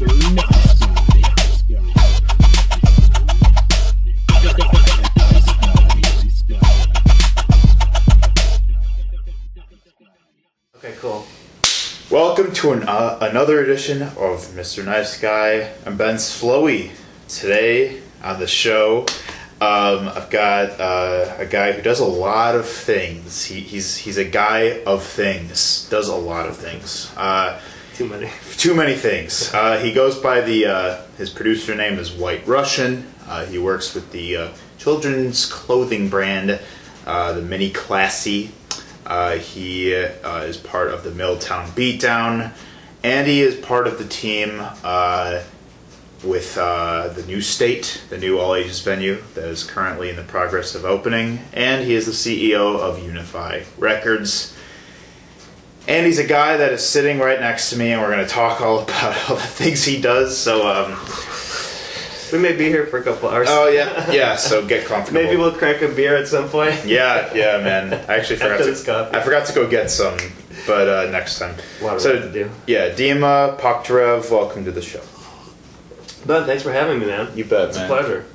Okay, 0.00 0.10
cool. 11.00 11.26
Welcome 12.12 12.52
to 12.52 12.72
an, 12.74 12.84
uh, 12.84 13.18
another 13.22 13.60
edition 13.60 14.02
of 14.02 14.46
Mr. 14.54 14.84
Nice 14.84 15.20
Guy. 15.20 15.72
I'm 15.84 15.96
Ben 15.96 16.14
Slowey. 16.14 16.92
Today 17.26 18.00
on 18.22 18.38
the 18.38 18.46
show, 18.46 19.00
um, 19.60 20.08
I've 20.10 20.30
got 20.30 20.78
uh, 20.78 21.34
a 21.38 21.46
guy 21.46 21.72
who 21.72 21.82
does 21.82 21.98
a 21.98 22.04
lot 22.04 22.54
of 22.54 22.68
things. 22.68 23.46
He, 23.46 23.58
he's 23.58 23.96
he's 23.96 24.16
a 24.16 24.24
guy 24.24 24.80
of 24.84 25.02
things. 25.02 25.88
Does 25.90 26.06
a 26.06 26.14
lot 26.14 26.48
of 26.48 26.56
things. 26.56 27.12
Uh, 27.16 27.60
Too 27.98 28.06
many. 28.06 28.30
too 28.56 28.74
many 28.76 28.94
things. 28.94 29.52
Uh, 29.52 29.80
he 29.80 29.92
goes 29.92 30.16
by 30.16 30.40
the 30.40 30.66
uh, 30.66 31.02
his 31.16 31.30
producer 31.30 31.74
name 31.74 31.98
is 31.98 32.12
White 32.12 32.46
Russian. 32.46 33.12
Uh, 33.26 33.44
he 33.44 33.58
works 33.58 33.92
with 33.92 34.12
the 34.12 34.36
uh, 34.36 34.48
children's 34.78 35.46
clothing 35.46 36.08
brand, 36.08 36.60
uh, 37.06 37.32
the 37.32 37.42
Mini 37.42 37.70
Classy. 37.70 38.52
Uh, 39.04 39.32
he 39.38 39.90
is 39.90 40.56
part 40.56 40.92
of 40.92 41.02
the 41.02 41.10
Milltown 41.10 41.66
Beatdown, 41.70 42.52
and 43.02 43.26
he 43.26 43.42
is 43.42 43.56
part 43.56 43.88
of 43.88 43.98
the 43.98 44.06
team 44.06 44.58
with 46.22 46.54
the 46.54 47.24
new 47.26 47.40
state, 47.40 48.04
the 48.10 48.18
new 48.18 48.38
all 48.38 48.54
ages 48.54 48.80
venue 48.80 49.24
that 49.34 49.46
is 49.46 49.64
currently 49.64 50.08
in 50.08 50.14
the 50.14 50.22
progress 50.22 50.76
of 50.76 50.84
opening, 50.84 51.40
and 51.52 51.84
he 51.84 51.94
is 51.96 52.06
the 52.06 52.12
CEO 52.12 52.78
of 52.78 53.02
Unify 53.02 53.64
Records. 53.76 54.54
And 55.88 56.04
he's 56.06 56.18
a 56.18 56.24
guy 56.26 56.58
that 56.58 56.70
is 56.72 56.86
sitting 56.86 57.18
right 57.18 57.40
next 57.40 57.70
to 57.70 57.76
me, 57.76 57.92
and 57.92 58.00
we're 58.02 58.12
going 58.12 58.24
to 58.24 58.30
talk 58.30 58.60
all 58.60 58.80
about 58.80 59.16
all 59.30 59.36
the 59.36 59.42
things 59.42 59.84
he 59.84 59.98
does. 60.00 60.36
So, 60.36 60.68
um, 60.68 60.98
We 62.30 62.38
may 62.38 62.54
be 62.54 62.66
here 62.66 62.84
for 62.86 62.98
a 62.98 63.02
couple 63.02 63.30
hours. 63.30 63.48
oh 63.50 63.68
yeah, 63.68 64.10
yeah. 64.12 64.36
So 64.36 64.66
get 64.66 64.84
comfortable. 64.84 65.18
Maybe 65.22 65.36
we'll 65.38 65.50
crack 65.54 65.80
a 65.80 65.88
beer 65.88 66.14
at 66.14 66.28
some 66.28 66.50
point. 66.50 66.84
Yeah, 66.84 67.32
yeah, 67.34 67.56
man. 67.64 67.94
I 68.06 68.16
actually 68.18 68.36
forgot 68.44 68.58
to. 68.58 68.84
coffee. 68.84 69.16
I 69.16 69.20
forgot 69.22 69.46
to 69.46 69.54
go 69.54 69.66
get 69.66 69.90
some, 69.90 70.18
but 70.66 70.88
uh, 70.88 71.10
next 71.10 71.38
time. 71.38 71.54
A 71.80 71.84
lot 71.84 71.96
of 71.96 72.02
so 72.02 72.20
to 72.20 72.30
do. 72.30 72.50
yeah, 72.66 72.90
Dima 72.90 73.58
Paktarev, 73.58 74.30
welcome 74.30 74.66
to 74.66 74.70
the 74.70 74.82
show. 74.82 75.00
Ben, 76.26 76.44
thanks 76.44 76.62
for 76.62 76.70
having 76.72 76.98
me, 76.98 77.06
man. 77.06 77.34
You 77.34 77.46
bet, 77.46 77.70
It's 77.70 77.78
man. 77.78 77.86
a 77.86 77.88
pleasure. 77.88 78.26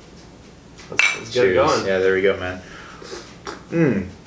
Let's, 0.90 1.16
let's 1.18 1.32
get 1.34 1.44
it 1.46 1.54
going. 1.54 1.86
Yeah, 1.86 1.98
there 2.00 2.14
we 2.14 2.22
go, 2.22 2.36
man. 2.36 2.58
Hmm. 3.70 4.23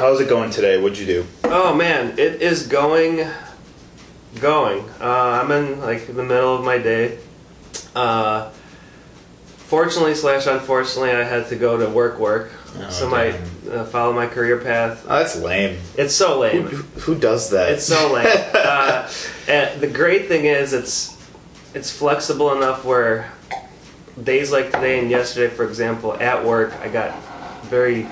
How's 0.00 0.18
it 0.18 0.30
going 0.30 0.48
today? 0.48 0.80
What'd 0.80 0.96
you 0.96 1.04
do? 1.04 1.26
Oh 1.44 1.74
man, 1.74 2.18
it 2.18 2.40
is 2.40 2.66
going, 2.66 3.28
going. 4.40 4.88
Uh, 4.98 5.42
I'm 5.44 5.50
in 5.52 5.78
like 5.78 6.06
the 6.06 6.22
middle 6.22 6.54
of 6.56 6.64
my 6.64 6.78
day. 6.78 7.18
Uh, 7.94 8.48
fortunately 9.58 10.14
slash 10.14 10.46
unfortunately, 10.46 11.10
I 11.10 11.22
had 11.22 11.48
to 11.48 11.56
go 11.56 11.76
to 11.76 11.86
work 11.90 12.18
work. 12.18 12.50
Oh, 12.78 12.88
so 12.88 13.10
my 13.10 13.38
uh, 13.70 13.84
follow 13.84 14.14
my 14.14 14.26
career 14.26 14.56
path. 14.56 15.04
Oh, 15.06 15.18
that's 15.18 15.36
lame. 15.36 15.78
It's 15.98 16.14
so 16.14 16.36
Who, 16.36 16.40
lame. 16.40 16.66
who 17.00 17.14
does 17.14 17.50
that? 17.50 17.72
It's 17.72 17.84
so 17.84 18.10
lame. 18.10 18.26
uh, 18.54 19.06
and 19.48 19.82
the 19.82 19.86
great 19.86 20.28
thing 20.28 20.46
is, 20.46 20.72
it's 20.72 21.14
it's 21.74 21.92
flexible 21.94 22.56
enough 22.56 22.86
where 22.86 23.30
days 24.24 24.50
like 24.50 24.72
today 24.72 24.98
and 24.98 25.10
yesterday, 25.10 25.54
for 25.54 25.66
example, 25.68 26.14
at 26.14 26.42
work, 26.42 26.72
I 26.80 26.88
got 26.88 27.22
very, 27.64 28.08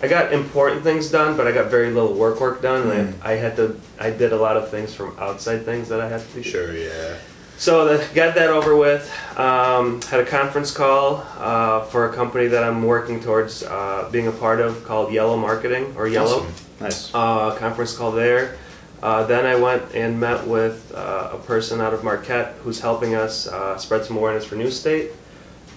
I 0.00 0.06
got 0.08 0.32
important 0.32 0.84
things 0.84 1.10
done, 1.10 1.36
but 1.36 1.46
I 1.46 1.52
got 1.52 1.70
very 1.70 1.90
little 1.90 2.14
work 2.14 2.40
work 2.40 2.62
done, 2.62 2.90
and 2.92 3.20
I, 3.22 3.32
I 3.32 3.36
had 3.36 3.56
to, 3.56 3.80
I 3.98 4.10
did 4.10 4.32
a 4.32 4.36
lot 4.36 4.56
of 4.56 4.70
things 4.70 4.94
from 4.94 5.16
outside 5.18 5.64
things 5.64 5.88
that 5.88 6.00
I 6.00 6.08
had 6.08 6.20
to 6.20 6.34
do. 6.34 6.42
Sure, 6.42 6.72
yeah. 6.72 7.16
So 7.56 7.96
the, 7.96 8.14
got 8.14 8.36
that 8.36 8.50
over 8.50 8.76
with. 8.76 9.12
Um, 9.36 10.00
had 10.02 10.20
a 10.20 10.24
conference 10.24 10.70
call 10.70 11.26
uh, 11.38 11.84
for 11.86 12.08
a 12.08 12.14
company 12.14 12.46
that 12.46 12.62
I'm 12.62 12.84
working 12.84 13.20
towards 13.20 13.64
uh, 13.64 14.08
being 14.12 14.28
a 14.28 14.32
part 14.32 14.60
of 14.60 14.84
called 14.84 15.12
Yellow 15.12 15.36
Marketing 15.36 15.92
or 15.96 16.06
Yellow 16.06 16.42
Awesome. 16.42 16.54
Nice. 16.80 17.12
uh, 17.12 17.56
conference 17.56 17.96
call 17.96 18.12
there. 18.12 18.56
Uh, 19.02 19.24
then 19.26 19.46
I 19.46 19.56
went 19.56 19.94
and 19.94 20.20
met 20.20 20.46
with 20.46 20.92
uh, 20.94 21.30
a 21.32 21.38
person 21.38 21.80
out 21.80 21.92
of 21.92 22.04
Marquette 22.04 22.54
who's 22.62 22.80
helping 22.80 23.16
us 23.16 23.48
uh, 23.48 23.76
spread 23.76 24.04
some 24.04 24.16
awareness 24.16 24.44
for 24.44 24.54
New 24.54 24.70
State. 24.70 25.10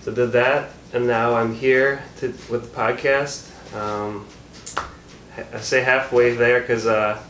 So 0.04 0.14
did 0.14 0.32
that, 0.34 0.70
and 0.94 1.08
now 1.08 1.34
I'm 1.36 1.56
here 1.56 2.04
to, 2.18 2.28
with 2.50 2.72
the 2.72 2.78
podcast. 2.80 3.48
Um, 3.76 4.26
I 5.54 5.60
say 5.62 5.82
halfway 5.82 6.36
there 6.36 6.60
because 6.62 6.86
uh, 6.86 7.22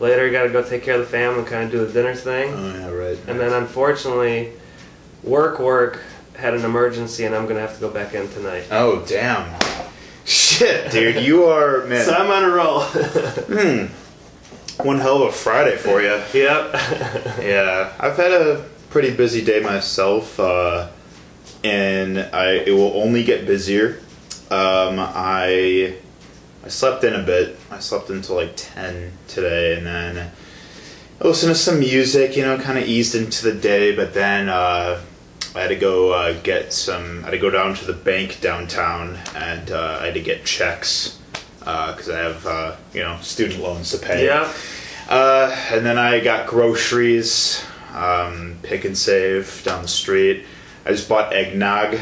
later 0.00 0.26
I 0.26 0.30
got 0.30 0.44
to 0.44 0.48
go 0.48 0.62
take 0.62 0.82
care 0.82 0.94
of 0.94 1.00
the 1.00 1.06
family 1.06 1.40
and 1.40 1.46
kind 1.46 1.64
of 1.64 1.70
do 1.70 1.84
the 1.86 1.92
dinner 1.92 2.14
thing. 2.14 2.52
Oh 2.54 2.74
yeah, 2.74 2.88
right. 2.90 3.18
And 3.28 3.38
then 3.38 3.52
unfortunately, 3.52 4.52
work 5.22 5.58
work 5.58 6.00
had 6.36 6.54
an 6.54 6.64
emergency 6.64 7.24
and 7.24 7.34
I'm 7.34 7.46
gonna 7.46 7.60
have 7.60 7.74
to 7.74 7.80
go 7.80 7.90
back 7.90 8.14
in 8.14 8.28
tonight. 8.30 8.66
Oh 8.70 9.04
damn. 9.06 9.58
Shit, 10.24 10.90
dude, 10.90 11.22
you 11.24 11.44
are 11.44 11.84
man. 11.86 12.04
So 12.06 12.12
I'm 12.14 12.30
on 12.30 12.44
a 12.44 12.54
roll. 12.54 12.80
Hmm. 12.84 13.86
One 14.84 14.98
hell 14.98 15.22
of 15.22 15.28
a 15.28 15.32
Friday 15.32 15.76
for 15.76 16.00
you. 16.02 16.20
yep. 16.32 16.72
Yeah, 17.42 17.92
I've 18.00 18.16
had 18.16 18.32
a 18.32 18.64
pretty 18.90 19.14
busy 19.14 19.44
day 19.44 19.60
myself, 19.60 20.40
uh, 20.40 20.88
and 21.62 22.18
I 22.18 22.54
it 22.54 22.72
will 22.72 22.92
only 23.00 23.22
get 23.22 23.46
busier. 23.46 24.00
Um, 24.50 24.98
I 24.98 25.94
I 26.64 26.68
slept 26.68 27.04
in 27.04 27.14
a 27.14 27.22
bit. 27.22 27.58
I 27.70 27.78
slept 27.78 28.10
until 28.10 28.36
like 28.36 28.52
ten 28.56 29.12
today, 29.28 29.76
and 29.76 29.86
then 29.86 30.30
I 31.20 31.26
listened 31.26 31.54
to 31.54 31.58
some 31.58 31.78
music. 31.78 32.36
You 32.36 32.44
know, 32.44 32.58
kind 32.58 32.78
of 32.78 32.84
eased 32.84 33.14
into 33.14 33.44
the 33.44 33.58
day, 33.58 33.94
but 33.94 34.14
then 34.14 34.48
uh, 34.48 35.00
I 35.54 35.60
had 35.60 35.68
to 35.68 35.76
go 35.76 36.12
uh, 36.12 36.34
get 36.42 36.72
some. 36.72 37.20
I 37.20 37.26
had 37.26 37.30
to 37.32 37.38
go 37.38 37.50
down 37.50 37.74
to 37.74 37.84
the 37.84 37.92
bank 37.92 38.40
downtown, 38.40 39.18
and 39.34 39.70
uh, 39.70 39.98
I 40.00 40.06
had 40.06 40.14
to 40.14 40.22
get 40.22 40.44
checks 40.44 41.18
because 41.58 42.10
I 42.10 42.18
have 42.18 42.46
uh, 42.46 42.76
you 42.92 43.02
know 43.02 43.18
student 43.20 43.62
loans 43.62 43.90
to 43.92 43.98
pay. 43.98 44.26
yeah. 44.26 44.52
Uh, 45.08 45.54
and 45.70 45.84
then 45.84 45.98
I 45.98 46.20
got 46.20 46.46
groceries, 46.46 47.62
um, 47.92 48.58
pick 48.62 48.86
and 48.86 48.96
save 48.96 49.62
down 49.62 49.82
the 49.82 49.88
street. 49.88 50.46
I 50.86 50.90
just 50.90 51.08
bought 51.08 51.34
eggnog. 51.34 51.98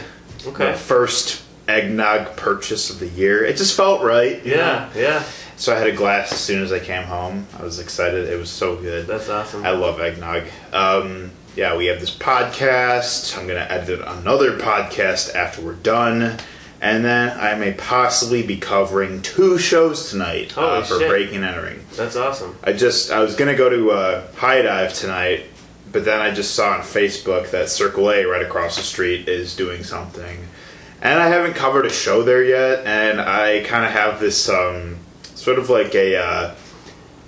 Okay. 0.47 0.65
My 0.67 0.75
first 0.75 1.42
eggnog 1.73 2.37
purchase 2.37 2.91
of 2.91 2.99
the 3.01 3.09
year. 3.09 3.45
It 3.45 3.57
just 3.57 3.77
felt 3.77 4.03
right. 4.03 4.45
Yeah. 4.45 4.91
know? 4.95 5.01
Yeah. 5.01 5.25
So 5.57 5.75
I 5.75 5.79
had 5.79 5.87
a 5.87 5.93
glass 5.93 6.33
as 6.33 6.41
soon 6.41 6.63
as 6.63 6.73
I 6.73 6.79
came 6.81 7.05
home. 7.05 7.47
I 7.59 7.63
was 7.63 7.79
excited. 7.79 8.29
It 8.29 8.39
was 8.39 8.51
so 8.51 8.77
good. 8.77 9.07
That's 9.07 9.29
awesome. 9.29 9.65
I 9.65 9.71
love 9.71 10.01
eggnog. 10.01 10.45
Um, 10.73 11.31
yeah, 11.55 11.77
we 11.77 11.87
have 11.87 12.01
this 12.01 12.15
podcast. 12.15 13.39
I'm 13.39 13.47
going 13.47 13.63
to 13.63 13.71
edit 13.71 14.01
another 14.05 14.59
podcast 14.59 15.35
after 15.35 15.63
we're 15.63 15.75
done. 15.75 16.39
And 16.81 17.05
then 17.05 17.39
I 17.39 17.55
may 17.55 17.75
possibly 17.75 18.43
be 18.45 18.57
covering 18.57 19.23
two 19.23 19.57
shows 19.57 20.11
tonight 20.11 20.59
uh, 20.59 20.83
for 20.83 20.99
shit. 20.99 21.09
Breaking 21.09 21.37
and 21.37 21.45
Entering. 21.45 21.85
That's 21.95 22.17
awesome. 22.17 22.59
I 22.65 22.73
just 22.73 23.13
I 23.13 23.21
was 23.21 23.37
gonna 23.37 23.55
go 23.55 23.69
to 23.71 23.93
uh, 23.93 24.27
High 24.35 24.63
Dive 24.63 24.93
tonight, 24.93 25.45
but 25.93 26.05
then 26.05 26.21
I 26.21 26.33
just 26.35 26.57
saw 26.57 26.73
on 26.73 26.81
Facebook 26.81 27.53
that 27.53 27.69
Circle 27.69 28.11
A 28.11 28.25
right 28.25 28.43
across 28.43 28.75
the 28.77 28.83
street 28.83 29.29
is 29.29 29.55
doing 29.55 29.85
something, 29.85 30.39
and 31.03 31.19
I 31.21 31.29
haven't 31.29 31.55
covered 31.55 31.85
a 31.85 31.91
show 31.91 32.23
there 32.23 32.43
yet, 32.45 32.87
and 32.87 33.21
I 33.21 33.63
kind 33.65 33.85
of 33.85 33.91
have 33.91 34.21
this 34.21 34.49
um, 34.49 34.99
sort 35.35 35.59
of 35.59 35.69
like 35.69 35.95
a 35.95 36.17
uh, 36.17 36.55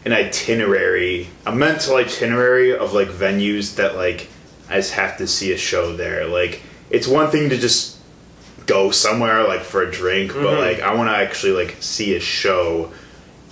an 0.05 0.13
itinerary, 0.13 1.29
a 1.47 1.55
mental 1.55 1.97
itinerary 1.97 2.77
of 2.77 2.93
like 2.93 3.09
venues 3.09 3.75
that 3.77 3.97
like 3.97 4.29
I 4.71 4.77
just 4.77 4.93
have 4.95 5.17
to 5.19 5.27
see 5.27 5.53
a 5.53 5.57
show 5.59 5.95
there. 5.97 6.27
Like 6.27 6.63
it's 6.91 7.09
one 7.09 7.31
thing 7.31 7.51
to 7.51 7.59
just 7.59 7.99
go 8.67 8.91
somewhere 8.91 9.47
like 9.47 9.61
for 9.63 9.83
a 9.83 9.91
drink, 9.91 10.33
but 10.33 10.43
Mhm. 10.45 10.59
like 10.59 10.81
I 10.81 10.95
want 10.95 11.11
to 11.11 11.17
actually 11.17 11.53
like 11.53 11.77
see 11.81 12.15
a 12.17 12.21
show 12.21 12.93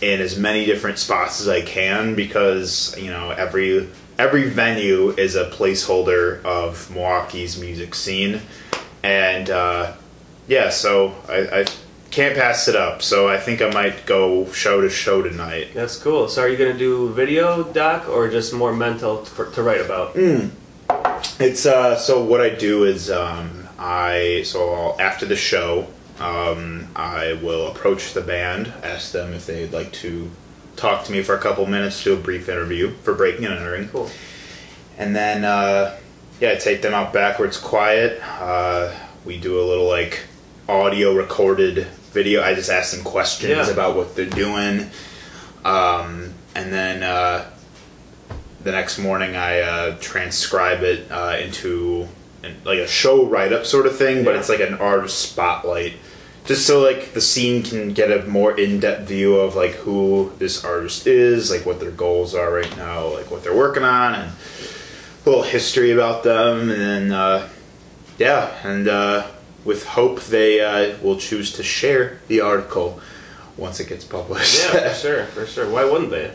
in 0.00 0.20
as 0.20 0.36
many 0.38 0.64
different 0.64 0.98
spots 0.98 1.40
as 1.40 1.48
I 1.48 1.60
can 1.62 2.14
because 2.14 2.94
you 2.98 3.10
know 3.10 3.30
every 3.30 3.88
every 4.18 4.48
venue 4.48 5.10
is 5.10 5.34
a 5.36 5.46
placeholder 5.50 6.42
of 6.44 6.90
Milwaukee's 6.90 7.58
music 7.58 7.94
scene, 7.94 8.40
and 9.02 9.48
uh, 9.50 9.92
yeah, 10.46 10.70
so 10.70 11.14
I, 11.28 11.60
I 11.60 11.64
can't 12.10 12.36
pass 12.36 12.68
it 12.68 12.76
up. 12.76 13.02
So 13.02 13.28
I 13.28 13.38
think 13.38 13.62
I 13.62 13.70
might 13.70 14.06
go 14.06 14.50
show 14.52 14.80
to 14.80 14.90
show 14.90 15.22
tonight. 15.22 15.68
That's 15.74 15.98
cool. 15.98 16.28
So 16.28 16.42
are 16.42 16.48
you 16.48 16.56
gonna 16.56 16.78
do 16.78 17.10
video 17.10 17.64
doc 17.64 18.08
or 18.08 18.28
just 18.30 18.52
more 18.52 18.72
mental 18.74 19.24
for, 19.24 19.50
to 19.50 19.62
write 19.62 19.80
about? 19.80 20.14
Mm. 20.14 20.50
It's 21.40 21.66
uh, 21.66 21.96
so 21.96 22.22
what 22.22 22.40
I 22.40 22.50
do 22.50 22.84
is 22.84 23.10
um, 23.10 23.68
I 23.78 24.42
so 24.44 24.74
I'll, 24.74 25.00
after 25.00 25.26
the 25.26 25.36
show 25.36 25.86
um, 26.20 26.88
I 26.94 27.38
will 27.42 27.68
approach 27.68 28.12
the 28.12 28.20
band, 28.20 28.72
ask 28.82 29.12
them 29.12 29.32
if 29.32 29.46
they'd 29.46 29.72
like 29.72 29.92
to 29.92 30.30
talk 30.76 31.04
to 31.04 31.12
me 31.12 31.22
for 31.22 31.34
a 31.34 31.40
couple 31.40 31.64
minutes, 31.66 32.02
do 32.04 32.14
a 32.14 32.16
brief 32.16 32.48
interview 32.48 32.90
for 33.02 33.14
breaking 33.14 33.44
and 33.44 33.54
entering. 33.54 33.88
Cool. 33.88 34.10
and 34.98 35.16
then 35.16 35.44
uh, 35.44 35.98
yeah, 36.40 36.56
take 36.56 36.82
them 36.82 36.92
out 36.92 37.12
backwards 37.12 37.56
quiet. 37.56 38.20
Uh, 38.22 38.92
we 39.24 39.38
do 39.38 39.60
a 39.60 39.64
little 39.64 39.88
like 39.88 40.20
audio 40.72 41.14
recorded 41.14 41.86
video. 42.12 42.42
I 42.42 42.54
just 42.54 42.70
ask 42.70 42.94
them 42.94 43.04
questions 43.04 43.50
Yeah. 43.68 43.70
about 43.72 43.94
what 43.96 44.16
they're 44.16 44.26
doing, 44.26 44.90
um, 45.64 46.32
and 46.54 46.72
then 46.72 47.02
uh, 47.02 47.44
the 48.64 48.72
next 48.72 48.98
morning 48.98 49.36
I 49.36 49.60
uh, 49.60 49.96
transcribe 50.00 50.82
it 50.82 51.10
uh, 51.10 51.36
into 51.40 52.08
an, 52.42 52.56
like 52.64 52.78
a 52.78 52.86
show 52.88 53.24
write 53.26 53.52
up 53.52 53.66
sort 53.66 53.86
of 53.86 53.96
thing, 53.96 54.24
but 54.24 54.34
it's 54.34 54.48
like 54.48 54.60
an 54.60 54.74
artist 54.74 55.18
spotlight, 55.18 55.94
just 56.46 56.66
so 56.66 56.80
like 56.80 57.12
the 57.12 57.20
scene 57.20 57.62
can 57.62 57.92
get 57.92 58.10
a 58.10 58.24
more 58.26 58.58
in 58.58 58.80
depth 58.80 59.08
view 59.08 59.36
of 59.36 59.54
like 59.54 59.72
who 59.72 60.32
this 60.38 60.64
artist 60.64 61.06
is, 61.06 61.50
like 61.50 61.66
what 61.66 61.80
their 61.80 61.90
goals 61.90 62.34
are 62.34 62.52
right 62.52 62.76
now, 62.76 63.06
like 63.12 63.30
what 63.30 63.42
they're 63.44 63.56
working 63.56 63.84
on, 63.84 64.14
and 64.14 64.32
a 64.32 65.28
little 65.28 65.44
history 65.44 65.90
about 65.92 66.22
them, 66.24 66.70
and 66.70 66.80
then 66.80 67.12
uh, 67.12 67.48
yeah, 68.18 68.50
and 68.64 68.88
uh, 68.88 69.26
with 69.64 69.84
hope 69.86 70.20
they 70.24 70.60
uh, 70.60 70.96
will 71.02 71.16
choose 71.16 71.52
to 71.54 71.62
share 71.62 72.18
the 72.28 72.40
article 72.40 73.00
once 73.56 73.80
it 73.80 73.88
gets 73.88 74.04
published. 74.04 74.62
Yeah, 74.72 74.88
for 74.88 74.94
sure, 74.94 75.24
for 75.26 75.46
sure. 75.46 75.70
Why 75.70 75.84
wouldn't 75.84 76.10
they? 76.10 76.32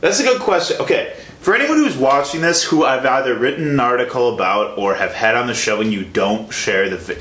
That's 0.00 0.20
a 0.20 0.22
good 0.22 0.40
question. 0.40 0.80
Okay, 0.80 1.16
for 1.40 1.54
anyone 1.54 1.78
who's 1.78 1.96
watching 1.96 2.40
this 2.40 2.62
who 2.62 2.84
I've 2.84 3.04
either 3.04 3.36
written 3.36 3.68
an 3.68 3.80
article 3.80 4.34
about 4.34 4.78
or 4.78 4.94
have 4.94 5.12
had 5.12 5.34
on 5.34 5.46
the 5.46 5.54
show 5.54 5.80
and 5.80 5.92
you 5.92 6.04
don't 6.04 6.52
share 6.52 6.88
the 6.88 6.96
vi- 6.96 7.18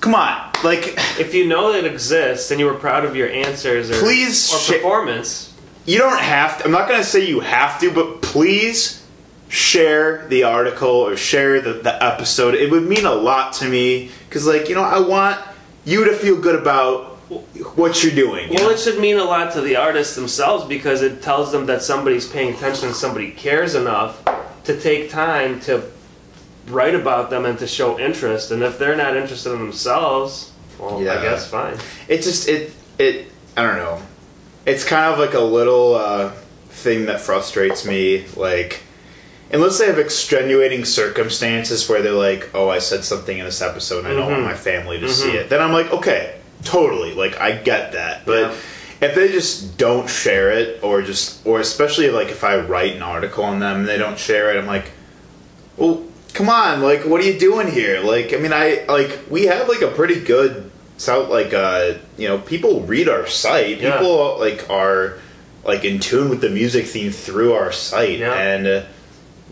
Come 0.00 0.14
on, 0.14 0.50
like 0.62 0.94
If 1.18 1.34
you 1.34 1.46
know 1.46 1.72
it 1.72 1.84
exists 1.84 2.50
and 2.50 2.60
you 2.60 2.66
were 2.66 2.74
proud 2.74 3.04
of 3.04 3.16
your 3.16 3.28
answers 3.28 3.90
or, 3.90 3.94
Please 3.94 4.52
or 4.52 4.74
performance, 4.74 5.52
you 5.86 5.98
don't 5.98 6.20
have 6.20 6.58
to. 6.58 6.64
I'm 6.66 6.70
not 6.70 6.88
going 6.88 7.00
to 7.00 7.06
say 7.06 7.26
you 7.26 7.40
have 7.40 7.80
to, 7.80 7.90
but 7.90 8.22
please 8.22 9.03
share 9.54 10.26
the 10.28 10.42
article 10.42 10.88
or 10.90 11.16
share 11.16 11.60
the, 11.60 11.74
the 11.74 12.02
episode. 12.04 12.54
It 12.56 12.70
would 12.72 12.82
mean 12.88 13.06
a 13.06 13.14
lot 13.14 13.52
to 13.54 13.68
me 13.68 14.10
cuz 14.30 14.46
like, 14.46 14.68
you 14.68 14.74
know, 14.74 14.82
I 14.82 14.98
want 14.98 15.38
you 15.84 16.04
to 16.06 16.12
feel 16.12 16.36
good 16.36 16.56
about 16.56 17.12
what 17.76 18.02
you're 18.02 18.14
doing. 18.14 18.48
you 18.48 18.54
well, 18.56 18.64
know? 18.64 18.70
it 18.70 18.80
should 18.80 18.98
mean 18.98 19.16
a 19.16 19.24
lot 19.24 19.52
to 19.52 19.60
the 19.60 19.76
artists 19.76 20.16
themselves 20.16 20.64
because 20.64 21.02
it 21.02 21.22
tells 21.22 21.52
them 21.52 21.66
that 21.66 21.82
somebody's 21.82 22.26
paying 22.28 22.52
attention 22.52 22.88
and 22.88 22.96
somebody 22.96 23.30
cares 23.30 23.76
enough 23.76 24.22
to 24.64 24.78
take 24.80 25.08
time 25.08 25.60
to 25.60 25.82
write 26.68 26.94
about 26.96 27.30
them 27.30 27.44
and 27.44 27.56
to 27.60 27.66
show 27.66 27.96
interest. 27.98 28.50
And 28.50 28.62
if 28.62 28.76
they're 28.78 28.96
not 28.96 29.16
interested 29.16 29.52
in 29.52 29.58
themselves, 29.60 30.50
well, 30.80 31.00
Yeah. 31.00 31.18
I 31.18 31.22
guess 31.22 31.46
fine. 31.48 31.76
it 32.08 32.22
just 32.22 32.48
it 32.48 32.72
it 32.98 33.26
I 33.56 33.62
don't 33.62 33.76
know. 33.76 34.02
It's 34.66 34.82
kind 34.84 35.12
of 35.12 35.18
like 35.20 35.34
a 35.34 35.40
little 35.58 35.94
uh, 35.94 36.30
thing 36.70 37.06
that 37.06 37.20
frustrates 37.20 37.84
me. 37.84 38.24
Like, 38.34 38.82
unless 39.52 39.78
they 39.78 39.86
have 39.86 39.98
extenuating 39.98 40.84
circumstances 40.84 41.88
where 41.88 42.02
they're 42.02 42.12
like, 42.12 42.50
"Oh, 42.54 42.68
I 42.68 42.78
said 42.78 43.04
something 43.04 43.38
in 43.38 43.44
this 43.44 43.62
episode, 43.62 44.04
and 44.04 44.08
I 44.08 44.16
don't 44.16 44.30
want 44.30 44.42
Mhm. 44.42 44.46
my 44.46 44.54
family 44.54 44.98
to 45.00 45.08
see 45.08 45.32
it," 45.32 45.48
then 45.50 45.60
I'm 45.60 45.72
like, 45.72 45.92
"Okay, 45.92 46.30
totally. 46.64 47.12
Like, 47.14 47.40
I 47.40 47.52
get 47.52 47.92
that." 47.92 48.24
But 48.26 48.38
Yeah. 48.40 48.52
if 49.08 49.14
they 49.14 49.28
just 49.28 49.76
don't 49.78 50.08
share 50.08 50.50
it, 50.50 50.78
or 50.82 51.02
just, 51.02 51.38
or 51.44 51.60
especially 51.60 52.10
like 52.10 52.30
if 52.30 52.42
I 52.44 52.56
write 52.56 52.96
an 52.96 53.02
article 53.02 53.44
on 53.44 53.60
them 53.60 53.80
and 53.80 53.88
they 53.88 53.98
don't 53.98 54.18
share 54.18 54.50
it, 54.52 54.58
I'm 54.58 54.66
like, 54.66 54.86
well, 55.76 56.02
come 56.32 56.48
on, 56.48 56.82
like, 56.82 57.04
what 57.04 57.20
are 57.20 57.24
you 57.24 57.38
doing 57.38 57.70
here? 57.70 58.00
Like, 58.00 58.32
I 58.32 58.36
mean, 58.38 58.52
I 58.52 58.80
like 58.88 59.18
we 59.30 59.46
have 59.46 59.68
like 59.68 59.82
a 59.82 59.88
pretty 59.88 60.20
good 60.20 60.70
so 60.96 61.22
like 61.28 61.52
uh 61.52 61.90
you 62.16 62.28
know 62.28 62.38
people 62.38 62.82
read 62.82 63.08
our 63.08 63.26
site 63.26 63.80
Yeah. 63.80 63.92
people 63.98 64.36
like 64.38 64.64
are 64.70 65.14
like 65.64 65.84
in 65.84 65.98
tune 65.98 66.28
with 66.28 66.40
the 66.40 66.48
music 66.48 66.86
theme 66.86 67.10
through 67.10 67.52
our 67.52 67.72
site 67.72 68.18
Yeah. 68.20 68.32
and 68.32 68.66
uh, 68.68 68.80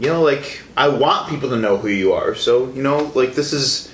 you 0.03 0.09
know 0.09 0.23
like 0.23 0.61
i 0.77 0.89
want 0.89 1.29
people 1.31 1.49
to 1.49 1.57
know 1.57 1.77
who 1.79 1.89
you 1.89 2.13
are 2.13 2.35
so 2.35 2.53
you 2.73 2.83
know 2.83 3.11
like 3.15 3.35
this 3.35 3.53
is 3.53 3.91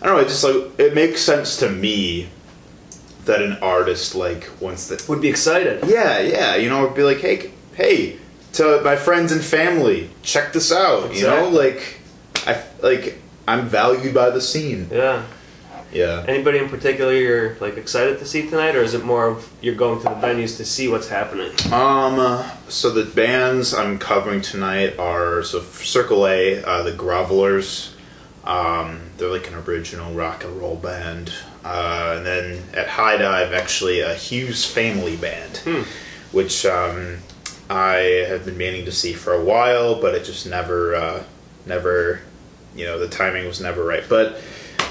i 0.00 0.06
don't 0.06 0.14
know 0.16 0.22
it 0.22 0.28
just 0.28 0.44
like 0.44 0.78
it 0.78 0.94
makes 0.94 1.20
sense 1.20 1.56
to 1.58 1.68
me 1.68 2.28
that 3.24 3.42
an 3.42 3.54
artist 3.60 4.14
like 4.14 4.48
wants 4.60 4.88
to 4.88 4.94
Would 5.10 5.20
be 5.20 5.28
excited. 5.28 5.84
yeah 5.86 6.20
yeah 6.20 6.56
you 6.56 6.68
know 6.70 6.82
would 6.82 6.94
be 6.94 7.02
like 7.02 7.18
hey 7.18 7.50
hey 7.74 8.16
to 8.54 8.80
my 8.82 8.96
friends 8.96 9.32
and 9.32 9.42
family 9.44 10.08
check 10.22 10.52
this 10.52 10.70
out 10.72 11.14
you 11.14 11.22
know 11.26 11.48
like 11.48 11.98
i 12.46 12.62
like 12.82 13.18
i'm 13.48 13.66
valued 13.68 14.14
by 14.14 14.30
the 14.30 14.40
scene 14.40 14.88
Yeah. 14.90 15.24
Yeah 15.92 16.24
Anybody 16.28 16.58
in 16.58 16.68
particular 16.68 17.12
you're 17.12 17.56
like 17.60 17.76
excited 17.76 18.18
to 18.20 18.26
see 18.26 18.48
tonight, 18.48 18.76
or 18.76 18.82
is 18.82 18.94
it 18.94 19.04
more 19.04 19.26
of 19.28 19.50
you're 19.60 19.74
going 19.74 19.98
to 19.98 20.04
the 20.04 20.10
venues 20.10 20.56
to 20.58 20.64
see 20.64 20.88
what's 20.88 21.08
happening? 21.08 21.50
Um, 21.72 22.18
uh, 22.18 22.48
so 22.68 22.90
the 22.90 23.04
bands 23.04 23.74
I'm 23.74 23.98
covering 23.98 24.40
tonight 24.40 24.98
are 24.98 25.42
so 25.42 25.60
Circle 25.60 26.26
A, 26.26 26.62
uh, 26.64 26.82
the 26.82 26.92
Grovelers. 26.92 27.92
Um, 28.44 29.00
they're 29.16 29.28
like 29.30 29.48
an 29.48 29.54
original 29.54 30.12
rock 30.14 30.44
and 30.44 30.58
roll 30.60 30.76
band. 30.76 31.32
Uh, 31.64 32.14
and 32.16 32.26
then 32.26 32.62
at 32.72 32.88
High 32.88 33.18
Dive, 33.18 33.52
actually 33.52 34.00
a 34.00 34.14
Hughes 34.14 34.64
Family 34.64 35.16
Band, 35.16 35.58
Hmm. 35.58 35.82
which 36.32 36.64
um, 36.64 37.18
I 37.68 38.24
have 38.28 38.46
been 38.46 38.56
meaning 38.56 38.86
to 38.86 38.92
see 38.92 39.12
for 39.12 39.34
a 39.34 39.44
while, 39.44 40.00
but 40.00 40.14
it 40.14 40.24
just 40.24 40.46
never, 40.46 40.94
uh, 40.94 41.22
never, 41.66 42.20
you 42.74 42.86
know, 42.86 42.98
the 42.98 43.08
timing 43.08 43.46
was 43.46 43.60
never 43.60 43.84
right. 43.84 44.04
But 44.08 44.40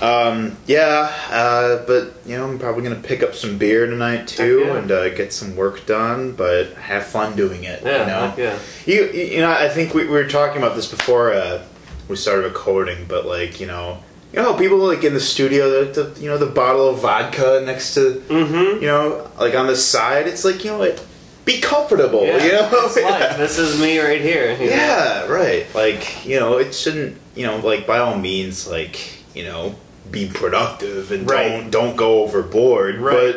um, 0.02 0.58
yeah, 0.66 1.12
uh, 1.30 1.86
but 1.86 2.14
you 2.26 2.38
know, 2.38 2.48
I'm 2.48 2.60
probably 2.60 2.84
gonna 2.84 2.96
pick 2.96 3.24
up 3.24 3.36
some 3.36 3.58
beer 3.58 3.86
tonight 3.86 4.28
too 4.28 4.64
yeah. 4.66 4.78
and 4.78 4.92
uh, 4.92 5.10
get 5.10 5.34
some 5.34 5.56
work 5.56 5.86
done, 5.86 6.34
but 6.34 6.74
have 6.74 7.06
fun 7.06 7.36
doing 7.36 7.64
it. 7.64 7.84
Yeah, 7.84 8.00
you 8.00 8.06
know, 8.06 8.34
yeah. 8.38 8.60
you 8.86 9.12
you 9.12 9.42
know, 9.42 9.52
I 9.52 9.70
think 9.70 9.94
we, 9.94 10.04
we 10.04 10.12
were 10.12 10.28
talking 10.28 10.58
about 10.58 10.76
this 10.76 10.90
before 10.90 11.34
uh, 11.34 11.64
we 12.08 12.16
started 12.16 12.44
recording, 12.44 13.06
but 13.08 13.26
like 13.26 13.60
you 13.60 13.68
know, 13.68 14.00
you 14.32 14.40
know, 14.42 14.54
people 14.56 14.78
like 14.78 15.04
in 15.04 15.14
the 15.14 15.20
studio, 15.20 15.86
the, 15.86 16.04
the 16.04 16.22
you 16.22 16.30
know, 16.30 16.38
the 16.38 16.46
bottle 16.46 16.90
of 16.90 17.00
vodka 17.00 17.62
next 17.66 17.94
to 17.96 18.24
Mm-hmm. 18.30 18.82
you 18.82 18.88
know, 18.88 19.30
like 19.40 19.56
on 19.56 19.68
the 19.68 19.76
side. 19.76 20.28
It's 20.28 20.46
like 20.46 20.64
you 20.64 20.72
know, 20.72 20.84
it, 20.84 21.06
be 21.50 21.60
comfortable. 21.60 22.26
Yeah, 22.26 22.44
you 22.44 22.52
know, 22.52 22.70
it's 22.86 22.96
like, 22.96 23.38
this 23.38 23.58
is 23.58 23.80
me 23.82 24.00
right 24.00 24.22
here. 24.22 24.54
you 24.54 24.70
know? 24.70 24.76
yeah, 24.76 25.26
right. 25.28 25.74
Like, 25.74 26.26
you 26.26 26.40
know, 26.40 26.58
it 26.58 26.74
shouldn't, 26.74 27.18
you 27.36 27.46
know, 27.46 27.58
like 27.58 27.88
by 27.88 28.00
all 28.00 28.18
means, 28.18 28.68
like, 28.68 29.24
you 29.34 29.44
know, 29.44 29.76
be 30.12 30.28
productive 30.28 31.12
and 31.12 31.30
Right. 31.30 31.50
don't 31.50 31.70
don't 31.72 31.96
go 31.96 32.24
overboard. 32.24 32.98
Right. 32.98 33.36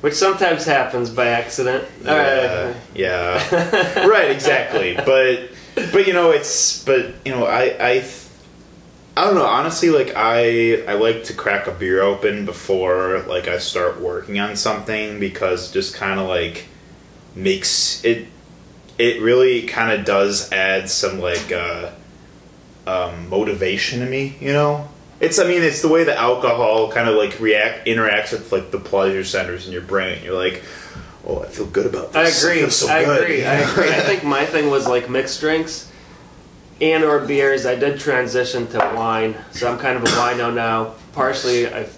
Which 0.00 0.14
sometimes 0.14 0.64
happens 0.64 1.10
by 1.10 1.26
accident. 1.28 1.84
But 2.04 2.10
yeah, 2.12 2.74
yeah, 2.94 4.06
right, 4.06 4.30
exactly. 4.30 4.94
But 4.94 5.50
but 5.74 6.06
you 6.06 6.12
know, 6.12 6.30
it's 6.30 6.84
but 6.84 7.14
you 7.24 7.32
know, 7.32 7.46
I 7.46 7.62
I 7.80 7.92
th- 8.00 8.24
I 9.16 9.24
don't 9.24 9.34
know. 9.34 9.44
Honestly, 9.44 9.90
like 9.90 10.12
I 10.14 10.84
I 10.86 10.94
like 10.94 11.24
to 11.24 11.34
crack 11.34 11.66
a 11.66 11.72
beer 11.72 12.00
open 12.00 12.44
before 12.46 13.24
like 13.26 13.48
I 13.48 13.58
start 13.58 14.00
working 14.00 14.38
on 14.38 14.54
something 14.54 15.18
because 15.18 15.72
just 15.72 15.96
kind 15.96 16.20
of 16.20 16.28
like 16.28 16.66
makes 17.34 18.04
it 18.04 18.28
it 18.98 19.20
really 19.20 19.62
kind 19.62 19.90
of 19.98 20.04
does 20.06 20.52
add 20.52 20.88
some 20.88 21.18
like 21.20 21.50
uh, 21.50 21.90
um, 22.86 23.28
motivation 23.28 23.98
to 24.00 24.06
me. 24.06 24.36
You 24.40 24.52
know, 24.52 24.88
it's 25.20 25.38
I 25.38 25.44
mean 25.48 25.62
it's 25.62 25.82
the 25.82 25.88
way 25.88 26.04
the 26.04 26.16
alcohol 26.16 26.90
kind 26.92 27.08
of 27.08 27.16
like 27.16 27.38
react 27.40 27.86
interacts 27.86 28.32
with 28.32 28.52
like 28.52 28.70
the 28.70 28.78
pleasure 28.78 29.24
centers 29.24 29.66
in 29.66 29.72
your 29.72 29.82
brain. 29.82 30.22
You're 30.22 30.34
like, 30.36 30.62
oh, 31.26 31.42
I 31.42 31.46
feel 31.48 31.66
good 31.66 31.86
about 31.86 32.14
I 32.16 32.24
this. 32.24 32.42
agree. 32.44 32.60
feel 32.60 32.70
so 32.70 32.88
I 32.88 33.04
good," 33.04 33.22
agree. 33.22 33.44
I 33.44 33.54
agree. 33.70 33.88
I 33.90 34.00
think 34.00 34.24
my 34.24 34.46
thing 34.46 34.70
was 34.70 34.86
like 34.88 35.08
mixed 35.10 35.40
drinks 35.40 35.90
and 36.80 37.02
or 37.02 37.18
beers. 37.20 37.66
I 37.66 37.74
did 37.74 37.98
transition 37.98 38.66
to 38.68 38.78
wine, 38.94 39.36
so 39.50 39.70
I'm 39.70 39.78
kind 39.78 39.96
of 39.96 40.04
a 40.04 40.06
wino 40.06 40.54
now. 40.54 40.94
Partially, 41.12 41.66
I've 41.66 41.96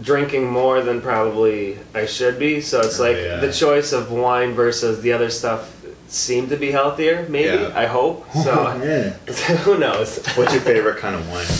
drinking 0.00 0.48
more 0.50 0.80
than 0.80 1.00
probably 1.02 1.78
I 1.94 2.06
should 2.06 2.38
be. 2.38 2.60
So 2.62 2.80
it's 2.80 2.98
Oh, 2.98 3.02
like 3.04 3.16
yeah. 3.16 3.36
the 3.40 3.52
choice 3.52 3.92
of 3.92 4.10
wine 4.10 4.54
versus 4.54 5.02
the 5.02 5.12
other 5.12 5.28
stuff 5.28 5.71
seemed 6.12 6.50
to 6.50 6.56
be 6.56 6.70
healthier. 6.70 7.26
Maybe 7.28 7.62
Yeah. 7.62 7.72
I 7.74 7.86
hope. 7.86 8.26
So 8.32 8.52
who 9.64 9.78
knows? 9.78 10.24
What's 10.36 10.52
your 10.52 10.62
favorite 10.62 10.98
kind 10.98 11.14
of 11.16 11.28
wine? 11.30 11.46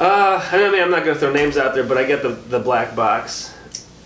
Uh, 0.00 0.40
I 0.52 0.70
mean, 0.70 0.80
I'm 0.80 0.92
not 0.92 1.04
gonna 1.04 1.18
throw 1.18 1.32
names 1.32 1.56
out 1.56 1.74
there, 1.74 1.82
but 1.82 1.98
I 1.98 2.04
get 2.04 2.22
the 2.22 2.28
the 2.28 2.60
black 2.60 2.94
box 2.94 3.52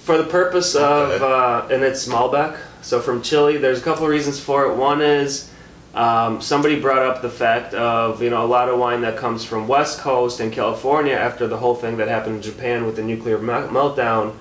for 0.05 0.17
the 0.17 0.25
purpose 0.25 0.75
of, 0.75 1.21
uh, 1.23 1.67
and 1.71 1.83
it's 1.83 2.09
Malbec. 2.09 2.57
So 2.81 2.99
from 2.99 3.21
Chile, 3.21 3.59
there's 3.59 3.79
a 3.79 3.83
couple 3.83 4.05
of 4.05 4.09
reasons 4.11 4.41
for 4.41 4.65
it. 4.65 4.75
One 4.75 5.03
is 5.03 5.51
um, 5.95 6.41
somebody 6.41 6.81
brought 6.81 7.03
up 7.03 7.21
the 7.21 7.29
fact 7.29 7.75
of 7.75 8.23
you 8.23 8.31
know 8.31 8.43
a 8.43 8.47
lot 8.49 8.71
of 8.71 8.79
wine 8.79 9.03
that 9.03 9.19
comes 9.19 9.45
from 9.45 9.69
West 9.69 9.99
Coast 9.99 10.41
and 10.41 10.51
California 10.51 11.13
after 11.15 11.47
the 11.47 11.59
whole 11.59 11.75
thing 11.75 11.99
that 11.99 12.09
happened 12.09 12.37
in 12.37 12.43
Japan 12.43 12.87
with 12.87 12.97
the 12.97 13.03
nuclear 13.03 13.39
meltdown. 13.39 14.35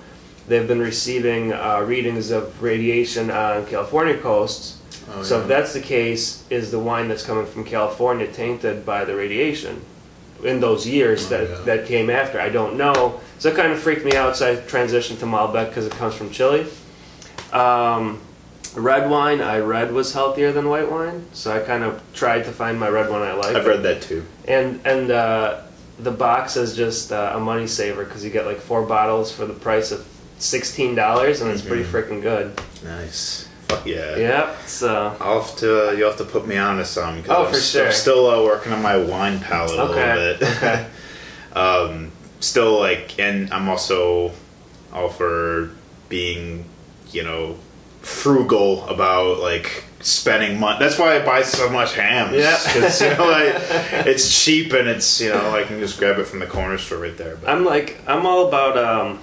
They've 0.52 0.68
been 0.68 0.80
receiving 0.80 1.54
uh, 1.54 1.80
readings 1.80 2.30
of 2.30 2.62
radiation 2.62 3.30
on 3.30 3.64
California 3.64 4.18
coasts. 4.18 4.76
Oh, 5.08 5.22
so 5.22 5.36
yeah. 5.36 5.42
if 5.42 5.48
that's 5.48 5.72
the 5.72 5.80
case, 5.80 6.44
is 6.50 6.70
the 6.70 6.78
wine 6.78 7.08
that's 7.08 7.24
coming 7.24 7.46
from 7.46 7.64
California 7.64 8.26
tainted 8.30 8.84
by 8.84 9.06
the 9.06 9.16
radiation 9.16 9.82
in 10.44 10.60
those 10.60 10.86
years 10.86 11.24
Oh, 11.24 11.28
that, 11.30 11.48
yeah. 11.48 11.64
that 11.64 11.86
came 11.86 12.10
after? 12.10 12.38
I 12.38 12.50
don't 12.50 12.76
know. 12.76 13.18
So 13.38 13.48
it 13.48 13.56
kind 13.56 13.72
of 13.72 13.78
freaked 13.78 14.04
me 14.04 14.14
out. 14.14 14.36
So 14.36 14.52
I 14.52 14.56
transitioned 14.56 15.20
to 15.20 15.24
Malbec 15.24 15.70
because 15.70 15.86
it 15.86 15.92
comes 15.92 16.14
from 16.14 16.28
Chile. 16.28 16.66
Um, 17.50 18.20
red 18.76 19.08
wine, 19.08 19.40
I 19.40 19.60
read 19.60 19.90
was 19.90 20.12
healthier 20.12 20.52
than 20.52 20.68
white 20.68 20.90
wine, 20.90 21.24
so 21.32 21.50
I 21.56 21.60
kind 21.60 21.82
of 21.82 22.02
tried 22.12 22.42
to 22.42 22.52
find 22.52 22.78
my 22.78 22.90
red 22.90 23.08
one 23.08 23.22
I 23.22 23.32
like. 23.32 23.56
I've 23.56 23.64
read 23.64 23.84
that 23.84 24.02
too. 24.02 24.26
And 24.46 24.82
and 24.84 25.10
uh, 25.10 25.62
the 25.98 26.10
box 26.10 26.58
is 26.58 26.76
just 26.76 27.10
uh, 27.10 27.32
a 27.36 27.40
money 27.40 27.66
saver 27.66 28.04
because 28.04 28.22
you 28.22 28.28
get 28.28 28.44
like 28.44 28.58
four 28.58 28.82
bottles 28.82 29.32
for 29.32 29.46
the 29.46 29.54
price 29.54 29.92
of 29.92 30.06
sixteen 30.42 30.94
dollars, 30.94 31.40
and 31.40 31.50
it's 31.50 31.62
pretty 31.62 31.84
Mhm. 31.84 31.90
freaking 31.92 32.22
good. 32.22 32.52
Nice. 32.84 33.46
Fuck 33.68 33.86
yeah. 33.86 34.16
Yep. 34.16 34.56
So 34.66 35.16
I'll 35.20 35.40
have 35.42 35.56
to. 35.58 35.88
Uh, 35.88 35.92
you'll 35.92 36.08
have 36.10 36.18
to 36.18 36.24
put 36.24 36.46
me 36.46 36.56
on 36.58 36.76
to 36.78 36.84
some 36.84 37.22
because 37.22 37.36
Oh, 37.36 37.46
I'm, 37.46 37.52
for 37.54 37.60
sure. 37.60 37.86
I'm 37.86 37.92
still 37.92 38.28
uh, 38.28 38.42
working 38.44 38.72
on 38.72 38.82
my 38.82 38.96
wine 38.96 39.40
palate 39.40 39.78
a 39.78 39.82
Okay, 39.82 40.14
little 40.14 40.38
bit. 40.38 40.48
okay. 40.56 40.86
um, 41.54 42.10
still 42.40 42.78
like, 42.80 43.18
and 43.18 43.52
I'm 43.52 43.68
also 43.68 44.32
all 44.92 45.08
for 45.08 45.70
being, 46.08 46.66
you 47.12 47.22
know, 47.22 47.56
frugal 48.02 48.86
about 48.88 49.38
like 49.38 49.84
spending 50.00 50.58
money. 50.58 50.78
That's 50.80 50.98
why 50.98 51.14
I 51.16 51.24
buy 51.24 51.42
so 51.42 51.70
much 51.70 51.94
ham. 51.94 52.34
Yeah. 52.34 52.58
it's 52.66 53.00
you 53.00 53.10
know 53.10 53.26
like 53.30 53.54
it's 54.06 54.44
cheap 54.44 54.72
and 54.72 54.88
it's 54.88 55.20
you 55.20 55.30
know 55.30 55.54
I 55.54 55.62
can 55.62 55.78
just 55.78 55.98
grab 55.98 56.18
it 56.18 56.24
from 56.26 56.40
the 56.40 56.46
corner 56.46 56.76
store 56.78 56.98
right 56.98 57.16
there. 57.16 57.36
But 57.36 57.48
I'm 57.48 57.64
like 57.64 57.96
I'm 58.06 58.26
all 58.26 58.48
about 58.48 58.76
um, 58.76 59.20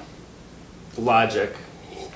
logic. 1.00 1.56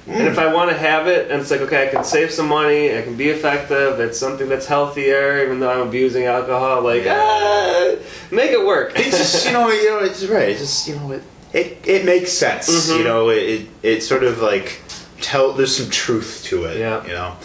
And 0.05 0.27
if 0.27 0.37
I 0.37 0.53
want 0.53 0.69
to 0.69 0.77
have 0.77 1.07
it, 1.07 1.31
and 1.31 1.39
it's 1.39 1.49
like, 1.49 1.61
okay, 1.61 1.87
I 1.87 1.91
can 1.91 2.03
save 2.03 2.29
some 2.29 2.47
money, 2.49 2.97
I 2.97 3.01
can 3.03 3.15
be 3.15 3.29
effective, 3.29 4.01
it's 4.01 4.19
something 4.19 4.49
that's 4.49 4.65
healthier, 4.65 5.41
even 5.45 5.61
though 5.61 5.71
I'm 5.71 5.87
abusing 5.87 6.25
alcohol, 6.25 6.81
like, 6.81 7.05
Yeah. 7.05 7.17
ah, 7.17 7.91
make 8.29 8.51
it 8.51 8.65
work. 8.65 8.91
it's 8.99 9.17
just 9.17 9.45
you 9.45 9.53
know 9.53 9.69
you 9.69 9.89
know 9.89 9.99
it's 9.99 10.25
right. 10.25 10.49
It's 10.49 10.59
just 10.59 10.87
you 10.89 10.95
know 10.97 11.11
it 11.13 11.23
it, 11.53 11.77
it 11.85 12.05
makes 12.05 12.31
sense. 12.33 12.67
Mhm. 12.89 12.97
You 12.97 13.03
know 13.05 13.29
it, 13.29 13.37
it 13.43 13.67
it 13.81 14.01
sort 14.03 14.23
of 14.23 14.41
like 14.41 14.81
tell 15.21 15.53
there's 15.53 15.75
some 15.77 15.89
truth 15.89 16.41
to 16.45 16.65
it. 16.65 16.77
Yeah. 16.79 17.01
You 17.05 17.13
know. 17.13 17.35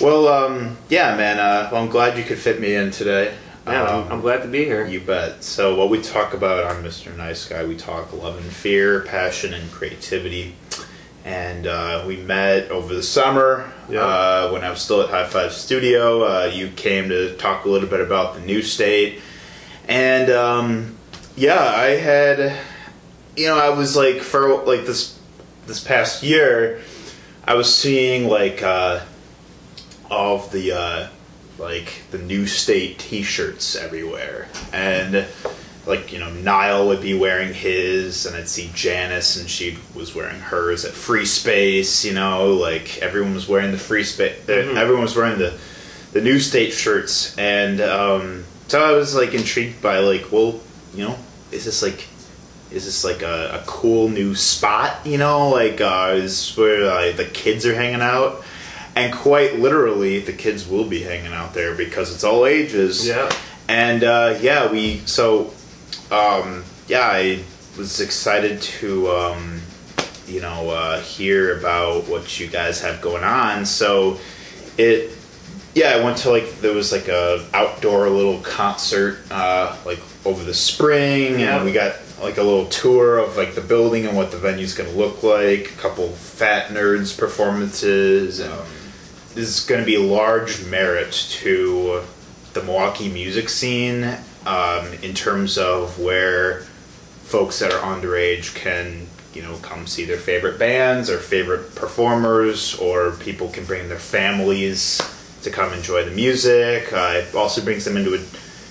Well, 0.00 0.26
um, 0.28 0.78
yeah, 0.88 1.14
man. 1.16 1.38
Uh, 1.38 1.68
well, 1.70 1.82
I'm 1.82 1.90
glad 1.90 2.16
you 2.16 2.24
could 2.24 2.38
fit 2.38 2.58
me 2.58 2.74
in 2.74 2.90
today. 2.90 3.34
yeah, 3.66 3.82
Um, 3.84 4.04
I'm, 4.06 4.12
I'm 4.14 4.20
glad 4.22 4.40
to 4.42 4.48
be 4.48 4.64
here. 4.64 4.86
You 4.86 5.00
bet. 5.00 5.44
So, 5.44 5.74
what 5.76 5.90
we 5.90 6.00
talk 6.00 6.32
about 6.34 6.64
on 6.64 6.82
Mr. 6.82 7.14
Nice 7.16 7.44
Guy, 7.46 7.64
we 7.64 7.76
talk 7.76 8.12
love 8.14 8.38
and 8.38 8.50
fear, 8.50 9.00
passion 9.00 9.52
and 9.54 9.70
creativity. 9.70 10.54
And 11.24 11.66
uh, 11.66 12.04
we 12.06 12.16
met 12.16 12.70
over 12.70 12.94
the 12.94 13.02
summer 13.02 13.72
Yeah. 13.88 14.00
uh, 14.00 14.50
when 14.52 14.64
I 14.64 14.70
was 14.70 14.80
still 14.80 15.02
at 15.02 15.10
High 15.10 15.26
Five 15.26 15.52
Studio. 15.52 16.22
Uh, 16.24 16.46
you 16.52 16.68
came 16.68 17.08
to 17.10 17.36
talk 17.36 17.64
a 17.64 17.68
little 17.68 17.88
bit 17.88 18.00
about 18.00 18.34
the 18.34 18.40
new 18.40 18.60
state. 18.62 19.20
And 19.86 20.30
um, 20.30 20.98
yeah, 21.36 21.60
I 21.62 21.90
had, 21.96 22.56
you 23.36 23.46
know, 23.46 23.56
I 23.58 23.70
was 23.70 23.96
like, 23.96 24.20
for 24.20 24.64
like 24.64 24.84
this, 24.84 25.18
this 25.66 25.82
past 25.82 26.22
year, 26.22 26.80
I 27.44 27.54
was 27.54 27.74
seeing 27.74 28.28
like 28.28 28.62
uh, 28.62 29.00
all 30.10 30.36
of 30.36 30.52
the 30.52 30.72
uh, 30.72 31.08
like 31.58 32.02
the 32.10 32.18
new 32.18 32.46
state 32.46 32.98
T-shirts 32.98 33.76
everywhere, 33.76 34.48
and 34.72 35.26
like 35.86 36.12
you 36.12 36.18
know 36.18 36.30
Niall 36.30 36.88
would 36.88 37.00
be 37.02 37.14
wearing 37.14 37.52
his, 37.54 38.26
and 38.26 38.36
I'd 38.36 38.48
see 38.48 38.70
Janice, 38.74 39.36
and 39.36 39.48
she 39.50 39.78
was 39.94 40.14
wearing 40.14 40.38
hers 40.40 40.84
at 40.84 40.92
Free 40.92 41.26
Space. 41.26 42.04
You 42.04 42.14
know, 42.14 42.52
like 42.54 42.98
everyone 42.98 43.34
was 43.34 43.48
wearing 43.48 43.72
the 43.72 43.78
Free 43.78 44.04
Space. 44.04 44.38
Mhm. 44.46 44.76
Everyone 44.76 45.02
was 45.02 45.16
wearing 45.16 45.38
the 45.38 45.54
the 46.12 46.20
new 46.20 46.38
state 46.38 46.72
shirts, 46.72 47.36
and 47.38 47.80
um, 47.80 48.44
so 48.68 48.82
I 48.84 48.92
was 48.92 49.14
like 49.14 49.34
intrigued 49.34 49.80
by 49.82 49.98
like, 49.98 50.30
well, 50.30 50.60
you 50.94 51.04
know, 51.04 51.18
is 51.50 51.64
this 51.64 51.82
like 51.82 52.06
is 52.70 52.84
this 52.86 53.04
like 53.04 53.20
a, 53.22 53.60
a 53.60 53.64
cool 53.66 54.08
new 54.08 54.34
spot 54.34 54.96
you 55.06 55.18
know 55.18 55.50
like 55.50 55.78
uh, 55.82 56.12
is 56.14 56.56
where 56.56 56.90
uh, 56.90 57.12
the 57.12 57.26
kids 57.26 57.66
are 57.66 57.74
hanging 57.74 58.00
out 58.00 58.42
and 58.96 59.12
quite 59.12 59.58
literally 59.58 60.20
the 60.20 60.32
kids 60.32 60.66
will 60.66 60.86
be 60.86 61.02
hanging 61.02 61.34
out 61.34 61.52
there 61.52 61.74
because 61.74 62.10
it's 62.14 62.24
all 62.24 62.46
ages 62.46 63.06
Yeah. 63.06 63.30
and 63.68 64.02
uh, 64.02 64.38
yeah 64.40 64.72
we 64.72 65.02
so 65.04 65.52
um, 66.10 66.64
yeah 66.88 67.06
i 67.10 67.42
was 67.78 68.00
excited 68.00 68.60
to 68.60 69.08
um, 69.10 69.60
you 70.26 70.40
know 70.40 70.70
uh, 70.70 71.00
hear 71.00 71.58
about 71.58 72.06
what 72.08 72.38
you 72.38 72.46
guys 72.46 72.80
have 72.80 73.00
going 73.00 73.24
on 73.24 73.64
so 73.66 74.18
it 74.78 75.10
yeah 75.74 75.90
i 75.96 76.04
went 76.04 76.16
to 76.18 76.30
like 76.30 76.60
there 76.60 76.74
was 76.74 76.92
like 76.92 77.08
a 77.08 77.44
outdoor 77.54 78.08
little 78.08 78.38
concert 78.40 79.18
uh, 79.30 79.76
like 79.84 80.00
over 80.24 80.42
the 80.44 80.54
spring 80.54 81.40
Yeah. 81.40 81.56
and 81.56 81.64
we 81.64 81.72
got 81.72 81.96
like 82.20 82.36
a 82.38 82.42
little 82.42 82.66
tour 82.66 83.18
of 83.18 83.36
like 83.36 83.54
the 83.54 83.60
building 83.60 84.06
and 84.06 84.16
what 84.16 84.30
the 84.30 84.36
venue's 84.36 84.74
going 84.74 84.88
to 84.88 84.96
look 84.96 85.22
like 85.24 85.72
a 85.72 85.76
couple 85.80 86.08
fat 86.10 86.68
nerds 86.68 87.18
performances 87.18 88.38
and 88.38 88.52
this 89.34 89.48
is 89.58 89.64
going 89.66 89.80
to 89.80 89.86
be 89.86 89.96
large 89.96 90.64
merit 90.66 91.10
to 91.12 92.02
the 92.52 92.62
milwaukee 92.62 93.08
music 93.10 93.48
scene 93.48 94.16
um, 94.46 94.92
in 95.02 95.14
terms 95.14 95.58
of 95.58 95.98
where 95.98 96.60
folks 97.24 97.58
that 97.60 97.72
are 97.72 97.80
underage 97.80 98.54
can 98.54 99.06
you 99.32 99.42
know 99.42 99.56
come 99.62 99.86
see 99.86 100.04
their 100.04 100.18
favorite 100.18 100.58
bands 100.58 101.08
or 101.08 101.18
favorite 101.18 101.74
performers 101.74 102.74
or 102.78 103.12
people 103.12 103.48
can 103.48 103.64
bring 103.64 103.88
their 103.88 103.98
families 103.98 105.00
to 105.42 105.50
come 105.50 105.72
enjoy 105.72 106.04
the 106.04 106.10
music. 106.10 106.92
Uh, 106.92 107.22
it 107.22 107.34
also 107.34 107.62
brings 107.62 107.84
them 107.84 107.96
into 107.96 108.14
a 108.14 108.20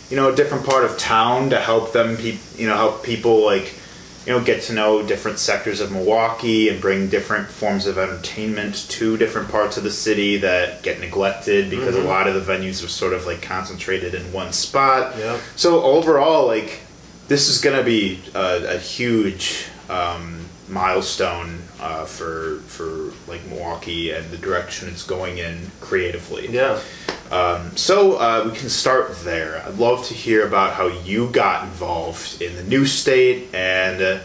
you 0.10 0.16
know 0.18 0.32
a 0.32 0.36
different 0.36 0.66
part 0.66 0.84
of 0.84 0.98
town 0.98 1.50
to 1.50 1.60
help 1.60 1.94
them 1.94 2.18
pe- 2.18 2.38
you 2.56 2.68
know 2.68 2.76
help 2.76 3.04
people 3.04 3.44
like 3.44 3.74
you 4.26 4.32
know 4.34 4.40
get 4.44 4.62
to 4.64 4.74
know 4.74 5.02
different 5.06 5.40
sectors 5.40 5.80
of 5.80 5.92
Milwaukee 5.92 6.70
and 6.70 6.80
bring 6.80 7.10
different 7.10 7.48
forms 7.50 7.88
of 7.88 7.98
entertainment 7.98 8.86
to 8.90 9.18
different 9.18 9.50
parts 9.50 9.78
of 9.78 9.84
the 9.84 9.92
city 9.92 10.38
that 10.38 10.84
get 10.84 11.00
neglected 11.00 11.70
because 11.70 11.96
Mhm. 11.96 12.06
a 12.06 12.08
lot 12.08 12.28
of 12.28 12.34
the 12.36 12.54
venues 12.54 12.84
are 12.86 12.88
sort 12.88 13.14
of 13.14 13.26
like 13.26 13.42
concentrated 13.42 14.14
in 14.14 14.32
one 14.32 14.54
spot 14.54 15.16
Yep. 15.18 15.40
so 15.56 15.82
overall, 15.84 16.46
like 16.46 16.80
this 17.28 17.48
is 17.50 17.60
going 17.60 17.78
to 17.78 17.84
be 17.84 18.20
a, 18.36 18.76
a 18.76 18.78
huge 18.78 19.66
um, 19.90 20.46
milestone 20.70 21.60
uh, 21.82 22.06
for 22.06 22.60
for 22.68 23.12
like 23.28 23.46
Milwaukee 23.48 24.12
and 24.12 24.30
the 24.32 24.38
direction 24.38 24.88
it's 24.88 25.04
going 25.04 25.38
in 25.38 25.72
creatively. 25.82 26.48
Yeah. 26.50 26.80
Um, 27.32 27.78
so 27.78 28.18
uh, 28.18 28.50
we 28.52 28.58
can 28.58 28.70
start 28.70 29.16
there. 29.20 29.64
I'd 29.66 29.78
love 29.78 30.06
to 30.08 30.14
hear 30.14 30.46
about 30.46 30.74
how 30.74 30.88
you 30.88 31.30
got 31.30 31.64
involved 31.64 32.42
in 32.42 32.56
the 32.56 32.64
new 32.64 32.86
state, 32.86 33.56
and 33.56 34.02
uh, 34.02 34.20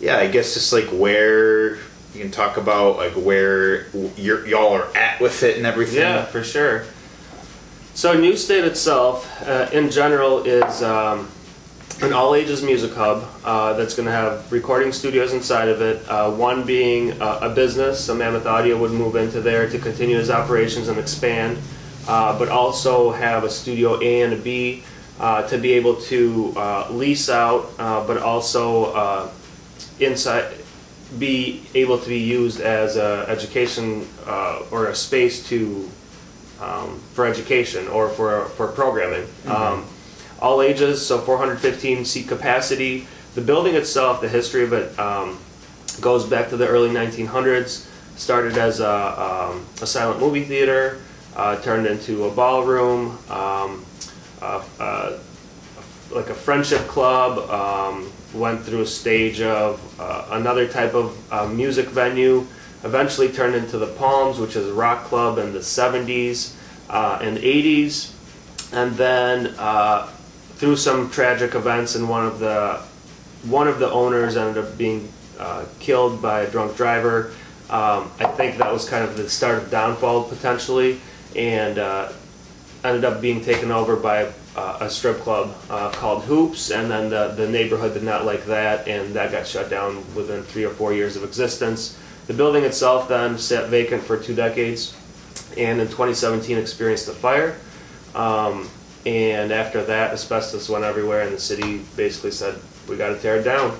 yeah, 0.00 0.16
I 0.16 0.28
guess 0.28 0.54
just 0.54 0.72
like 0.72 0.86
where 0.86 1.74
you 2.14 2.20
can 2.20 2.30
talk 2.30 2.56
about 2.56 2.96
like 2.96 3.12
where 3.12 3.88
y'all 4.16 4.72
are 4.72 4.96
at 4.96 5.20
with 5.20 5.42
it 5.42 5.58
and 5.58 5.66
everything. 5.66 6.00
Yeah, 6.00 6.24
for 6.24 6.42
sure. 6.42 6.86
So 7.94 8.18
New 8.18 8.36
State 8.36 8.64
itself, 8.64 9.28
uh, 9.46 9.68
in 9.72 9.90
general, 9.90 10.44
is 10.44 10.82
um, 10.82 11.28
an 12.00 12.14
all-ages 12.14 12.62
music 12.62 12.94
hub 12.94 13.28
uh, 13.44 13.74
that's 13.74 13.94
going 13.94 14.06
to 14.06 14.12
have 14.12 14.50
recording 14.50 14.92
studios 14.92 15.34
inside 15.34 15.68
of 15.68 15.82
it. 15.82 16.08
Uh, 16.08 16.30
one 16.30 16.64
being 16.64 17.20
uh, 17.20 17.40
a 17.42 17.50
business, 17.50 18.02
so 18.02 18.14
Mammoth 18.14 18.46
Audio 18.46 18.78
would 18.78 18.92
move 18.92 19.16
into 19.16 19.42
there 19.42 19.68
to 19.68 19.78
continue 19.78 20.18
its 20.18 20.30
operations 20.30 20.88
and 20.88 20.98
expand, 20.98 21.58
uh, 22.10 22.36
but 22.36 22.48
also 22.48 23.12
have 23.12 23.44
a 23.44 23.50
studio 23.50 24.00
A 24.02 24.22
and 24.22 24.32
a 24.32 24.36
B 24.36 24.82
uh, 25.20 25.46
to 25.48 25.58
be 25.58 25.72
able 25.72 25.94
to 25.94 26.52
uh, 26.56 26.88
lease 26.90 27.30
out, 27.30 27.70
uh, 27.78 28.04
but 28.04 28.18
also 28.18 28.86
uh, 28.92 29.30
inside 30.00 30.52
be 31.18 31.62
able 31.74 31.98
to 31.98 32.08
be 32.08 32.18
used 32.18 32.60
as 32.60 32.96
a 32.96 33.24
education 33.28 34.06
uh, 34.26 34.62
or 34.70 34.86
a 34.86 34.94
space 34.94 35.48
to 35.48 35.88
um, 36.60 36.98
for 37.14 37.26
education 37.26 37.86
or 37.88 38.08
for 38.08 38.46
for 38.56 38.66
programming. 38.68 39.26
Um, 39.46 39.86
all 40.40 40.62
ages, 40.62 41.06
so 41.06 41.20
415 41.20 42.04
seat 42.04 42.26
capacity. 42.26 43.06
The 43.34 43.40
building 43.40 43.74
itself, 43.74 44.20
the 44.20 44.28
history 44.28 44.64
of 44.64 44.72
it 44.72 44.98
um, 44.98 45.38
goes 46.00 46.26
back 46.26 46.48
to 46.48 46.56
the 46.56 46.66
early 46.66 46.88
1900s. 46.88 47.86
Started 48.16 48.58
as 48.58 48.80
a, 48.80 49.50
um, 49.50 49.66
a 49.80 49.86
silent 49.86 50.20
movie 50.20 50.44
theater, 50.44 51.00
turned 51.34 51.86
into 51.86 52.24
a 52.24 52.30
ballroom, 52.30 53.18
um, 53.28 53.84
uh, 54.42 54.64
uh, 54.78 55.18
like 56.10 56.28
a 56.28 56.34
friendship 56.34 56.86
club. 56.88 57.50
Um, 57.50 58.12
went 58.34 58.62
through 58.62 58.82
a 58.82 58.86
stage 58.86 59.40
of 59.40 59.80
uh, 60.00 60.26
another 60.30 60.68
type 60.68 60.94
of 60.94 61.32
uh, 61.32 61.46
music 61.48 61.86
venue. 61.86 62.46
Eventually 62.84 63.28
turned 63.28 63.54
into 63.54 63.76
the 63.76 63.86
Palms, 63.86 64.38
which 64.38 64.56
is 64.56 64.68
a 64.68 64.72
rock 64.72 65.04
club 65.04 65.38
in 65.38 65.52
the 65.52 65.58
70s 65.58 66.54
uh, 66.88 67.18
and 67.20 67.36
80s, 67.38 68.12
and 68.72 68.94
then 68.94 69.54
uh, 69.58 70.06
through 70.54 70.76
some 70.76 71.10
tragic 71.10 71.54
events, 71.54 71.94
and 71.94 72.08
one 72.08 72.24
of 72.24 72.38
the 72.38 72.80
one 73.44 73.66
of 73.68 73.78
the 73.78 73.90
owners 73.90 74.36
ended 74.36 74.62
up 74.62 74.76
being 74.76 75.10
uh, 75.38 75.64
killed 75.78 76.20
by 76.20 76.42
a 76.42 76.50
drunk 76.50 76.76
driver. 76.76 77.32
Um, 77.70 78.10
I 78.18 78.26
think 78.36 78.58
that 78.58 78.72
was 78.72 78.88
kind 78.88 79.04
of 79.04 79.16
the 79.16 79.28
start 79.30 79.62
of 79.62 79.70
downfall 79.70 80.24
potentially, 80.24 81.00
and 81.36 81.78
uh, 81.78 82.12
ended 82.84 83.04
up 83.04 83.20
being 83.20 83.40
taken 83.40 83.70
over 83.70 83.96
by 83.96 84.32
uh, 84.56 84.78
a 84.80 84.90
strip 84.90 85.18
club 85.18 85.54
uh, 85.68 85.90
called 85.90 86.24
Hoops, 86.24 86.70
and 86.70 86.90
then 86.90 87.10
the, 87.10 87.28
the 87.36 87.48
neighborhood 87.48 87.94
did 87.94 88.02
not 88.02 88.24
like 88.24 88.44
that, 88.46 88.88
and 88.88 89.14
that 89.14 89.30
got 89.32 89.46
shut 89.46 89.70
down 89.70 89.96
within 90.14 90.42
three 90.42 90.64
or 90.64 90.70
four 90.70 90.92
years 90.92 91.16
of 91.16 91.24
existence. 91.24 91.98
The 92.26 92.34
building 92.34 92.64
itself 92.64 93.08
then 93.08 93.38
sat 93.38 93.68
vacant 93.68 94.02
for 94.02 94.16
two 94.18 94.34
decades, 94.34 94.96
and 95.56 95.80
in 95.80 95.86
2017 95.86 96.58
experienced 96.58 97.08
a 97.08 97.12
fire. 97.12 97.56
Um, 98.14 98.68
and 99.06 99.52
after 99.52 99.82
that, 99.84 100.12
asbestos 100.12 100.68
went 100.68 100.84
everywhere, 100.84 101.22
and 101.22 101.32
the 101.32 101.40
city 101.40 101.82
basically 101.96 102.32
said, 102.32 102.58
"We 102.88 102.96
got 102.96 103.08
to 103.08 103.18
tear 103.18 103.36
it 103.36 103.44
down." 103.44 103.78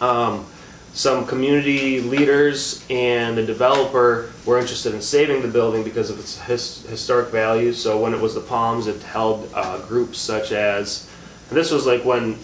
Um, 0.00 0.46
some 0.94 1.26
community 1.26 2.00
leaders 2.00 2.84
and 2.90 3.36
the 3.36 3.44
developer 3.44 4.30
were 4.44 4.58
interested 4.58 4.94
in 4.94 5.00
saving 5.00 5.40
the 5.40 5.48
building 5.48 5.82
because 5.82 6.10
of 6.10 6.18
its 6.18 6.38
his, 6.42 6.82
historic 6.86 7.30
value. 7.30 7.72
So 7.72 7.98
when 7.98 8.12
it 8.12 8.20
was 8.20 8.34
the 8.34 8.40
Palms, 8.40 8.86
it 8.86 9.02
held 9.02 9.50
uh, 9.54 9.78
groups 9.86 10.18
such 10.18 10.52
as, 10.52 11.08
this 11.50 11.70
was 11.70 11.86
like 11.86 12.04
when 12.04 12.38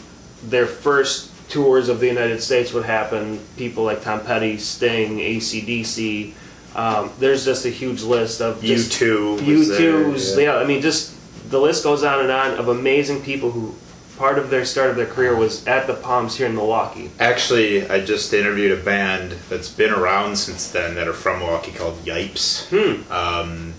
their 0.45 0.67
first 0.67 1.31
tours 1.51 1.89
of 1.89 2.01
the 2.01 2.07
United 2.07 2.43
States 2.43 2.73
would 2.73 2.85
happen. 2.85 3.41
People 3.57 3.85
like 3.85 4.03
Tom 4.03 4.21
Petty, 4.21 4.59
Sting, 4.59 5.19
ACDC. 5.19 6.33
Um, 6.75 7.11
there's 7.19 7.45
just 7.45 7.65
a 7.65 7.71
huge 7.71 8.03
list 8.03 8.41
of 8.41 8.63
You 8.63 8.77
just 8.77 8.93
two. 8.93 9.37
U2s. 9.41 10.35
there, 10.35 10.45
Yeah, 10.45 10.57
I 10.57 10.65
mean, 10.65 10.81
just 10.81 11.15
the 11.51 11.59
list 11.59 11.85
goes 11.85 12.03
on 12.03 12.21
and 12.21 12.31
on 12.31 12.53
of 12.55 12.69
amazing 12.69 13.23
people 13.23 13.51
who 13.51 13.75
part 14.19 14.39
of 14.39 14.51
their 14.51 14.65
start 14.65 14.91
of 14.91 14.97
their 14.97 15.07
career 15.07 15.35
was 15.37 15.67
at 15.67 15.87
the 15.87 15.95
Palms 15.95 16.37
here 16.37 16.47
in 16.49 16.55
Milwaukee. 16.57 17.11
Actually, 17.21 17.89
I 17.89 18.05
just 18.05 18.33
interviewed 18.35 18.77
a 18.79 18.83
band 18.83 19.33
that's 19.49 19.71
been 19.71 19.93
around 19.93 20.37
since 20.37 20.71
then 20.71 20.97
that 20.97 21.07
are 21.09 21.13
from 21.13 21.39
Milwaukee 21.39 21.73
called 21.73 22.05
Yipes. 22.05 22.67
Hmm, 22.69 23.11
Um, 23.13 23.75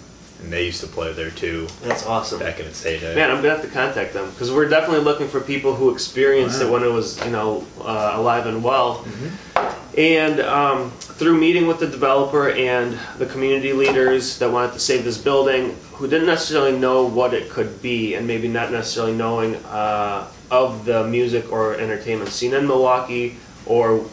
and 0.50 0.58
they 0.58 0.66
used 0.66 0.82
to 0.82 0.88
play 0.88 1.14
there 1.14 1.30
too 1.30 1.68
that's 1.84 2.08
awesome. 2.08 2.40
back 2.40 2.60
in 2.60 2.66
its 2.66 2.82
heyday. 2.82 3.14
Man, 3.14 3.30
I'm 3.30 3.38
gonna 3.38 3.50
have 3.50 3.62
to 3.62 3.68
contact 3.68 4.14
them 4.14 4.32
because 4.32 4.52
we're 4.52 4.68
definitely 4.68 5.04
looking 5.04 5.28
for 5.28 5.40
people 5.40 5.76
who 5.76 5.94
experienced 5.94 6.60
Wow. 6.60 6.66
it 6.68 6.72
when 6.72 6.84
it 6.84 6.92
was, 6.92 7.24
you 7.24 7.30
know, 7.30 7.68
uh, 7.82 8.14
alive 8.16 8.48
and 8.48 8.64
well. 8.64 9.04
Mm-hmm. 9.04 10.00
And 10.00 10.40
um, 10.40 10.90
through 10.92 11.38
meeting 11.40 11.68
with 11.68 11.80
the 11.80 11.86
developer 11.86 12.50
and 12.50 12.98
the 13.20 13.28
community 13.28 13.74
leaders 13.74 14.40
that 14.40 14.52
wanted 14.52 14.74
to 14.74 14.80
save 14.80 15.04
this 15.04 15.20
building, 15.20 15.76
who 15.94 16.08
didn't 16.08 16.26
necessarily 16.26 16.76
know 16.76 17.06
what 17.06 17.36
it 17.36 17.52
could 17.52 17.80
be, 17.84 18.16
and 18.16 18.26
maybe 18.26 18.48
not 18.48 18.72
necessarily 18.72 19.14
knowing 19.14 19.56
uh, 19.66 20.28
of 20.50 20.86
the 20.86 21.06
music 21.06 21.52
or 21.52 21.76
entertainment 21.76 22.32
scene 22.32 22.56
in 22.56 22.66
Milwaukee, 22.66 23.38
or 23.68 24.04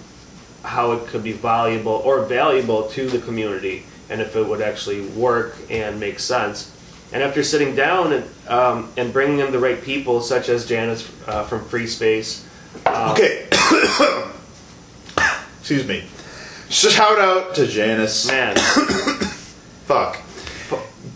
how 0.65 0.93
it 0.93 1.07
could 1.07 1.23
be 1.23 1.33
valuable 1.33 2.03
or 2.05 2.25
valuable 2.27 2.89
to 2.89 3.09
the 3.09 3.21
community, 3.21 3.87
and 4.11 4.21
if 4.21 4.37
it 4.37 4.47
would 4.47 4.61
actually 4.63 5.03
work 5.09 5.57
and 5.71 5.99
make 6.01 6.19
sense. 6.19 6.73
And 7.13 7.23
after 7.23 7.43
sitting 7.45 7.75
down 7.77 8.13
and, 8.13 8.25
um, 8.49 8.93
and 8.97 9.13
bringing 9.13 9.39
in 9.41 9.53
the 9.53 9.59
right 9.59 9.81
people, 9.81 10.21
such 10.21 10.49
as 10.49 10.67
Janice 10.67 11.09
uh, 11.29 11.45
from 11.45 11.65
Free 11.65 11.87
Space, 11.87 12.45
uh, 12.85 13.13
Okay. 13.17 13.47
Excuse 15.61 15.87
me. 15.87 16.05
Shout 16.69 17.19
out 17.19 17.55
to 17.57 17.67
Janice. 17.67 18.27
man, 18.29 18.57
Fuck. 19.87 20.21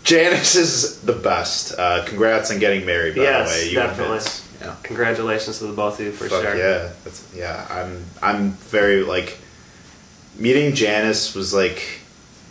Janice 0.03 0.55
is 0.55 1.01
the 1.01 1.13
best. 1.13 1.77
Uh, 1.77 2.03
congrats 2.05 2.51
on 2.51 2.59
getting 2.59 2.85
married, 2.85 3.15
by 3.15 3.23
Yes, 3.23 3.51
the 3.53 3.59
way. 3.65 3.69
You 3.69 3.75
definitely. 3.75 4.19
Yeah. 4.61 4.75
congratulations 4.83 5.57
to 5.59 5.65
the 5.67 5.73
both 5.73 5.99
of 5.99 6.05
you 6.05 6.11
for 6.11 6.27
Fuck 6.29 6.41
sure. 6.43 6.55
yeah. 6.57 6.89
That's 7.03 7.27
yeah. 7.35 7.65
I'm 7.69 8.03
I'm 8.21 8.51
very 8.51 9.03
like 9.03 9.37
meeting 10.37 10.73
Janice 10.75 11.33
was 11.35 11.53
like 11.53 12.00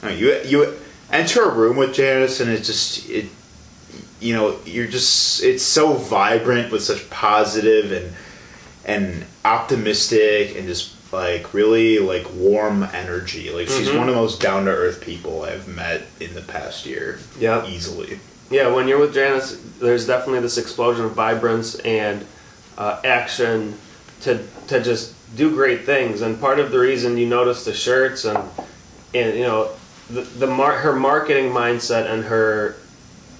I 0.02 0.08
don't 0.10 0.18
you 0.18 0.40
you 0.44 0.76
enter 1.12 1.42
a 1.42 1.54
room 1.54 1.76
with 1.76 1.94
Janice 1.94 2.40
and 2.40 2.50
it 2.50 2.62
just 2.62 3.08
it 3.10 3.26
you 4.20 4.34
know 4.34 4.58
you're 4.64 4.86
just 4.86 5.42
it's 5.42 5.62
so 5.62 5.92
vibrant 5.94 6.70
with 6.72 6.82
such 6.82 7.08
positive 7.10 7.92
and 7.92 8.14
and 8.84 9.24
optimistic 9.44 10.56
and 10.56 10.66
just 10.66 10.94
like 11.12 11.52
really 11.52 11.98
like 11.98 12.26
warm 12.34 12.84
energy. 12.92 13.50
Like 13.50 13.68
she's 13.68 13.88
Mhm. 13.88 13.98
one 13.98 14.08
of 14.08 14.14
the 14.14 14.20
most 14.20 14.40
down 14.40 14.64
to 14.66 14.70
earth 14.70 15.00
people 15.00 15.42
I've 15.42 15.66
met 15.66 16.02
in 16.20 16.34
the 16.34 16.40
past 16.42 16.86
year. 16.86 17.18
Yeah, 17.38 17.66
Easily. 17.66 18.20
Yeah, 18.50 18.68
when 18.68 18.88
you're 18.88 18.98
with 18.98 19.14
Janice, 19.14 19.56
there's 19.80 20.06
definitely 20.06 20.40
this 20.40 20.58
explosion 20.58 21.04
of 21.04 21.12
vibrance 21.12 21.76
and 21.80 22.24
uh, 22.78 23.00
action 23.04 23.74
to 24.22 24.38
to 24.68 24.80
just 24.80 25.14
do 25.36 25.50
great 25.50 25.84
things. 25.84 26.20
And 26.20 26.40
part 26.40 26.58
of 26.60 26.70
the 26.72 26.78
reason 26.78 27.16
you 27.16 27.26
notice 27.26 27.64
the 27.64 27.74
shirts 27.74 28.24
and 28.24 28.38
and 29.14 29.36
you 29.36 29.44
know 29.44 29.70
the, 30.12 30.22
the 30.22 30.46
mar- 30.46 30.78
her 30.78 30.94
marketing 30.94 31.50
mindset 31.52 32.10
and 32.10 32.24
her 32.24 32.76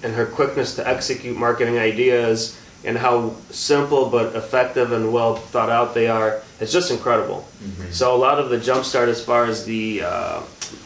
and 0.03 0.13
her 0.15 0.25
quickness 0.25 0.75
to 0.75 0.87
execute 0.87 1.37
marketing 1.37 1.77
ideas 1.77 2.57
and 2.83 2.97
how 2.97 3.35
simple 3.51 4.09
but 4.09 4.35
effective 4.35 4.91
and 4.91 5.13
well 5.13 5.35
thought 5.35 5.69
out 5.69 5.93
they 5.93 6.07
are 6.07 6.41
is 6.59 6.71
just 6.71 6.89
incredible. 6.91 7.47
So 7.91 8.15
a 8.15 8.17
lot 8.17 8.39
of 8.39 8.49
the 8.49 8.57
jumpstart 8.57 9.07
as 9.07 9.23
far 9.23 9.45
as 9.45 9.65
the 9.65 10.01
uh, 10.03 10.39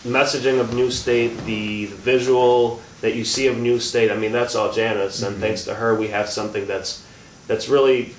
messaging 0.04 0.60
of 0.60 0.74
New 0.74 0.92
State, 0.92 1.38
the, 1.46 1.86
the 1.86 1.96
visual 1.96 2.82
that 3.02 3.16
you 3.16 3.24
see 3.24 3.48
of 3.48 3.58
New 3.58 3.80
State, 3.80 4.12
I 4.12 4.18
mean 4.18 4.32
that's 4.34 4.56
all 4.56 4.72
Janice, 4.74 5.22
and 5.22 5.38
thanks 5.38 5.64
to 5.66 5.76
her 5.76 5.96
we 5.96 6.10
have 6.10 6.30
something 6.30 6.68
that's 6.68 7.06
that's 7.48 7.70
really 7.70 8.14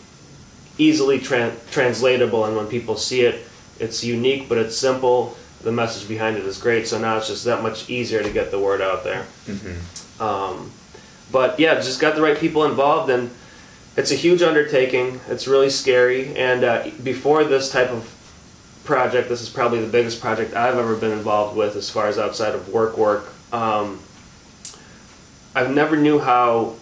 easily 0.78 1.18
tran 1.18 1.52
translatable, 1.70 2.44
and 2.46 2.56
when 2.56 2.66
people 2.68 2.96
see 2.96 3.22
it, 3.22 3.44
it's 3.78 4.02
unique 4.04 4.48
but 4.48 4.56
it's 4.58 4.76
simple. 4.76 5.36
The 5.62 5.72
message 5.72 6.06
behind 6.08 6.36
it 6.36 6.44
is 6.44 6.58
great, 6.58 6.86
so 6.86 6.98
now 6.98 7.16
it's 7.16 7.26
just 7.26 7.44
that 7.44 7.62
much 7.62 7.90
easier 7.90 8.22
to 8.22 8.30
get 8.30 8.50
the 8.50 8.58
word 8.58 8.80
out 8.80 9.02
there. 9.02 9.26
Um, 10.20 10.70
but 11.32 11.58
yeah, 11.58 11.74
just 11.76 12.00
got 12.00 12.14
the 12.14 12.22
right 12.22 12.38
people 12.38 12.64
involved, 12.64 13.10
and 13.10 13.30
it's 13.96 14.12
a 14.12 14.14
huge 14.14 14.42
undertaking. 14.42 15.20
It's 15.28 15.48
really 15.48 15.70
scary, 15.70 16.36
and 16.36 16.62
uh, 16.62 16.90
before 17.02 17.42
this 17.44 17.70
type 17.70 17.90
of 17.90 18.12
project, 18.84 19.28
this 19.28 19.42
is 19.42 19.48
probably 19.48 19.80
the 19.80 19.90
biggest 19.90 20.20
project 20.20 20.54
I've 20.54 20.76
ever 20.76 20.94
been 20.94 21.10
involved 21.10 21.56
with, 21.56 21.74
as 21.74 21.90
far 21.90 22.06
as 22.06 22.18
outside 22.18 22.54
of 22.54 22.68
work 22.68 22.96
work. 22.96 23.26
Um, 23.52 23.98
I've 25.54 25.74
never 25.74 25.96
knew 25.96 26.20
how 26.20 26.76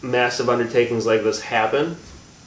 massive 0.00 0.48
undertakings 0.48 1.04
like 1.04 1.22
this 1.22 1.40
happen, 1.42 1.96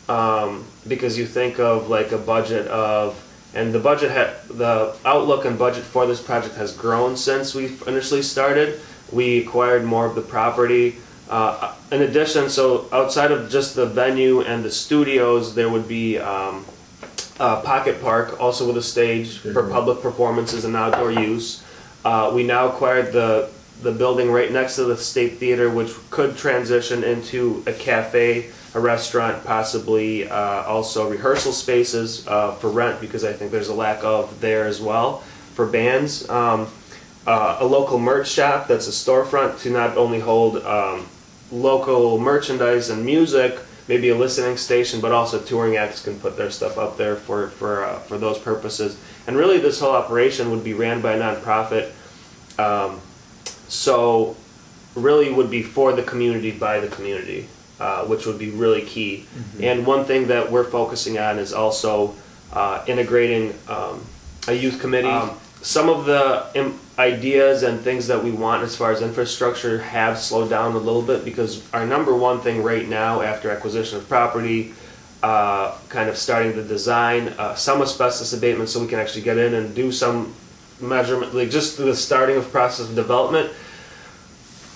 um, 0.08 0.66
because 0.88 1.20
you 1.20 1.28
think 1.28 1.60
of 1.60 1.90
like 1.90 2.12
a 2.12 2.18
budget 2.18 2.66
of, 2.68 3.24
and 3.54 3.74
the 3.74 3.80
budget 3.80 4.12
had 4.12 4.36
the 4.48 4.96
outlook 5.06 5.46
and 5.46 5.58
budget 5.58 5.84
for 5.84 6.06
this 6.06 6.22
project 6.22 6.56
has 6.56 6.76
grown 6.76 7.18
since 7.18 7.56
we 7.56 7.78
initially 7.88 8.22
started. 8.22 8.80
We 9.12 9.40
acquired 9.40 9.84
more 9.84 10.06
of 10.06 10.16
the 10.16 10.22
property. 10.22 10.98
Uh, 11.30 11.76
in 11.92 12.02
addition, 12.02 12.50
so 12.50 12.88
outside 12.92 13.32
of 13.32 13.50
just 13.50 13.76
the 13.76 13.86
venue 13.86 14.42
and 14.42 14.64
the 14.64 14.72
studios, 14.72 15.56
there 15.56 15.70
would 15.70 15.88
be 15.88 16.18
um, 16.18 16.66
uh, 17.40 17.62
Pocket 17.62 18.02
Park, 18.02 18.40
also 18.40 18.68
with 18.68 18.78
a 18.78 18.84
stage 18.84 19.38
for 19.40 19.68
public 19.70 20.02
performances 20.02 20.66
and 20.66 20.76
outdoor 20.76 21.12
use. 21.12 21.64
Uh, 22.04 22.32
we 22.34 22.44
now 22.44 22.68
acquired 22.68 23.14
the 23.14 23.50
the 23.82 23.92
building 23.92 24.30
right 24.30 24.52
next 24.52 24.76
to 24.76 24.84
the 24.84 24.98
State 24.98 25.38
Theater, 25.38 25.70
which 25.70 25.92
could 26.10 26.36
transition 26.36 27.04
into 27.04 27.64
a 27.66 27.72
cafe, 27.72 28.52
a 28.74 28.80
restaurant, 28.80 29.44
possibly 29.44 30.30
uh, 30.30 30.64
also 30.64 31.10
rehearsal 31.10 31.52
spaces 31.52 32.28
uh, 32.28 32.54
for 32.56 32.70
rent, 32.70 33.02
because 33.02 33.24
I 33.24 33.34
think 33.34 33.52
there's 33.52 33.70
a 33.70 33.74
lack 33.74 34.04
of 34.04 34.40
there 34.42 34.66
as 34.66 34.80
well 34.80 35.24
for 35.56 35.66
bands. 35.66 36.30
Um, 36.30 36.68
uh, 37.28 37.58
a 37.60 37.66
local 37.66 38.00
merch 38.00 38.30
shop 38.30 38.68
that's 38.68 38.88
a 38.88 38.92
storefront 38.92 39.60
to 39.62 39.70
not 39.70 39.98
only 39.98 40.20
hold 40.20 40.58
um, 40.64 41.08
local 41.52 42.18
merchandise 42.18 42.90
and 42.90 43.06
music, 43.06 43.60
maybe 43.88 44.10
a 44.10 44.16
listening 44.16 44.56
station, 44.56 45.02
but 45.02 45.12
also 45.12 45.40
touring 45.40 45.76
acts 45.76 46.02
can 46.02 46.20
put 46.20 46.38
their 46.38 46.52
stuff 46.52 46.78
up 46.78 46.98
there 46.98 47.16
for 47.16 47.50
for 47.50 47.84
uh, 47.84 48.00
for 48.00 48.18
those 48.18 48.38
purposes. 48.38 48.98
And 49.28 49.36
really, 49.36 49.60
this 49.60 49.80
whole 49.80 49.92
operation 49.92 50.50
would 50.52 50.64
be 50.64 50.74
ran 50.74 51.02
by 51.02 51.14
a 51.14 51.20
nonprofit, 51.20 51.92
um, 52.58 53.02
so 53.68 54.36
really 54.96 55.32
would 55.32 55.52
be 55.52 55.62
for 55.62 55.94
the 55.94 56.04
community 56.04 56.52
by 56.52 56.80
the 56.80 56.88
community, 56.88 57.48
uh, 57.80 58.04
which 58.06 58.26
would 58.26 58.38
be 58.38 58.50
really 58.50 58.82
key. 58.82 59.26
And 59.62 59.86
one 59.86 60.06
thing 60.06 60.28
that 60.28 60.52
we're 60.52 60.64
focusing 60.66 61.18
on 61.18 61.40
is 61.40 61.54
also 61.54 62.14
uh, 62.54 62.84
integrating 62.88 63.54
um, 63.68 64.04
a 64.48 64.54
youth 64.54 64.80
committee. 64.80 65.08
some 65.62 65.90
of 65.90 66.06
the 66.06 66.46
im- 66.56 66.80
ideas 66.98 67.64
and 67.64 67.82
things 67.82 68.08
that 68.08 68.24
we 68.24 68.32
want 68.32 68.64
as 68.64 68.76
far 68.76 68.92
as 68.92 69.02
infrastructure 69.02 69.80
have 69.80 70.18
slowed 70.18 70.50
down 70.50 70.74
a 70.74 70.78
little 70.78 71.02
bit 71.02 71.24
because 71.26 71.62
our 71.74 71.86
number 71.86 72.16
one 72.16 72.40
thing 72.42 72.64
right 72.64 72.88
now 72.88 73.22
after 73.22 73.50
acquisition 73.52 73.98
of 73.98 74.08
property 74.08 74.74
uh, 75.22 75.76
kind 75.90 76.10
of 76.10 76.16
starting 76.18 76.56
the 76.56 76.64
design 76.64 77.28
uh, 77.38 77.54
some 77.56 77.82
asbestos 77.82 78.32
abatement 78.34 78.70
so 78.70 78.80
we 78.80 78.88
can 78.88 79.00
actually 79.00 79.22
get 79.22 79.38
in 79.38 79.54
and 79.54 79.76
do 79.76 79.92
some 79.92 80.34
measurement 80.80 81.36
like 81.36 81.50
just 81.50 81.78
the 81.78 81.94
starting 81.96 82.38
of 82.38 82.50
process 82.52 82.88
of 82.90 82.96
development 82.96 83.52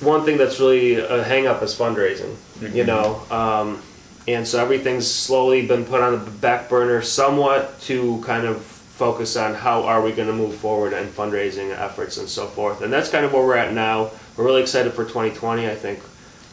one 0.01 0.25
thing 0.25 0.37
that's 0.37 0.59
really 0.59 0.95
a 0.95 1.23
hang 1.23 1.47
up 1.47 1.63
is 1.63 1.73
fundraising 1.73 2.35
you 2.69 2.83
know 2.83 3.21
um, 3.31 3.81
and 4.27 4.47
so 4.47 4.61
everything's 4.61 5.09
slowly 5.09 5.65
been 5.67 5.85
put 5.85 6.01
on 6.01 6.23
the 6.23 6.31
back 6.31 6.69
burner 6.69 7.01
somewhat 7.01 7.79
to 7.81 8.21
kind 8.21 8.45
of 8.45 8.61
focus 8.61 9.35
on 9.35 9.53
how 9.53 9.83
are 9.83 10.01
we 10.01 10.11
going 10.11 10.27
to 10.27 10.33
move 10.33 10.55
forward 10.55 10.93
and 10.93 11.09
fundraising 11.09 11.71
efforts 11.71 12.17
and 12.17 12.29
so 12.29 12.45
forth. 12.45 12.81
And 12.81 12.93
that's 12.93 13.09
kind 13.09 13.25
of 13.25 13.33
where 13.33 13.43
we're 13.43 13.57
at 13.57 13.73
now. 13.73 14.11
We're 14.37 14.45
really 14.45 14.61
excited 14.61 14.93
for 14.93 15.03
2020 15.03 15.67
i 15.67 15.75
think 15.75 15.99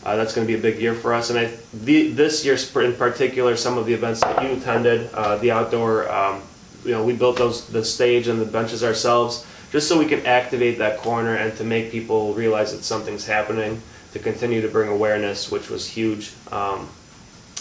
uh, 0.03 0.17
that's 0.17 0.35
going 0.35 0.47
to 0.47 0.51
be 0.51 0.59
a 0.59 0.63
big 0.63 0.81
year 0.81 0.95
for 0.95 1.13
us. 1.13 1.29
And 1.29 1.39
I, 1.39 1.53
the, 1.75 2.11
this 2.13 2.43
year 2.45 2.57
in 2.83 2.95
particular 2.95 3.57
some 3.57 3.77
of 3.77 3.85
the 3.87 3.93
events 3.93 4.21
that 4.21 4.43
you 4.43 4.57
attended 4.57 5.13
uh, 5.13 5.37
the 5.37 5.51
outdoor 5.51 6.11
um, 6.11 6.43
you 6.85 6.93
know 6.93 7.05
we 7.05 7.15
built 7.15 7.37
those 7.37 7.69
the 7.69 7.85
stage 7.85 8.27
and 8.27 8.41
the 8.41 8.47
benches 8.47 8.83
ourselves 8.83 9.47
just 9.71 9.87
so 9.87 9.99
we 9.99 10.07
can 10.07 10.25
activate 10.27 10.79
that 10.79 10.99
corner 10.99 11.37
and 11.37 11.57
to 11.59 11.65
make 11.65 11.93
people 11.93 12.33
realize 12.35 12.73
that 12.73 12.83
something's 12.83 13.27
happening 13.27 13.81
to 14.13 14.19
continue 14.19 14.61
to 14.61 14.69
bring 14.69 14.89
awareness 14.89 15.51
which 15.51 15.69
was 15.71 15.87
huge 15.87 16.33
um, 16.53 16.89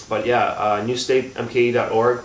but 0.10 0.26
yeah 0.26 0.46
uh, 0.66 0.82
newstatemke.org 0.86 2.22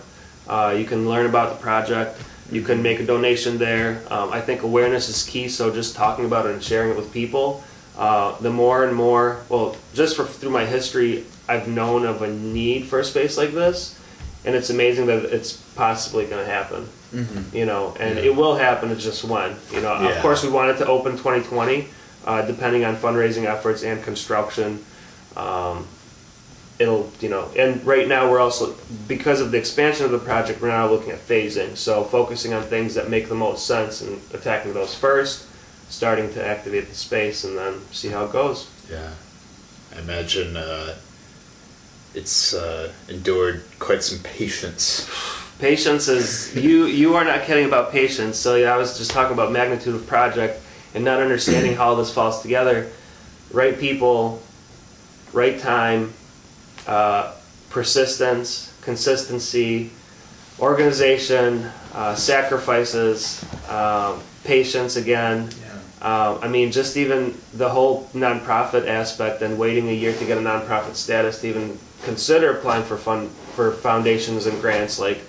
Uh, 0.47 0.75
you 0.79 0.85
can 0.85 1.09
learn 1.09 1.25
about 1.27 1.49
the 1.57 1.61
project. 1.63 2.21
You 2.53 2.61
can 2.61 2.83
make 2.83 3.01
a 3.01 3.07
donation 3.07 3.57
there. 3.57 4.03
Um, 4.13 4.29
I 4.31 4.43
think 4.47 4.61
awareness 4.63 5.09
is 5.09 5.25
key. 5.25 5.49
So 5.49 5.73
just 5.73 5.97
talking 5.97 6.27
about 6.27 6.45
it 6.45 6.53
and 6.53 6.63
sharing 6.63 6.91
it 6.93 6.97
with 7.01 7.09
people. 7.15 7.65
Uh, 7.97 8.37
the 8.43 8.51
more 8.51 8.85
and 8.85 8.93
more, 8.95 9.41
well, 9.49 9.75
just 9.95 10.13
for, 10.17 10.25
through 10.27 10.51
my 10.53 10.67
history, 10.67 11.25
I've 11.49 11.67
known 11.67 12.05
of 12.05 12.21
a 12.21 12.29
need 12.29 12.85
for 12.91 12.99
a 13.01 13.05
space 13.05 13.39
like 13.41 13.53
this, 13.57 13.97
and 14.45 14.55
it's 14.55 14.69
amazing 14.69 15.07
that 15.07 15.25
it's 15.33 15.53
possibly 15.81 16.27
going 16.27 16.45
to 16.45 16.51
happen. 16.59 16.83
Mm-hmm. 17.15 17.57
You 17.57 17.65
know, 17.65 17.97
and 17.99 18.19
Yeah. 18.19 18.29
it 18.29 18.37
will 18.37 18.57
happen. 18.57 18.91
It's 18.93 19.03
just 19.03 19.25
when. 19.25 19.57
You 19.73 19.81
know, 19.81 19.95
Yeah. 19.97 20.13
of 20.13 20.21
course, 20.21 20.45
we 20.45 20.51
want 20.53 20.69
it 20.73 20.77
to 20.85 20.87
open 20.87 21.13
2020, 21.17 21.89
uh, 22.25 22.43
depending 22.43 22.85
on 22.85 22.97
fundraising 22.97 23.45
efforts 23.45 23.83
and 23.83 24.03
construction. 24.03 24.85
Um, 25.37 25.87
it'll, 26.79 27.11
you 27.21 27.29
know, 27.29 27.51
and 27.57 27.85
right 27.85 28.09
now 28.09 28.31
we're 28.31 28.41
also 28.41 28.75
because 29.07 29.41
of 29.41 29.51
the 29.51 29.59
expansion 29.59 30.05
of 30.05 30.11
the 30.11 30.19
project, 30.19 30.61
we're 30.61 30.69
now 30.69 30.89
looking 30.89 31.11
at 31.11 31.19
phasing. 31.19 31.77
So 31.77 32.05
focusing 32.05 32.53
on 32.53 32.63
things 32.63 32.95
that 32.95 33.11
make 33.11 33.29
the 33.29 33.35
most 33.35 33.67
sense 33.67 34.01
and 34.01 34.21
attacking 34.33 34.75
those 34.75 34.95
first, 34.95 35.47
starting 35.89 36.33
to 36.35 36.45
activate 36.45 36.89
the 36.89 36.95
space, 36.95 37.45
and 37.45 37.57
then 37.57 37.81
see 37.93 38.09
how 38.09 38.25
it 38.25 38.33
goes. 38.33 38.69
Yeah, 38.91 39.11
I 39.95 40.01
imagine 40.01 40.57
uh, 40.57 40.95
it's 42.15 42.55
uh, 42.55 42.93
endured 43.09 43.63
quite 43.79 44.03
some 44.03 44.19
patience. 44.21 45.09
Patience 45.61 46.09
is 46.09 46.55
you. 46.57 46.87
You 46.87 47.15
are 47.15 47.25
not 47.25 47.43
kidding 47.45 47.67
about 47.67 47.93
patience. 47.93 48.39
So 48.39 48.57
yeah, 48.57 48.75
I 48.75 48.77
was 48.77 48.99
just 48.99 49.13
talking 49.13 49.35
about 49.35 49.53
magnitude 49.53 49.95
of 49.95 50.07
project 50.07 50.61
and 50.95 51.05
not 51.05 51.21
understanding 51.21 51.75
how 51.75 51.91
all 51.91 51.97
this 51.97 52.13
falls 52.13 52.41
together. 52.41 52.91
Right 53.53 53.79
people, 53.79 54.43
right 55.33 55.59
time, 55.59 56.13
uh, 56.87 57.35
persistence, 57.71 58.77
consistency, 58.83 59.91
organization, 60.59 61.71
uh, 61.93 62.15
sacrifices, 62.15 63.45
um, 63.69 64.21
patience 64.45 64.97
again. 64.97 65.51
Um, 66.01 66.39
I 66.43 66.49
mean, 66.49 66.71
just 66.71 66.99
even 66.99 67.35
the 67.55 67.71
whole 67.71 68.09
nonprofit 68.15 68.87
aspect 68.87 69.41
and 69.41 69.59
waiting 69.59 69.89
a 69.89 69.93
year 69.93 70.13
to 70.13 70.25
get 70.27 70.37
a 70.37 70.41
nonprofit 70.41 70.97
status 70.97 71.41
to 71.41 71.49
even 71.49 71.79
consider 72.03 72.59
applying 72.59 72.85
for 72.85 72.99
fund 72.99 73.31
for 73.57 73.73
foundations 73.73 74.47
and 74.47 74.61
grants, 74.61 74.99
like 74.99 75.23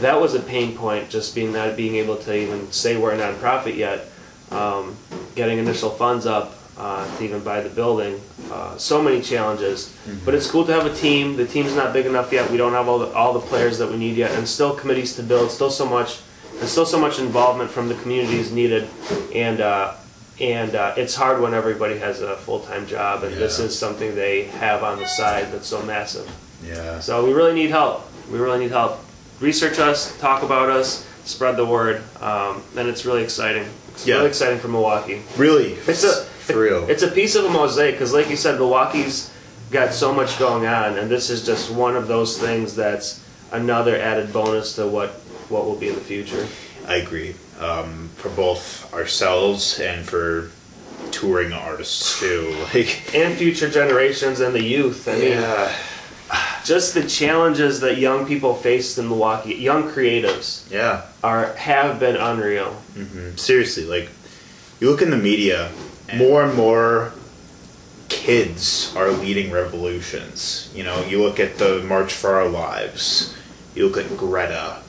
that 0.00 0.18
was 0.18 0.34
a 0.34 0.40
pain 0.40 0.74
point. 0.74 1.10
Just 1.10 1.34
being 1.34 1.52
not 1.52 1.76
being 1.76 1.96
able 1.96 2.16
to 2.16 2.34
even 2.34 2.72
say 2.72 2.96
we're 2.96 3.12
a 3.12 3.18
nonprofit 3.18 3.76
yet, 3.76 4.06
um, 4.50 4.96
getting 5.34 5.58
initial 5.58 5.90
funds 5.90 6.26
up 6.26 6.54
uh, 6.78 7.04
to 7.16 7.24
even 7.24 7.42
buy 7.42 7.60
the 7.60 7.70
building. 7.70 8.20
Uh, 8.52 8.76
so 8.76 9.02
many 9.02 9.20
challenges, 9.22 9.96
but 10.24 10.34
it's 10.34 10.48
cool 10.50 10.64
to 10.66 10.72
have 10.72 10.86
a 10.86 10.94
team. 10.94 11.36
The 11.36 11.46
team's 11.46 11.74
not 11.74 11.92
big 11.92 12.06
enough 12.06 12.32
yet. 12.32 12.50
We 12.50 12.56
don't 12.56 12.72
have 12.72 12.88
all 12.88 12.98
the 12.98 13.10
all 13.12 13.32
the 13.32 13.40
players 13.40 13.78
that 13.78 13.90
we 13.90 13.96
need 13.96 14.16
yet, 14.16 14.32
and 14.32 14.46
still 14.46 14.74
committees 14.74 15.16
to 15.16 15.22
build. 15.22 15.50
Still 15.50 15.70
so 15.70 15.86
much, 15.86 16.20
and 16.60 16.68
still 16.68 16.86
so 16.86 16.98
much 17.00 17.18
involvement 17.18 17.70
from 17.70 17.88
the 17.88 17.94
community 17.96 18.38
is 18.38 18.52
needed, 18.52 18.88
and. 19.34 19.60
Uh, 19.60 19.94
and 20.38 20.74
uh, 20.74 20.92
it's 20.98 21.14
hard 21.14 21.40
when 21.40 21.54
everybody 21.54 21.96
has 21.96 22.20
a 22.20 22.36
full-time 22.36 22.86
job 22.86 23.24
and 23.24 23.34
this 23.36 23.58
is 23.58 23.74
something 23.78 24.14
they 24.14 24.44
have 24.44 24.82
on 24.84 24.98
the 24.98 25.06
side 25.08 25.50
that's 25.50 25.66
so 25.66 25.80
massive 25.86 26.30
Yeah. 26.62 27.00
so 27.00 27.24
we 27.24 27.32
really 27.32 27.54
need 27.54 27.70
help 27.70 28.04
we 28.30 28.38
really 28.38 28.58
need 28.58 28.70
help 28.70 28.98
research 29.40 29.78
us 29.78 30.14
talk 30.20 30.42
about 30.42 30.68
us 30.68 31.06
spread 31.26 31.56
the 31.56 31.66
word 31.66 32.02
um, 32.20 32.62
and 32.76 32.88
it's 32.88 33.04
really 33.04 33.22
exciting 33.22 33.66
it's 33.90 34.06
Yeah. 34.06 34.16
really 34.16 34.28
exciting 34.28 34.58
for 34.58 34.68
milwaukee 34.68 35.22
Really, 35.36 35.72
it's 35.72 36.04
a 36.04 36.24
for 36.24 36.60
real. 36.60 36.88
it's 36.88 37.02
a 37.02 37.08
piece 37.10 37.34
of 37.34 37.44
a 37.44 37.50
mosaic 37.50 37.94
because 37.96 38.12
like 38.12 38.30
you 38.30 38.36
said 38.36 38.58
milwaukee's 38.58 39.30
got 39.70 39.92
so 39.92 40.12
much 40.14 40.38
going 40.38 40.64
on 40.66 40.96
and 40.96 41.10
this 41.10 41.28
is 41.28 41.44
just 41.44 41.70
one 41.70 41.96
of 41.96 42.06
those 42.08 42.38
things 42.38 42.74
that's 42.76 43.20
another 43.52 43.96
added 43.96 44.32
bonus 44.32 44.76
to 44.76 44.86
what 44.86 45.10
what 45.48 45.64
will 45.64 45.76
be 45.76 45.88
in 45.88 45.94
the 45.94 46.00
future 46.00 46.46
I 46.88 46.96
agree. 46.96 47.34
Um, 47.60 48.10
for 48.14 48.28
both 48.28 48.92
ourselves 48.94 49.80
and 49.80 50.04
for 50.06 50.50
touring 51.10 51.52
artists 51.52 52.20
too. 52.20 52.54
Like, 52.74 53.12
and 53.14 53.36
future 53.36 53.68
generations 53.68 54.38
and 54.40 54.54
the 54.54 54.62
youth 54.62 55.08
i 55.08 55.12
mean 55.14 55.32
yeah, 55.32 55.72
just 56.66 56.94
the 56.94 57.06
challenges 57.06 57.80
that 57.80 57.98
young 57.98 58.26
people 58.26 58.54
face 58.54 58.98
in 58.98 59.08
Milwaukee, 59.08 59.54
young 59.54 59.84
creatives 59.84 60.70
yeah. 60.70 61.02
are 61.22 61.54
have 61.54 62.00
been 62.00 62.16
unreal. 62.16 62.72
hmm 62.94 63.36
Seriously, 63.36 63.84
like 63.84 64.10
you 64.80 64.90
look 64.90 65.00
in 65.00 65.10
the 65.10 65.16
media, 65.16 65.70
more 66.16 66.44
and 66.44 66.54
more 66.54 67.12
kids 68.08 68.94
are 68.96 69.10
leading 69.10 69.50
revolutions. 69.50 70.70
You 70.74 70.84
know, 70.84 71.04
you 71.04 71.22
look 71.22 71.40
at 71.40 71.58
the 71.58 71.82
March 71.82 72.12
for 72.12 72.34
Our 72.34 72.48
Lives, 72.48 73.34
you 73.74 73.88
look 73.88 73.96
at 74.04 74.16
Greta, 74.16 74.82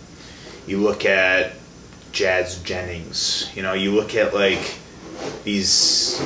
you 0.65 0.79
look 0.79 1.05
at 1.05 1.53
Jazz 2.11 2.61
Jennings, 2.63 3.51
you 3.55 3.61
know, 3.61 3.73
you 3.73 3.91
look 3.91 4.15
at 4.15 4.33
like 4.33 4.75
these 5.43 6.21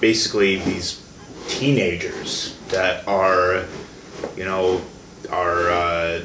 basically 0.00 0.56
these 0.56 1.02
teenagers 1.48 2.56
that 2.68 3.06
are, 3.06 3.64
you 4.36 4.44
know, 4.44 4.80
are 5.30 5.70
uh, 5.70 6.20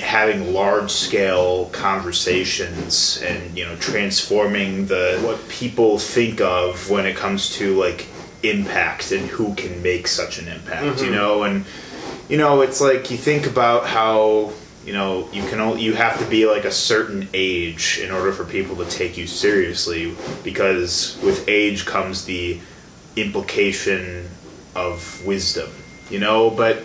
having 0.00 0.52
large 0.52 0.90
scale 0.90 1.66
conversations 1.72 3.20
and 3.26 3.56
you 3.58 3.64
know 3.64 3.74
transforming 3.76 4.86
the 4.86 5.18
what 5.24 5.48
people 5.48 5.98
think 5.98 6.40
of 6.40 6.88
when 6.90 7.04
it 7.06 7.16
comes 7.16 7.50
to 7.56 7.74
like 7.78 8.06
impact 8.44 9.10
and 9.12 9.26
who 9.28 9.54
can 9.54 9.82
make 9.82 10.06
such 10.06 10.38
an 10.38 10.46
impact 10.48 11.00
you 11.00 11.08
Mhm. 11.08 11.12
know 11.12 11.42
and 11.44 11.64
you 12.28 12.36
know 12.36 12.60
it's 12.60 12.80
like 12.80 13.10
you 13.10 13.16
think 13.16 13.46
about 13.46 13.86
how 13.86 14.52
you 14.86 14.92
know 14.92 15.28
you 15.32 15.42
can 15.44 15.58
only, 15.60 15.82
you 15.82 15.94
have 15.94 16.18
to 16.18 16.24
be 16.26 16.46
like 16.46 16.64
a 16.64 16.70
certain 16.72 17.28
age 17.34 17.98
in 18.02 18.10
order 18.12 18.32
for 18.32 18.44
people 18.44 18.76
to 18.76 18.84
take 18.84 19.16
you 19.16 19.26
seriously 19.26 20.14
because 20.44 21.16
with 21.22 21.48
age 21.48 21.86
comes 21.86 22.24
the 22.24 22.58
implication 23.16 24.28
of 24.74 25.24
wisdom 25.24 25.70
you 26.10 26.18
know 26.18 26.50
but 26.50 26.82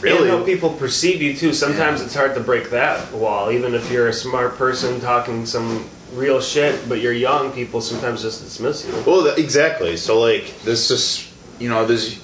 really 0.00 0.28
And 0.30 0.38
how 0.38 0.44
people 0.44 0.70
perceive 0.70 1.20
you 1.22 1.34
too. 1.34 1.52
Sometimes 1.52 2.00
Yeah. 2.00 2.06
it's 2.06 2.14
hard 2.14 2.34
to 2.34 2.40
break 2.40 2.70
that 2.70 3.12
wall, 3.12 3.50
even 3.50 3.74
if 3.74 3.90
you're 3.90 4.08
a 4.08 4.12
smart 4.12 4.56
person 4.56 5.00
talking 5.00 5.44
some 5.46 5.84
real 6.14 6.40
shit, 6.40 6.88
but 6.88 7.00
you're 7.00 7.12
young. 7.12 7.50
People 7.52 7.80
sometimes 7.80 8.22
just 8.22 8.42
dismiss 8.44 8.86
you. 8.86 8.94
Well, 9.06 9.22
th- 9.24 9.38
exactly. 9.38 9.96
So 9.96 10.20
like, 10.20 10.62
this 10.64 10.88
just 10.88 11.24
you 11.58 11.68
know, 11.68 11.84
there's 11.84 12.18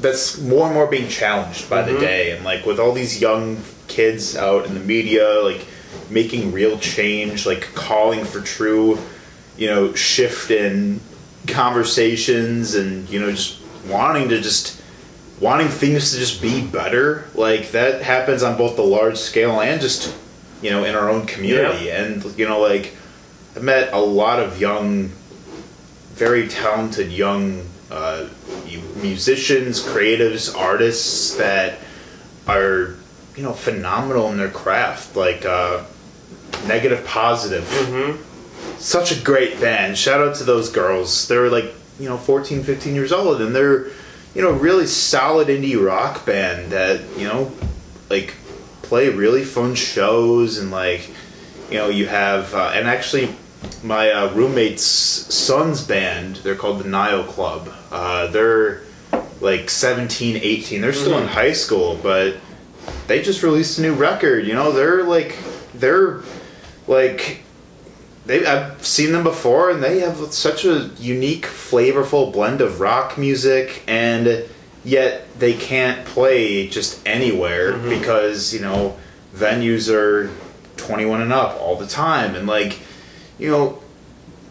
that's 0.00 0.38
more 0.40 0.66
and 0.66 0.74
more 0.74 0.86
being 0.86 1.08
challenged 1.08 1.70
by 1.70 1.82
the 1.82 1.92
Mhm. 1.92 2.00
day, 2.00 2.30
and 2.32 2.44
like 2.44 2.66
with 2.66 2.78
all 2.78 2.92
these 2.92 3.20
young 3.20 3.58
kids 3.88 4.36
out 4.36 4.66
in 4.66 4.74
the 4.74 4.80
media, 4.80 5.40
like 5.42 5.64
making 6.10 6.52
real 6.52 6.76
change, 6.78 7.46
like 7.46 7.68
calling 7.74 8.24
for 8.24 8.40
true, 8.40 8.98
you 9.56 9.66
know, 9.68 9.94
shift 9.94 10.50
in 10.50 11.00
conversations, 11.46 12.74
and 12.74 13.08
you 13.10 13.18
know, 13.20 13.30
just 13.30 13.56
wanting 13.88 14.28
to 14.28 14.40
just 14.40 14.80
wanting 15.40 15.68
things 15.68 16.12
to 16.12 16.18
just 16.18 16.40
be 16.40 16.66
better. 16.66 17.26
Like 17.34 17.70
that 17.72 18.02
happens 18.02 18.42
on 18.42 18.56
both 18.56 18.76
the 18.76 18.82
large 18.82 19.16
scale 19.18 19.60
and 19.60 19.80
just 19.80 20.14
you 20.62 20.70
know 20.70 20.84
in 20.84 20.94
our 20.94 21.10
own 21.10 21.26
community, 21.26 21.90
and 21.90 22.24
you 22.38 22.46
know, 22.48 22.60
like 22.60 22.94
I 23.54 23.60
met 23.60 23.92
a 23.92 24.00
lot 24.00 24.40
of 24.40 24.60
young 24.60 25.10
very 26.14 26.48
talented 26.48 27.12
young 27.12 27.66
uh, 27.90 28.26
musicians, 29.02 29.82
creatives, 29.82 30.56
artists 30.56 31.34
that 31.36 31.78
are 32.48 32.96
you 33.36 33.42
know 33.42 33.52
phenomenal 33.52 34.30
in 34.32 34.38
their 34.38 34.50
craft. 34.50 35.14
Like 35.16 35.44
uh, 35.44 35.84
Negative 36.66 37.04
Positive, 37.06 37.66
hmm 37.70 38.22
such 38.78 39.10
a 39.10 39.22
great 39.22 39.58
band. 39.60 39.96
Shout 39.96 40.20
out 40.20 40.36
to 40.36 40.44
those 40.44 40.68
girls. 40.70 41.28
They're 41.28 41.48
like 41.48 41.72
you 41.98 42.08
know 42.08 42.18
14, 42.18 42.62
15 42.62 42.94
years 42.94 43.12
old, 43.12 43.40
and 43.40 43.54
they're 43.54 43.88
you 44.36 44.42
know 44.42 44.52
really 44.52 44.86
solid 44.86 45.48
indie 45.48 45.82
rock 45.82 46.26
band 46.26 46.70
that 46.70 47.00
you 47.16 47.26
know 47.26 47.50
like 48.10 48.34
play 48.82 49.08
really 49.08 49.42
fun 49.42 49.74
shows 49.74 50.58
and 50.58 50.70
like 50.70 51.08
you 51.70 51.78
know 51.78 51.88
you 51.88 52.06
have 52.06 52.52
uh, 52.54 52.70
and 52.74 52.86
actually 52.86 53.34
my 53.82 54.10
uh, 54.10 54.32
roommate's 54.34 54.82
son's 54.84 55.82
band 55.82 56.36
they're 56.36 56.54
called 56.54 56.78
the 56.80 56.88
nile 56.88 57.24
club. 57.24 57.72
Uh, 57.90 58.26
they're 58.28 58.82
like 59.40 59.70
17 59.70 60.36
18 60.36 60.80
they're 60.82 60.92
still 60.92 61.16
in 61.18 61.24
Mhm. 61.24 61.28
high 61.28 61.52
school 61.52 61.98
but 62.02 62.36
they 63.06 63.22
just 63.22 63.42
released 63.42 63.78
a 63.78 63.82
new 63.82 63.94
record 63.94 64.46
you 64.46 64.52
know? 64.54 64.70
They're 64.70 65.02
like 65.02 65.34
they're 65.74 66.20
like 66.86 67.40
they 68.26 68.44
I've 68.44 68.84
seen 68.84 69.12
them 69.12 69.22
before 69.24 69.70
and 69.70 69.82
they 69.82 70.00
have 70.00 70.16
such 70.32 70.64
a 70.64 70.90
unique 70.98 71.46
flavorful 71.46 72.32
blend 72.32 72.60
of 72.60 72.80
rock 72.80 73.16
music 73.16 73.82
and 73.86 74.44
yet 74.84 75.26
they 75.38 75.52
can't 75.54 76.04
play 76.06 76.68
just 76.68 77.00
anywhere 77.06 77.72
Mhm. 77.74 77.88
because 77.90 78.52
you 78.52 78.60
know 78.60 78.96
venues 79.34 79.92
are 79.92 80.30
21 80.76 81.20
and 81.22 81.32
up 81.32 81.58
all 81.60 81.76
the 81.76 81.86
time 81.86 82.34
and 82.34 82.46
like 82.46 82.78
you 83.38 83.50
know 83.50 83.78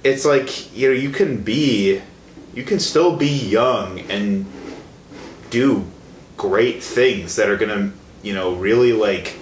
it's 0.03 0.25
like 0.25 0.75
you 0.75 0.87
know 0.89 0.93
you 0.93 1.09
can 1.09 1.37
be 1.41 2.01
you 2.53 2.63
can 2.63 2.79
still 2.79 3.15
be 3.15 3.27
young 3.27 3.99
and 4.09 4.45
do 5.49 5.85
great 6.37 6.81
things 6.83 7.35
that 7.35 7.49
are 7.49 7.57
gonna 7.57 7.91
you 8.23 8.33
know 8.33 8.53
really 8.55 8.93
like 8.93 9.35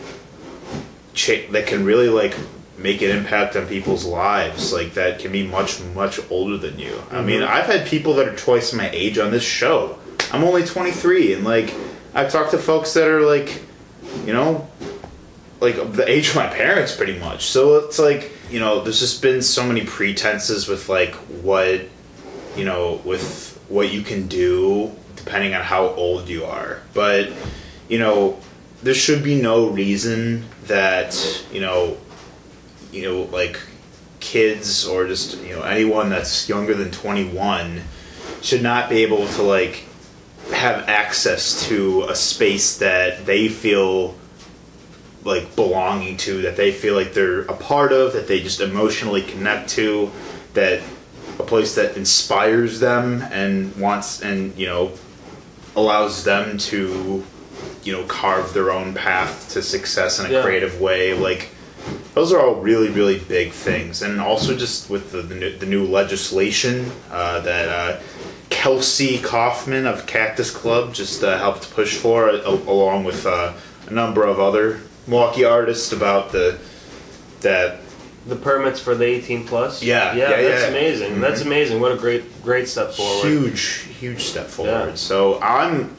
cha- 1.13 1.45
that 1.51 1.67
can 1.67 1.83
really 1.85 2.09
like 2.09 2.35
make 2.83 3.01
an 3.01 3.09
impact 3.09 3.55
on 3.55 3.65
people's 3.65 4.05
lives 4.05 4.73
like 4.73 4.93
that 4.95 5.17
can 5.19 5.31
be 5.31 5.47
much 5.47 5.81
much 5.95 6.19
older 6.29 6.57
than 6.57 6.77
you. 6.77 7.01
I 7.11 7.21
mean 7.21 7.39
Mhm. 7.41 7.47
i've 7.47 7.65
had 7.65 7.87
people 7.87 8.13
that 8.15 8.27
are 8.27 8.35
twice 8.35 8.73
my 8.73 8.89
age 8.91 9.17
on 9.17 9.31
this 9.31 9.43
show. 9.43 9.97
I'm 10.31 10.43
only 10.43 10.63
23 10.63 11.33
and 11.33 11.43
like 11.45 11.73
i've 12.13 12.31
talked 12.31 12.51
to 12.51 12.57
folks 12.57 12.93
that 12.93 13.07
are 13.07 13.21
like 13.21 13.61
you 14.27 14.33
know 14.33 14.67
like 15.61 15.75
the 15.93 16.07
age 16.09 16.29
of 16.29 16.35
my 16.35 16.47
parents 16.47 16.93
pretty 16.95 17.17
much. 17.17 17.45
So 17.45 17.77
it's 17.77 17.97
like 17.99 18.31
you 18.51 18.59
know 18.59 18.83
there's 18.83 18.99
just 18.99 19.21
been 19.21 19.41
so 19.41 19.63
many 19.65 19.81
pretenses 19.85 20.67
with 20.67 20.89
like 20.89 21.15
what 21.41 21.81
you 22.57 22.65
know 22.65 22.99
with 23.05 23.57
what 23.69 23.91
you 23.93 24.01
can 24.01 24.27
do 24.27 24.91
depending 25.15 25.55
on 25.55 25.61
how 25.63 25.87
old 25.87 26.27
you 26.27 26.43
are. 26.43 26.81
But 26.93 27.29
you 27.87 27.97
know 27.97 28.37
there 28.83 28.93
should 28.93 29.23
be 29.23 29.35
no 29.41 29.67
reason 29.69 30.43
that 30.67 31.15
you 31.53 31.61
know 31.61 31.95
you 32.93 33.01
know 33.03 33.21
like 33.23 33.59
kids 34.19 34.85
or 34.87 35.05
just 35.07 35.37
you 35.43 35.53
know 35.55 35.63
anyone 35.63 36.09
that's 36.09 36.47
younger 36.47 36.73
than 36.73 36.89
21 36.91 37.81
should 38.41 38.61
not 38.61 38.89
be 38.89 39.03
able 39.03 39.27
to 39.27 39.41
like 39.41 39.83
have 40.53 40.87
access 40.87 41.67
to 41.67 42.03
a 42.03 42.15
space 42.15 42.77
that 42.77 43.25
they 43.25 43.47
feel 43.49 44.15
like 45.23 45.55
belonging 45.55 46.15
to 46.17 46.41
that 46.43 46.55
they 46.57 46.71
feel 46.71 46.93
like 46.95 47.13
they're 47.13 47.41
a 47.43 47.53
part 47.53 47.91
of 47.91 48.13
that 48.13 48.27
they 48.27 48.41
just 48.41 48.59
emotionally 48.61 49.21
connect 49.21 49.69
to 49.69 50.11
that 50.53 50.81
a 51.39 51.43
place 51.43 51.75
that 51.75 51.97
inspires 51.97 52.79
them 52.79 53.21
and 53.31 53.75
wants 53.77 54.21
and 54.21 54.55
you 54.57 54.65
know 54.67 54.91
allows 55.75 56.23
them 56.23 56.57
to 56.57 57.23
you 57.83 57.91
know 57.91 58.03
carve 58.03 58.53
their 58.53 58.69
own 58.71 58.93
path 58.93 59.49
to 59.49 59.61
success 59.61 60.19
in 60.19 60.25
a 60.27 60.29
Yeah. 60.29 60.43
creative 60.43 60.79
way 60.79 61.13
like 61.13 61.49
those 62.13 62.31
are 62.31 62.39
all 62.39 62.55
really 62.55 62.89
really 62.89 63.19
big 63.19 63.51
things 63.51 64.01
and 64.01 64.19
also 64.21 64.55
just 64.55 64.89
with 64.89 65.11
the, 65.11 65.21
the, 65.21 65.35
new, 65.35 65.57
the 65.57 65.65
new 65.65 65.85
legislation 65.85 66.91
uh, 67.11 67.39
that 67.41 67.69
uh, 67.69 67.99
kelsey 68.49 69.17
kaufman 69.19 69.85
of 69.85 70.05
cactus 70.05 70.51
club 70.51 70.93
just 70.93 71.23
uh, 71.23 71.37
helped 71.37 71.71
push 71.73 71.97
for 71.97 72.29
a- 72.29 72.47
along 72.47 73.03
with 73.03 73.25
uh, 73.25 73.51
a 73.87 73.91
number 73.93 74.23
of 74.23 74.39
other 74.39 74.79
milwaukee 75.07 75.43
artists 75.43 75.91
about 75.91 76.31
the 76.31 76.57
that 77.41 77.79
The 78.25 78.37
permits 78.37 78.79
for 78.79 78.95
the 78.95 79.03
18 79.03 79.45
plus. 79.45 79.83
Yeah, 79.83 80.15
yeah, 80.15 80.29
yeah, 80.29 80.41
that's 80.47 80.61
yeah. 80.63 80.69
amazing. 80.69 81.19
That's 81.19 81.41
Mhm. 81.41 81.47
amazing. 81.47 81.81
What 81.81 81.91
a 81.91 81.97
great, 81.97 82.23
great 82.41 82.69
step 82.69 82.93
forward. 82.93 83.27
huge 83.27 83.61
huge 83.99 84.23
step 84.23 84.47
forward 84.47 84.89
Yeah. 84.89 84.95
so 84.95 85.39
i'm 85.41 85.95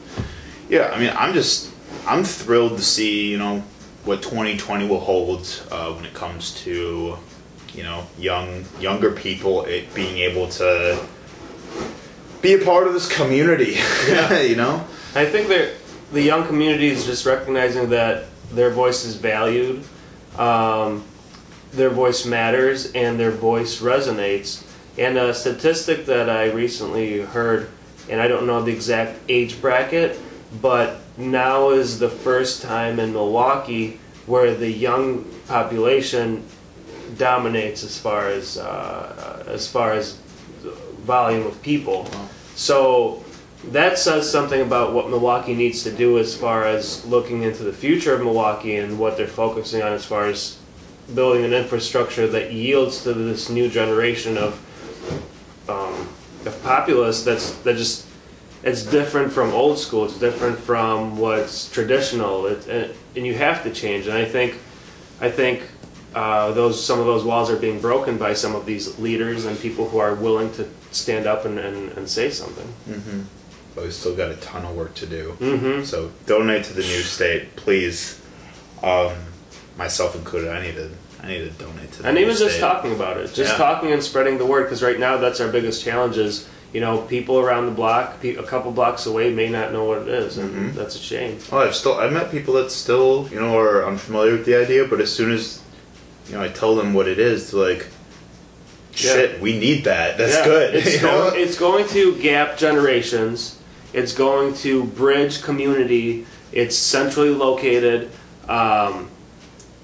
yeah 0.69 0.91
i 0.93 0.99
mean 0.99 1.11
i'm 1.17 1.33
just 1.33 1.69
i'm 2.07 2.23
thrilled 2.23 2.77
to 2.77 2.83
see 2.83 3.29
you 3.31 3.37
know 3.37 3.63
what 4.05 4.21
2020 4.21 4.87
will 4.87 4.99
hold 4.99 5.63
uh, 5.71 5.91
when 5.93 6.05
it 6.05 6.13
comes 6.13 6.53
to 6.63 7.17
you 7.73 7.83
know 7.83 8.05
young 8.17 8.63
younger 8.79 9.11
people 9.11 9.65
it 9.65 9.93
being 9.93 10.17
able 10.17 10.47
to 10.47 11.03
be 12.41 12.53
a 12.53 12.63
part 12.63 12.87
of 12.87 12.93
this 12.93 13.13
community 13.13 13.73
Yeah. 14.07 14.41
you 14.41 14.55
know 14.55 14.85
I 15.15 15.25
think 15.25 15.47
that 15.47 15.73
the 16.11 16.21
young 16.21 16.45
community 16.45 16.87
is 16.87 17.05
just 17.05 17.25
recognizing 17.25 17.89
that 17.89 18.25
their 18.51 18.69
voice 18.69 19.05
is 19.05 19.15
valued, 19.15 19.83
um, 20.37 21.03
their 21.71 21.89
voice 21.89 22.25
matters, 22.25 22.91
and 22.91 23.19
their 23.19 23.31
voice 23.31 23.81
resonates. 23.81 24.63
And 24.97 25.17
a 25.17 25.33
statistic 25.33 26.05
that 26.05 26.29
I 26.29 26.51
recently 26.51 27.21
heard, 27.21 27.69
and 28.09 28.21
I 28.21 28.27
don't 28.27 28.45
know 28.45 28.61
the 28.61 28.71
exact 28.71 29.19
age 29.27 29.59
bracket, 29.61 30.19
but 30.61 31.01
now 31.17 31.69
is 31.69 31.99
the 31.99 32.09
first 32.09 32.61
time 32.61 32.99
in 32.99 33.13
Milwaukee 33.13 33.99
where 34.25 34.55
the 34.55 34.69
young 34.69 35.23
population 35.47 36.45
dominates 37.17 37.83
as 37.83 37.97
far 37.99 38.29
as 38.29 38.57
uh, 38.57 39.43
as 39.47 39.67
far 39.67 39.93
as 39.93 40.17
volume 41.05 41.45
of 41.45 41.61
people. 41.61 42.09
So 42.55 43.23
that 43.71 43.97
says 43.97 44.29
something 44.29 44.61
about 44.61 44.93
what 44.93 45.09
Milwaukee 45.09 45.53
needs 45.53 45.83
to 45.83 45.91
do 45.91 46.19
as 46.19 46.35
far 46.35 46.65
as 46.65 47.05
looking 47.05 47.43
into 47.43 47.63
the 47.63 47.73
future 47.73 48.13
of 48.13 48.21
Milwaukee 48.21 48.77
and 48.77 48.99
what 48.99 49.17
they're 49.17 49.27
focusing 49.27 49.81
on 49.81 49.93
as 49.93 50.05
far 50.05 50.25
as 50.25 50.57
building 51.13 51.45
an 51.45 51.53
infrastructure 51.53 52.27
that 52.27 52.51
yields 52.51 53.03
to 53.03 53.13
this 53.13 53.49
new 53.49 53.69
generation 53.69 54.37
of 54.37 54.53
um, 55.69 56.07
of 56.45 56.59
populace 56.63 57.23
that's 57.23 57.55
that 57.59 57.77
just 57.77 58.07
it's 58.65 58.83
different 58.83 59.31
from 59.31 59.53
old 59.53 59.77
school. 59.77 60.03
It's 60.05 60.19
different 60.19 60.57
from 60.59 61.17
what's 61.17 61.69
traditional. 61.71 62.47
It, 62.47 62.67
and, 62.67 62.93
and 63.15 63.25
you 63.25 63.35
have 63.35 63.63
to 63.63 63.71
change. 63.71 64.07
And 64.07 64.17
I 64.17 64.25
think 64.25 64.55
I 65.21 65.29
think 65.31 65.61
uh, 66.13 66.51
those 66.51 66.83
some 66.83 66.99
of 66.99 67.05
those 67.05 67.23
walls 67.23 67.49
are 67.49 67.55
being 67.57 67.79
broken 67.79 68.17
by 68.17 68.33
some 68.33 68.55
of 68.55 68.65
these 68.65 68.97
leaders 68.99 69.45
and 69.45 69.57
people 69.59 69.87
who 69.89 69.99
are 69.99 70.15
willing 70.15 70.51
to 70.53 70.67
stand 70.91 71.25
up 71.27 71.45
and, 71.45 71.59
and, 71.59 71.91
and 71.97 72.09
say 72.09 72.29
something. 72.29 72.67
mm-hmm. 72.89 73.21
but 73.75 73.83
we 73.83 73.91
still 73.91 74.15
got 74.15 74.31
a 74.31 74.35
ton 74.37 74.63
of 74.65 74.73
work 74.75 74.93
to 74.95 75.05
do 75.05 75.35
Mm-hmm. 75.41 75.83
so 75.83 76.11
donate 76.25 76.63
to 76.65 76.73
the 76.73 76.81
new 76.83 77.01
state 77.01 77.53
please 77.57 78.21
um, 78.81 79.11
myself 79.77 80.15
included 80.15 80.49
i 80.55 80.61
need 80.61 80.75
to 80.75 80.89
i 81.21 81.27
need 81.27 81.39
to 81.39 81.49
donate 81.65 81.91
to 81.91 82.01
the 82.03 82.07
And 82.07 82.17
even 82.17 82.33
just 82.37 82.61
talking 82.61 82.93
about 82.93 83.17
it, 83.17 83.33
just 83.33 83.51
Yeah. 83.51 83.57
talking 83.57 83.91
and 83.91 84.01
spreading 84.01 84.37
the 84.37 84.45
word, 84.45 84.63
because 84.63 84.81
right 84.81 84.97
now 84.99 85.17
that's 85.17 85.41
our 85.41 85.49
biggest 85.51 85.83
challenge. 85.83 86.17
Is 86.17 86.47
you 86.75 86.81
know 86.81 86.97
people 87.15 87.39
around 87.39 87.67
the 87.67 87.71
block, 87.71 88.21
a 88.25 88.43
couple 88.43 88.69
blocks 88.69 89.05
away, 89.05 89.33
may 89.33 89.47
not 89.49 89.71
know 89.71 89.85
what 89.85 89.99
it 90.01 90.09
is, 90.09 90.37
and 90.37 90.49
Mhm. 90.73 90.75
that's 90.75 90.95
a 90.97 90.99
shame. 91.11 91.37
Oh, 91.49 91.59
I've 91.59 91.73
still 91.73 91.93
I've 91.93 92.11
met 92.11 92.29
people 92.31 92.53
that 92.55 92.69
still 92.69 93.29
you 93.31 93.39
know 93.39 93.57
are 93.57 93.85
unfamiliar 93.87 94.33
with 94.33 94.45
the 94.45 94.55
idea, 94.55 94.83
but 94.83 94.99
as 94.99 95.09
soon 95.09 95.31
as 95.31 95.59
you 96.27 96.35
know 96.35 96.43
I 96.43 96.49
tell 96.49 96.75
them 96.75 96.93
what 96.93 97.07
it 97.07 97.17
is, 97.17 97.51
they're 97.51 97.69
like, 97.69 97.85
Yeah. 98.97 99.13
"Shit, 99.13 99.39
we 99.39 99.57
need 99.57 99.85
that. 99.85 100.17
That's 100.17 100.35
Yeah, 100.35 100.43
good." 100.51 100.75
It's 100.75 101.01
going, 101.09 101.33
it's 101.41 101.57
going 101.57 101.87
to 101.89 102.15
gap 102.17 102.57
generations. 102.57 103.55
It's 103.93 104.11
going 104.11 104.53
to 104.65 104.83
bridge 104.83 105.41
community. 105.41 106.25
It's 106.51 106.75
centrally 106.77 107.29
located, 107.47 108.09
um, 108.49 109.07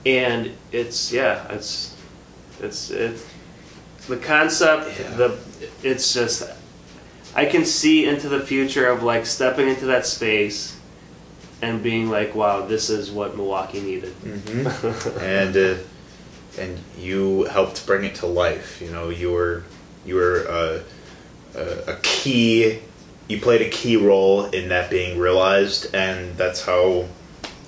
and 0.06 0.52
it's 0.74 1.14
yeah, 1.14 1.48
it's 1.52 1.92
it's 2.62 2.90
it's 2.92 3.24
the 4.10 4.18
concept. 4.18 4.90
Yeah. 5.00 5.16
The 5.16 5.30
it's 5.84 6.14
just 6.14 6.44
I 7.36 7.46
can 7.46 7.66
see 7.66 8.06
into 8.06 8.28
the 8.30 8.40
future 8.42 8.88
of 8.88 9.04
like 9.04 9.26
stepping 9.26 9.68
into 9.70 9.86
that 9.86 10.06
space 10.06 10.78
and 11.62 11.82
being 11.84 12.10
like, 12.10 12.36
wow, 12.36 12.66
this 12.66 12.90
is 12.90 13.12
what 13.12 13.36
Milwaukee 13.38 13.82
needed. 13.82 14.14
Mhm. 14.22 15.22
and 15.22 15.56
uh, 15.56 15.82
and 16.60 16.80
you 16.98 17.44
helped 17.46 17.86
bring 17.86 18.04
it 18.04 18.16
to 18.16 18.26
life. 18.26 18.82
You 18.82 18.92
know, 18.92 19.10
you 19.10 19.32
were 19.32 19.64
you 20.06 20.16
were 20.16 20.46
uh, 20.50 20.80
a, 21.56 21.94
a 21.94 21.96
key. 22.02 22.80
You 23.28 23.40
played 23.40 23.62
a 23.62 23.70
key 23.70 23.96
role 23.96 24.46
in 24.46 24.68
that 24.70 24.90
being 24.90 25.18
realized, 25.18 25.94
and 25.96 26.36
that's 26.36 26.66
how 26.66 27.06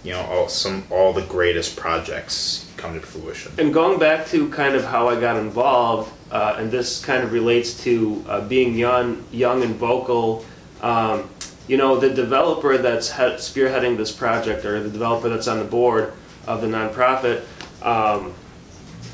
you 0.04 0.12
know 0.12 0.22
all 0.22 0.50
some 0.50 0.84
all 0.90 1.14
the 1.14 1.22
greatest 1.22 1.76
projects 1.76 2.70
come 2.78 2.94
to 2.94 3.00
fruition. 3.00 3.54
And 3.58 3.74
going 3.74 3.98
back 3.98 4.28
to 4.28 4.50
kind 4.50 4.76
of 4.76 4.84
how 4.84 5.08
I 5.08 5.20
got 5.20 5.38
involved, 5.38 6.12
uh, 6.32 6.58
and 6.58 6.70
this 6.70 7.04
kind 7.04 7.24
of 7.24 7.32
relates 7.32 7.82
to 7.86 8.24
uh, 8.28 8.42
being 8.42 8.76
young, 8.76 9.24
young 9.32 9.64
and 9.64 9.76
vocal. 9.76 10.46
Um, 10.82 11.30
you 11.66 11.78
know, 11.78 11.98
the 11.98 12.10
developer 12.10 12.78
that's 12.78 13.10
he- 13.10 13.40
spearheading 13.40 13.96
this 13.96 14.12
project, 14.12 14.66
or 14.66 14.84
the 14.84 14.90
developer 14.90 15.30
that's 15.30 15.48
on 15.48 15.60
the 15.60 15.66
board 15.66 16.12
of 16.46 16.60
the 16.60 16.68
nonprofit, 16.68 17.44
um, 17.82 18.34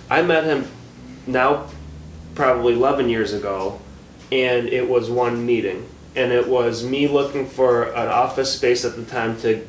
I 0.09 0.23
met 0.23 0.45
him 0.45 0.67
now 1.27 1.67
probably 2.33 2.73
11 2.73 3.07
years 3.07 3.33
ago, 3.33 3.79
and 4.31 4.67
it 4.67 4.89
was 4.89 5.11
one 5.11 5.45
meeting. 5.45 5.87
And 6.15 6.31
it 6.31 6.47
was 6.47 6.83
me 6.83 7.07
looking 7.07 7.45
for 7.45 7.83
an 7.83 8.07
office 8.07 8.51
space 8.51 8.83
at 8.83 8.95
the 8.95 9.05
time 9.05 9.39
to 9.41 9.63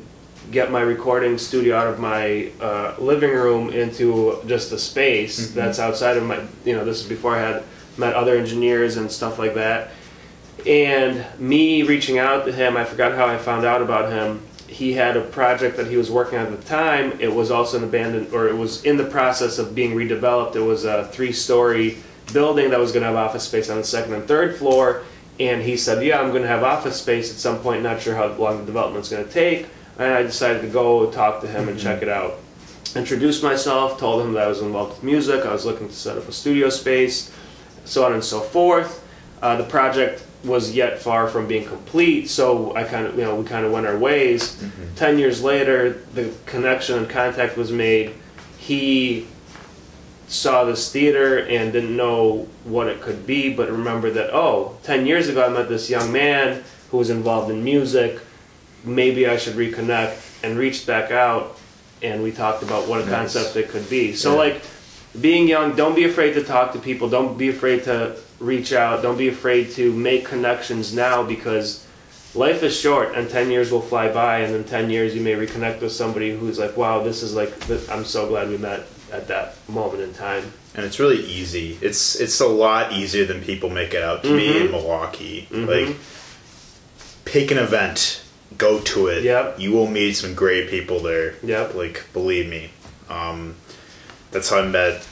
get 0.51 0.71
my 0.71 0.81
recording 0.81 1.37
studio 1.37 1.75
out 1.77 1.87
of 1.87 1.99
my 1.99 2.49
uh, 2.59 2.93
living 2.99 3.31
room 3.31 3.69
into 3.69 4.37
just 4.47 4.71
a 4.71 4.77
space 4.77 5.47
Mhm. 5.47 5.53
that's 5.53 5.79
outside 5.79 6.17
of 6.17 6.23
my, 6.23 6.39
you 6.65 6.75
know, 6.75 6.83
this 6.83 6.99
is 7.01 7.07
before 7.07 7.35
I 7.35 7.39
had 7.39 7.63
met 7.97 8.13
other 8.13 8.35
engineers 8.35 8.97
and 8.97 9.11
stuff 9.11 9.39
like 9.39 9.55
that. 9.55 9.91
And 10.65 11.25
me 11.39 11.83
reaching 11.83 12.19
out 12.19 12.45
to 12.45 12.51
him, 12.51 12.77
I 12.77 12.83
forgot 12.83 13.13
how 13.13 13.25
I 13.27 13.37
found 13.37 13.65
out 13.65 13.81
about 13.81 14.11
him. 14.11 14.41
He 14.67 14.93
had 14.93 15.17
a 15.17 15.21
project 15.21 15.77
that 15.77 15.87
he 15.87 15.97
was 15.97 16.11
working 16.11 16.37
on 16.39 16.47
at 16.47 16.61
the 16.61 16.67
time. 16.67 17.13
It 17.19 17.33
was 17.33 17.49
also 17.51 17.77
an 17.77 17.83
abandoned, 17.83 18.27
or 18.33 18.47
it 18.47 18.55
was 18.57 18.83
in 18.83 18.97
the 18.97 19.03
process 19.03 19.57
of 19.57 19.73
being 19.75 19.95
redeveloped. 19.95 20.55
It 20.55 20.61
was 20.61 20.85
a 20.85 21.09
three 21.11 21.31
story 21.33 21.97
building 22.31 22.69
that 22.69 22.79
was 22.79 22.91
going 22.91 23.01
to 23.01 23.07
have 23.07 23.15
office 23.17 23.43
space 23.43 23.69
on 23.69 23.77
the 23.77 23.83
second 23.83 24.13
and 24.13 24.27
third 24.27 24.55
floor. 24.55 25.01
And 25.39 25.61
he 25.61 25.75
said, 25.75 26.03
Yeah, 26.05 26.21
I'm 26.21 26.29
going 26.29 26.43
to 26.43 26.47
have 26.47 26.63
office 26.63 26.97
space 26.97 27.31
at 27.31 27.37
some 27.37 27.59
point, 27.59 27.81
not 27.83 28.01
sure 28.01 28.15
how 28.15 28.27
long 28.33 28.59
the 28.59 28.65
development's 28.65 29.09
going 29.09 29.25
to 29.25 29.31
take. 29.31 29.65
And 30.01 30.15
I 30.15 30.23
decided 30.23 30.63
to 30.63 30.67
go 30.67 31.11
talk 31.11 31.41
to 31.41 31.47
him 31.47 31.69
and 31.69 31.79
check 31.79 32.01
it 32.01 32.09
out. 32.09 32.39
Introduced 32.95 33.43
myself, 33.43 33.99
told 33.99 34.23
him 34.23 34.33
that 34.33 34.45
I 34.45 34.47
was 34.47 34.59
involved 34.59 34.95
with 34.95 35.03
music, 35.03 35.45
I 35.45 35.53
was 35.53 35.63
looking 35.63 35.89
to 35.89 35.93
set 35.93 36.17
up 36.17 36.27
a 36.27 36.31
studio 36.31 36.69
space, 36.69 37.31
so 37.85 38.03
on 38.03 38.13
and 38.13 38.23
so 38.23 38.39
forth. 38.39 39.07
Uh, 39.43 39.57
the 39.57 39.63
project 39.63 40.25
was 40.43 40.71
yet 40.75 40.97
far 40.97 41.27
from 41.27 41.47
being 41.47 41.67
complete, 41.67 42.31
so 42.31 42.75
I 42.75 42.83
kind 42.83 43.05
of, 43.05 43.15
you 43.15 43.23
know, 43.23 43.35
we 43.35 43.45
kind 43.45 43.63
of 43.63 43.71
went 43.71 43.85
our 43.85 43.95
ways. 43.95 44.59
Ten 44.95 45.19
years 45.19 45.43
later, 45.43 46.01
the 46.15 46.33
connection 46.47 46.97
and 46.97 47.07
contact 47.07 47.55
was 47.55 47.71
made. 47.71 48.15
he 48.57 49.27
saw 50.27 50.63
this 50.63 50.91
theater 50.91 51.45
and 51.45 51.73
didn't 51.73 51.95
know 51.95 52.47
what 52.63 52.87
it 52.87 53.01
could 53.01 53.27
be, 53.27 53.53
but 53.53 53.69
remembered 53.69 54.15
that, 54.15 54.33
oh, 54.33 54.77
10 54.81 55.05
years 55.05 55.27
ago 55.27 55.45
I 55.45 55.49
met 55.49 55.69
this 55.69 55.89
young 55.91 56.11
man 56.11 56.63
who 56.89 56.97
was 56.97 57.09
involved 57.09 57.51
in 57.51 57.63
music. 57.63 58.19
Maybe 58.83 59.27
I 59.27 59.37
should 59.37 59.53
reconnect 59.55 60.17
and 60.43 60.57
reached 60.57 60.87
back 60.87 61.11
out 61.11 61.57
and 62.01 62.23
we 62.23 62.31
talked 62.31 62.63
about 62.63 62.87
what 62.87 63.01
a 63.01 63.05
Nice. 63.05 63.13
concept 63.33 63.55
it 63.55 63.69
could 63.69 63.87
be. 63.89 64.13
So, 64.13 64.31
Yeah. 64.31 64.37
like, 64.37 64.61
being 65.19 65.47
young, 65.47 65.75
don't 65.75 65.93
be 65.95 66.05
afraid 66.05 66.33
to 66.33 66.43
talk 66.43 66.73
to 66.73 66.79
people, 66.79 67.09
don't 67.09 67.37
be 67.37 67.49
afraid 67.49 67.83
to 67.83 68.13
reach 68.39 68.73
out, 68.73 69.03
don't 69.03 69.17
be 69.17 69.27
afraid 69.27 69.71
to 69.75 69.91
make 69.93 70.25
connections 70.25 70.93
now 70.95 71.21
because 71.21 71.81
life 72.33 72.63
is 72.63 72.75
short 72.79 73.13
and 73.15 73.29
10 73.29 73.51
years 73.51 73.71
will 73.71 73.81
fly 73.81 74.07
by 74.07 74.39
and 74.39 74.55
in 74.55 74.63
10 74.63 74.89
years 74.89 75.13
you 75.13 75.21
may 75.21 75.33
reconnect 75.35 75.81
with 75.81 75.91
somebody 75.91 76.31
who's 76.31 76.57
like 76.57 76.77
wow 76.77 77.03
this 77.03 77.21
is 77.21 77.33
like 77.35 77.51
i'm 77.91 78.05
so 78.05 78.25
glad 78.25 78.47
we 78.49 78.57
met 78.57 78.83
at 79.11 79.27
that 79.27 79.53
moment 79.67 80.01
in 80.01 80.13
time 80.13 80.41
and 80.73 80.85
it's 80.85 80.97
really 80.97 81.21
easy. 81.25 81.77
It's 81.81 82.15
it's 82.15 82.39
a 82.39 82.47
lot 82.47 82.93
easier 82.93 83.25
than 83.25 83.41
people 83.43 83.69
make 83.69 83.93
it 83.93 84.01
out 84.01 84.23
to 84.23 84.29
be 84.37 84.47
Mhm. 84.47 84.61
in 84.61 84.71
Milwaukee. 84.71 85.45
Mhm. 85.51 85.67
Like, 85.67 85.95
pick 87.25 87.51
an 87.51 87.57
event, 87.57 88.21
go 88.57 88.79
to 88.79 89.07
it. 89.07 89.23
Yep. 89.23 89.59
You 89.59 89.71
will 89.71 89.87
meet 89.87 90.13
some 90.13 90.35
great 90.35 90.69
people 90.69 90.99
there. 90.99 91.35
Yep. 91.43 91.75
Like, 91.75 92.05
believe 92.13 92.49
me. 92.49 92.71
Um, 93.09 93.55
that's 94.31 94.49
how 94.49 94.59
I 94.59 94.67
met 94.67 95.07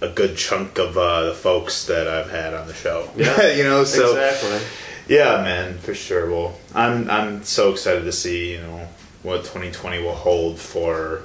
a 0.00 0.08
good 0.08 0.36
chunk 0.36 0.78
of 0.78 0.98
uh, 0.98 1.26
the 1.26 1.34
folks 1.34 1.86
that 1.86 2.08
I've 2.08 2.30
had 2.30 2.54
on 2.54 2.66
the 2.66 2.74
show. 2.74 3.10
Yeah. 3.16 3.52
you 3.54 3.64
know, 3.64 3.84
so 3.84 4.10
exactly 4.10 4.60
yeah, 5.08 5.42
man, 5.42 5.78
for 5.78 5.94
sure. 5.94 6.30
Well, 6.30 6.58
I'm 6.74 7.10
I'm 7.10 7.42
so 7.42 7.72
excited 7.72 8.04
to 8.04 8.12
see 8.12 8.52
you 8.52 8.60
know 8.60 8.88
what 9.22 9.40
2020 9.40 10.02
will 10.02 10.14
hold 10.14 10.58
for 10.58 11.22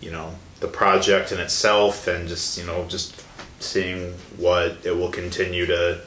you 0.00 0.10
know 0.10 0.34
the 0.60 0.68
project 0.68 1.32
in 1.32 1.40
itself, 1.40 2.06
and 2.06 2.28
just 2.28 2.58
you 2.58 2.64
know 2.66 2.86
just 2.88 3.24
seeing 3.58 4.12
what 4.36 4.78
it 4.84 4.96
will 4.96 5.10
continue 5.10 5.66
to 5.66 6.00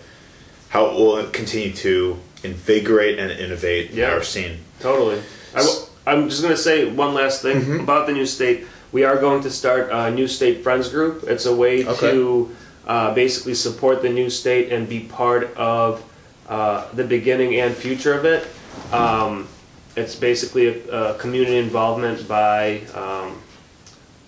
how 0.69 0.85
it 0.85 0.93
will 0.93 1.25
continue 1.31 1.73
to 1.73 2.19
invigorate 2.43 3.19
and 3.19 3.31
innovate 3.31 3.91
Yeah. 3.91 4.11
our 4.13 4.23
scene. 4.23 4.57
totally 4.79 5.19
I 5.55 5.59
w- 5.59 5.79
i'm 6.07 6.29
just 6.29 6.41
going 6.41 6.55
to 6.55 6.61
say 6.61 6.85
one 6.85 7.13
last 7.13 7.41
thing 7.41 7.61
Mhm. 7.61 7.79
about 7.83 8.07
the 8.07 8.13
new 8.13 8.25
state 8.25 8.65
we 8.91 9.03
are 9.03 9.17
going 9.17 9.41
to 9.43 9.51
start 9.51 9.89
a 9.91 10.09
new 10.09 10.27
state 10.27 10.63
friends 10.63 10.87
group 10.89 11.23
it's 11.27 11.45
a 11.45 11.53
way 11.53 11.85
Okay. 11.85 12.11
to 12.11 12.49
uh, 12.87 13.13
basically 13.13 13.53
support 13.53 14.01
the 14.01 14.09
new 14.09 14.29
state 14.29 14.71
and 14.71 14.87
be 14.89 14.99
part 15.01 15.53
of 15.57 16.01
uh, 16.49 16.85
the 16.95 17.03
beginning 17.03 17.59
and 17.59 17.75
future 17.75 18.13
of 18.17 18.25
it 18.25 18.47
um, 18.93 19.47
it's 19.95 20.15
basically 20.15 20.65
a, 20.67 20.75
a 21.11 21.13
community 21.15 21.57
involvement 21.57 22.27
by 22.27 22.81
um, 22.95 23.35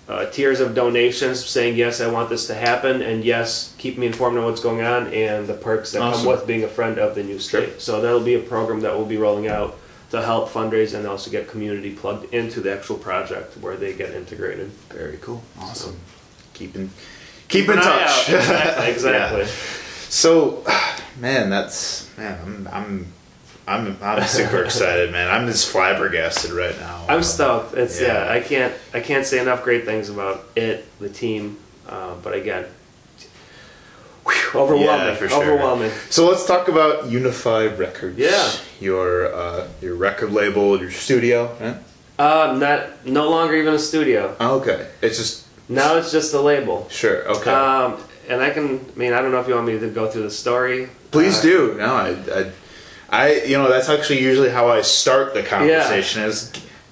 uh, 0.08 0.26
tiers 0.32 0.60
of 0.60 0.76
donations 0.76 1.44
saying 1.46 1.76
yes 1.76 2.02
i 2.02 2.08
want 2.10 2.30
this 2.30 2.48
to 2.48 2.54
happen 2.54 3.02
and 3.02 3.24
yes 3.24 3.74
keep 3.78 3.98
me 3.98 4.08
informed 4.08 4.38
on 4.38 4.44
what's 4.44 4.62
going 4.62 4.82
on 4.82 5.08
and 5.14 5.48
the 5.48 5.54
perks 5.54 5.92
that 5.92 6.00
come 6.00 6.26
with 6.26 6.46
being 6.46 6.64
a 6.64 6.68
friend 6.68 6.98
of 6.98 7.16
the 7.16 7.24
new 7.24 7.40
state 7.40 7.80
so 7.80 8.02
that'll 8.02 8.20
be 8.24 8.34
a 8.36 8.40
program 8.40 8.82
that 8.82 8.96
we'll 8.96 9.06
be 9.06 9.18
rolling 9.18 9.48
out 9.48 9.78
to 10.12 10.22
help 10.22 10.50
fundraise 10.50 10.94
and 10.94 11.08
also 11.08 11.32
get 11.32 11.48
community 11.48 11.92
plugged 11.92 12.32
into 12.34 12.60
the 12.60 12.72
actual 12.72 12.98
project 12.98 13.58
where 13.58 13.78
they 13.78 13.94
get 13.94 14.12
integrated 14.12 14.70
Very 14.90 15.18
cool. 15.18 15.42
Awesome. 15.60 15.98
Keep 16.54 16.76
in 16.76 16.90
keep 17.48 17.70
in 17.70 17.78
touch. 17.78 18.30
exactly 18.30 18.88
exactly 18.92 19.42
Yeah. 19.42 19.48
So, 20.10 20.66
man, 21.20 21.50
that's 21.50 22.10
man. 22.18 22.38
I'm 22.44 22.68
I'm 22.68 23.14
I'm, 23.68 23.98
I'm 24.02 24.24
super 24.28 24.64
excited, 24.66 25.12
man. 25.12 25.30
I'm 25.30 25.48
just 25.48 25.70
flabbergasted 25.70 26.52
right 26.52 26.78
now. 26.80 27.06
i'm 27.10 27.24
stoked 27.24 27.76
it's 27.78 28.00
yeah. 28.02 28.26
Yeah. 28.26 28.32
i 28.34 28.40
can't 28.40 28.74
i 28.94 29.00
can't 29.00 29.26
say 29.26 29.40
enough 29.40 29.64
great 29.64 29.86
things 29.86 30.10
about 30.10 30.44
it 30.56 30.86
the 31.00 31.10
team 31.10 31.58
uh, 31.88 32.16
but 32.24 32.34
again 32.34 32.66
whew, 34.26 34.60
overwhelming 34.62 35.08
Yeah, 35.22 35.28
sure. 35.28 35.42
overwhelming 35.42 35.92
So 36.10 36.28
let's 36.30 36.46
talk 36.46 36.68
about 36.68 37.10
Uni-Fi 37.10 37.68
Records. 37.68 38.18
Yeah. 38.18 38.52
Your 38.80 39.34
uh, 39.34 39.68
your 39.82 39.96
record 39.96 40.32
label, 40.32 40.80
your 40.80 40.92
studio. 40.92 41.56
Right? 41.60 41.78
uh, 42.20 42.56
not 42.58 43.06
no 43.06 43.30
longer 43.30 43.56
even 43.56 43.74
a 43.74 43.80
studio 43.80 44.36
Oh, 44.40 44.60
okay. 44.60 44.88
It's 45.02 45.18
just 45.18 45.46
Now 45.70 45.96
it's 45.98 46.12
just 46.12 46.34
a 46.34 46.42
label. 46.42 46.88
sure. 46.90 47.28
Okay. 47.38 47.52
Um, 47.52 47.98
and 48.30 48.42
I 48.42 48.50
can, 48.52 48.80
I 48.96 48.98
mean, 49.00 49.14
I 49.14 49.22
don't 49.22 49.32
know 49.32 49.42
if 49.42 49.48
you 49.48 49.56
want 49.56 49.68
me 49.68 49.78
to 49.80 49.90
go 49.90 50.08
through 50.10 50.24
the 50.24 50.32
story. 50.32 50.90
Please 51.12 51.40
Uh, 51.40 51.42
do. 51.42 51.74
No, 51.78 51.94
I, 51.96 52.10
I, 52.40 52.52
I, 53.12 53.42
you 53.42 53.58
know, 53.58 53.70
that's 53.70 53.90
actually 53.90 54.22
usually 54.22 54.50
how 54.50 54.70
I 54.70 54.82
start 54.82 55.34
the 55.34 55.44
conversation. 55.44 56.24
Is 56.24 56.52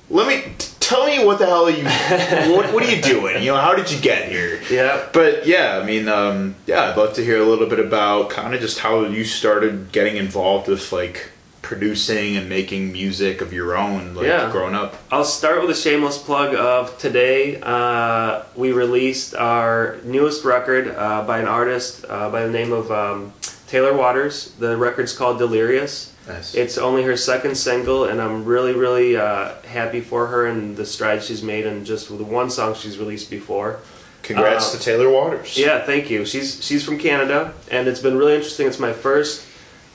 let 0.10 0.28
me 0.28 0.54
tell 0.80 1.06
me 1.06 1.24
what 1.24 1.40
the 1.40 1.46
hell 1.46 1.66
are 1.66 1.72
you, 1.72 1.84
what, 2.56 2.74
what 2.74 2.84
are 2.84 2.92
you 2.94 3.02
doing? 3.02 3.42
You 3.44 3.52
know, 3.52 3.58
how 3.58 3.76
did 3.76 3.92
you 3.92 4.00
get 4.00 4.30
here? 4.30 4.60
Yeah. 4.70 5.08
But 5.14 5.46
yeah, 5.48 5.80
I 5.82 5.86
mean, 5.86 6.10
um, 6.10 6.56
yeah, 6.68 6.90
I'd 6.92 6.98
love 6.98 7.14
to 7.14 7.24
hear 7.24 7.40
a 7.42 7.46
little 7.46 7.68
bit 7.68 7.80
about 7.80 8.30
kind 8.32 8.54
of 8.54 8.60
just 8.60 8.80
how 8.80 9.04
you 9.06 9.24
started 9.24 9.92
getting 9.92 10.18
involved 10.18 10.68
with 10.68 10.92
like 10.92 11.30
producing 11.62 12.36
and 12.36 12.50
making 12.50 12.92
music 12.92 13.42
of 13.42 13.54
your 13.54 13.78
own, 13.78 14.16
like 14.16 14.26
Yeah. 14.26 14.52
growing 14.52 14.74
up. 14.74 14.96
I'll 15.12 15.24
start 15.24 15.62
with 15.62 15.70
a 15.70 15.80
shameless 15.80 16.18
plug 16.18 16.56
of 16.56 16.98
today. 16.98 17.60
Uh, 17.62 18.42
we 18.56 18.72
released 18.72 19.36
our 19.36 19.98
newest 20.04 20.44
record 20.44 20.88
uh, 20.88 21.24
by 21.28 21.38
an 21.40 21.48
artist 21.48 22.06
uh, 22.10 22.30
by 22.32 22.42
the 22.44 22.52
name 22.52 22.74
of 22.74 22.92
um, 22.92 23.34
Taylor 23.70 23.94
Waters. 23.94 24.52
The 24.58 24.76
record's 24.76 25.14
called 25.14 25.38
Delirious. 25.38 26.12
Nice. 26.28 26.56
It's 26.56 26.80
only 26.80 27.04
her 27.04 27.16
second 27.16 27.56
single, 27.56 28.06
and 28.06 28.20
I'm 28.20 28.44
really, 28.44 28.74
really 28.74 29.16
uh, 29.16 29.54
happy 29.62 30.02
for 30.02 30.26
her 30.26 30.48
and 30.48 30.76
the 30.76 30.88
strides 30.88 31.28
she's 31.28 31.44
made, 31.44 31.68
and 31.68 31.86
just 31.86 32.10
with 32.10 32.18
the 32.18 32.26
one 32.26 32.50
song 32.50 32.74
she's 32.74 32.98
released 32.98 33.30
before. 33.30 33.80
Congrats 34.24 34.74
uh, 34.74 34.78
to 34.78 34.84
Taylor 34.84 35.10
Waters. 35.12 35.56
Yeah, 35.56 35.86
thank 35.86 36.10
you. 36.10 36.26
She's 36.26 36.64
she's 36.66 36.84
from 36.84 36.98
Canada, 36.98 37.54
and 37.70 37.88
it's 37.88 38.00
been 38.00 38.18
really 38.18 38.34
interesting. 38.34 38.66
It's 38.66 38.80
my 38.80 38.92
first 38.92 39.46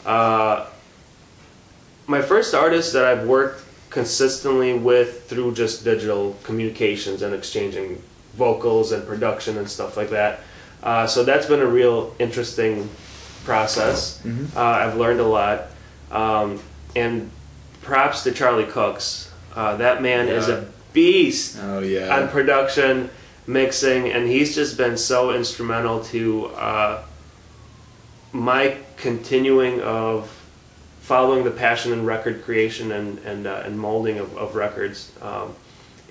uh, 0.07 0.67
my 2.07 2.23
first 2.23 2.55
artist 2.55 2.93
that 2.93 3.05
I've 3.05 3.27
worked 3.27 3.65
consistently 3.91 4.75
with 4.75 5.29
through 5.29 5.55
just 5.55 5.83
digital 5.83 6.37
communications 6.45 7.23
and 7.23 7.35
exchanging 7.35 8.01
vocals 8.35 8.93
and 8.93 9.05
production 9.05 9.59
and 9.59 9.69
stuff 9.69 9.97
like 9.97 10.11
that. 10.11 10.41
Uh, 10.83 11.07
so 11.07 11.25
that's 11.25 11.47
been 11.47 11.61
a 11.61 11.67
real 11.67 12.15
interesting 12.19 12.89
process. 13.45 14.21
Mhm. 14.25 14.55
Uh, 14.57 14.61
I've 14.61 14.97
learned 14.97 15.21
a 15.21 15.27
lot, 15.27 15.67
um, 16.11 16.61
and 16.97 17.31
props 17.83 18.23
to 18.25 18.33
Charlie 18.33 18.65
Cooks. 18.67 19.31
Uh, 19.55 19.77
that 19.77 20.03
man 20.03 20.29
is 20.29 20.49
a 20.49 20.65
beast 20.93 21.59
Oh 21.63 21.81
yeah. 21.81 22.17
on 22.17 22.29
production, 22.29 23.11
mixing, 23.47 24.11
and 24.11 24.27
he's 24.29 24.55
just 24.55 24.77
been 24.77 24.97
so 24.97 25.33
instrumental 25.33 26.03
to 26.05 26.47
uh, 26.57 27.03
my 28.33 28.77
continuing 28.97 29.81
of 29.81 30.31
following 31.01 31.45
the 31.45 31.51
passion 31.51 31.93
in 31.93 32.05
record 32.07 32.43
creation 32.45 32.91
and 32.91 33.19
and, 33.21 33.47
uh, 33.47 33.63
and 33.65 33.79
molding 33.79 34.19
of, 34.19 34.37
of 34.37 34.55
records. 34.57 35.13
Um, 35.23 35.55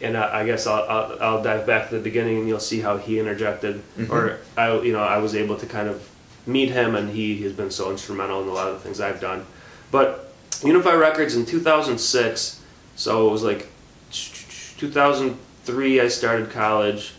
and 0.01 0.17
I, 0.17 0.41
I 0.41 0.45
guess 0.45 0.67
I'll, 0.67 0.83
I'll, 0.89 1.17
I'll 1.21 1.43
dive 1.43 1.65
back 1.65 1.89
to 1.89 1.95
the 1.95 2.01
beginning, 2.01 2.37
and 2.39 2.47
you'll 2.47 2.59
see 2.59 2.81
how 2.81 2.97
he 2.97 3.19
interjected, 3.19 3.81
or 4.09 4.37
I, 4.57 4.73
you 4.81 4.91
know, 4.91 4.99
I 5.01 5.17
was 5.19 5.33
able 5.35 5.55
to 5.57 5.65
kind 5.65 5.87
of 5.87 6.07
meet 6.45 6.69
him, 6.69 6.95
and 6.95 7.09
he 7.09 7.41
has 7.43 7.53
been 7.53 7.71
so 7.71 7.91
instrumental 7.91 8.41
in 8.41 8.47
a 8.47 8.53
lot 8.53 8.67
of 8.67 8.75
the 8.75 8.79
things 8.79 8.99
I've 8.99 9.21
done. 9.21 9.45
But 9.91 10.33
Uni-Fi 10.63 10.93
Records 10.93 11.35
in 11.35 11.45
2006, 11.45 12.61
so 12.95 13.27
it 13.27 13.31
was 13.31 13.43
like 13.43 13.67
2003 14.11 16.01
I 16.01 16.07
started 16.07 16.49
college. 16.49 17.13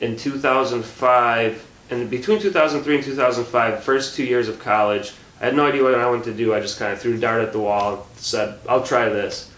In 0.00 0.16
2005, 0.16 1.66
and 1.90 2.10
between 2.10 2.40
2003 2.40 2.96
and 2.96 3.04
2005, 3.04 3.84
first 3.84 4.16
two 4.16 4.24
years 4.24 4.48
of 4.48 4.58
college, 4.58 5.12
I 5.40 5.46
had 5.46 5.56
no 5.56 5.66
idea 5.66 5.82
what 5.82 5.94
I 5.94 6.06
wanted 6.06 6.24
to 6.24 6.34
do. 6.34 6.54
I 6.54 6.60
just 6.60 6.78
kind 6.78 6.92
of 6.92 7.00
threw 7.00 7.14
a 7.14 7.18
dart 7.18 7.42
at 7.42 7.52
the 7.52 7.60
wall, 7.60 7.94
and 7.94 8.02
said, 8.16 8.58
"I'll 8.68 8.84
try 8.84 9.08
this." 9.08 9.50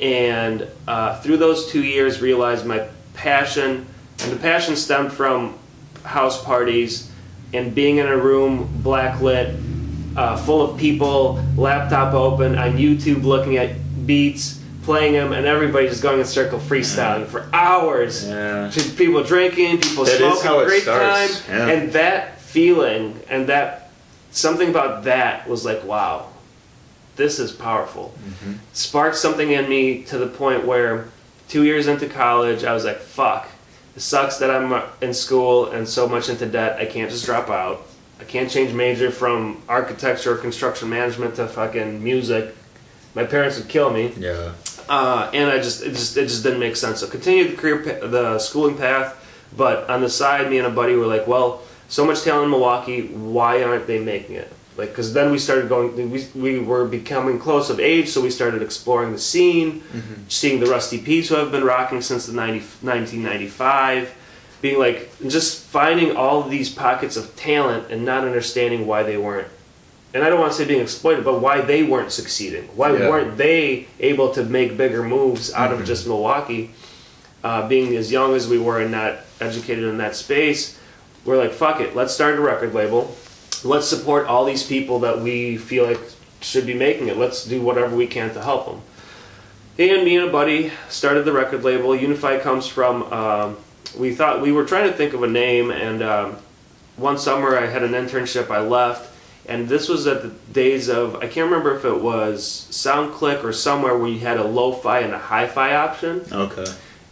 And 0.00 0.66
uh, 0.88 1.20
through 1.20 1.36
those 1.38 1.70
two 1.70 1.82
years, 1.82 2.20
realized 2.20 2.66
my 2.66 2.88
passion, 3.14 3.86
and 4.20 4.32
the 4.32 4.36
passion 4.36 4.76
stemmed 4.76 5.12
from 5.12 5.58
house 6.04 6.42
parties 6.44 7.11
and 7.52 7.74
being 7.74 7.98
in 7.98 8.06
a 8.06 8.16
room 8.16 8.68
black 8.82 9.20
lit, 9.20 9.56
uh, 10.16 10.36
full 10.36 10.62
of 10.62 10.78
people, 10.78 11.42
laptop 11.56 12.14
open 12.14 12.56
on 12.58 12.72
YouTube, 12.72 13.24
looking 13.24 13.56
at 13.56 13.76
beats, 14.06 14.60
playing 14.82 15.12
them, 15.12 15.32
and 15.32 15.46
everybody 15.46 15.88
just 15.88 16.02
going 16.02 16.18
in 16.18 16.26
circle 16.26 16.58
freestyling 16.58 17.26
for 17.26 17.48
hours. 17.52 18.26
Yeah. 18.26 18.70
People 18.96 19.22
drinking, 19.22 19.80
people 19.80 20.04
That 20.04 20.14
is 20.14 20.18
smoking, 20.18 20.42
how 20.42 20.60
it 20.60 20.66
great 20.66 20.82
starts, 20.82 21.46
time, 21.46 21.56
yeah. 21.56 21.68
and 21.68 21.92
that 21.92 22.40
feeling 22.40 23.18
and 23.28 23.46
that 23.48 23.90
something 24.30 24.68
about 24.68 25.04
that 25.04 25.48
was 25.48 25.64
like, 25.64 25.84
wow, 25.84 26.28
this 27.16 27.38
is 27.38 27.52
powerful. 27.52 28.14
Mm-hmm. 28.18 28.52
Sparked 28.72 29.16
something 29.16 29.50
in 29.50 29.68
me 29.68 30.02
to 30.04 30.18
the 30.18 30.26
point 30.26 30.66
where 30.66 31.08
two 31.48 31.64
years 31.64 31.86
into 31.86 32.08
college, 32.08 32.64
I 32.64 32.72
was 32.72 32.84
like, 32.84 32.98
fuck, 32.98 33.48
it 33.96 34.00
sucks 34.00 34.38
that 34.38 34.50
I'm 34.50 34.82
in 35.00 35.12
school 35.14 35.66
and 35.70 35.86
so 35.88 36.08
much 36.08 36.28
into 36.28 36.46
debt, 36.46 36.78
I 36.78 36.86
can't 36.86 37.10
just 37.10 37.24
drop 37.26 37.48
out. 37.50 37.82
I 38.20 38.24
can't 38.24 38.50
change 38.50 38.72
major 38.72 39.10
from 39.10 39.60
architecture 39.68 40.34
or 40.34 40.36
construction 40.36 40.88
management 40.88 41.34
to 41.36 41.46
fucking 41.48 42.02
music. 42.02 42.54
My 43.14 43.24
parents 43.24 43.58
would 43.58 43.68
kill 43.68 43.90
me 43.90 44.12
Yeah. 44.16 44.52
uh, 44.88 45.30
and 45.34 45.50
I 45.50 45.56
just 45.58 45.82
it 45.82 45.90
just 45.90 46.16
it 46.16 46.28
just 46.28 46.42
didn't 46.42 46.60
make 46.60 46.76
sense. 46.76 47.00
So 47.00 47.06
continued 47.08 47.52
the 47.52 47.56
career 47.56 47.78
pa- 47.78 48.06
the 48.06 48.38
schooling 48.38 48.76
path, 48.78 49.18
But 49.56 49.90
on 49.90 50.00
the 50.00 50.08
side, 50.08 50.48
me 50.48 50.56
and 50.58 50.66
a 50.66 50.70
buddy 50.70 50.94
were 50.94 51.06
like, 51.06 51.26
well, 51.26 51.60
so 51.88 52.06
much 52.06 52.22
talent 52.22 52.44
in 52.44 52.50
Milwaukee, 52.50 53.08
why 53.08 53.62
aren't 53.62 53.86
they 53.86 53.98
making 53.98 54.36
it? 54.36 54.50
Like, 54.76 54.88
because 54.88 55.12
then 55.12 55.30
we 55.30 55.38
started 55.38 55.68
going, 55.68 56.10
we, 56.10 56.26
we 56.34 56.58
were 56.58 56.86
becoming 56.86 57.38
close 57.38 57.68
of 57.68 57.78
age, 57.78 58.08
so 58.08 58.20
we 58.22 58.30
started 58.30 58.62
exploring 58.62 59.12
the 59.12 59.18
scene, 59.18 59.82
seeing 60.28 60.60
the 60.60 60.66
Rusty 60.66 60.98
P's 60.98 61.28
who 61.28 61.34
have 61.34 61.52
been 61.52 61.64
rocking 61.64 62.00
since 62.00 62.26
the 62.26 62.32
90, 62.32 62.58
1995, 62.80 64.14
being 64.62 64.78
like, 64.78 65.10
just 65.28 65.64
finding 65.64 66.16
all 66.16 66.42
of 66.42 66.50
these 66.50 66.72
pockets 66.72 67.16
of 67.16 67.34
talent 67.36 67.90
and 67.90 68.04
not 68.04 68.24
understanding 68.24 68.86
why 68.86 69.02
they 69.02 69.16
weren't 69.18 69.48
and 70.14 70.22
I 70.22 70.28
don't 70.28 70.38
want 70.40 70.52
to 70.52 70.58
say 70.58 70.66
being 70.66 70.82
exploited, 70.82 71.24
but 71.24 71.40
why 71.40 71.62
they 71.62 71.82
weren't 71.82 72.12
succeeding. 72.12 72.64
Why 72.76 72.92
Yeah. 72.94 73.08
weren't 73.08 73.38
they 73.38 73.86
able 73.98 74.32
to 74.34 74.44
make 74.44 74.76
bigger 74.76 75.02
moves 75.02 75.52
out 75.54 75.72
of 75.72 75.84
just 75.84 76.06
Milwaukee? 76.06 76.70
Uh, 77.42 77.66
being 77.66 77.96
as 77.96 78.12
young 78.12 78.34
as 78.34 78.46
we 78.46 78.58
were 78.58 78.78
and 78.80 78.92
not 78.92 79.20
educated 79.40 79.84
in 79.84 79.98
that 79.98 80.14
space, 80.14 80.78
we're 81.24 81.38
like, 81.38 81.52
fuck 81.52 81.80
it, 81.80 81.96
let's 81.96 82.12
start 82.14 82.36
a 82.38 82.40
record 82.40 82.74
label. 82.74 83.16
Let's 83.64 83.86
support 83.86 84.26
all 84.26 84.44
these 84.44 84.62
people 84.66 85.00
that 85.00 85.20
we 85.20 85.56
feel 85.56 85.84
like 85.86 86.00
should 86.40 86.66
be 86.66 86.74
making 86.74 87.08
it. 87.08 87.16
Let's 87.16 87.44
do 87.44 87.60
whatever 87.62 87.94
we 87.94 88.06
can 88.06 88.32
to 88.34 88.42
help 88.42 88.66
them. 88.66 88.80
And 89.78 90.04
me 90.04 90.16
and 90.16 90.28
a 90.28 90.32
buddy 90.32 90.70
started 90.88 91.24
the 91.24 91.32
record 91.32 91.64
label. 91.64 91.94
Uni-Fi 91.96 92.40
comes 92.40 92.66
from, 92.66 93.04
um, 93.12 93.56
we 93.96 94.14
thought, 94.14 94.42
we 94.42 94.52
were 94.52 94.64
trying 94.64 94.90
to 94.90 94.96
think 94.96 95.14
of 95.14 95.22
a 95.22 95.28
name, 95.28 95.70
and 95.70 96.02
um, 96.02 96.36
one 96.96 97.16
summer 97.18 97.56
I 97.56 97.66
had 97.66 97.82
an 97.82 97.92
internship, 97.92 98.50
I 98.50 98.60
left, 98.60 99.10
and 99.46 99.68
this 99.68 99.88
was 99.88 100.06
at 100.06 100.22
the 100.22 100.28
days 100.52 100.88
of, 100.88 101.16
I 101.16 101.26
can't 101.26 101.50
remember 101.50 101.74
if 101.76 101.84
it 101.84 102.00
was 102.02 102.68
SoundClick 102.70 103.42
or 103.42 103.52
somewhere 103.52 103.96
where 103.96 104.08
you 104.08 104.18
had 104.20 104.36
a 104.36 104.44
lo-fi 104.44 105.00
and 105.00 105.14
a 105.14 105.18
hi-fi 105.18 105.74
option 105.74 106.24
Okay. 106.30 106.64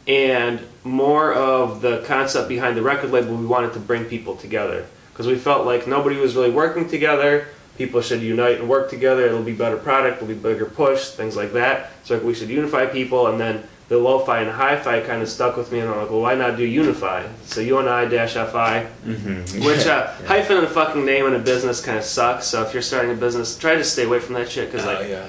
and 0.07 0.61
more 0.85 1.33
of 1.33 1.81
the 1.81 2.05
concept 2.07 2.49
behind 2.49 2.77
the 2.77 2.83
record 2.83 3.11
label 3.11 3.35
we 3.37 3.47
wanted 3.47 3.73
to 3.73 3.81
bring 3.81 4.05
people 4.05 4.37
together 4.37 4.87
because 5.13 5.27
we 5.27 5.35
felt 5.37 5.67
like 5.67 5.87
nobody 5.87 6.17
was 6.17 6.35
really 6.37 6.51
working 6.51 6.89
together 6.89 7.47
people 7.79 8.01
should 8.03 8.21
unite 8.23 8.59
and 8.61 8.69
work 8.69 8.91
together 8.91 9.25
it'll 9.27 9.43
be 9.43 9.53
better 9.53 9.77
product 9.77 10.17
it'll 10.17 10.29
be 10.29 10.35
bigger 10.35 10.67
push 10.67 11.09
things 11.11 11.37
like 11.37 11.53
that 11.53 11.91
so 12.05 12.15
like 12.15 12.23
we 12.25 12.35
should 12.35 12.49
unify 12.49 12.85
people 12.87 13.27
and 13.29 13.41
then 13.41 13.63
the 13.89 13.97
lo-fi 13.99 14.41
and 14.41 14.51
hi-fi 14.51 15.01
kind 15.01 15.21
of 15.23 15.29
stuck 15.29 15.57
with 15.57 15.73
me 15.73 15.81
and 15.81 15.89
i'm 15.91 15.97
like 15.99 16.11
well 16.11 16.21
why 16.21 16.35
not 16.35 16.57
do 16.57 16.65
unify 16.65 17.27
so 17.45 17.61
uni 17.61 18.09
dash 18.09 18.35
fi 18.35 18.87
Mm-hmm. 19.07 19.65
which 19.65 19.87
uh, 19.87 20.13
hyphen 20.27 20.59
in 20.59 20.65
a 20.65 20.69
fucking 20.69 21.05
name 21.05 21.27
in 21.27 21.35
a 21.35 21.39
business 21.39 21.81
kind 21.85 21.99
of 21.99 22.05
sucks 22.05 22.47
so 22.47 22.63
if 22.63 22.73
you're 22.73 22.83
starting 22.83 23.11
a 23.11 23.15
business 23.15 23.57
try 23.59 23.75
to 23.75 23.85
stay 23.85 24.05
away 24.05 24.21
from 24.21 24.35
that 24.35 24.49
shit 24.51 24.71
because 24.71 24.87
like 24.87 24.99
Oh, 24.99 25.03
yeah. 25.03 25.27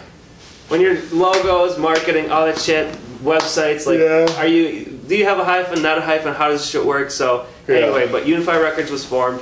when 0.67 0.79
your 0.81 1.01
logos, 1.11 1.77
marketing, 1.77 2.31
all 2.31 2.45
that 2.45 2.57
shit, 2.59 2.93
websites, 3.23 3.85
like, 3.87 3.99
Yeah. 3.99 4.25
are 4.39 4.47
you? 4.47 4.85
Do 5.07 5.17
you 5.17 5.25
have 5.25 5.37
a 5.37 5.43
hyphen? 5.43 5.81
Not 5.81 5.97
a 5.97 6.01
hyphen? 6.01 6.33
How 6.33 6.47
does 6.47 6.61
this 6.61 6.69
shit 6.69 6.85
work? 6.85 7.11
So 7.11 7.45
Yeah. 7.67 7.75
anyway, 7.75 8.07
but 8.09 8.25
Uni-Fi 8.25 8.57
Records 8.57 8.89
was 8.89 9.03
formed, 9.03 9.41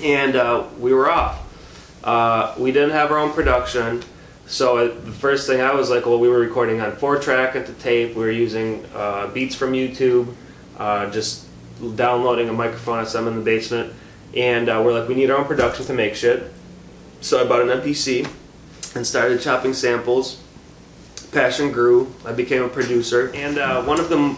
and 0.00 0.36
uh, 0.36 0.66
we 0.78 0.92
were 0.92 1.10
off. 1.10 1.40
Uh, 2.04 2.54
we 2.58 2.72
didn't 2.72 2.90
have 2.90 3.10
our 3.10 3.18
own 3.18 3.32
production, 3.32 4.02
so 4.46 4.76
uh, 4.76 4.84
the 4.88 5.12
first 5.12 5.46
thing 5.46 5.60
I 5.60 5.72
was 5.72 5.88
like, 5.88 6.04
well, 6.04 6.18
we 6.18 6.28
were 6.28 6.38
recording 6.38 6.80
on 6.80 6.92
four 6.96 7.18
track 7.18 7.56
at 7.56 7.66
the 7.66 7.72
tape. 7.74 8.14
We 8.14 8.22
were 8.22 8.30
using 8.30 8.84
uh, 8.94 9.28
beats 9.28 9.54
from 9.54 9.72
YouTube, 9.72 10.34
uh, 10.78 11.10
just 11.10 11.46
downloading 11.96 12.48
a 12.48 12.52
microphone 12.52 13.06
I'm 13.14 13.28
in 13.28 13.36
the 13.36 13.42
basement, 13.42 13.92
and 14.36 14.68
uh, 14.68 14.82
we're 14.84 14.98
like, 14.98 15.08
we 15.08 15.14
need 15.14 15.30
our 15.30 15.38
own 15.38 15.46
production 15.46 15.86
to 15.86 15.94
make 15.94 16.14
shit. 16.14 16.52
So 17.20 17.40
I 17.40 17.48
bought 17.48 17.62
an 17.62 17.68
MPC 17.68 18.28
and 18.94 19.06
started 19.06 19.40
chopping 19.40 19.74
samples. 19.74 20.42
Passion 21.30 21.72
grew. 21.72 22.12
I 22.26 22.32
became 22.32 22.62
a 22.62 22.68
producer, 22.68 23.32
and 23.34 23.58
uh, 23.58 23.82
one 23.84 23.98
of 23.98 24.08
the 24.08 24.36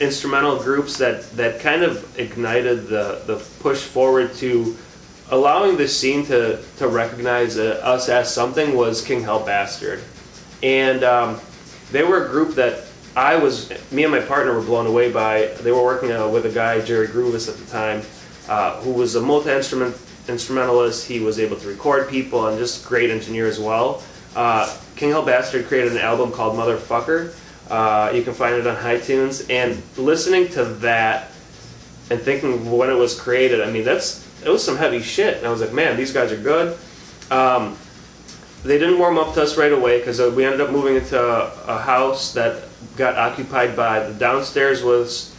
instrumental 0.00 0.58
groups 0.58 0.98
that, 0.98 1.30
that 1.32 1.60
kind 1.60 1.82
of 1.82 2.18
ignited 2.18 2.88
the, 2.88 3.22
the 3.26 3.36
push 3.60 3.82
forward 3.82 4.34
to 4.34 4.76
allowing 5.32 5.78
the 5.78 5.88
scene 5.88 6.24
to, 6.26 6.62
to 6.76 6.86
recognize 6.86 7.58
uh, 7.58 7.80
us 7.82 8.10
as 8.10 8.32
something 8.32 8.76
was 8.76 9.02
King 9.02 9.22
Hell 9.22 9.44
Bastard. 9.44 10.04
And 10.62 11.02
um, 11.02 11.40
they 11.90 12.04
were 12.04 12.26
a 12.26 12.28
group 12.28 12.54
that 12.56 12.84
I 13.16 13.36
was, 13.36 13.70
me 13.90 14.04
and 14.04 14.12
my 14.12 14.20
partner 14.20 14.52
were 14.52 14.62
blown 14.62 14.86
away 14.86 15.10
by. 15.10 15.46
They 15.62 15.72
were 15.72 15.82
working 15.82 16.12
uh, 16.12 16.28
with 16.28 16.44
a 16.44 16.50
guy, 16.50 16.82
Jerry 16.82 17.08
Groovis 17.08 17.48
at 17.48 17.56
the 17.56 17.64
time, 17.70 18.02
uh, 18.46 18.80
who 18.82 18.92
was 18.92 19.14
a 19.14 19.22
multi-instrument 19.22 19.96
instrumentalist. 20.28 21.08
He 21.08 21.18
was 21.18 21.40
able 21.40 21.56
to 21.56 21.66
record 21.66 22.08
people 22.08 22.46
and 22.46 22.58
just 22.58 22.86
great 22.86 23.10
engineer 23.10 23.46
as 23.46 23.58
well. 23.58 24.02
Uh, 24.36 24.72
King 24.96 25.10
Hell 25.10 25.24
Bastard 25.24 25.66
created 25.66 25.92
an 25.92 25.98
album 25.98 26.30
called 26.30 26.56
Motherfucker. 26.56 27.34
Uh, 27.70 28.12
you 28.14 28.22
can 28.22 28.34
find 28.34 28.54
it 28.54 28.66
on 28.66 28.76
iTunes. 28.76 29.50
And 29.50 29.82
listening 29.96 30.48
to 30.50 30.64
that 30.64 31.30
and 32.10 32.20
thinking 32.20 32.70
when 32.70 32.90
it 32.90 32.94
was 32.94 33.18
created, 33.18 33.62
I 33.62 33.70
mean, 33.70 33.84
that's 33.84 34.21
it 34.44 34.48
was 34.48 34.64
some 34.64 34.76
heavy 34.76 35.00
shit. 35.00 35.38
And 35.38 35.46
I 35.46 35.50
was 35.50 35.60
like, 35.60 35.72
man, 35.72 35.96
these 35.96 36.12
guys 36.12 36.32
are 36.32 36.36
good. 36.36 36.76
Um, 37.30 37.76
they 38.64 38.78
didn't 38.78 38.98
warm 38.98 39.18
up 39.18 39.34
to 39.34 39.42
us 39.42 39.56
right 39.56 39.72
away 39.72 39.98
because 39.98 40.20
we 40.34 40.44
ended 40.44 40.60
up 40.60 40.70
moving 40.70 40.96
into 40.96 41.20
a, 41.20 41.78
house 41.78 42.32
that 42.34 42.62
got 42.96 43.16
occupied 43.16 43.74
by 43.74 44.00
the 44.00 44.14
downstairs 44.14 44.84
was 44.84 45.34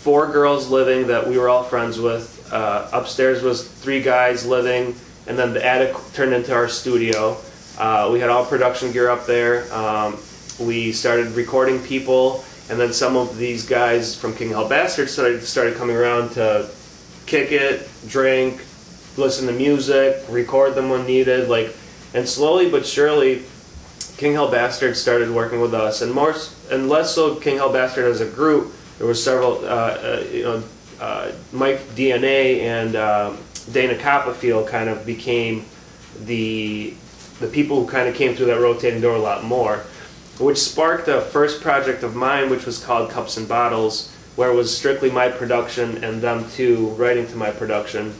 four 0.00 0.30
girls 0.32 0.68
living 0.68 1.08
that 1.08 1.26
we 1.26 1.36
were 1.36 1.48
all 1.48 1.62
friends 1.62 2.00
with. 2.00 2.48
Uh, 2.52 2.88
upstairs 2.92 3.42
was 3.42 3.68
three 3.68 4.00
guys 4.00 4.46
living, 4.46 4.94
and 5.26 5.38
then 5.38 5.52
the 5.52 5.64
attic 5.64 5.94
turned 6.14 6.32
into 6.32 6.54
our 6.54 6.68
studio. 6.68 7.36
Uh, 7.78 8.08
we 8.12 8.20
had 8.20 8.30
all 8.30 8.46
production 8.46 8.92
gear 8.92 9.10
up 9.10 9.26
there. 9.26 9.72
Um, 9.74 10.18
we 10.60 10.92
started 10.92 11.32
recording 11.32 11.80
people, 11.82 12.44
and 12.70 12.78
then 12.80 12.92
some 12.92 13.16
of 13.16 13.36
these 13.36 13.66
guys 13.66 14.14
from 14.14 14.34
King 14.34 14.50
Hell 14.50 14.68
Bastard 14.68 15.10
started, 15.10 15.42
started 15.42 15.76
coming 15.76 15.96
around 15.96 16.30
to 16.30 16.70
kick 17.26 17.52
it, 17.52 17.88
drink, 18.06 18.62
listen 19.16 19.46
to 19.46 19.52
music, 19.52 20.22
record 20.28 20.74
them 20.74 20.90
when 20.90 21.06
needed, 21.06 21.48
like, 21.48 21.74
and 22.12 22.28
slowly 22.28 22.70
but 22.70 22.86
surely, 22.86 23.42
King 24.16 24.34
Hell 24.34 24.50
Bastard 24.50 24.96
started 24.96 25.30
working 25.30 25.60
with 25.60 25.74
us, 25.74 26.00
and 26.02 26.12
more 26.12 26.34
and 26.70 26.88
less 26.88 27.14
so 27.14 27.34
King 27.36 27.56
Hell 27.56 27.72
Bastard 27.72 28.04
as 28.04 28.20
a 28.20 28.26
group. 28.26 28.72
There 28.98 29.06
were 29.06 29.14
several, 29.14 29.64
uh, 29.64 29.68
uh, 29.68 30.24
you 30.32 30.42
know, 30.44 30.62
uh, 31.00 31.32
Mike 31.52 31.80
DNA 31.96 32.60
and 32.60 32.94
um, 32.94 33.38
Dana 33.72 33.94
Coppafeel 33.94 34.68
kind 34.68 34.88
of 34.88 35.04
became 35.04 35.64
the 36.24 36.94
the 37.40 37.48
people 37.48 37.84
who 37.84 37.90
kind 37.90 38.08
of 38.08 38.14
came 38.14 38.36
through 38.36 38.46
that 38.46 38.60
rotating 38.60 39.00
door 39.00 39.16
a 39.16 39.20
lot 39.20 39.42
more, 39.42 39.78
which 40.38 40.58
sparked 40.58 41.08
a 41.08 41.20
first 41.20 41.60
project 41.60 42.04
of 42.04 42.14
mine, 42.14 42.48
which 42.48 42.64
was 42.64 42.82
called 42.82 43.10
Cups 43.10 43.36
and 43.36 43.48
Bottles, 43.48 44.13
where 44.36 44.50
it 44.50 44.54
was 44.54 44.76
strictly 44.76 45.10
my 45.10 45.28
production 45.28 46.02
and 46.04 46.20
them 46.20 46.48
two 46.50 46.88
writing 46.90 47.26
to 47.28 47.36
my 47.36 47.50
production, 47.50 48.14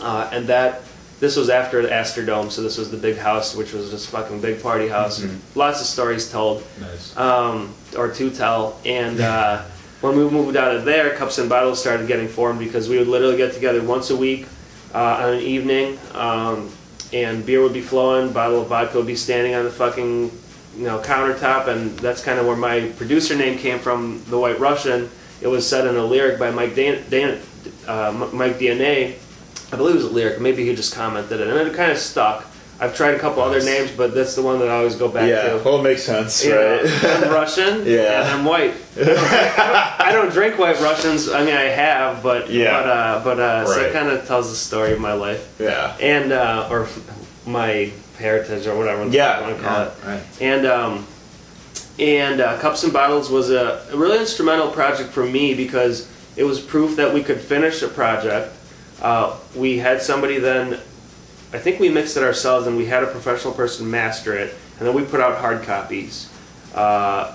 uh, 0.00 0.28
and 0.32 0.46
that 0.48 0.82
this 1.18 1.36
was 1.36 1.48
after 1.48 1.80
the 1.80 1.88
Astrodome, 1.88 2.50
so 2.50 2.62
this 2.62 2.76
was 2.76 2.90
the 2.90 2.96
big 2.98 3.16
house, 3.16 3.56
which 3.56 3.72
was 3.72 3.90
just 3.90 4.10
fucking 4.10 4.40
big 4.42 4.62
party 4.62 4.86
house. 4.86 5.24
Lots 5.54 5.80
of 5.80 5.86
stories 5.86 6.30
told 6.30 6.62
Nice. 6.78 7.16
um, 7.16 7.74
or 7.96 8.10
to 8.12 8.30
tell. 8.30 8.78
And 8.84 9.20
uh, 9.20 9.62
when 10.02 10.14
we 10.18 10.28
moved 10.28 10.56
out 10.58 10.76
of 10.76 10.84
there, 10.84 11.16
Cups 11.16 11.38
and 11.38 11.48
Bottles 11.48 11.80
started 11.80 12.06
getting 12.06 12.28
formed 12.28 12.58
because 12.58 12.90
we 12.90 12.98
would 12.98 13.08
literally 13.08 13.38
get 13.38 13.54
together 13.54 13.82
once 13.82 14.10
a 14.10 14.16
week 14.16 14.46
uh, 14.94 15.22
on 15.24 15.34
an 15.34 15.40
evening, 15.40 15.98
um, 16.12 16.70
and 17.14 17.46
beer 17.46 17.62
would 17.62 17.72
be 17.72 17.80
flowing, 17.80 18.30
bottle 18.32 18.60
of 18.60 18.68
vodka 18.68 18.98
would 18.98 19.06
be 19.06 19.16
standing 19.16 19.54
on 19.54 19.64
the 19.64 19.70
fucking 19.70 20.30
you 20.76 20.84
know 20.84 20.98
countertop, 20.98 21.68
and 21.68 21.98
that's 22.00 22.22
kind 22.22 22.38
of 22.38 22.46
where 22.46 22.56
my 22.56 22.92
producer 22.98 23.34
name 23.34 23.58
came 23.58 23.78
from, 23.78 24.22
the 24.28 24.38
White 24.38 24.60
Russian. 24.60 25.08
It 25.40 25.48
was 25.48 25.68
said 25.68 25.86
in 25.86 25.96
a 25.96 26.04
lyric 26.04 26.38
by 26.38 26.50
Mike 26.50 26.74
Dan, 26.74 27.02
Dan, 27.10 27.40
uh, 27.86 28.28
Mike 28.32 28.58
DNA. 28.58 29.16
I 29.72 29.76
believe 29.76 29.94
it 29.96 29.98
was 29.98 30.04
a 30.06 30.10
lyric. 30.10 30.40
Maybe 30.40 30.64
he 30.66 30.74
just 30.74 30.94
commented 30.94 31.40
it, 31.40 31.48
and 31.48 31.68
it 31.68 31.74
kind 31.74 31.90
of 31.92 31.98
stuck. 31.98 32.46
I've 32.78 32.94
tried 32.94 33.14
a 33.14 33.18
couple 33.18 33.42
other 33.42 33.62
names, 33.62 33.90
but 33.90 34.14
that's 34.14 34.34
the 34.34 34.42
one 34.42 34.58
that 34.58 34.68
I 34.68 34.76
always 34.76 34.96
go 34.96 35.08
back 35.08 35.28
yeah, 35.30 35.48
to. 35.56 35.62
well, 35.64 35.80
it 35.80 35.82
makes 35.82 36.02
sense, 36.02 36.44
You 36.44 36.50
know, 36.50 36.76
right? 36.82 37.04
I'm 37.04 37.30
Russian 37.32 37.86
Yeah. 37.86 38.20
and 38.20 38.28
I'm 38.28 38.44
white. 38.44 38.74
I 38.98 39.02
don't, 39.04 40.06
I 40.08 40.12
don't 40.12 40.30
drink 40.30 40.58
white 40.58 40.78
Russians. 40.80 41.30
I 41.30 41.42
mean, 41.44 41.54
I 41.54 41.62
have, 41.62 42.22
but 42.22 42.50
Yeah. 42.50 42.72
but 42.82 42.88
uh, 42.88 43.20
but 43.24 43.40
uh, 43.40 43.66
so 43.66 43.80
it 43.80 43.92
kind 43.94 44.08
of 44.10 44.26
tells 44.26 44.50
the 44.50 44.56
story 44.56 44.92
of 44.92 45.00
my 45.00 45.14
life 45.14 45.56
yeah. 45.58 45.96
and 46.00 46.32
uh, 46.32 46.68
or 46.70 46.86
my 47.46 47.90
heritage 48.18 48.66
or 48.66 48.76
whatever 48.76 49.06
Yeah. 49.08 49.38
you 49.40 49.44
want 49.46 49.56
to 49.56 49.62
call 49.64 49.78
yeah, 49.78 49.86
it. 49.86 50.04
Right. 50.04 50.22
And 50.42 50.66
um, 50.66 51.06
and 51.98 52.40
uh, 52.40 52.58
Cups 52.58 52.84
and 52.84 52.92
Bottles 52.92 53.30
was 53.30 53.50
a, 53.50 53.86
a 53.90 53.96
really 53.96 54.18
instrumental 54.18 54.70
project 54.70 55.10
for 55.10 55.24
me 55.24 55.54
because 55.54 56.10
it 56.36 56.44
was 56.44 56.60
proof 56.60 56.96
that 56.96 57.12
we 57.12 57.22
could 57.22 57.40
finish 57.40 57.82
a 57.82 57.88
project. 57.88 58.52
Uh, 59.00 59.36
we 59.54 59.78
had 59.78 60.02
somebody 60.02 60.38
then, 60.38 60.74
I 61.52 61.58
think 61.58 61.80
we 61.80 61.88
mixed 61.88 62.16
it 62.16 62.22
ourselves 62.22 62.66
and 62.66 62.76
we 62.76 62.86
had 62.86 63.02
a 63.02 63.06
professional 63.06 63.54
person 63.54 63.90
master 63.90 64.34
it, 64.36 64.54
and 64.78 64.86
then 64.86 64.94
we 64.94 65.04
put 65.04 65.20
out 65.20 65.38
hard 65.38 65.62
copies. 65.62 66.30
Uh, 66.74 67.34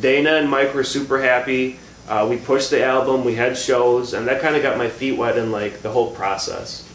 Dana 0.00 0.34
and 0.34 0.50
Mike 0.50 0.74
were 0.74 0.84
super 0.84 1.20
happy. 1.20 1.78
Uh, 2.08 2.26
we 2.28 2.36
pushed 2.36 2.70
the 2.70 2.84
album, 2.84 3.24
we 3.24 3.34
had 3.36 3.56
shows, 3.56 4.14
and 4.14 4.26
that 4.26 4.42
kind 4.42 4.56
of 4.56 4.62
got 4.62 4.76
my 4.76 4.88
feet 4.88 5.16
wet 5.16 5.38
in 5.38 5.52
like 5.52 5.82
the 5.82 5.90
whole 5.90 6.12
process. 6.12 6.86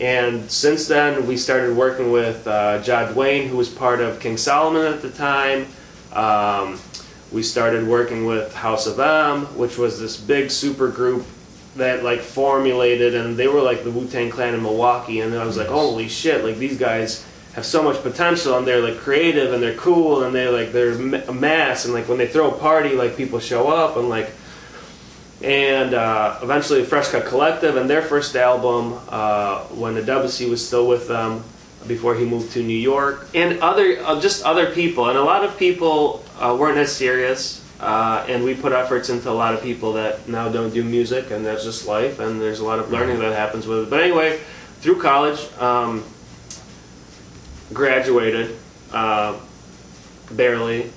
And 0.00 0.50
since 0.50 0.88
then, 0.88 1.26
we 1.26 1.36
started 1.36 1.76
working 1.76 2.10
with 2.10 2.46
uh, 2.46 2.82
John 2.82 3.14
Wayne, 3.14 3.48
who 3.48 3.58
was 3.58 3.68
part 3.68 4.00
of 4.00 4.18
King 4.20 4.38
Solomon 4.38 4.86
at 4.86 5.02
the 5.02 5.10
time. 5.10 5.66
Um, 6.14 6.78
We 7.32 7.42
started 7.42 7.88
working 7.88 8.26
with 8.26 8.52
House 8.54 8.86
of 8.86 9.00
M, 9.00 9.46
which 9.56 9.78
was 9.78 9.98
this 9.98 10.18
big 10.18 10.50
super 10.50 10.88
group 10.88 11.24
that 11.76 12.04
like 12.04 12.20
formulated, 12.20 13.14
and 13.14 13.38
they 13.38 13.48
were 13.48 13.62
like 13.62 13.84
the 13.84 13.90
Wu 13.90 14.06
Tang 14.06 14.28
Clan 14.28 14.52
in 14.52 14.62
Milwaukee. 14.62 15.20
And 15.20 15.34
I 15.34 15.46
was 15.46 15.56
like, 15.56 15.68
holy 15.68 16.08
shit! 16.08 16.44
Like 16.44 16.58
these 16.58 16.76
guys 16.78 17.24
have 17.54 17.64
so 17.64 17.82
much 17.82 18.02
potential, 18.02 18.58
and 18.58 18.66
they're 18.66 18.82
like 18.82 18.98
creative, 18.98 19.54
and 19.54 19.62
they're 19.62 19.76
cool, 19.76 20.24
and 20.24 20.34
they're 20.34 20.52
like 20.52 20.72
they're 20.72 20.92
a 20.92 21.32
mass, 21.32 21.86
and 21.86 21.94
like 21.94 22.06
when 22.06 22.18
they 22.18 22.28
throw 22.28 22.50
a 22.50 22.58
party, 22.58 22.90
like 22.90 23.16
people 23.16 23.40
show 23.40 23.68
up, 23.68 23.96
and 23.96 24.10
like 24.10 24.30
and 25.42 25.94
uh, 25.94 26.38
eventually 26.42 26.84
Fresh 26.84 27.08
Cut 27.08 27.24
Collective 27.24 27.76
and 27.76 27.88
their 27.88 28.02
first 28.02 28.36
album 28.36 29.00
uh, 29.08 29.60
when 29.72 29.94
the 29.94 30.02
Debussy 30.02 30.48
was 30.50 30.60
still 30.60 30.86
with 30.86 31.08
them 31.08 31.42
before 31.86 32.14
he 32.14 32.24
moved 32.24 32.52
to 32.52 32.62
New 32.62 32.78
York. 32.78 33.28
And 33.34 33.60
other 33.60 33.98
uh, 34.04 34.20
just 34.20 34.44
other 34.44 34.72
people. 34.72 35.08
And 35.08 35.18
a 35.18 35.22
lot 35.22 35.44
of 35.44 35.56
people 35.58 36.24
uh, 36.38 36.56
weren't 36.58 36.78
as 36.78 36.94
serious 36.94 37.62
uh, 37.80 38.24
and 38.28 38.44
we 38.44 38.54
put 38.54 38.72
efforts 38.72 39.10
into 39.10 39.28
a 39.28 39.32
lot 39.32 39.54
of 39.54 39.62
people 39.62 39.94
that 39.94 40.28
now 40.28 40.48
don't 40.48 40.72
do 40.72 40.84
music 40.84 41.30
and 41.30 41.44
that's 41.44 41.64
just 41.64 41.86
life 41.86 42.20
and 42.20 42.40
there's 42.40 42.60
a 42.60 42.64
lot 42.64 42.78
of 42.78 42.92
learning 42.92 43.18
that 43.18 43.34
happens 43.34 43.66
with 43.66 43.84
it. 43.84 43.90
But 43.90 44.00
anyway 44.00 44.40
through 44.82 45.00
college 45.00 45.40
um, 45.58 46.04
graduated 47.72 48.56
uh, 48.92 49.38
barely. 50.32 50.90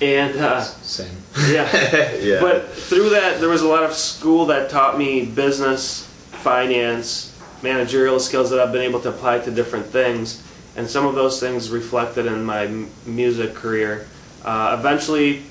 And 0.00 0.34
Same. 0.64 1.16
yeah. 1.48 2.14
Yeah. 2.20 2.40
but 2.40 2.68
through 2.70 3.10
that, 3.10 3.40
there 3.40 3.48
was 3.48 3.62
a 3.62 3.68
lot 3.68 3.84
of 3.84 3.94
school 3.94 4.46
that 4.46 4.70
taught 4.70 4.98
me 4.98 5.24
business, 5.24 6.04
finance, 6.30 7.27
managerial 7.62 8.20
skills 8.20 8.50
that 8.50 8.60
I've 8.60 8.72
been 8.72 8.82
able 8.82 9.00
to 9.00 9.08
apply 9.08 9.40
to 9.40 9.50
different 9.50 9.86
things. 9.86 10.42
And 10.76 10.88
some 10.88 11.06
of 11.06 11.14
those 11.14 11.40
things 11.40 11.70
reflected 11.70 12.26
in 12.26 12.44
my 12.44 12.66
music 13.06 13.54
career. 13.54 14.06
Uh, 14.44 14.76
eventually, 14.78 15.42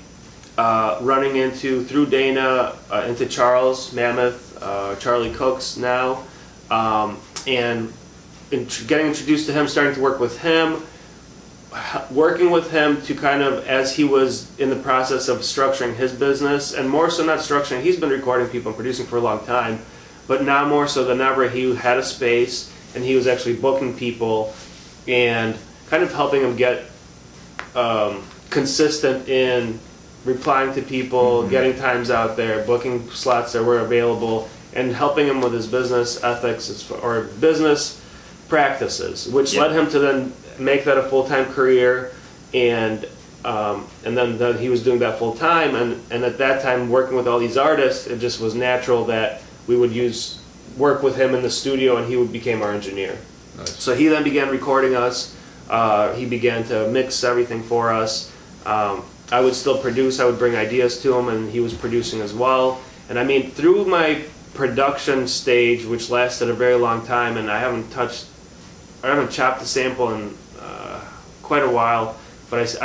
uh, 0.56 0.98
running 1.02 1.36
into, 1.36 1.84
through 1.84 2.06
Dana, 2.06 2.74
uh, 2.90 3.04
into 3.06 3.26
Charles 3.26 3.92
Mammoth, 3.92 4.60
uh, 4.62 4.96
Charlie 4.96 5.32
Cooks 5.32 5.76
now, 5.76 6.24
um, 6.70 7.18
and 7.46 7.92
getting 8.50 9.06
introduced 9.06 9.46
to 9.46 9.52
him, 9.52 9.68
starting 9.68 9.94
to 9.94 10.00
work 10.00 10.18
with 10.18 10.40
him 10.40 10.82
working 12.10 12.50
with 12.50 12.70
him 12.70 13.00
to 13.02 13.14
kind 13.14 13.42
of 13.42 13.66
as 13.66 13.94
he 13.94 14.04
was 14.04 14.58
in 14.58 14.70
the 14.70 14.76
process 14.76 15.28
of 15.28 15.38
structuring 15.38 15.94
his 15.94 16.12
business 16.12 16.72
and 16.72 16.88
more 16.88 17.10
so 17.10 17.24
not 17.24 17.38
structuring 17.38 17.82
he's 17.82 18.00
been 18.00 18.08
recording 18.08 18.48
people 18.48 18.70
and 18.70 18.76
producing 18.76 19.06
for 19.06 19.18
a 19.18 19.20
long 19.20 19.44
time 19.44 19.78
but 20.28 20.44
now 20.44 20.68
more 20.68 20.86
so 20.86 21.04
than 21.04 21.20
ever 21.20 21.48
he 21.48 21.74
had 21.74 21.98
a 21.98 22.02
space 22.04 22.72
and 22.94 23.02
he 23.02 23.16
was 23.16 23.26
actually 23.26 23.56
booking 23.56 23.96
people 23.96 24.54
and 25.08 25.56
kind 25.88 26.04
of 26.04 26.12
helping 26.12 26.42
him 26.42 26.54
get 26.54 26.84
um, 27.74 28.22
consistent 28.50 29.28
in 29.28 29.80
replying 30.24 30.72
to 30.74 30.82
people 30.82 31.48
getting 31.48 31.76
times 31.76 32.10
out 32.10 32.36
there 32.36 32.64
booking 32.64 33.10
slots 33.10 33.52
that 33.52 33.64
were 33.64 33.80
available 33.80 34.48
and 34.74 34.92
helping 34.92 35.26
him 35.26 35.40
with 35.40 35.52
his 35.52 35.66
business 35.66 36.22
ethics 36.22 36.90
or 36.90 37.22
business 37.40 38.04
practices 38.48 39.28
which 39.28 39.56
led 39.56 39.72
him 39.72 39.88
to 39.90 39.98
then 39.98 40.32
make 40.58 40.84
that 40.84 40.98
a 40.98 41.02
full-time 41.02 41.46
career 41.46 42.12
and 42.52 43.08
um, 43.44 43.86
and 44.04 44.18
then, 44.18 44.36
then 44.36 44.58
he 44.58 44.68
was 44.68 44.82
doing 44.82 44.98
that 44.98 45.18
full 45.18 45.34
time 45.34 45.76
and, 45.76 46.02
and 46.10 46.24
at 46.24 46.38
that 46.38 46.60
time 46.60 46.90
working 46.90 47.16
with 47.16 47.28
all 47.28 47.38
these 47.38 47.56
artists 47.56 48.06
it 48.08 48.18
just 48.18 48.40
was 48.40 48.54
natural 48.54 49.04
that 49.06 49.40
we 49.68 49.76
would 49.76 49.92
use 49.92 50.42
work 50.76 51.02
with 51.02 51.16
him 51.16 51.34
in 51.34 51.42
the 51.42 51.50
studio 51.50 51.96
and 51.96 52.08
he 52.08 52.16
would 52.16 52.32
became 52.32 52.62
our 52.62 52.72
engineer. 52.72 53.16
Nice. 53.56 53.74
so 53.78 53.94
he 53.94 54.08
then 54.08 54.24
began 54.24 54.48
recording 54.48 54.96
us. 54.96 55.36
Uh, 55.68 56.12
he 56.14 56.24
began 56.24 56.64
to 56.64 56.88
mix 56.88 57.22
everything 57.22 57.62
for 57.62 57.92
us. 57.92 58.32
Um, 58.66 59.04
i 59.30 59.40
would 59.40 59.54
still 59.54 59.78
produce. 59.78 60.18
I 60.18 60.24
would 60.24 60.38
bring 60.38 60.56
ideas 60.56 61.02
to 61.02 61.16
him 61.16 61.28
and 61.28 61.50
he 61.50 61.60
was 61.60 61.74
producing 61.74 62.20
as 62.20 62.34
well. 62.34 62.80
And 63.08 63.18
i 63.18 63.24
mean 63.24 63.50
through 63.50 63.84
my 63.84 64.24
production 64.54 65.28
stage 65.28 65.84
which 65.84 66.10
lasted 66.10 66.48
a 66.50 66.54
very 66.54 66.74
long 66.74 67.06
time 67.06 67.36
and 67.36 67.48
i 67.48 67.60
haven't 67.60 67.90
touched 67.90 68.26
I 69.02 69.08
haven't 69.08 69.30
chopped 69.30 69.60
the 69.60 69.66
sample 69.66 70.12
in 70.12 70.34
uh, 70.60 71.00
quite 71.42 71.62
a 71.62 71.70
while, 71.70 72.16
but 72.50 72.76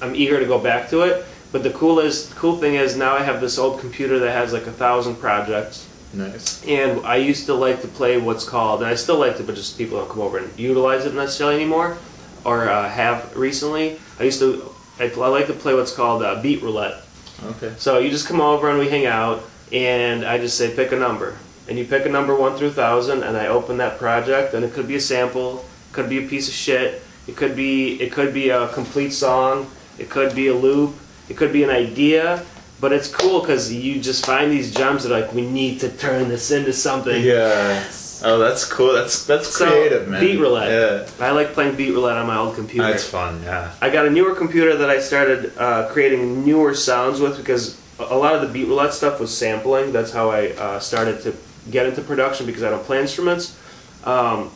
I'm 0.00 0.16
eager 0.16 0.40
to 0.40 0.46
go 0.46 0.58
back 0.58 0.90
to 0.90 1.02
it. 1.02 1.24
But 1.52 1.62
the 1.62 1.70
coolest, 1.70 2.34
cool 2.34 2.56
thing 2.56 2.74
is 2.74 2.96
now 2.96 3.14
I 3.14 3.22
have 3.22 3.40
this 3.40 3.58
old 3.58 3.78
computer 3.80 4.18
that 4.18 4.32
has 4.32 4.52
like 4.52 4.66
a 4.66 4.72
thousand 4.72 5.16
projects, 5.16 5.86
Nice. 6.14 6.64
and 6.66 7.04
I 7.06 7.16
used 7.16 7.46
to 7.46 7.54
like 7.54 7.80
to 7.82 7.88
play 7.88 8.18
what's 8.18 8.46
called, 8.46 8.82
and 8.82 8.90
I 8.90 8.94
still 8.94 9.18
like 9.18 9.36
to, 9.38 9.42
but 9.42 9.54
just 9.54 9.78
people 9.78 9.98
don't 9.98 10.10
come 10.10 10.20
over 10.20 10.38
and 10.38 10.58
utilize 10.58 11.06
it 11.06 11.14
necessarily 11.14 11.56
anymore, 11.56 11.96
or 12.44 12.68
uh, 12.68 12.88
have 12.88 13.34
recently. 13.36 13.98
I 14.18 14.24
used 14.24 14.40
to, 14.40 14.70
I, 14.98 15.04
I 15.04 15.28
like 15.28 15.46
to 15.46 15.54
play 15.54 15.74
what's 15.74 15.94
called 15.94 16.22
uh, 16.22 16.40
beat 16.42 16.62
roulette. 16.62 17.02
Okay. 17.44 17.72
So 17.78 17.98
you 17.98 18.10
just 18.10 18.28
come 18.28 18.40
over 18.40 18.68
and 18.68 18.78
we 18.78 18.88
hang 18.88 19.06
out, 19.06 19.42
and 19.72 20.24
I 20.24 20.38
just 20.38 20.58
say 20.58 20.74
pick 20.74 20.92
a 20.92 20.96
number, 20.96 21.38
and 21.68 21.78
you 21.78 21.84
pick 21.84 22.04
a 22.04 22.10
number 22.10 22.36
one 22.36 22.56
through 22.56 22.72
thousand, 22.72 23.22
and 23.22 23.36
I 23.36 23.46
open 23.46 23.78
that 23.78 23.98
project, 23.98 24.54
and 24.54 24.64
it 24.64 24.72
could 24.74 24.86
be 24.86 24.96
a 24.96 25.00
sample, 25.00 25.64
could 25.92 26.08
be 26.08 26.24
a 26.24 26.28
piece 26.28 26.48
of 26.48 26.54
shit, 26.54 27.02
it 27.26 27.36
could 27.36 27.56
be 27.56 28.00
it 28.00 28.12
could 28.12 28.34
be 28.34 28.50
a 28.50 28.68
complete 28.68 29.12
song, 29.12 29.70
it 29.98 30.10
could 30.10 30.34
be 30.34 30.48
a 30.48 30.54
loop, 30.54 30.94
it 31.28 31.36
could 31.36 31.52
be 31.52 31.62
an 31.62 31.70
idea, 31.70 32.44
but 32.82 32.92
it's 32.92 33.06
cool 33.06 33.40
because 33.40 33.72
you 33.72 34.00
just 34.00 34.26
find 34.26 34.50
these 34.50 34.74
gems 34.74 35.04
that 35.04 35.12
are 35.12 35.20
like 35.20 35.32
we 35.32 35.46
need 35.46 35.78
to 35.80 35.88
turn 35.88 36.28
this 36.28 36.50
into 36.50 36.72
something. 36.72 37.22
Yeah. 37.22 37.82
Oh, 38.24 38.38
that's 38.38 38.64
cool. 38.64 38.92
That's 38.92 39.24
that's 39.24 39.48
So, 39.48 39.70
creative, 39.70 40.08
man. 40.08 40.20
beat 40.20 40.38
roulette. 40.38 41.08
Yeah. 41.18 41.24
I 41.26 41.30
like 41.30 41.52
playing 41.54 41.76
beat 41.76 41.92
roulette 41.92 42.16
on 42.18 42.26
my 42.26 42.36
old 42.36 42.56
computer. 42.56 42.86
That's 42.88 43.04
fun. 43.08 43.40
Yeah. 43.44 43.72
I 43.80 43.88
got 43.88 44.06
a 44.06 44.10
newer 44.10 44.34
computer 44.34 44.76
that 44.76 44.90
I 44.90 44.98
started 44.98 45.52
uh, 45.56 45.88
creating 45.90 46.44
newer 46.44 46.74
sounds 46.74 47.20
with 47.20 47.36
because 47.38 47.80
a 48.00 48.02
a 48.02 48.18
lot 48.18 48.34
of 48.34 48.40
the 48.42 48.48
beat 48.48 48.66
roulette 48.66 48.92
stuff 48.92 49.20
was 49.20 49.36
sampling. 49.36 49.92
That's 49.92 50.10
how 50.12 50.30
I 50.30 50.48
uh, 50.50 50.80
started 50.80 51.22
to 51.22 51.34
get 51.70 51.86
into 51.86 52.02
production 52.02 52.46
because 52.46 52.64
I 52.64 52.70
don't 52.70 52.84
play 52.84 53.00
instruments. 53.00 53.56
Um, 54.04 54.50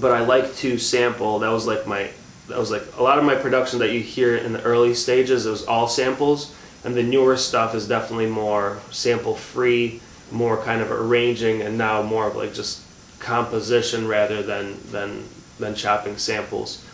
but 0.00 0.12
I 0.12 0.20
like 0.20 0.54
to 0.62 0.78
sample. 0.78 1.40
That 1.40 1.50
was 1.50 1.66
like 1.66 1.84
my 1.86 2.10
that 2.48 2.58
was 2.58 2.70
like 2.70 2.84
a 2.96 3.02
lot 3.02 3.18
of 3.18 3.24
my 3.24 3.34
production 3.34 3.80
that 3.80 3.92
you 3.92 4.00
hear 4.00 4.36
in 4.36 4.52
the 4.52 4.62
early 4.62 4.94
stages. 4.94 5.46
It 5.46 5.50
was 5.50 5.64
all 5.66 5.88
samples, 5.88 6.54
and 6.84 6.94
the 6.94 7.02
newer 7.02 7.36
stuff 7.36 7.74
is 7.74 7.86
definitely 7.86 8.26
more 8.26 8.80
sample 8.90 9.34
free, 9.34 10.00
more 10.30 10.56
kind 10.62 10.80
of 10.80 10.90
arranging, 10.90 11.62
and 11.62 11.78
now 11.78 12.02
more 12.02 12.26
of 12.26 12.36
like 12.36 12.54
just 12.54 12.82
composition 13.18 14.08
rather 14.08 14.42
than 14.42 14.76
than 14.90 15.24
than 15.58 15.74
chopping 15.74 16.16
samples 16.16 16.84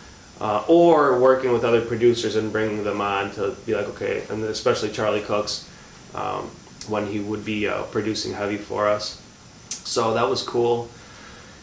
uh, 0.41 0.65
or 0.69 1.19
working 1.19 1.53
with 1.53 1.65
other 1.65 1.81
producers 1.81 2.37
and 2.37 2.53
bringing 2.53 2.85
them 2.85 3.01
on 3.01 3.31
to 3.33 3.57
be 3.67 3.75
like, 3.75 3.89
okay, 3.89 4.25
and 4.31 4.43
especially 4.45 4.91
Charlie 4.91 5.23
Cooks 5.23 5.69
um, 6.15 6.45
when 6.87 7.07
he 7.07 7.21
would 7.21 7.45
be 7.45 7.67
uh, 7.67 7.83
producing 7.85 8.33
heavy 8.33 8.57
for 8.57 8.89
us. 8.89 9.21
So 9.71 10.15
that 10.15 10.29
was 10.29 10.43
cool. 10.43 10.89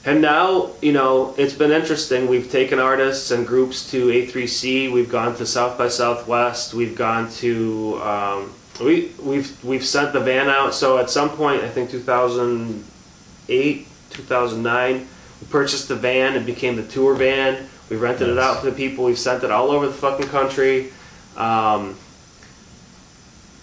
And 0.07 0.21
now, 0.21 0.69
you 0.83 0.91
know, 0.93 1.33
it's 1.35 1.55
been 1.55 1.71
interesting. 1.71 2.27
We've 2.27 2.49
taken 2.51 2.77
artists 2.77 3.31
and 3.31 3.45
groups 3.45 3.89
to 3.89 4.07
A3C. 4.09 4.91
We've 4.91 5.09
gone 5.09 5.35
to 5.37 5.47
South 5.47 5.79
by 5.79 5.87
Southwest. 5.87 6.75
We've 6.75 6.95
gone 6.95 7.31
to 7.41 7.99
um, 8.03 8.53
we 8.79 9.11
we've 9.19 9.63
we've 9.63 9.83
sent 9.85 10.13
the 10.13 10.19
van 10.19 10.47
out. 10.47 10.75
So 10.75 10.99
at 10.99 11.09
some 11.09 11.29
point, 11.31 11.63
I 11.63 11.69
think 11.69 11.89
2008, 11.89 13.87
2009, 14.11 15.07
we 15.41 15.47
purchased 15.47 15.87
the 15.87 15.95
van. 15.95 16.35
It 16.35 16.45
became 16.45 16.75
the 16.75 16.83
tour 16.83 17.15
van. 17.15 17.67
We 17.89 17.95
rented 17.97 18.29
it 18.29 18.37
out 18.37 18.59
to 18.61 18.69
the 18.69 18.75
people. 18.75 19.05
We've 19.05 19.17
sent 19.17 19.43
it 19.43 19.49
all 19.49 19.71
over 19.71 19.87
the 19.87 19.93
fucking 19.93 20.27
country. 20.27 20.91
Um, 21.35 21.97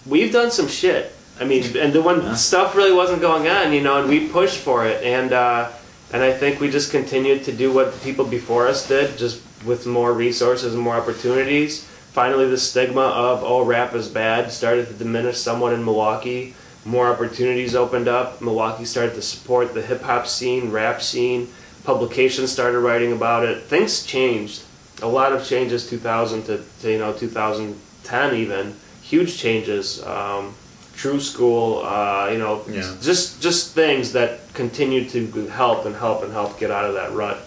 we've 0.05 0.33
done 0.33 0.51
some 0.51 0.67
shit. 0.67 1.15
I 1.39 1.45
mean, 1.45 1.77
and 1.77 1.93
the 1.93 2.01
when 2.01 2.21
Yeah. 2.21 2.35
stuff 2.35 2.75
really 2.75 2.91
wasn't 2.91 3.21
going 3.21 3.47
on, 3.47 3.71
you 3.71 3.81
know, 3.81 3.99
and 4.01 4.09
we 4.09 4.27
pushed 4.27 4.57
for 4.59 4.85
it, 4.85 5.01
and 5.03 5.31
uh, 5.33 5.69
and 6.13 6.21
I 6.21 6.31
think 6.31 6.59
we 6.59 6.69
just 6.69 6.91
continued 6.91 7.43
to 7.45 7.51
do 7.51 7.73
what 7.73 7.91
the 7.91 7.99
people 7.99 8.23
before 8.23 8.67
us 8.67 8.87
did, 8.87 9.17
just 9.17 9.41
with 9.65 9.87
more 9.87 10.13
resources 10.13 10.75
and 10.75 10.83
more 10.83 10.95
opportunities. 10.95 11.83
Finally, 12.11 12.47
the 12.47 12.57
stigma 12.57 13.01
of 13.01 13.43
oh 13.43 13.65
rap 13.65 13.95
is 13.95 14.07
bad 14.07 14.51
started 14.51 14.87
to 14.87 14.93
diminish 14.93 15.39
somewhat 15.39 15.73
in 15.73 15.83
Milwaukee. 15.83 16.53
More 16.85 17.11
opportunities 17.11 17.73
opened 17.73 18.07
up. 18.07 18.41
Milwaukee 18.41 18.85
started 18.85 19.15
to 19.15 19.23
support 19.23 19.73
the 19.73 19.81
hip 19.81 20.03
hop 20.03 20.27
scene, 20.27 20.69
rap 20.69 21.01
scene. 21.01 21.47
Publications 21.83 22.51
started 22.51 22.79
writing 22.79 23.11
about 23.11 23.43
it. 23.43 23.63
Things 23.63 24.05
changed. 24.05 24.61
A 25.01 25.07
lot 25.07 25.33
of 25.33 25.43
changes 25.45 25.89
2000 25.89 26.43
to, 26.43 26.63
to 26.81 26.91
you 26.91 26.99
know 26.99 27.13
2010 27.13 28.35
even. 28.35 28.75
Huge 29.01 29.35
changes. 29.35 30.03
Um, 30.03 30.53
True 30.95 31.17
Skool, 31.17 31.83
uh, 31.83 32.31
you 32.31 32.37
know, 32.37 32.61
Yeah. 32.69 32.83
just 33.01 33.41
just 33.41 33.71
things 33.73 34.13
that 34.13 34.39
continue 34.53 35.09
to 35.09 35.47
help 35.47 35.85
and 35.85 35.95
help 35.95 36.23
and 36.23 36.31
help 36.31 36.59
get 36.59 36.69
out 36.71 36.85
of 36.85 36.93
that 36.95 37.13
rut. 37.13 37.37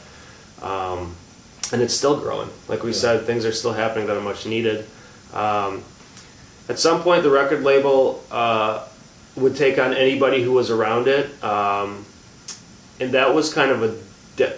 Um, 0.63 1.15
and 1.73 1.81
it's 1.83 1.95
still 1.95 2.17
growing. 2.17 2.49
Like 2.69 2.83
we 2.83 2.91
Yeah. 2.93 2.99
said, 2.99 3.27
things 3.27 3.45
are 3.45 3.53
still 3.53 3.73
happening 3.73 4.07
that 4.09 4.17
are 4.17 4.21
much 4.21 4.47
needed. 4.47 4.85
Um, 5.33 5.83
at 6.69 6.79
some 6.81 7.03
point, 7.03 7.23
the 7.23 7.31
record 7.31 7.63
label 7.63 8.25
uh, 8.31 8.81
would 9.37 9.57
take 9.57 9.79
on 9.79 9.95
anybody 9.95 10.43
who 10.43 10.53
was 10.53 10.71
around 10.71 11.07
it, 11.09 11.31
um, 11.45 12.05
and 12.99 13.13
that 13.13 13.35
was 13.35 13.53
kind 13.53 13.71
of 13.71 13.83
a. 13.83 13.95
De- 14.37 14.53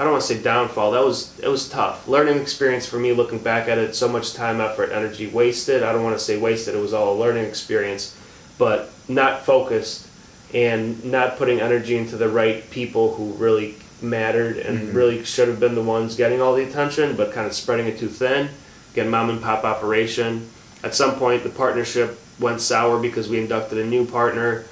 I 0.00 0.04
don't 0.04 0.12
want 0.12 0.24
to 0.24 0.34
say 0.34 0.42
downfall. 0.42 0.92
That 0.92 1.04
was 1.04 1.38
it 1.40 1.48
was 1.48 1.68
tough. 1.68 2.08
Learning 2.08 2.38
experience 2.38 2.86
for 2.86 2.98
me. 2.98 3.12
Looking 3.12 3.38
back 3.38 3.68
at 3.68 3.76
it, 3.76 3.94
so 3.94 4.08
much 4.08 4.32
time, 4.32 4.58
effort, 4.58 4.92
energy 4.92 5.26
wasted. 5.26 5.82
I 5.82 5.92
don't 5.92 6.02
want 6.02 6.16
to 6.16 6.24
say 6.24 6.38
wasted. 6.38 6.74
It 6.74 6.78
was 6.78 6.94
all 6.94 7.12
a 7.12 7.18
learning 7.20 7.44
experience, 7.44 8.16
but 8.56 8.90
not 9.08 9.44
focused 9.44 10.08
and 10.54 11.04
not 11.04 11.36
putting 11.36 11.60
energy 11.60 11.98
into 11.98 12.16
the 12.16 12.30
right 12.30 12.68
people 12.70 13.14
who 13.14 13.32
really 13.32 13.74
mattered 14.00 14.56
and 14.56 14.94
really 14.94 15.22
should 15.22 15.48
have 15.48 15.60
been 15.60 15.74
the 15.74 15.82
ones 15.82 16.16
getting 16.16 16.40
all 16.40 16.54
the 16.54 16.64
attention, 16.64 17.14
but 17.14 17.34
kind 17.34 17.46
of 17.46 17.52
spreading 17.52 17.86
it 17.86 17.98
too 17.98 18.08
thin. 18.08 18.48
Again, 18.92 19.10
mom 19.10 19.28
and 19.28 19.42
pop 19.42 19.64
operation. 19.64 20.48
At 20.82 20.94
some 20.94 21.16
point, 21.16 21.42
the 21.42 21.50
partnership 21.50 22.18
went 22.38 22.62
sour 22.62 22.98
because 22.98 23.28
we 23.28 23.38
inducted 23.38 23.76
a 23.76 23.84
new 23.84 24.06
partner 24.06 24.64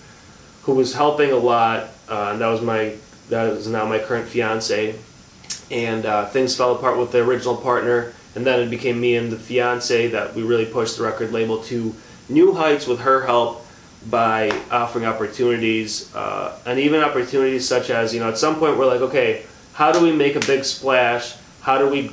who 0.62 0.72
was 0.72 0.94
helping 0.94 1.32
a 1.32 1.36
lot. 1.36 1.90
Uh, 2.08 2.30
and 2.32 2.40
that 2.40 2.48
was 2.48 2.62
my 2.62 2.94
that 3.28 3.48
is 3.48 3.68
now 3.68 3.84
my 3.84 3.98
current 3.98 4.26
fiance. 4.26 4.98
And 5.70 6.06
uh, 6.06 6.26
things 6.26 6.56
fell 6.56 6.74
apart 6.74 6.98
with 6.98 7.12
the 7.12 7.18
original 7.18 7.56
partner, 7.56 8.14
and 8.34 8.46
then 8.46 8.60
it 8.60 8.70
became 8.70 9.00
me 9.00 9.16
and 9.16 9.30
the 9.30 9.38
fiance 9.38 10.08
that 10.08 10.34
we 10.34 10.42
really 10.42 10.64
pushed 10.64 10.96
the 10.96 11.02
record 11.02 11.32
label 11.32 11.62
to 11.64 11.94
new 12.28 12.54
heights 12.54 12.86
with 12.86 13.00
her 13.00 13.26
help 13.26 13.66
by 14.08 14.50
offering 14.70 15.04
opportunities, 15.04 16.14
uh, 16.14 16.58
and 16.64 16.78
even 16.78 17.02
opportunities 17.02 17.66
such 17.66 17.90
as 17.90 18.14
you 18.14 18.20
know 18.20 18.28
at 18.28 18.38
some 18.38 18.56
point 18.56 18.78
we're 18.78 18.86
like, 18.86 19.00
okay, 19.00 19.44
how 19.74 19.92
do 19.92 20.00
we 20.02 20.12
make 20.12 20.36
a 20.36 20.40
big 20.40 20.64
splash? 20.64 21.34
How 21.60 21.78
do 21.78 21.88
we 21.88 22.12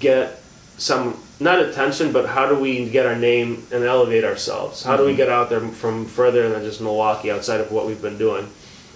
get 0.00 0.40
some 0.78 1.20
not 1.38 1.60
attention, 1.60 2.12
but 2.12 2.26
how 2.26 2.48
do 2.48 2.58
we 2.58 2.88
get 2.88 3.04
our 3.04 3.14
name 3.14 3.66
and 3.70 3.84
elevate 3.84 4.24
ourselves? 4.24 4.82
How 4.82 4.96
do 4.96 5.04
we 5.04 5.14
get 5.14 5.28
out 5.28 5.50
there 5.50 5.60
from 5.60 6.06
further 6.06 6.48
than 6.48 6.62
just 6.62 6.80
Milwaukee, 6.80 7.30
outside 7.30 7.60
of 7.60 7.70
what 7.70 7.86
we've 7.86 8.00
been 8.00 8.18
doing? 8.18 8.48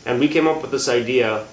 And 0.07 0.18
we 0.18 0.28
came 0.28 0.47
up 0.47 0.62
with 0.62 0.70
this 0.70 0.88
idea 0.88 1.47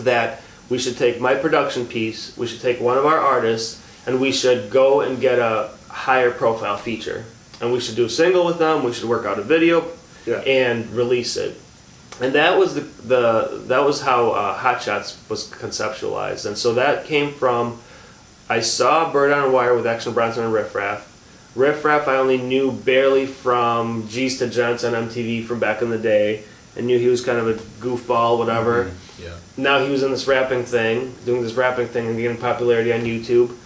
that 0.00 0.40
we 0.68 0.78
should 0.78 0.96
take 0.96 1.20
my 1.20 1.34
production 1.34 1.86
piece, 1.86 2.36
we 2.36 2.46
should 2.46 2.60
take 2.60 2.80
one 2.80 2.98
of 2.98 3.06
our 3.06 3.18
artists, 3.18 3.82
and 4.06 4.20
we 4.20 4.32
should 4.32 4.70
go 4.70 5.00
and 5.00 5.20
get 5.20 5.38
a 5.38 5.70
higher 5.88 6.30
profile 6.30 6.76
feature. 6.76 7.24
And 7.60 7.72
we 7.72 7.80
should 7.80 7.96
do 7.96 8.04
a 8.04 8.10
single 8.10 8.46
with 8.46 8.58
them, 8.58 8.84
we 8.84 8.92
should 8.92 9.08
work 9.08 9.26
out 9.26 9.38
a 9.38 9.42
video 9.42 9.84
Yeah. 10.26 10.36
and 10.40 10.88
release 10.92 11.36
it. 11.36 11.60
And 12.20 12.32
that 12.34 12.58
was 12.58 12.74
the, 12.74 12.80
the 12.80 13.62
that 13.66 13.84
was 13.84 14.00
how 14.02 14.30
uh, 14.30 14.54
Hot 14.54 14.82
Shots 14.82 15.16
was 15.28 15.48
conceptualized. 15.50 16.46
And 16.46 16.58
so 16.58 16.74
that 16.74 17.04
came 17.06 17.32
from 17.32 17.80
I 18.50 18.60
saw 18.60 19.12
Bird 19.12 19.30
on 19.30 19.44
a 19.48 19.50
Wire 19.50 19.74
with 19.76 19.86
Action 19.86 20.12
Bronson 20.14 20.42
and 20.44 20.52
Riff 20.52 20.74
Raff. 20.74 21.04
Riff 21.54 21.84
Raff 21.84 22.08
I 22.08 22.16
only 22.16 22.38
knew 22.38 22.72
barely 22.72 23.26
from 23.26 24.08
G's 24.08 24.38
to 24.38 24.48
Gents 24.48 24.82
on 24.84 24.94
MTV 24.94 25.44
from 25.46 25.60
back 25.60 25.80
in 25.82 25.90
the 25.90 25.98
day. 25.98 26.42
I 26.76 26.80
knew 26.80 26.98
he 26.98 27.08
was 27.08 27.24
kind 27.24 27.38
of 27.38 27.48
a 27.48 27.54
goofball, 27.84 28.38
whatever. 28.38 28.92
Yeah. 29.20 29.34
Now 29.56 29.84
he 29.84 29.90
was 29.90 30.02
in 30.02 30.10
this 30.10 30.26
rapping 30.26 30.64
thing, 30.64 31.14
doing 31.24 31.42
this 31.42 31.54
rapping 31.54 31.88
thing 31.88 32.06
and 32.06 32.16
getting 32.16 32.36
popularity 32.36 32.92
on 32.92 33.00
YouTube. 33.00 33.56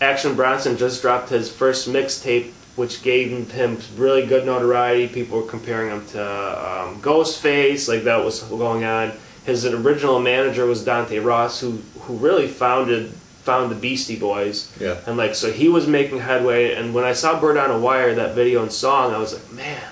Action 0.00 0.34
Bronson 0.34 0.76
just 0.76 1.02
dropped 1.02 1.28
his 1.28 1.50
first 1.50 1.88
mixtape, 1.88 2.50
which 2.76 3.02
gave 3.02 3.50
him 3.50 3.78
really 3.96 4.26
good 4.26 4.46
notoriety. 4.46 5.12
People 5.12 5.42
were 5.42 5.46
comparing 5.46 5.90
him 5.90 6.06
to 6.08 6.22
um, 6.22 7.00
Ghostface, 7.02 7.88
like 7.88 8.04
that 8.04 8.24
was 8.24 8.42
going 8.44 8.84
on. 8.84 9.12
His 9.44 9.66
original 9.66 10.20
manager 10.20 10.66
was 10.66 10.84
Dante 10.84 11.18
Ross, 11.18 11.60
who 11.60 11.82
who 12.02 12.16
really 12.16 12.48
founded 12.48 13.12
found 13.42 13.70
the 13.72 13.76
Beastie 13.76 14.18
Boys. 14.18 14.72
Yeah. 14.80 14.98
And 15.06 15.16
like 15.16 15.34
so 15.34 15.50
he 15.50 15.68
was 15.68 15.86
making 15.86 16.20
headway 16.20 16.74
and 16.74 16.94
when 16.94 17.04
I 17.04 17.12
saw 17.12 17.40
Bird 17.40 17.56
on 17.56 17.70
a 17.70 17.78
Wire 17.78 18.14
that 18.14 18.34
video 18.36 18.62
and 18.62 18.72
song 18.72 19.12
I 19.12 19.18
was 19.18 19.34
like, 19.34 19.52
man, 19.52 19.82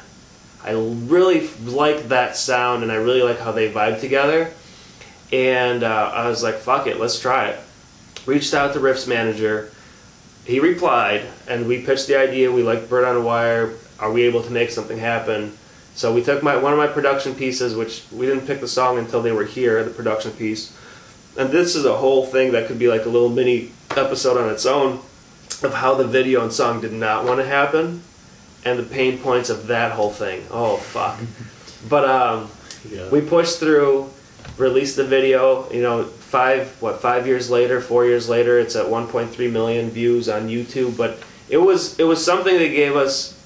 I 0.65 0.73
really 0.73 1.49
like 1.65 2.09
that 2.09 2.37
sound 2.37 2.83
and 2.83 2.93
I 2.93 2.97
really 2.97 3.23
like 3.23 3.39
how 3.39 3.53
they 3.53 3.73
vibe 3.73 4.01
together. 4.01 4.53
And 5.33 5.83
uh, 5.83 6.11
I 6.13 6.29
was 6.29 6.43
like, 6.43 6.57
fuck 6.57 6.87
it, 6.87 6.99
let's 6.99 7.19
try 7.19 7.49
it. 7.49 7.61
Reached 8.27 8.53
out 8.53 8.75
to 8.75 8.81
Riff's 8.81 9.07
manager. 9.07 9.73
He 10.45 10.61
replied, 10.61 11.27
and 11.49 11.67
we 11.67 11.83
pitched 11.83 12.07
the 12.07 12.17
idea. 12.17 12.51
We 12.51 12.63
like 12.63 12.89
Bird 12.89 13.05
on 13.05 13.17
a 13.17 13.21
Wire. 13.21 13.75
Are 13.99 14.11
we 14.11 14.23
able 14.23 14.43
to 14.43 14.51
make 14.51 14.71
something 14.71 14.99
happen? 14.99 15.57
So 15.95 16.13
we 16.13 16.23
took 16.23 16.43
my 16.43 16.57
one 16.57 16.73
of 16.73 16.79
my 16.79 16.87
production 16.87 17.35
pieces, 17.35 17.75
which 17.75 18.05
we 18.13 18.27
didn't 18.27 18.47
pick 18.47 18.61
the 18.61 18.69
song 18.69 18.99
until 18.99 19.23
they 19.23 19.33
were 19.33 19.45
here, 19.45 19.85
the 19.85 19.91
production 19.91 20.33
piece. 20.33 20.77
And 21.39 21.51
this 21.51 21.77
is 21.77 21.85
a 21.85 21.97
whole 21.97 22.27
thing 22.27 22.53
that 22.53 22.67
could 22.67 22.79
be 22.79 22.89
like 22.89 23.05
a 23.05 23.09
little 23.09 23.29
mini 23.29 23.73
episode 23.91 24.37
on 24.37 24.51
its 24.51 24.67
own 24.67 25.01
of 25.63 25.75
how 25.75 25.95
the 25.95 26.07
video 26.07 26.43
and 26.43 26.53
song 26.53 26.81
did 26.81 26.93
not 26.93 27.25
want 27.25 27.39
to 27.39 27.47
happen 27.47 28.03
and 28.65 28.79
the 28.79 28.83
pain 28.83 29.19
points 29.19 29.51
of 29.51 29.67
that 29.69 29.93
whole 29.93 30.11
thing. 30.11 30.45
Oh 30.51 30.77
fuck. 30.77 31.19
but 31.89 32.05
um 32.09 32.51
Yeah. 32.91 33.09
we 33.11 33.21
pushed 33.21 33.59
through, 33.59 34.11
released 34.59 34.97
the 34.97 35.05
video. 35.05 35.71
You 35.71 35.83
know, 35.83 36.05
five 36.05 36.69
what 36.81 37.01
five 37.01 37.27
years 37.27 37.51
later, 37.51 37.81
four 37.81 38.05
years 38.07 38.29
later, 38.29 38.59
it's 38.59 38.77
at 38.77 38.87
1.3 38.87 39.51
million 39.53 39.91
views 39.91 40.29
on 40.29 40.49
YouTube. 40.49 40.97
But 40.97 41.19
it 41.49 41.59
was 41.59 41.99
it 41.99 42.05
was 42.05 42.25
something 42.25 42.57
that 42.59 42.69
gave 42.69 42.97
us 42.97 43.37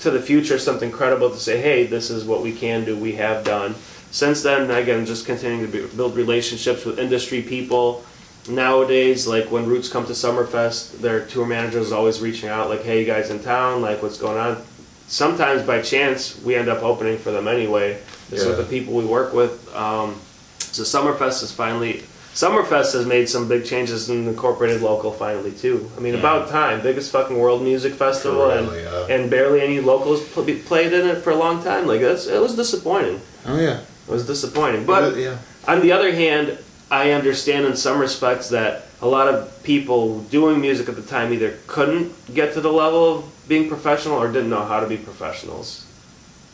to 0.00 0.10
the 0.10 0.20
future 0.20 0.58
something 0.58 0.90
credible 0.92 1.30
to 1.30 1.38
say, 1.38 1.60
hey, 1.60 1.86
this 1.86 2.10
is 2.10 2.24
what 2.24 2.42
we 2.42 2.52
can 2.52 2.84
do. 2.84 2.96
We 2.96 3.12
have 3.12 3.44
done. 3.44 3.74
Since 4.10 4.42
then, 4.42 4.70
again, 4.70 5.04
just 5.06 5.26
continuing 5.26 5.66
to 5.66 5.72
be, 5.72 5.96
build 5.96 6.16
relationships 6.16 6.84
with 6.84 6.98
industry 6.98 7.42
people. 7.42 8.04
Nowadays, 8.48 9.26
like 9.26 9.50
when 9.50 9.66
Roots 9.66 9.88
come 9.88 10.06
to 10.06 10.12
Summerfest, 10.12 11.00
their 11.00 11.20
tour 11.26 11.46
manager 11.46 11.78
is 11.78 11.92
always 11.92 12.20
reaching 12.20 12.48
out, 12.48 12.68
like, 12.68 12.82
"Hey, 12.82 13.00
you 13.00 13.06
guys 13.06 13.30
in 13.30 13.40
town? 13.40 13.82
Like, 13.82 14.02
what's 14.02 14.18
going 14.18 14.38
on?" 14.38 14.62
Sometimes 15.08 15.62
by 15.62 15.80
chance, 15.82 16.40
we 16.44 16.54
end 16.56 16.68
up 16.68 16.82
opening 16.82 17.18
for 17.18 17.30
them 17.30 17.46
anyway. 17.48 17.98
Just 18.30 18.46
with 18.46 18.56
the 18.56 18.64
people 18.64 18.92
we 18.94 19.04
work 19.04 19.32
with. 19.32 19.72
Um, 19.74 20.16
so 20.58 20.82
Summerfest 20.82 21.42
is 21.44 21.52
finally. 21.52 22.02
Summerfest 22.34 22.92
has 22.92 23.06
made 23.06 23.28
some 23.30 23.48
big 23.48 23.64
changes 23.64 24.10
and 24.10 24.28
incorporated 24.28 24.82
local 24.82 25.10
finally 25.12 25.52
too. 25.52 25.88
I 25.96 26.00
mean, 26.00 26.14
Yeah. 26.14 26.20
about 26.20 26.50
time. 26.50 26.82
Biggest 26.82 27.10
fucking 27.12 27.38
world 27.38 27.62
music 27.62 27.94
festival, 27.94 28.48
real, 28.48 28.50
and 28.50 28.68
yeah. 28.76 29.14
and 29.14 29.30
barely 29.30 29.60
any 29.62 29.80
locals 29.80 30.20
pl- 30.22 30.44
played 30.66 30.92
in 30.92 31.06
it 31.06 31.22
for 31.22 31.30
a 31.30 31.36
long 31.36 31.62
time. 31.62 31.86
Like 31.86 32.00
that's 32.00 32.26
it 32.26 32.40
was 32.42 32.54
disappointing. 32.54 33.20
Oh 33.46 33.56
yeah. 33.58 33.78
It 34.08 34.12
was 34.12 34.26
disappointing. 34.26 34.84
But 34.84 35.16
yeah. 35.16 35.36
on 35.66 35.80
the 35.80 35.92
other 35.92 36.12
hand, 36.12 36.58
I 36.90 37.10
understand 37.10 37.66
in 37.66 37.76
some 37.76 37.98
respects 37.98 38.50
that 38.50 38.84
a 39.02 39.06
lot 39.08 39.28
of 39.28 39.62
people 39.62 40.20
doing 40.22 40.60
music 40.60 40.88
at 40.88 40.96
the 40.96 41.02
time 41.02 41.32
either 41.32 41.58
couldn't 41.66 42.12
get 42.34 42.54
to 42.54 42.60
the 42.60 42.72
level 42.72 43.18
of 43.18 43.48
being 43.48 43.68
professional 43.68 44.16
or 44.16 44.28
didn't 44.32 44.50
know 44.50 44.64
how 44.64 44.80
to 44.80 44.86
be 44.86 44.96
professionals. 44.96 45.84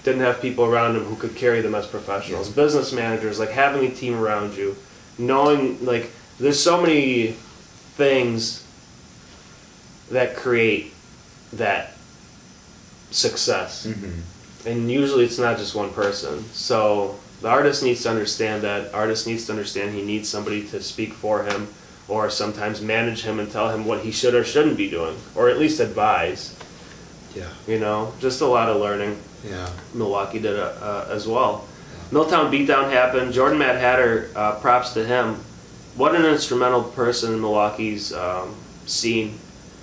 Didn't 0.05 0.22
have 0.22 0.41
people 0.41 0.64
around 0.64 0.95
them 0.95 1.05
who 1.05 1.16
could 1.16 1.37
carry 1.37 1.61
them 1.61 1.74
as 1.74 1.87
professionals. 1.87 2.49
Business 2.49 2.93
managers, 2.93 3.39
like 3.39 3.51
having 3.51 3.87
a 3.91 3.95
team 3.95 4.14
around 4.18 4.57
you, 4.57 4.76
knowing, 5.18 5.85
like, 5.85 6.11
there's 6.41 6.59
so 6.61 6.80
many 6.80 7.33
things 7.95 8.66
that 10.11 10.35
create 10.37 10.93
that 11.53 11.93
success 13.11 13.87
Mm-hmm. 13.87 14.68
and 14.68 14.91
usually 14.91 15.24
it's 15.24 15.39
not 15.39 15.59
just 15.59 15.74
one 15.74 15.91
person. 15.93 16.43
So 16.53 17.18
the 17.43 17.49
artist 17.49 17.82
needs 17.82 18.03
to 18.05 18.11
understand 18.11 18.62
that. 18.62 18.95
Artist 18.95 19.26
needs 19.26 19.45
to 19.47 19.53
understand 19.53 19.95
he 19.95 20.03
needs 20.03 20.28
somebody 20.28 20.66
to 20.68 20.80
speak 20.82 21.12
for 21.12 21.43
him, 21.45 21.68
or 22.09 22.30
sometimes 22.30 22.80
manage 22.80 23.22
him 23.22 23.38
and 23.40 23.51
tell 23.51 23.68
him 23.70 23.84
what 23.84 24.01
he 24.01 24.11
should 24.12 24.34
or 24.34 24.45
shouldn't 24.45 24.76
be 24.76 24.88
doing, 24.88 25.16
or 25.34 25.49
at 25.51 25.59
least 25.59 25.80
advise. 25.80 26.57
Yeah. 27.34 27.49
You 27.66 27.78
know, 27.78 28.12
just 28.20 28.40
a 28.40 28.47
lot 28.47 28.68
of 28.68 28.76
learning. 28.80 29.18
Yeah. 29.45 29.68
Milwaukee 29.95 30.38
did 30.38 30.59
uh, 30.59 30.72
uh, 30.80 31.07
as 31.11 31.26
well. 31.26 31.66
Milltown 32.11 32.53
Beatdown 32.53 32.90
happened. 32.90 33.32
Jordan 33.32 33.59
Mad 33.59 33.76
Hatter, 33.80 34.30
uh, 34.36 34.57
props 34.61 34.93
to 34.95 35.05
him. 35.05 35.36
What 35.97 36.14
an 36.14 36.24
instrumental 36.24 36.82
person 36.84 37.34
in 37.34 37.40
Milwaukee's 37.40 38.12
um, 38.12 38.55
scene. 38.86 39.38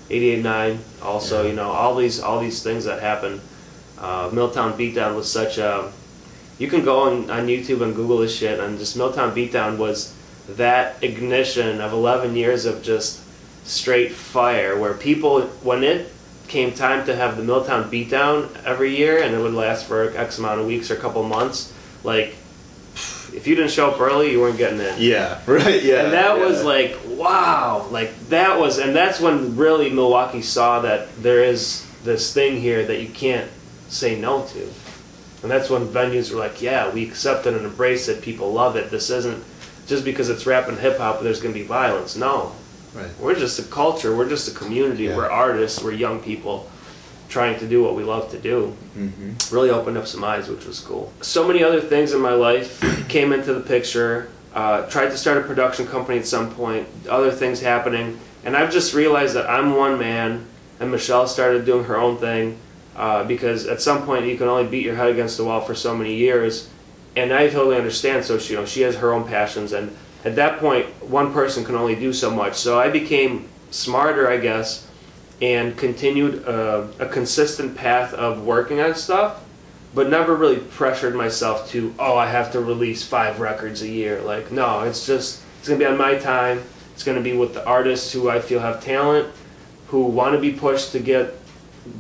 88.9, 0.10 0.78
also, 1.04 1.44
Yeah. 1.44 1.50
you 1.50 1.56
know, 1.56 1.70
all 1.70 1.96
these 1.96 2.20
all 2.20 2.40
these 2.40 2.64
things 2.64 2.86
that 2.86 3.00
happened. 3.02 3.42
Uh, 4.00 4.30
Milltown 4.34 4.74
Beatdown 4.78 5.16
was 5.16 5.32
such 5.32 5.58
a. 5.58 5.92
You 6.60 6.68
can 6.68 6.84
go 6.84 7.00
on, 7.00 7.32
on 7.32 7.48
YouTube 7.48 7.82
and 7.82 7.96
Google 7.96 8.20
this 8.20 8.36
shit, 8.36 8.60
and 8.60 8.78
just 8.78 8.96
Milltown 8.98 9.34
Beatdown 9.34 9.78
was 9.78 10.14
that 10.50 11.02
ignition 11.02 11.80
of 11.80 11.94
11 11.94 12.36
years 12.36 12.66
of 12.66 12.84
just 12.84 13.24
straight 13.66 14.12
fire, 14.12 14.78
where 14.78 14.94
people, 14.94 15.42
when 15.64 15.84
it 15.84 16.12
came 16.50 16.74
time 16.74 17.06
to 17.06 17.16
have 17.16 17.38
the 17.38 17.44
Milltown 17.44 17.90
Beatdown 17.90 18.50
every 18.66 18.96
year, 18.96 19.24
and 19.24 19.34
it 19.34 19.40
would 19.40 19.54
last 19.54 19.86
for 19.86 20.16
X 20.18 20.38
amount 20.38 20.60
of 20.60 20.68
weeks 20.68 20.92
or 20.92 20.96
a 20.96 21.00
couple 21.00 21.24
months, 21.24 21.74
like, 22.04 22.36
if 23.34 23.46
you 23.48 23.56
didn't 23.56 23.72
show 23.72 23.92
up 23.92 24.02
early, 24.02 24.32
you 24.32 24.42
weren't 24.42 24.58
getting 24.58 24.80
in. 24.80 24.96
Yeah. 24.98 25.40
Right. 25.48 25.82
Yeah. 25.82 26.04
And 26.04 26.14
that 26.14 26.38
yeah. 26.38 26.46
was 26.46 26.64
like, 26.64 26.98
wow, 27.08 27.88
like 27.92 28.18
that 28.30 28.60
was, 28.60 28.80
and 28.80 28.96
that's 28.96 29.20
when 29.20 29.56
really 29.56 29.90
Milwaukee 29.90 30.42
saw 30.42 30.82
that 30.82 31.16
there 31.22 31.44
is 31.44 31.86
this 32.04 32.34
thing 32.34 32.60
here 32.60 32.86
that 32.86 33.02
you 33.02 33.10
can't 33.10 33.50
say 33.88 34.20
no 34.20 34.46
to. 34.48 34.70
And 35.42 35.50
that's 35.50 35.70
when 35.70 35.88
venues 35.88 36.32
were 36.34 36.40
like, 36.40 36.62
yeah, 36.62 36.90
we 36.92 37.08
accept 37.08 37.46
it 37.46 37.54
and 37.54 37.66
embrace 37.66 38.08
it. 38.10 38.22
People 38.22 38.52
love 38.52 38.76
it. 38.76 38.92
This 38.92 39.10
isn't 39.10 39.44
just 39.88 40.04
because 40.04 40.30
it's 40.30 40.46
rap 40.46 40.68
and 40.68 40.78
hip 40.78 40.98
hop. 40.98 41.22
There's 41.22 41.42
going 41.42 41.54
to 41.54 41.60
be 41.60 41.66
violence. 41.66 42.16
No, 42.16 42.52
Right. 42.94 43.10
we're 43.20 43.36
just 43.36 43.60
a 43.60 43.64
culture. 43.64 44.16
We're 44.16 44.28
just 44.30 44.48
a 44.48 44.52
community. 44.58 45.04
Yeah. 45.06 45.16
We're 45.16 45.30
artists. 45.30 45.82
We're 45.82 45.94
young 45.94 46.20
people 46.20 46.70
trying 47.30 47.60
to 47.60 47.68
do 47.68 47.84
what 47.84 47.96
we 47.96 48.04
love 48.04 48.32
to 48.32 48.40
do. 48.40 48.76
Mm-hmm. 48.98 49.56
Really 49.56 49.70
opened 49.70 49.98
up 49.98 50.08
some 50.08 50.24
eyes, 50.24 50.50
which 50.50 50.66
was 50.66 50.80
cool. 50.80 51.14
So 51.22 51.48
many 51.48 51.64
other 51.64 51.80
things 51.80 52.12
in 52.14 52.20
my 52.22 52.34
life 52.34 52.82
came 53.10 53.32
into 53.32 53.54
the 53.54 53.62
picture. 53.62 54.30
Uh, 54.54 54.88
tried 54.90 55.10
to 55.10 55.18
start 55.18 55.38
a 55.38 55.42
production 55.42 55.86
company 55.88 56.18
at 56.18 56.26
some 56.26 56.52
point. 56.54 56.88
Other 57.08 57.30
things 57.32 57.62
happening, 57.62 58.20
and 58.44 58.58
I've 58.58 58.72
just 58.72 58.96
realized 58.96 59.36
that 59.36 59.48
I'm 59.48 59.76
one 59.76 60.00
man, 60.00 60.48
and 60.80 60.90
Michelle 60.90 61.28
started 61.28 61.66
doing 61.66 61.84
her 61.86 61.98
own 61.98 62.18
thing. 62.18 62.58
Uh, 63.00 63.24
because 63.24 63.66
at 63.66 63.82
some 63.82 64.06
point 64.06 64.26
you 64.26 64.38
can 64.38 64.50
only 64.50 64.68
beat 64.68 64.84
your 64.84 64.94
head 64.94 65.10
against 65.10 65.38
the 65.38 65.44
wall 65.46 65.62
for 65.62 65.74
so 65.74 65.96
many 65.96 66.16
years, 66.16 66.70
and 67.16 67.32
I 67.32 67.48
totally 67.48 67.78
understand. 67.78 68.26
So 68.26 68.38
she, 68.38 68.52
you 68.52 68.60
know, 68.60 68.66
she 68.66 68.82
has 68.82 68.98
her 68.98 69.14
own 69.14 69.26
passions, 69.26 69.72
and 69.72 69.96
at 70.26 70.36
that 70.36 70.60
point, 70.60 70.86
one 71.02 71.32
person 71.32 71.64
can 71.64 71.76
only 71.76 71.96
do 71.96 72.12
so 72.12 72.30
much. 72.30 72.56
So 72.56 72.78
I 72.78 72.90
became 72.90 73.48
smarter, 73.72 74.30
I 74.30 74.36
guess, 74.36 74.86
and 75.42 75.78
continued 75.78 76.46
uh, 76.46 76.88
a 77.00 77.06
consistent 77.06 77.78
path 77.78 78.14
of 78.14 78.44
working 78.44 78.82
on 78.82 78.94
stuff, 78.96 79.46
but 79.96 80.10
never 80.10 80.36
really 80.36 80.58
pressured 80.60 81.16
myself 81.16 81.70
to, 81.70 81.96
oh, 82.00 82.18
I 82.18 82.30
have 82.30 82.52
to 82.52 82.60
release 82.60 83.02
five 83.02 83.40
records 83.40 83.82
a 83.82 83.88
year. 83.88 84.22
Like, 84.22 84.52
no, 84.52 84.82
it's 84.82 85.06
just, 85.06 85.42
it's 85.60 85.70
gonna 85.70 85.80
be 85.80 85.86
on 85.86 85.98
my 85.98 86.16
time. 86.16 86.64
It's 86.96 87.06
gonna 87.06 87.22
be 87.22 87.32
with 87.32 87.54
the 87.54 87.66
artists 87.66 88.12
who 88.12 88.30
I 88.30 88.42
feel 88.42 88.60
have 88.60 88.84
talent, 88.84 89.34
who 89.88 90.04
want 90.04 90.36
to 90.36 90.42
be 90.42 90.52
pushed 90.52 90.92
to 90.92 91.00
get 91.00 91.34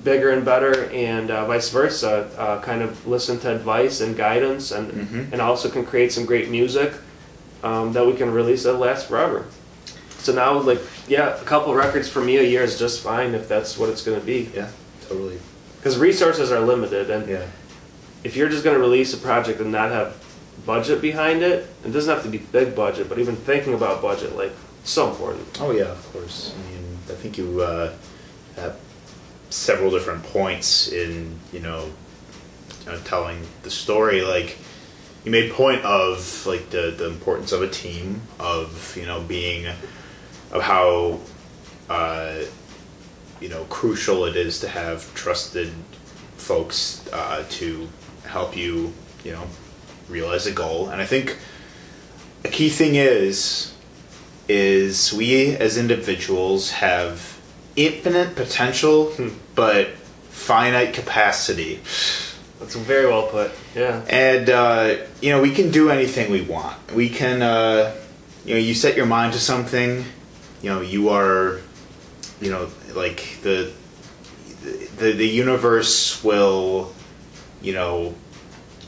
bigger 0.03 0.29
and 0.31 0.43
better, 0.45 0.89
and 0.91 1.31
uh, 1.31 1.45
vice 1.45 1.69
versa. 1.69 2.29
Uh, 2.37 2.59
kind 2.61 2.81
of 2.81 3.05
listen 3.07 3.39
to 3.39 3.51
advice 3.53 4.01
and 4.01 4.15
guidance, 4.15 4.71
and 4.71 4.91
Mhm. 4.91 5.31
and 5.33 5.41
also 5.41 5.69
can 5.69 5.85
create 5.85 6.11
some 6.11 6.25
great 6.25 6.49
music 6.49 6.93
um, 7.63 7.91
that 7.93 8.05
we 8.05 8.13
can 8.13 8.31
release 8.31 8.63
that 8.63 8.73
lasts 8.73 9.07
forever. 9.07 9.45
So 10.19 10.33
now, 10.33 10.59
like, 10.59 10.81
yeah, 11.07 11.35
a 11.39 11.43
couple 11.43 11.73
records 11.73 12.07
for 12.09 12.21
me 12.21 12.37
a 12.37 12.43
year 12.43 12.63
is 12.63 12.77
just 12.79 13.01
fine 13.01 13.33
if 13.35 13.47
that's 13.47 13.77
what 13.77 13.89
it's 13.89 14.01
going 14.01 14.19
to 14.19 14.25
be. 14.25 14.49
Yeah, 14.55 14.67
totally. 15.07 15.39
Because 15.77 15.97
resources 15.97 16.51
are 16.51 16.59
limited, 16.59 17.09
and 17.09 17.27
Yeah. 17.29 17.43
if 18.23 18.35
you're 18.35 18.49
just 18.49 18.63
going 18.63 18.75
to 18.75 18.81
release 18.81 19.13
a 19.13 19.17
project 19.17 19.59
and 19.61 19.71
not 19.71 19.91
have 19.91 20.13
budget 20.65 21.01
behind 21.01 21.41
it, 21.41 21.67
it 21.85 21.91
doesn't 21.93 22.13
have 22.13 22.23
to 22.23 22.29
be 22.29 22.37
big 22.37 22.75
budget, 22.75 23.07
but 23.09 23.17
even 23.17 23.35
thinking 23.35 23.73
about 23.73 24.01
budget, 24.01 24.35
like, 24.35 24.51
so 24.83 25.09
important. 25.09 25.45
Oh 25.61 25.71
yeah, 25.71 25.91
of 25.91 26.13
course. 26.13 26.51
I 26.53 26.71
mean, 26.71 26.97
I 27.09 27.13
think 27.13 27.37
you 27.37 27.61
uh, 27.61 27.91
have 28.57 28.75
several 29.49 29.91
different 29.91 30.23
points 30.23 30.87
in 30.91 31.39
you 31.51 31.59
know 31.59 31.89
uh, 32.87 32.97
telling 33.03 33.39
the 33.63 33.69
story. 33.69 34.21
Like 34.21 34.57
you 35.23 35.31
made 35.31 35.51
point 35.51 35.83
of 35.83 36.45
like 36.45 36.69
the 36.69 36.93
the 36.95 37.07
importance 37.07 37.51
of 37.51 37.61
a 37.61 37.67
team, 37.67 38.21
of 38.39 38.95
you 38.97 39.05
know 39.05 39.21
being 39.21 39.67
of 40.51 40.61
how 40.61 41.19
uh, 41.89 42.39
you 43.39 43.49
know 43.49 43.63
crucial 43.65 44.25
it 44.25 44.35
is 44.35 44.59
to 44.61 44.67
have 44.67 45.13
trusted 45.13 45.71
folks 46.37 47.07
uh, 47.11 47.43
to 47.49 47.89
help 48.25 48.55
you 48.55 48.93
you 49.23 49.31
know 49.31 49.47
realize 50.09 50.45
a 50.45 50.51
goal. 50.51 50.89
And 50.89 51.01
I 51.01 51.05
think 51.05 51.37
a 52.43 52.49
key 52.49 52.69
thing 52.69 52.95
is 52.95 53.73
is 54.47 55.13
we 55.13 55.55
as 55.55 55.77
individuals 55.77 56.71
have 56.71 57.38
infinite 57.87 58.35
potential 58.35 59.05
Hmm. 59.17 59.29
but 59.55 59.87
finite 60.31 60.93
capacity 60.93 61.79
That's 62.59 62.75
very 62.75 63.07
well 63.07 63.27
put. 63.27 63.51
Yeah. 63.75 64.01
and 64.09 64.49
uh, 64.49 64.95
you 65.21 65.29
know 65.31 65.41
we 65.41 65.51
can 65.53 65.71
do 65.71 65.89
anything 65.89 66.29
we 66.31 66.41
want 66.41 66.75
we 66.93 67.07
can 67.09 67.41
uh, 67.41 67.95
you 68.45 68.53
know 68.55 68.59
you 68.59 68.73
set 68.73 68.97
your 68.97 69.05
mind 69.05 69.33
to 69.33 69.39
something 69.39 70.03
you 70.61 70.69
know 70.69 70.81
you 70.81 71.09
are 71.09 71.59
you 72.41 72.49
know 72.51 72.67
like 72.95 73.19
the 73.43 73.71
the, 74.97 75.13
the 75.13 75.27
universe 75.27 76.21
will 76.23 76.91
you 77.61 77.73
know 77.73 78.13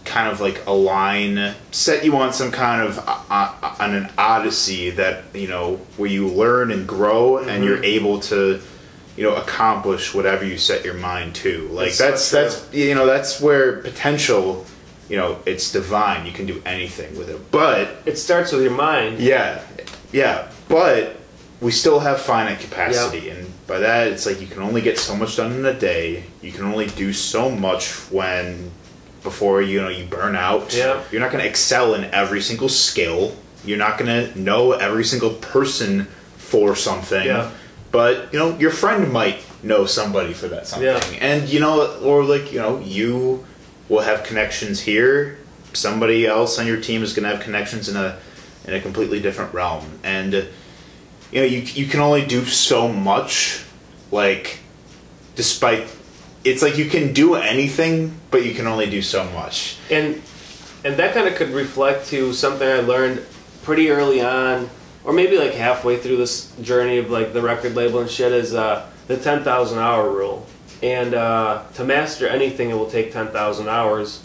kind 0.04 0.28
of 0.32 0.42
like 0.42 0.66
align 0.68 1.54
set 1.72 2.04
you 2.04 2.16
on 2.18 2.34
some 2.34 2.52
kind 2.52 2.82
of 2.88 3.00
uh, 3.00 3.18
uh, 3.30 3.76
on 3.80 3.94
an 3.96 4.10
odyssey 4.18 4.90
that 4.90 5.24
you 5.34 5.48
know 5.48 5.76
where 5.98 6.10
you 6.10 6.28
learn 6.28 6.72
and 6.72 6.86
grow 6.88 7.38
and 7.38 7.50
Mhm. 7.64 7.66
you're 7.66 7.84
able 7.84 8.20
to 8.32 8.60
you 9.18 9.24
know 9.24 9.36
accomplish 9.36 10.14
whatever 10.14 10.46
you 10.46 10.58
set 10.58 10.86
your 10.86 10.94
mind 10.96 11.36
to. 11.36 11.68
Like 11.70 11.96
That's 11.98 12.24
so 12.24 12.42
that's 12.44 12.74
you 12.74 12.96
know 12.96 13.06
that's 13.06 13.42
where 13.42 13.78
potential 13.82 14.66
you 15.10 15.18
know 15.18 15.40
it's 15.46 15.72
divine. 15.72 16.26
You 16.26 16.32
can 16.32 16.46
do 16.46 16.62
anything 16.66 17.18
with 17.18 17.30
it. 17.30 17.52
But 17.52 18.02
It 18.06 18.18
starts 18.18 18.52
with 18.52 18.64
your 18.64 18.72
mind. 18.76 19.20
yeah. 19.20 19.62
Yeah. 20.12 20.50
But 20.68 21.18
we 21.60 21.72
still 21.72 22.00
have 22.00 22.20
finite 22.22 22.60
capacity. 22.60 23.30
And 23.30 23.52
by 23.68 23.80
that 23.80 24.08
it's 24.08 24.26
like 24.26 24.42
you 24.42 24.48
can 24.48 24.62
only 24.62 24.82
get 24.82 24.98
so 24.98 25.16
much 25.16 25.36
done 25.38 25.52
in 25.52 25.66
a 25.66 25.74
day. 25.74 26.24
You 26.42 26.52
can 26.52 26.64
only 26.66 26.88
do 26.88 27.14
so 27.14 27.50
much 27.52 27.92
when 28.12 28.72
before 29.24 29.62
you 29.62 29.82
know 29.82 29.90
you 29.90 30.06
burn 30.06 30.36
out. 30.36 30.74
Yeah. 30.76 31.04
you're 31.12 31.22
not 31.22 31.32
going 31.32 31.44
to 31.44 31.50
excel 31.50 31.94
in 31.94 32.06
every 32.06 32.42
single 32.42 32.70
skill. 32.70 33.36
You're 33.64 33.78
not 33.78 34.00
going 34.00 34.10
to 34.32 34.40
know 34.40 34.72
every 34.72 35.04
single 35.04 35.32
person 35.36 36.06
for 36.38 36.76
something. 36.76 37.26
Yeah. 37.26 37.52
But 37.92 38.32
you 38.34 38.40
know 38.40 38.58
your 38.58 38.72
friend 38.72 39.12
might 39.12 39.44
know 39.64 39.86
somebody 39.86 40.34
for 40.34 40.48
that 40.48 40.68
something. 40.68 40.88
Yeah. 40.88 41.20
and 41.22 41.50
you 41.50 41.60
know 41.60 42.00
or 42.02 42.24
like 42.24 42.52
you 42.52 42.60
know 42.60 42.80
you 42.80 43.46
will 43.90 44.02
have 44.02 44.24
connections 44.24 44.80
here. 44.82 45.38
Somebody 45.74 46.26
else 46.26 46.60
on 46.60 46.68
your 46.68 46.82
team 46.82 47.04
is 47.04 47.14
going 47.14 47.24
to 47.24 47.36
have 47.36 47.44
connections 47.44 47.90
in 47.90 47.96
a 47.96 48.18
in 48.66 48.74
a 48.74 48.82
completely 48.82 49.20
different 49.20 49.54
realm. 49.54 50.00
And 50.04 50.34
you 50.34 51.42
know 51.42 51.44
you, 51.44 51.60
you 51.60 51.86
can 51.86 52.00
only 52.00 52.26
do 52.26 52.46
so 52.46 52.88
much 52.88 53.64
like 54.12 54.60
despite 55.36 55.88
it's 56.44 56.62
like 56.62 56.78
you 56.78 56.86
can 56.86 57.14
do 57.14 57.36
anything 57.36 58.20
but 58.32 58.46
you 58.46 58.54
can 58.54 58.68
only 58.68 58.90
do 58.90 59.02
so 59.02 59.30
much. 59.32 59.78
And 59.90 60.22
and 60.84 60.98
that 60.98 61.14
kind 61.14 61.28
of 61.28 61.36
could 61.36 61.50
reflect 61.50 62.08
to 62.08 62.34
something 62.34 62.68
I 62.68 62.80
learned 62.80 63.24
pretty 63.64 63.92
early 63.92 64.22
on, 64.22 64.70
or 65.04 65.14
maybe 65.14 65.38
like 65.38 65.54
halfway 65.54 65.98
through 65.98 66.18
this 66.18 66.54
journey 66.62 66.98
of 66.98 67.10
like 67.10 67.34
the 67.34 67.42
record 67.42 67.76
label 67.76 68.00
and 68.00 68.10
shit, 68.10 68.32
is 68.32 68.54
uh, 68.54 68.88
the 69.08 69.18
ten 69.18 69.44
thousand 69.44 69.80
hour 69.80 70.10
rule. 70.10 70.46
And 70.84 71.14
uh, 71.14 71.64
to 71.76 71.84
master 71.84 72.28
anything, 72.28 72.70
it 72.70 72.74
will 72.74 72.90
take 72.90 73.12
ten 73.12 73.28
thousand 73.28 73.68
hours. 73.68 74.24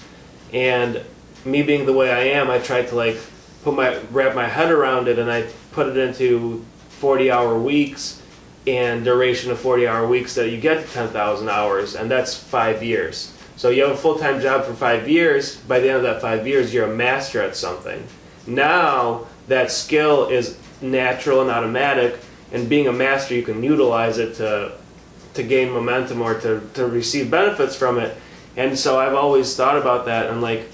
And 0.52 1.02
me 1.44 1.62
being 1.62 1.86
the 1.86 1.92
way 1.92 2.10
I 2.10 2.38
am, 2.38 2.50
I 2.50 2.58
tried 2.58 2.88
to 2.88 2.94
like 2.94 3.18
put 3.62 3.74
my 3.74 3.98
wrap 4.10 4.34
my 4.34 4.46
head 4.46 4.70
around 4.70 5.08
it, 5.08 5.18
and 5.18 5.30
I 5.30 5.46
put 5.72 5.88
it 5.88 5.96
into 5.96 6.64
forty 6.88 7.30
hour 7.30 7.58
weeks 7.58 8.22
and 8.66 9.04
duration 9.04 9.50
of 9.50 9.60
40 9.60 9.86
hour 9.86 10.06
weeks 10.06 10.34
that 10.34 10.50
you 10.50 10.60
get 10.60 10.84
to 10.84 10.92
10,000 10.92 11.48
hours, 11.48 11.94
and 11.94 12.10
that's 12.10 12.36
five 12.36 12.82
years. 12.82 13.32
So 13.56 13.70
you 13.70 13.82
have 13.84 13.92
a 13.92 13.96
full 13.96 14.18
time 14.18 14.40
job 14.40 14.64
for 14.64 14.74
five 14.74 15.08
years. 15.08 15.56
By 15.56 15.80
the 15.80 15.88
end 15.88 15.98
of 15.98 16.02
that 16.02 16.20
five 16.20 16.46
years, 16.46 16.74
you're 16.74 16.90
a 16.90 16.94
master 16.94 17.40
at 17.40 17.56
something. 17.56 18.06
Now 18.46 19.26
that 19.48 19.70
skill 19.70 20.28
is 20.28 20.58
natural 20.80 21.42
and 21.42 21.50
automatic, 21.50 22.18
and 22.52 22.68
being 22.68 22.86
a 22.86 22.92
master, 22.92 23.34
you 23.34 23.42
can 23.42 23.62
utilize 23.62 24.18
it 24.18 24.34
to 24.36 24.72
to 25.36 25.42
gain 25.42 25.70
momentum 25.70 26.20
or 26.20 26.38
to, 26.40 26.68
to 26.74 26.86
receive 26.86 27.30
benefits 27.30 27.76
from 27.76 27.98
it. 27.98 28.16
And 28.56 28.78
so 28.78 28.98
I've 28.98 29.14
always 29.14 29.54
thought 29.54 29.76
about 29.76 30.06
that 30.06 30.30
and 30.30 30.42
like, 30.42 30.68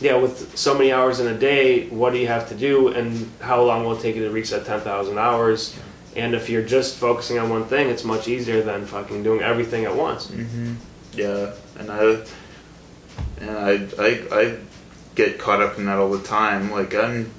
yeah, 0.00 0.16
with 0.16 0.56
so 0.56 0.74
many 0.74 0.92
hours 0.92 1.20
in 1.20 1.26
a 1.26 1.38
day, 1.38 1.88
what 1.88 2.12
do 2.12 2.18
you 2.18 2.26
have 2.28 2.48
to 2.48 2.54
do 2.54 2.88
and 2.88 3.30
how 3.40 3.62
long 3.62 3.84
will 3.84 3.96
it 3.96 4.02
take 4.02 4.16
you 4.16 4.24
to 4.24 4.30
reach 4.30 4.50
that 4.50 4.64
10,000 4.64 5.18
hours? 5.18 5.76
And 6.16 6.34
if 6.34 6.48
you're 6.48 6.62
just 6.62 6.96
focusing 6.96 7.38
on 7.38 7.50
one 7.50 7.64
thing, 7.64 7.88
it's 7.90 8.04
much 8.04 8.28
easier 8.28 8.62
than 8.62 8.86
fucking 8.86 9.22
doing 9.24 9.40
everything 9.42 9.84
at 9.84 9.94
once. 9.94 10.28
Mm-hmm. 10.28 10.74
Yeah, 11.12 11.52
and 11.78 11.90
I, 11.90 12.24
and 13.40 13.50
I, 13.50 14.02
I, 14.02 14.40
I 14.40 14.56
get 15.14 15.38
caught 15.38 15.60
up 15.60 15.76
in 15.76 15.86
that 15.86 15.98
all 15.98 16.10
the 16.10 16.22
time. 16.24 16.70
Like 16.70 16.94
I'm, 16.94 17.32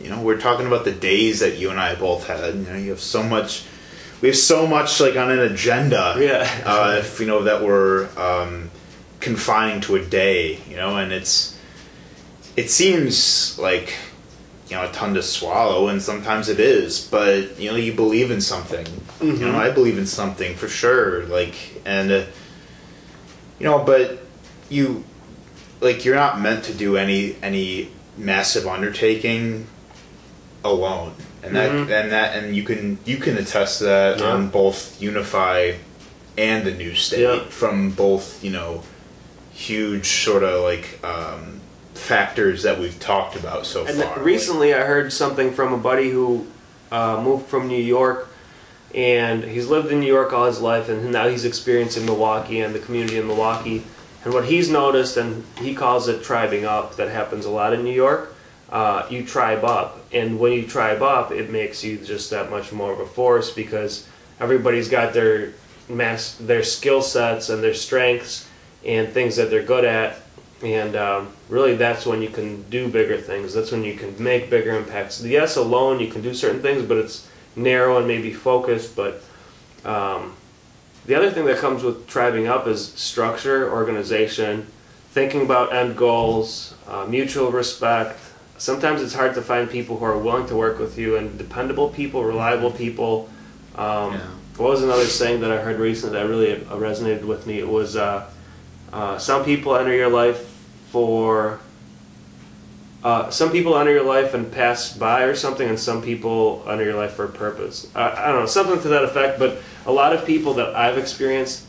you 0.00 0.08
know, 0.10 0.20
we're 0.20 0.40
talking 0.40 0.66
about 0.66 0.84
the 0.84 0.92
days 0.92 1.40
that 1.40 1.56
you 1.58 1.70
and 1.70 1.80
I 1.80 1.94
both 1.94 2.26
had. 2.26 2.54
You 2.54 2.60
know, 2.62 2.76
you 2.76 2.90
have 2.90 3.00
so 3.00 3.22
much, 3.22 3.64
we 4.20 4.28
have 4.28 4.36
so 4.36 4.66
much 4.66 5.00
like 5.00 5.16
on 5.16 5.30
an 5.30 5.38
agenda. 5.40 6.16
Yeah. 6.18 6.48
Uh, 6.64 6.96
if 6.98 7.20
you 7.20 7.26
know 7.26 7.44
that 7.44 7.62
we're 7.62 8.08
um, 8.18 8.70
confining 9.20 9.80
to 9.82 9.96
a 9.96 10.04
day, 10.04 10.58
you 10.68 10.76
know, 10.76 10.96
and 10.98 11.12
it's, 11.12 11.58
it 12.56 12.70
seems 12.70 13.58
like 13.58 13.94
you 14.68 14.76
know 14.76 14.88
a 14.88 14.92
ton 14.92 15.12
to 15.14 15.22
swallow 15.22 15.88
and 15.88 16.00
sometimes 16.00 16.48
it 16.48 16.58
is 16.58 17.06
but 17.10 17.58
you 17.60 17.70
know 17.70 17.76
you 17.76 17.92
believe 17.92 18.30
in 18.30 18.40
something 18.40 18.86
you 19.20 19.32
know 19.34 19.52
Mhm. 19.52 19.56
i 19.56 19.70
believe 19.70 19.98
in 19.98 20.06
something 20.06 20.56
for 20.56 20.68
sure 20.68 21.24
like 21.26 21.54
and 21.84 22.10
uh, 22.10 22.24
you 23.58 23.66
know 23.66 23.80
but 23.84 24.20
you 24.70 25.04
like 25.82 26.06
you're 26.06 26.14
not 26.14 26.40
meant 26.40 26.64
to 26.64 26.72
do 26.72 26.96
any 26.96 27.36
any 27.42 27.90
massive 28.16 28.66
undertaking 28.66 29.66
alone 30.64 31.12
and 31.42 31.54
that 31.54 31.70
Mhm. 31.70 31.90
and 31.90 32.10
that 32.12 32.34
and 32.36 32.56
you 32.56 32.62
can 32.62 32.98
you 33.04 33.18
can 33.18 33.36
attest 33.36 33.78
to 33.78 33.84
that 33.84 34.18
Yeah. 34.18 34.26
on 34.32 34.48
both 34.48 35.00
unify 35.00 35.72
and 36.38 36.64
the 36.66 36.70
new 36.72 36.94
state 36.94 37.20
Yeah. 37.20 37.40
from 37.50 37.90
both 37.90 38.42
you 38.42 38.50
know 38.50 38.82
huge 39.52 40.24
sort 40.24 40.42
of 40.42 40.62
like 40.62 40.98
um, 41.04 41.60
factors 41.94 42.62
that 42.64 42.80
we've 42.80 42.98
talked 42.98 43.36
about 43.36 43.66
so 43.66 43.84
And 43.86 44.02
far 44.02 44.18
recently, 44.18 44.74
I 44.74 44.80
heard 44.80 45.12
something 45.12 45.52
from 45.52 45.72
a 45.72 45.76
buddy 45.76 46.10
who 46.10 46.46
uh, 46.90 47.20
moved 47.22 47.46
from 47.46 47.68
New 47.68 47.80
York, 47.82 48.28
and 48.94 49.44
he's 49.44 49.66
lived 49.68 49.92
in 49.92 50.00
New 50.00 50.06
York 50.12 50.32
all 50.32 50.46
his 50.46 50.60
life, 50.60 50.88
and 50.88 51.12
now 51.12 51.28
he's 51.28 51.44
experiencing 51.44 52.04
Milwaukee 52.04 52.60
and 52.60 52.74
the 52.74 52.78
community 52.80 53.16
in 53.16 53.26
Milwaukee. 53.28 53.84
And 54.24 54.34
what 54.34 54.46
he's 54.46 54.68
noticed, 54.68 55.16
and 55.16 55.44
he 55.60 55.72
calls 55.74 56.08
it 56.08 56.24
tribing 56.24 56.64
up, 56.64 56.96
that 56.96 57.10
happens 57.10 57.44
a 57.46 57.50
lot 57.50 57.72
in 57.72 57.84
New 57.84 57.92
York. 57.94 58.33
Uh, 58.74 59.06
you 59.08 59.24
tribe 59.24 59.64
up, 59.64 60.00
and 60.12 60.36
when 60.40 60.52
you 60.52 60.66
tribe 60.66 61.00
up, 61.00 61.30
it 61.30 61.48
makes 61.48 61.84
you 61.84 61.96
just 61.96 62.30
that 62.30 62.50
much 62.50 62.72
more 62.72 62.92
of 62.92 62.98
a 62.98 63.06
force 63.06 63.52
because 63.52 64.08
everybody's 64.40 64.88
got 64.88 65.14
their 65.14 65.52
mass, 65.88 66.34
their 66.40 66.64
skill 66.64 67.00
sets 67.00 67.50
and 67.50 67.62
their 67.62 67.72
strengths 67.72 68.48
and 68.84 69.08
things 69.10 69.36
that 69.36 69.48
they're 69.48 69.62
good 69.62 69.84
at, 69.84 70.16
and 70.60 70.96
um, 70.96 71.28
really 71.48 71.76
that's 71.76 72.04
when 72.04 72.20
you 72.20 72.28
can 72.28 72.62
do 72.68 72.88
bigger 72.88 73.16
things. 73.16 73.54
That's 73.54 73.70
when 73.70 73.84
you 73.84 73.94
can 73.94 74.20
make 74.20 74.50
bigger 74.50 74.76
impacts. 74.76 75.22
Yes, 75.22 75.54
alone 75.54 76.00
you 76.00 76.08
can 76.08 76.20
do 76.20 76.34
certain 76.34 76.60
things, 76.60 76.82
but 76.82 76.96
it's 76.96 77.28
narrow 77.54 77.98
and 77.98 78.08
maybe 78.08 78.32
focused. 78.32 78.96
But 78.96 79.22
um, 79.84 80.34
the 81.06 81.14
other 81.14 81.30
thing 81.30 81.44
that 81.44 81.58
comes 81.58 81.84
with 81.84 82.08
tribing 82.08 82.48
up 82.48 82.66
is 82.66 82.92
structure, 82.94 83.70
organization, 83.70 84.66
thinking 85.12 85.42
about 85.42 85.72
end 85.72 85.96
goals, 85.96 86.74
uh, 86.88 87.06
mutual 87.08 87.52
respect. 87.52 88.18
Sometimes 88.58 89.02
it's 89.02 89.14
hard 89.14 89.34
to 89.34 89.42
find 89.42 89.68
people 89.68 89.98
who 89.98 90.04
are 90.04 90.16
willing 90.18 90.46
to 90.46 90.56
work 90.56 90.78
with 90.78 90.96
you 90.98 91.16
and 91.16 91.36
dependable 91.36 91.88
people, 91.88 92.24
reliable 92.24 92.70
people. 92.70 93.28
Um, 93.74 94.12
Yeah. 94.14 94.20
What 94.56 94.70
was 94.70 94.82
another 94.84 95.06
saying 95.06 95.40
that 95.40 95.50
I 95.50 95.60
heard 95.60 95.80
recently 95.80 96.16
that 96.16 96.28
really 96.28 96.54
resonated 96.56 97.24
with 97.24 97.44
me? 97.44 97.58
It 97.58 97.68
was 97.68 97.96
uh, 97.96 98.30
uh, 98.92 99.18
some 99.18 99.44
people 99.44 99.74
enter 99.76 99.92
your 99.92 100.08
life 100.08 100.46
for. 100.90 101.58
Uh, 103.02 103.28
some 103.30 103.50
people 103.50 103.76
enter 103.76 103.90
your 103.92 104.04
life 104.04 104.32
and 104.32 104.50
pass 104.50 104.96
by 104.96 105.24
or 105.24 105.34
something, 105.34 105.68
and 105.68 105.78
some 105.78 106.00
people 106.00 106.64
enter 106.68 106.84
your 106.84 106.94
life 106.94 107.12
for 107.14 107.24
a 107.24 107.28
purpose. 107.28 107.90
I, 107.94 108.28
I 108.28 108.32
don't 108.32 108.40
know, 108.42 108.46
something 108.46 108.80
to 108.80 108.88
that 108.88 109.04
effect. 109.04 109.38
But 109.40 109.58
a 109.86 109.92
lot 109.92 110.14
of 110.14 110.24
people 110.24 110.54
that 110.54 110.74
I've 110.76 110.96
experienced 110.96 111.66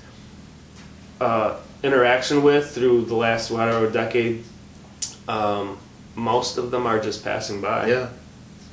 uh, 1.19 1.57
interaction 1.83 2.43
with 2.43 2.69
through 2.71 3.05
the 3.05 3.15
last 3.15 3.49
whatever 3.51 3.89
decade, 3.89 4.43
um, 5.27 5.77
most 6.15 6.57
of 6.57 6.71
them 6.71 6.85
are 6.87 6.99
just 6.99 7.23
passing 7.23 7.61
by. 7.61 7.87
Yeah. 7.87 8.09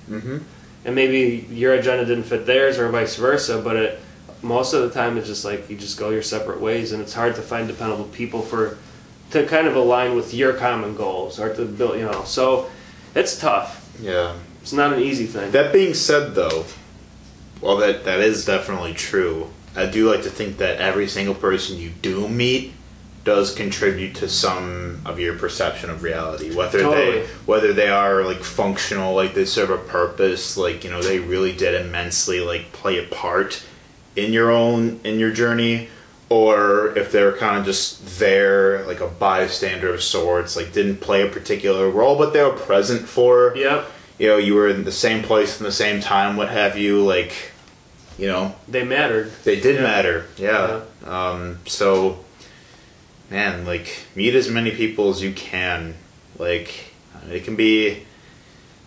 Mm-hmm. 0.08 0.38
And 0.84 0.94
maybe 0.94 1.46
your 1.50 1.74
agenda 1.74 2.04
didn't 2.04 2.24
fit 2.24 2.46
theirs, 2.46 2.78
or 2.78 2.88
vice 2.88 3.16
versa. 3.16 3.60
But 3.62 3.76
it, 3.76 4.00
most 4.42 4.72
of 4.72 4.82
the 4.82 4.90
time, 4.90 5.16
it's 5.18 5.26
just 5.26 5.44
like 5.44 5.68
you 5.70 5.76
just 5.76 5.98
go 5.98 6.10
your 6.10 6.22
separate 6.22 6.60
ways, 6.60 6.92
and 6.92 7.02
it's 7.02 7.14
hard 7.14 7.34
to 7.36 7.42
find 7.42 7.68
dependable 7.68 8.04
people 8.04 8.42
for 8.42 8.78
to 9.30 9.46
kind 9.46 9.66
of 9.66 9.76
align 9.76 10.14
with 10.14 10.34
your 10.34 10.52
common 10.54 10.94
goals 10.94 11.38
or 11.38 11.54
to 11.54 11.64
build. 11.64 11.98
You 11.98 12.06
know, 12.06 12.24
so 12.24 12.70
it's 13.14 13.38
tough. 13.38 13.78
Yeah. 14.00 14.36
It's 14.60 14.72
not 14.72 14.92
an 14.92 15.00
easy 15.00 15.26
thing. 15.26 15.50
That 15.50 15.72
being 15.72 15.94
said, 15.94 16.34
though, 16.34 16.64
well, 17.60 17.76
that 17.78 18.04
that 18.04 18.20
is 18.20 18.44
definitely 18.44 18.94
true. 18.94 19.50
I 19.74 19.86
do 19.86 20.10
like 20.10 20.22
to 20.22 20.30
think 20.30 20.58
that 20.58 20.78
every 20.78 21.08
single 21.08 21.34
person 21.34 21.78
you 21.78 21.90
do 21.90 22.28
meet 22.28 22.72
does 23.24 23.54
contribute 23.54 24.14
to 24.16 24.28
some 24.28 25.00
of 25.06 25.20
your 25.20 25.36
perception 25.38 25.90
of 25.90 26.02
reality. 26.02 26.54
Whether 26.54 26.80
Totally. 26.80 27.20
they 27.20 27.26
whether 27.46 27.72
they 27.72 27.88
are 27.88 28.24
like 28.24 28.42
functional, 28.42 29.14
like 29.14 29.34
they 29.34 29.44
serve 29.44 29.70
a 29.70 29.78
purpose, 29.78 30.56
like 30.56 30.84
you 30.84 30.90
know 30.90 31.02
they 31.02 31.18
really 31.18 31.52
did 31.54 31.80
immensely 31.86 32.40
like 32.40 32.72
play 32.72 32.98
a 32.98 33.06
part 33.08 33.62
in 34.16 34.32
your 34.32 34.50
own 34.50 35.00
in 35.04 35.18
your 35.20 35.30
journey, 35.32 35.88
or 36.28 36.96
if 36.98 37.12
they're 37.12 37.36
kind 37.36 37.56
of 37.58 37.64
just 37.64 38.18
there 38.18 38.84
like 38.86 39.00
a 39.00 39.08
bystander 39.08 39.92
of 39.94 40.02
sorts, 40.02 40.56
like 40.56 40.72
didn't 40.72 40.96
play 41.00 41.26
a 41.26 41.30
particular 41.30 41.88
role, 41.90 42.16
but 42.18 42.32
they 42.32 42.42
were 42.42 42.50
present 42.52 43.02
for 43.08 43.54
Yep, 43.56 43.90
you 44.18 44.28
know, 44.28 44.36
you 44.36 44.54
were 44.54 44.68
in 44.68 44.84
the 44.84 44.92
same 44.92 45.22
place 45.22 45.58
in 45.60 45.64
the 45.64 45.72
same 45.72 46.00
time, 46.00 46.36
what 46.36 46.48
have 46.48 46.76
you, 46.76 47.02
like, 47.04 47.32
you 48.18 48.26
know, 48.26 48.54
they 48.68 48.84
mattered. 48.84 49.32
they 49.44 49.58
did 49.60 49.76
Yeah. 49.76 49.82
matter. 49.82 50.24
Yeah. 50.36 50.80
Um, 51.06 51.58
so, 51.66 52.18
man, 53.32 53.64
like, 53.64 54.04
meet 54.14 54.34
as 54.34 54.48
many 54.48 54.70
people 54.70 55.10
as 55.10 55.22
you 55.22 55.32
can. 55.32 55.94
Like, 56.38 56.92
it 57.30 57.44
can 57.44 57.56
be, 57.56 58.04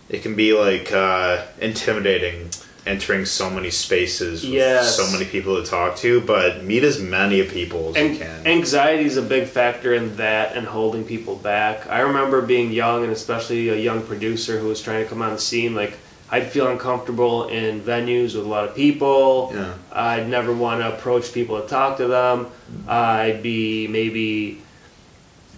it 0.08 0.22
can 0.22 0.34
be 0.36 0.52
like 0.52 0.92
uh, 0.92 1.44
intimidating 1.60 2.50
entering 2.86 3.24
so 3.24 3.50
many 3.50 3.68
spaces 3.68 4.44
with 4.44 4.52
Yes. 4.54 4.96
so 4.96 5.10
many 5.10 5.24
people 5.24 5.60
to 5.60 5.68
talk 5.68 5.96
to, 5.96 6.20
but 6.20 6.62
meet 6.62 6.84
as 6.84 7.00
many 7.00 7.42
people 7.42 7.92
as 7.96 8.12
you 8.12 8.16
can. 8.18 8.46
anxiety 8.46 9.04
is 9.04 9.16
a 9.16 9.22
big 9.22 9.48
factor 9.48 9.92
in 9.92 10.14
that 10.18 10.56
and 10.56 10.68
holding 10.68 11.02
people 11.02 11.34
back. 11.34 11.88
I 11.88 11.98
remember 12.02 12.40
being 12.42 12.70
young 12.70 13.02
and 13.02 13.12
especially 13.12 13.70
a 13.70 13.74
young 13.74 14.02
producer 14.06 14.60
who 14.60 14.68
was 14.68 14.80
trying 14.80 15.02
to 15.02 15.08
come 15.10 15.20
on 15.20 15.32
the 15.32 15.38
scene. 15.40 15.74
Like 15.74 15.98
I'd 16.30 16.48
feel 16.50 16.66
uncomfortable 16.68 17.48
in 17.48 17.80
venues 17.80 18.34
with 18.34 18.44
a 18.44 18.48
lot 18.48 18.68
of 18.68 18.74
people. 18.74 19.52
Yeah. 19.54 19.74
I'd 19.92 20.28
never 20.28 20.52
want 20.52 20.80
to 20.80 20.92
approach 20.92 21.32
people 21.32 21.60
to 21.62 21.68
talk 21.68 21.98
to 21.98 22.08
them. 22.08 22.48
I'd 22.88 23.42
be 23.42 23.86
maybe 23.86 24.60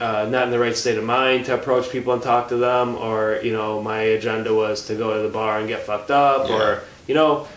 uh, 0.00 0.26
not 0.30 0.44
in 0.44 0.50
the 0.50 0.58
right 0.58 0.76
state 0.76 0.98
of 0.98 1.04
mind 1.04 1.46
to 1.46 1.54
approach 1.54 1.90
people 1.90 2.12
and 2.12 2.22
talk 2.22 2.48
to 2.50 2.56
them, 2.56 2.96
or 2.96 3.40
you 3.42 3.52
know, 3.52 3.80
my 3.82 4.00
agenda 4.00 4.54
was 4.54 4.86
to 4.88 4.94
go 4.94 5.16
to 5.16 5.22
the 5.26 5.32
bar 5.32 5.58
and 5.58 5.68
get 5.68 5.82
fucked 5.82 6.10
up, 6.10 6.48
Yeah. 6.48 6.56
or 6.56 6.82
you 7.06 7.14
know, 7.14 7.48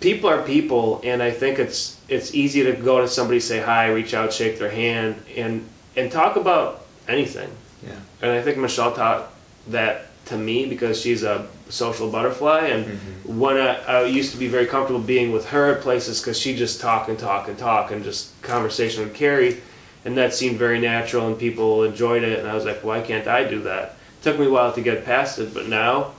people 0.00 0.30
are 0.30 0.42
people, 0.42 1.00
and 1.04 1.22
I 1.22 1.30
think 1.30 1.58
it's 1.58 1.98
it's 2.08 2.34
easy 2.34 2.64
to 2.64 2.72
go 2.72 3.00
to 3.00 3.08
somebody, 3.08 3.40
say 3.40 3.60
hi, 3.60 3.88
reach 3.90 4.14
out, 4.14 4.32
shake 4.32 4.58
their 4.58 4.70
hand, 4.70 5.22
and 5.36 5.68
and 5.96 6.10
talk 6.10 6.36
about 6.36 6.86
anything. 7.06 7.50
Yeah. 7.86 7.92
And 8.22 8.30
I 8.32 8.42
think 8.42 8.56
Michelle 8.58 8.92
taught 8.92 9.30
that 9.68 10.06
to 10.26 10.36
me 10.36 10.66
because 10.66 11.00
she's 11.00 11.22
a 11.22 11.46
social 11.70 12.10
butterfly, 12.10 12.66
and 12.66 12.84
mm-hmm. 12.86 13.38
when 13.38 13.56
I, 13.56 13.76
I 13.84 14.04
used 14.04 14.32
to 14.32 14.38
be 14.38 14.48
very 14.48 14.66
comfortable 14.66 15.00
being 15.00 15.32
with 15.32 15.48
her 15.50 15.74
at 15.74 15.82
places 15.82 16.20
because 16.20 16.38
she 16.38 16.54
just 16.56 16.80
talk 16.80 17.08
and 17.08 17.18
talk 17.18 17.48
and 17.48 17.56
talk 17.58 17.90
and 17.90 18.04
just 18.04 18.40
conversation 18.42 19.04
would 19.04 19.14
carry, 19.14 19.60
and 20.04 20.16
that 20.16 20.34
seemed 20.34 20.58
very 20.58 20.80
natural 20.80 21.26
and 21.28 21.38
people 21.38 21.84
enjoyed 21.84 22.22
it, 22.22 22.38
and 22.38 22.48
I 22.48 22.54
was 22.54 22.64
like, 22.64 22.82
why 22.84 23.00
can't 23.00 23.26
I 23.26 23.44
do 23.44 23.62
that? 23.62 23.96
It 24.20 24.22
took 24.22 24.38
me 24.38 24.46
a 24.46 24.50
while 24.50 24.72
to 24.72 24.80
get 24.80 25.04
past 25.04 25.38
it, 25.38 25.54
but 25.54 25.68
now 25.68 26.12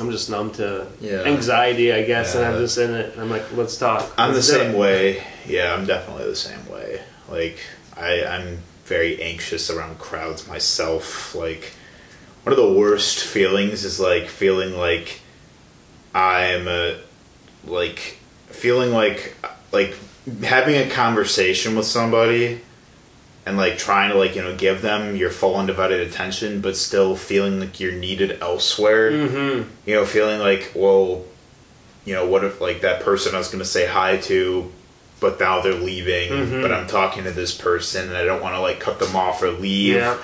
I'm 0.00 0.10
just 0.10 0.30
numb 0.30 0.52
to 0.52 0.86
Yeah. 1.00 1.22
anxiety, 1.24 1.92
I 1.92 2.02
guess, 2.02 2.34
and 2.34 2.44
I'm 2.44 2.58
just 2.58 2.78
in 2.78 2.94
it. 2.94 3.12
And 3.12 3.22
I'm 3.22 3.30
like, 3.30 3.44
let's 3.54 3.76
talk. 3.76 4.10
I'm 4.16 4.30
the 4.30 4.36
Let's 4.36 4.48
same 4.48 4.72
it. 4.74 4.78
way. 4.78 5.22
Yeah, 5.46 5.74
I'm 5.74 5.84
definitely 5.86 6.24
the 6.24 6.36
same 6.36 6.66
way. 6.70 7.00
Like 7.28 7.58
I, 7.96 8.24
I'm 8.24 8.58
very 8.86 9.20
anxious 9.22 9.70
around 9.70 9.98
crowds 9.98 10.48
myself. 10.48 11.34
Like 11.34 11.72
one 12.44 12.52
of 12.52 12.56
the 12.56 12.72
worst 12.72 13.20
feelings 13.24 13.84
is 13.84 14.00
like 14.00 14.26
feeling 14.26 14.76
like 14.76 15.20
I'm 16.14 16.68
a 16.68 16.98
like 17.66 18.18
feeling 18.48 18.92
like 18.92 19.34
like 19.72 19.96
having 20.42 20.76
a 20.76 20.88
conversation 20.90 21.76
with 21.76 21.86
somebody 21.86 22.60
and 23.46 23.56
like 23.56 23.78
trying 23.78 24.10
to 24.10 24.16
like 24.18 24.36
you 24.36 24.42
know 24.42 24.54
give 24.56 24.82
them 24.82 25.16
your 25.16 25.30
full 25.30 25.56
undivided 25.56 26.00
attention 26.06 26.60
but 26.60 26.76
still 26.76 27.16
feeling 27.16 27.58
like 27.60 27.80
you're 27.80 27.92
needed 27.92 28.38
elsewhere 28.40 29.10
Mhm. 29.10 29.66
you 29.86 29.94
know 29.94 30.04
feeling 30.04 30.38
like 30.40 30.72
well 30.76 31.24
you 32.04 32.14
know 32.14 32.26
what 32.26 32.44
if 32.44 32.60
like 32.60 32.82
that 32.82 33.02
person 33.02 33.34
i 33.34 33.38
was 33.38 33.48
going 33.48 33.58
to 33.60 33.64
say 33.64 33.86
hi 33.86 34.16
to 34.18 34.70
but 35.20 35.40
now 35.40 35.60
they're 35.60 35.72
leaving 35.74 36.30
Mhm. 36.30 36.62
but 36.62 36.70
i'm 36.72 36.86
talking 36.86 37.24
to 37.24 37.30
this 37.32 37.52
person 37.54 38.08
and 38.08 38.16
i 38.16 38.24
don't 38.24 38.42
want 38.42 38.54
to 38.54 38.60
like 38.60 38.78
cut 38.78 38.98
them 39.00 39.16
off 39.16 39.42
or 39.42 39.50
leave 39.50 39.94
Yeah. 39.96 40.18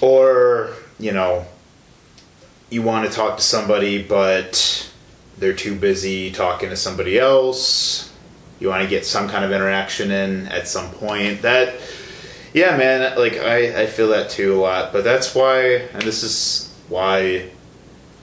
or 0.00 0.70
you 0.98 1.12
know 1.12 1.46
you 2.70 2.82
want 2.82 3.08
to 3.08 3.14
talk 3.14 3.36
to 3.36 3.42
somebody 3.42 4.02
but 4.02 4.88
they're 5.38 5.54
too 5.54 5.74
busy 5.74 6.30
talking 6.30 6.68
to 6.70 6.76
somebody 6.76 7.18
else. 7.18 8.12
You 8.58 8.68
want 8.68 8.82
to 8.82 8.88
get 8.88 9.06
some 9.06 9.28
kind 9.28 9.44
of 9.44 9.52
interaction 9.52 10.10
in 10.10 10.48
at 10.48 10.66
some 10.66 10.90
point. 10.90 11.42
That 11.42 11.80
yeah 12.54 12.76
man 12.78 13.18
like 13.18 13.34
i 13.34 13.82
i 13.82 13.86
feel 13.86 14.08
that 14.08 14.30
too 14.30 14.54
a 14.54 14.60
lot. 14.60 14.92
But 14.92 15.04
that's 15.04 15.34
why 15.34 15.60
and 15.92 16.02
this 16.02 16.22
is 16.22 16.74
why 16.88 17.50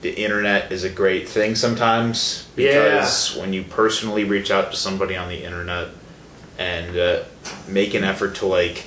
the 0.02 0.12
internet 0.12 0.70
is 0.70 0.84
a 0.84 0.90
great 0.90 1.28
thing 1.28 1.54
sometimes. 1.54 2.46
Because 2.54 3.36
when 3.36 3.52
you 3.52 3.62
personally 3.64 4.24
reach 4.24 4.50
out 4.50 4.70
to 4.72 4.76
somebody 4.76 5.16
on 5.16 5.28
the 5.28 5.42
internet 5.42 5.88
and 6.58 6.96
uh, 6.96 7.24
make 7.66 7.94
an 7.94 8.04
effort 8.04 8.36
to 8.36 8.46
like 8.46 8.86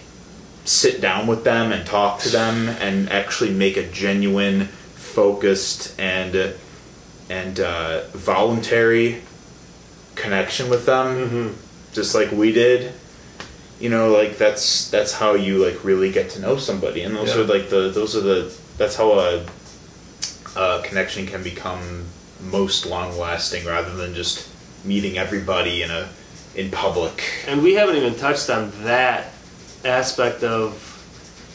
sit 0.65 1.01
down 1.01 1.25
with 1.27 1.43
them 1.43 1.71
and 1.71 1.85
talk 1.85 2.19
to 2.21 2.29
them 2.29 2.69
and 2.69 3.09
actually 3.09 3.49
make 3.51 3.77
a 3.77 3.83
genuine 3.91 4.65
focused 4.95 5.99
and 5.99 6.53
and 7.29 7.59
uh, 7.59 8.01
voluntary 8.13 9.21
connection 10.15 10.69
with 10.69 10.85
them 10.85 11.07
Mhm. 11.29 11.53
just 11.93 12.13
like 12.15 12.31
we 12.31 12.51
did 12.51 12.91
you 13.79 13.89
know 13.89 14.09
like 14.09 14.37
that's 14.37 14.89
that's 14.89 15.13
how 15.13 15.33
you 15.33 15.63
like 15.65 15.83
really 15.83 16.11
get 16.11 16.29
to 16.31 16.39
know 16.41 16.57
somebody 16.57 17.01
and 17.03 17.15
those 17.15 17.29
Yeah. 17.35 17.41
are 17.41 17.45
like 17.45 17.69
the 17.69 17.89
those 17.89 18.15
are 18.15 18.21
the 18.21 18.51
that's 18.77 18.95
how 18.95 19.13
a, 19.13 19.45
a 20.55 20.81
connection 20.83 21.25
can 21.25 21.41
become 21.43 22.05
most 22.41 22.85
long 22.85 23.17
lasting 23.17 23.65
rather 23.65 23.95
than 23.95 24.13
just 24.13 24.47
meeting 24.83 25.17
everybody 25.17 25.81
in 25.83 25.91
a 25.91 26.09
in 26.55 26.69
public 26.71 27.23
And 27.47 27.61
we 27.63 27.73
haven't 27.75 27.95
even 27.97 28.15
touched 28.15 28.49
on 28.49 28.71
that 28.83 29.31
aspect 29.85 30.43
of 30.43 30.73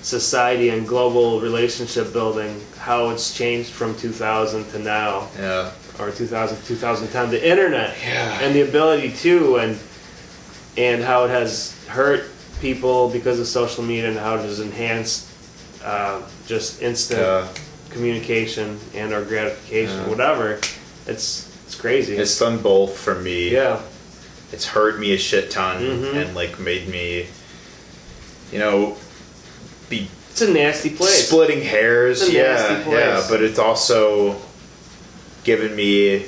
society 0.03 0.69
and 0.71 0.87
global 0.87 1.41
relationship 1.41 2.13
building, 2.13 2.61
how 2.79 3.11
it's 3.11 3.35
changed 3.35 3.71
from 3.71 3.95
2000 3.97 4.65
to 4.71 4.79
now, 4.79 5.29
yeah 5.39 5.71
or 6.01 6.11
2000 6.11 6.57
to 6.57 6.67
2010. 6.67 7.31
The 7.31 7.49
internet 7.49 7.97
Yeah. 8.05 8.41
and 8.41 8.55
the 8.55 8.63
ability 8.63 9.13
to, 9.23 9.57
and 9.59 9.79
and 10.77 11.05
how 11.05 11.25
it 11.25 11.31
has 11.31 11.73
hurt 11.87 12.25
people 12.61 13.09
because 13.09 13.39
of 13.39 13.47
social 13.47 13.85
media, 13.85 14.09
and 14.09 14.19
how 14.19 14.35
it 14.35 14.41
has 14.43 14.59
enhanced 14.59 15.27
uh, 15.85 16.21
just 16.49 16.83
instant 16.83 17.21
Yeah. 17.21 17.47
communication 17.91 18.81
and 18.95 19.13
or 19.13 19.23
gratification, 19.23 19.97
Yeah. 19.99 20.09
whatever. 20.09 20.59
It's 21.07 21.47
it's 21.67 21.77
crazy. 21.77 22.17
It's 22.17 22.37
done 22.39 22.59
both 22.59 22.97
for 22.99 23.15
me. 23.15 23.51
yeah. 23.51 23.79
It's 24.53 24.67
hurt 24.67 24.99
me 24.99 25.15
a 25.15 25.19
shit 25.19 25.51
ton 25.51 25.81
Mhm. 25.81 26.15
and 26.17 26.35
like 26.35 26.59
made 26.59 26.89
me, 26.89 27.27
you 28.55 28.61
know, 28.61 28.97
be 29.91 30.09
It's 30.31 30.43
a 30.43 30.53
nasty 30.53 30.91
place. 30.91 31.27
splitting 31.27 31.61
hairs. 31.61 32.33
Yeah, 32.33 32.89
yeah. 32.89 33.27
But 33.29 33.43
it's 33.43 33.59
also 33.59 34.37
given 35.43 35.75
me, 35.75 36.27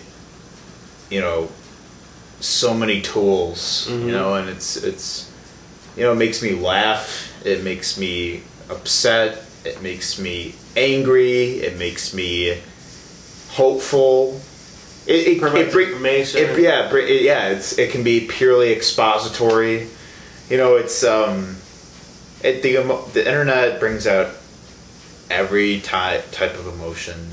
you 1.08 1.20
know, 1.20 1.48
so 2.40 2.74
many 2.74 3.00
tools. 3.00 3.86
Mhm. 3.88 4.06
You 4.06 4.10
know, 4.12 4.34
and 4.34 4.48
it's 4.50 4.76
it's, 4.76 5.30
you 5.96 6.02
know, 6.02 6.12
it 6.12 6.16
makes 6.16 6.42
me 6.42 6.52
laugh. 6.52 7.32
It 7.44 7.62
makes 7.62 7.96
me 7.96 8.42
upset. 8.68 9.44
It 9.64 9.80
makes 9.82 10.18
me 10.18 10.54
angry. 10.76 11.60
It 11.60 11.78
makes 11.78 12.12
me 12.12 12.58
hopeful. 13.50 14.40
It, 15.06 15.14
it, 15.14 15.36
it 15.36 15.70
bring- 15.72 15.88
information. 15.90 16.40
it- 16.40 16.58
yeah, 16.58 16.92
it, 16.92 17.22
yeah. 17.22 17.50
It's 17.50 17.78
it 17.78 17.92
can 17.92 18.02
be 18.02 18.26
purely 18.26 18.72
expository. 18.72 19.86
You 20.50 20.56
know, 20.56 20.74
it's 20.76 21.04
um, 21.04 21.56
it 22.42 22.62
the 22.62 22.76
the 23.12 23.26
internet 23.26 23.80
brings 23.80 24.06
out 24.06 24.28
every 25.30 25.80
type 25.80 26.30
type 26.30 26.54
of 26.54 26.66
emotion 26.66 27.30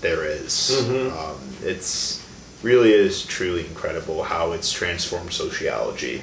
there 0.00 0.24
is. 0.24 0.70
Mhm. 0.82 1.12
Um, 1.12 1.38
it's 1.62 2.20
really 2.62 2.92
is 2.92 3.24
truly 3.24 3.66
incredible 3.66 4.24
how 4.24 4.52
it's 4.52 4.70
transformed 4.72 5.32
sociology. 5.32 6.22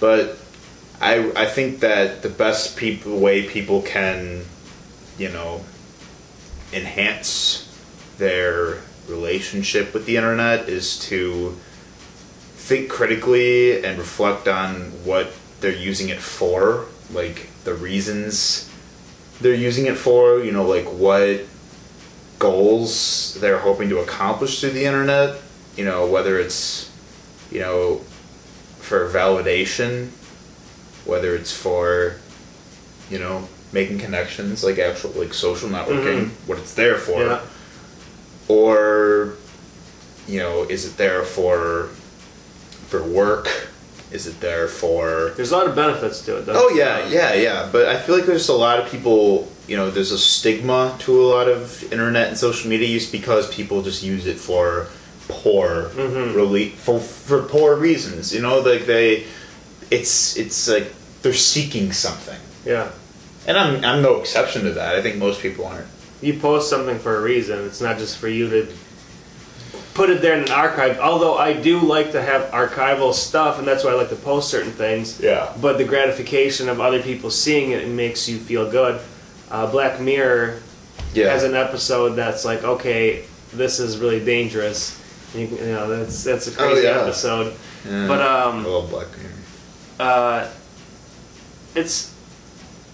But 0.00 0.38
I 1.00 1.30
I 1.36 1.46
think 1.46 1.80
that 1.80 2.22
the 2.22 2.28
best 2.28 2.76
people 2.76 3.18
way 3.18 3.42
people 3.42 3.82
can, 3.82 4.44
you 5.18 5.28
know, 5.28 5.64
enhance 6.72 7.68
their 8.18 8.78
relationship 9.08 9.92
with 9.92 10.06
the 10.06 10.16
internet 10.16 10.68
is 10.68 10.98
to 10.98 11.58
think 12.56 12.88
critically 12.88 13.84
and 13.84 13.98
reflect 13.98 14.46
on 14.46 14.92
what 15.04 15.32
they're 15.60 15.74
using 15.74 16.08
it 16.08 16.20
for, 16.20 16.86
like 17.12 17.48
the 17.64 17.74
reasons 17.74 18.68
they're 19.40 19.54
using 19.54 19.86
it 19.86 19.96
for, 19.96 20.38
you 20.40 20.52
know, 20.52 20.64
like 20.64 20.86
what 20.86 21.40
goals 22.38 23.34
they're 23.40 23.58
hoping 23.58 23.88
to 23.88 23.98
accomplish 23.98 24.60
through 24.60 24.70
the 24.70 24.84
internet, 24.84 25.38
you 25.76 25.84
know, 25.84 26.06
whether 26.06 26.38
it's, 26.38 26.90
you 27.50 27.60
know, 27.60 27.98
for 28.80 29.08
validation, 29.08 30.08
whether 31.04 31.34
it's 31.34 31.52
for, 31.56 32.16
you 33.10 33.18
know, 33.18 33.46
making 33.72 33.98
connections, 33.98 34.62
like 34.64 34.78
actual, 34.78 35.10
like 35.12 35.32
social 35.32 35.68
networking, 35.68 36.26
Mhm. 36.26 36.30
what 36.46 36.58
it's 36.58 36.74
there 36.74 36.98
for 36.98 37.22
Yeah. 37.22 37.40
or 38.48 39.34
you 40.28 40.38
know 40.38 40.64
is 40.68 40.84
it 40.84 40.96
there 40.98 41.22
for 41.24 41.88
for 42.88 43.02
work 43.02 43.48
is 44.12 44.26
it 44.26 44.40
there 44.40 44.68
for 44.68 45.32
There's 45.36 45.52
a 45.52 45.56
lot 45.56 45.66
of 45.66 45.74
benefits 45.74 46.20
to 46.26 46.36
it. 46.38 46.46
though. 46.46 46.52
oh 46.56 46.68
yeah 46.74 47.06
yeah 47.08 47.32
yeah 47.34 47.68
but 47.72 47.88
i 47.88 47.96
feel 47.98 48.14
like 48.16 48.26
there's 48.26 48.48
a 48.48 48.54
lot 48.66 48.78
of 48.78 48.90
people 48.90 49.50
you 49.68 49.76
know 49.76 49.90
there's 49.90 50.12
a 50.12 50.18
stigma 50.18 50.94
to 51.00 51.20
a 51.22 51.26
lot 51.26 51.48
of 51.48 51.82
internet 51.92 52.28
and 52.28 52.36
social 52.38 52.68
media 52.70 52.88
use 52.88 53.10
because 53.10 53.52
people 53.54 53.82
just 53.82 54.02
use 54.02 54.26
it 54.26 54.36
for 54.38 54.86
poor 55.28 55.90
Mhm. 55.94 56.34
really 56.34 56.70
for 56.70 56.98
for 57.00 57.42
poor 57.42 57.76
reasons 57.76 58.34
you 58.34 58.42
know 58.42 58.58
like 58.60 58.86
they 58.86 59.24
it's 59.90 60.36
it's 60.36 60.68
like 60.68 60.92
they're 61.22 61.32
seeking 61.32 61.92
something 61.92 62.38
Yeah. 62.64 62.90
and 63.46 63.56
i'm 63.56 63.84
i'm 63.84 64.02
no 64.02 64.20
exception 64.20 64.64
to 64.64 64.72
that 64.72 64.96
i 64.96 65.02
think 65.02 65.16
most 65.16 65.40
people 65.40 65.64
aren't 65.66 65.86
You 66.22 66.34
post 66.38 66.70
something 66.70 66.98
for 67.00 67.16
a 67.16 67.20
reason. 67.20 67.66
It's 67.66 67.80
not 67.80 67.98
just 67.98 68.16
for 68.16 68.28
you 68.28 68.48
to 68.48 68.60
put 69.94 70.08
it 70.10 70.22
there 70.22 70.34
in 70.36 70.44
an 70.44 70.50
archive. 70.50 70.98
Although 70.98 71.36
I 71.36 71.52
do 71.52 71.78
like 71.80 72.12
to 72.12 72.22
have 72.22 72.50
archival 72.50 73.12
stuff, 73.12 73.58
and 73.58 73.66
that's 73.66 73.84
why 73.84 73.90
I 73.90 73.94
like 73.94 74.08
to 74.10 74.16
post 74.16 74.48
certain 74.50 74.72
things. 74.72 75.20
yeah 75.20 75.52
But 75.60 75.78
the 75.78 75.84
gratification 75.84 76.68
of 76.68 76.80
other 76.80 77.02
people 77.02 77.30
seeing 77.30 77.72
it, 77.72 77.82
it 77.82 77.88
makes 77.88 78.28
you 78.28 78.38
feel 78.38 78.70
good. 78.70 79.00
Uh, 79.50 79.70
Black 79.70 80.00
Mirror 80.00 80.60
yeah 81.14 81.28
has 81.30 81.44
an 81.44 81.54
episode 81.54 82.10
that's 82.14 82.44
like, 82.44 82.64
okay, 82.64 83.24
this 83.52 83.78
is 83.80 83.98
really 83.98 84.24
dangerous. 84.24 84.98
You, 85.34 85.46
you 85.46 85.56
know, 85.66 85.88
that's 85.88 86.24
that's 86.24 86.46
a 86.46 86.52
crazy 86.52 86.86
Oh, 86.86 86.90
yeah. 86.96 87.02
episode. 87.02 87.54
Yeah. 87.86 88.06
But 88.08 88.20
i 88.22 88.42
um, 88.44 88.64
love 88.64 88.88
black 88.90 89.08
mirror 89.18 89.32
uh, 89.98 90.48
it's 91.74 92.14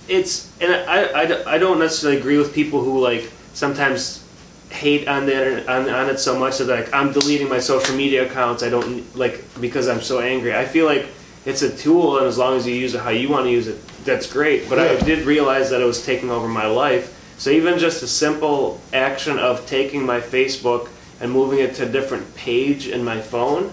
it's 0.08 0.50
and 0.60 0.72
I, 0.72 1.04
I, 1.04 1.54
I 1.54 1.58
don't 1.58 1.78
necessarily 1.78 2.18
agree 2.18 2.38
with 2.38 2.54
people 2.54 2.82
who 2.82 2.98
like 3.00 3.30
sometimes 3.54 4.24
hate 4.70 5.08
on 5.08 5.26
the 5.26 5.32
internet, 5.32 5.68
on, 5.68 5.88
on 5.88 6.10
it 6.10 6.18
so 6.18 6.38
much 6.38 6.58
that 6.58 6.68
like 6.68 6.92
I'm 6.92 7.12
deleting 7.12 7.48
my 7.48 7.58
social 7.58 7.94
media 7.96 8.26
accounts. 8.26 8.62
I 8.62 8.68
don't 8.68 9.16
like 9.16 9.44
because 9.60 9.88
I'm 9.88 10.00
so 10.00 10.20
angry. 10.20 10.54
I 10.54 10.64
feel 10.64 10.86
like 10.86 11.06
it's 11.44 11.62
a 11.62 11.74
tool, 11.74 12.18
and 12.18 12.26
as 12.26 12.36
long 12.38 12.56
as 12.56 12.66
you 12.66 12.74
use 12.74 12.94
it 12.94 13.00
how 13.00 13.10
you 13.10 13.28
want 13.28 13.46
to 13.46 13.50
use 13.50 13.68
it, 13.68 13.86
that's 14.04 14.30
great. 14.30 14.68
But 14.68 14.78
I 14.78 14.98
did 15.00 15.26
realize 15.26 15.70
that 15.70 15.80
it 15.80 15.84
was 15.84 16.04
taking 16.04 16.30
over 16.30 16.48
my 16.48 16.66
life. 16.66 17.14
So 17.38 17.50
even 17.50 17.78
just 17.78 18.02
a 18.02 18.08
simple 18.08 18.80
action 18.92 19.38
of 19.38 19.64
taking 19.66 20.04
my 20.04 20.20
Facebook 20.20 20.88
and 21.20 21.30
moving 21.30 21.60
it 21.60 21.74
to 21.76 21.86
a 21.86 21.88
different 21.88 22.34
page 22.34 22.88
in 22.88 23.04
my 23.04 23.20
phone, 23.20 23.72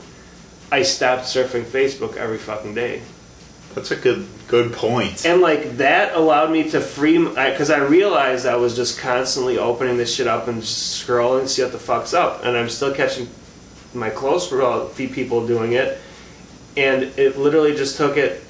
I 0.72 0.84
stopped 0.84 1.24
surfing 1.24 1.64
Facebook 1.64 2.16
every 2.16 2.38
fucking 2.38 2.76
day. 2.76 3.02
That's 3.74 3.92
a 3.92 3.96
good 3.96 4.28
good 4.48 4.74
point. 4.74 5.26
And 5.26 5.42
like 5.42 5.78
that 5.78 6.16
allowed 6.16 6.52
me 6.52 6.70
to 6.72 6.80
free 6.82 7.18
because 7.18 7.70
I, 7.70 7.80
realized 7.80 8.46
I 8.46 8.56
was 8.56 8.76
just 8.76 9.00
constantly 9.00 9.58
opening 9.58 9.98
this 9.98 10.14
shit 10.14 10.28
up 10.28 10.48
and 10.48 10.62
scrolling 10.62 11.42
to 11.42 11.48
see 11.48 11.64
what 11.64 11.72
the 11.72 11.80
fuck's 11.80 12.14
up, 12.14 12.44
and 12.44 12.56
I'm 12.56 12.70
still 12.70 12.94
catching 12.94 13.28
my 13.94 14.10
close 14.10 14.50
few 14.94 15.10
people 15.10 15.48
doing 15.48 15.74
it, 15.74 16.00
and 16.76 17.04
it 17.04 17.38
literally 17.38 17.76
just 17.76 17.98
took 17.98 18.18
it. 18.18 18.44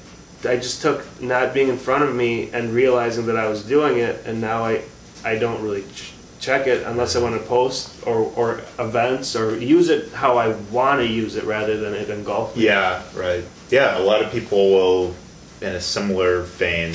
I 0.44 0.56
just 0.56 0.82
took 0.82 1.04
not 1.20 1.54
being 1.54 1.68
in 1.68 1.78
front 1.78 2.04
of 2.04 2.14
me 2.14 2.50
and 2.50 2.72
realizing 2.72 3.26
that 3.26 3.36
I 3.36 3.48
was 3.48 3.64
doing 3.64 3.98
it, 3.98 4.26
and 4.26 4.40
now 4.40 4.64
I 4.64 4.82
I 5.24 5.38
don't 5.38 5.62
really 5.62 5.82
ch- 5.94 6.12
check 6.40 6.66
it 6.66 6.86
unless 6.86 7.16
I 7.16 7.22
want 7.22 7.40
to 7.40 7.46
post 7.48 8.06
or 8.06 8.30
or 8.36 8.60
events 8.78 9.34
or 9.34 9.58
use 9.58 9.88
it 9.88 10.12
how 10.12 10.36
I 10.38 10.48
want 10.70 11.00
to 11.00 11.06
use 11.06 11.36
it 11.36 11.44
rather 11.44 11.78
than 11.78 11.94
it 11.94 12.10
engulf 12.10 12.56
me. 12.56 12.64
yeah, 12.64 13.02
right. 13.14 13.44
Yeah, 13.70 13.98
a 13.98 14.02
lot 14.02 14.22
of 14.22 14.30
people 14.30 14.70
will, 14.70 15.14
in 15.60 15.68
a 15.68 15.80
similar 15.80 16.42
vein, 16.42 16.92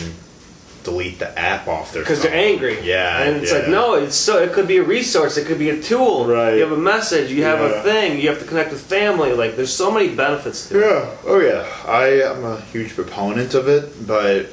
delete 0.83 1.19
the 1.19 1.37
app 1.37 1.67
off 1.67 1.93
their 1.93 2.03
because 2.03 2.21
they're 2.23 2.33
angry. 2.33 2.79
Yeah, 2.81 3.21
and 3.23 3.37
it's 3.37 3.51
yeah. 3.51 3.59
like 3.59 3.67
no, 3.69 3.93
it's 3.95 4.15
so 4.15 4.41
it 4.41 4.51
could 4.53 4.67
be 4.67 4.77
a 4.77 4.83
resource, 4.83 5.37
it 5.37 5.45
could 5.45 5.59
be 5.59 5.69
a 5.69 5.81
tool. 5.81 6.25
Right. 6.25 6.55
You 6.55 6.61
have 6.61 6.71
a 6.71 6.77
message, 6.77 7.31
you 7.31 7.43
have 7.43 7.59
Yeah. 7.59 7.79
a 7.79 7.83
thing, 7.83 8.19
you 8.19 8.29
have 8.29 8.39
to 8.39 8.45
connect 8.45 8.71
with 8.71 8.81
family. 8.81 9.33
Like 9.33 9.55
there's 9.55 9.73
so 9.73 9.91
many 9.91 10.09
benefits 10.15 10.67
to 10.69 10.79
it. 10.79 10.85
Yeah. 10.85 11.09
Oh 11.25 11.39
yeah. 11.39 11.67
I 11.87 12.05
am 12.23 12.43
a 12.43 12.61
huge 12.61 12.95
proponent 12.95 13.53
of 13.53 13.67
it, 13.67 14.07
but 14.07 14.47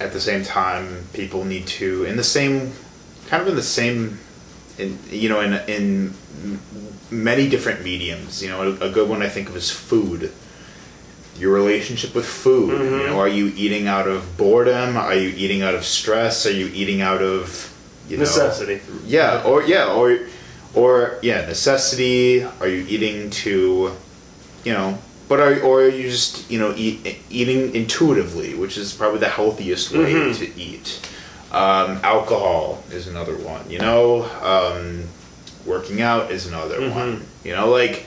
at 0.00 0.12
the 0.12 0.20
same 0.20 0.44
time, 0.44 1.04
people 1.12 1.44
need 1.44 1.66
to, 1.66 2.04
in 2.04 2.16
the 2.16 2.24
same, 2.24 2.72
kind 3.28 3.40
of 3.42 3.48
in 3.48 3.54
the 3.56 3.62
same, 3.62 4.18
in 4.78 4.98
you 5.10 5.28
know, 5.28 5.40
in 5.40 5.54
in 5.68 6.14
many 7.10 7.48
different 7.48 7.84
mediums. 7.84 8.42
You 8.42 8.48
know, 8.50 8.62
a, 8.62 8.88
a 8.88 8.90
good 8.90 9.08
one 9.08 9.22
I 9.22 9.28
think 9.28 9.48
of 9.48 9.56
is 9.56 9.70
food. 9.70 10.32
Your 11.38 11.52
relationship 11.52 12.14
with 12.14 12.26
food. 12.26 12.70
You 12.80 12.84
Mhm. 12.90 13.06
know, 13.06 13.18
are 13.18 13.28
you 13.28 13.52
eating 13.56 13.86
out 13.88 14.06
of 14.06 14.36
boredom? 14.36 14.96
Are 14.96 15.14
you 15.14 15.32
eating 15.36 15.62
out 15.62 15.74
of 15.74 15.84
stress? 15.84 16.46
Are 16.46 16.50
you 16.52 16.70
eating 16.74 17.00
out 17.00 17.22
of 17.22 17.68
you 18.08 18.16
know, 18.18 18.24
Necessity. 18.24 18.80
yeah, 19.06 19.42
or 19.44 19.62
yeah, 19.62 19.86
or 19.92 20.18
or 20.74 21.18
yeah, 21.22 21.46
necessity. 21.46 22.44
Are 22.60 22.68
you 22.68 22.84
eating 22.88 23.30
to, 23.30 23.92
you 24.64 24.72
know, 24.72 24.98
but 25.28 25.40
are 25.40 25.58
or 25.60 25.82
are 25.84 25.88
you 25.88 26.10
just 26.10 26.50
you 26.50 26.58
know 26.58 26.74
eat, 26.76 27.18
eating 27.30 27.74
intuitively, 27.74 28.54
which 28.54 28.76
is 28.76 28.92
probably 28.92 29.20
the 29.20 29.28
healthiest 29.28 29.92
way 29.92 30.12
Mhm. 30.12 30.36
to 30.38 30.60
eat. 30.60 30.98
Um, 31.52 32.00
alcohol 32.02 32.82
is 32.92 33.06
another 33.06 33.34
one. 33.36 33.62
You 33.70 33.78
know, 33.78 34.26
um, 34.42 35.04
working 35.64 36.02
out 36.02 36.30
is 36.30 36.46
another 36.46 36.80
Mhm. 36.80 36.94
one. 36.94 37.26
You 37.44 37.54
know, 37.56 37.68
like 37.70 38.04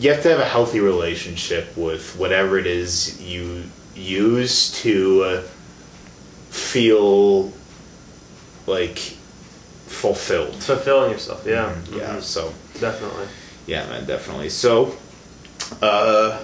you 0.00 0.10
have 0.12 0.22
to 0.22 0.30
have 0.30 0.40
a 0.40 0.44
healthy 0.44 0.80
relationship 0.80 1.76
with 1.76 2.16
whatever 2.16 2.58
it 2.58 2.66
is 2.66 3.20
you 3.22 3.64
use 3.94 4.72
to 4.82 5.22
uh, 5.24 5.42
feel 6.50 7.52
like 8.66 8.98
fulfilled. 9.86 10.54
Fulfilling 10.62 11.10
yourself, 11.12 11.44
yeah. 11.46 11.72
Mhm, 11.90 11.98
Yeah. 11.98 12.16
Mhm. 12.16 12.22
So 12.22 12.52
Definitely. 12.80 13.26
yeah, 13.66 13.86
man, 13.86 14.06
definitely. 14.06 14.48
So, 14.50 14.94
uh, 15.82 16.38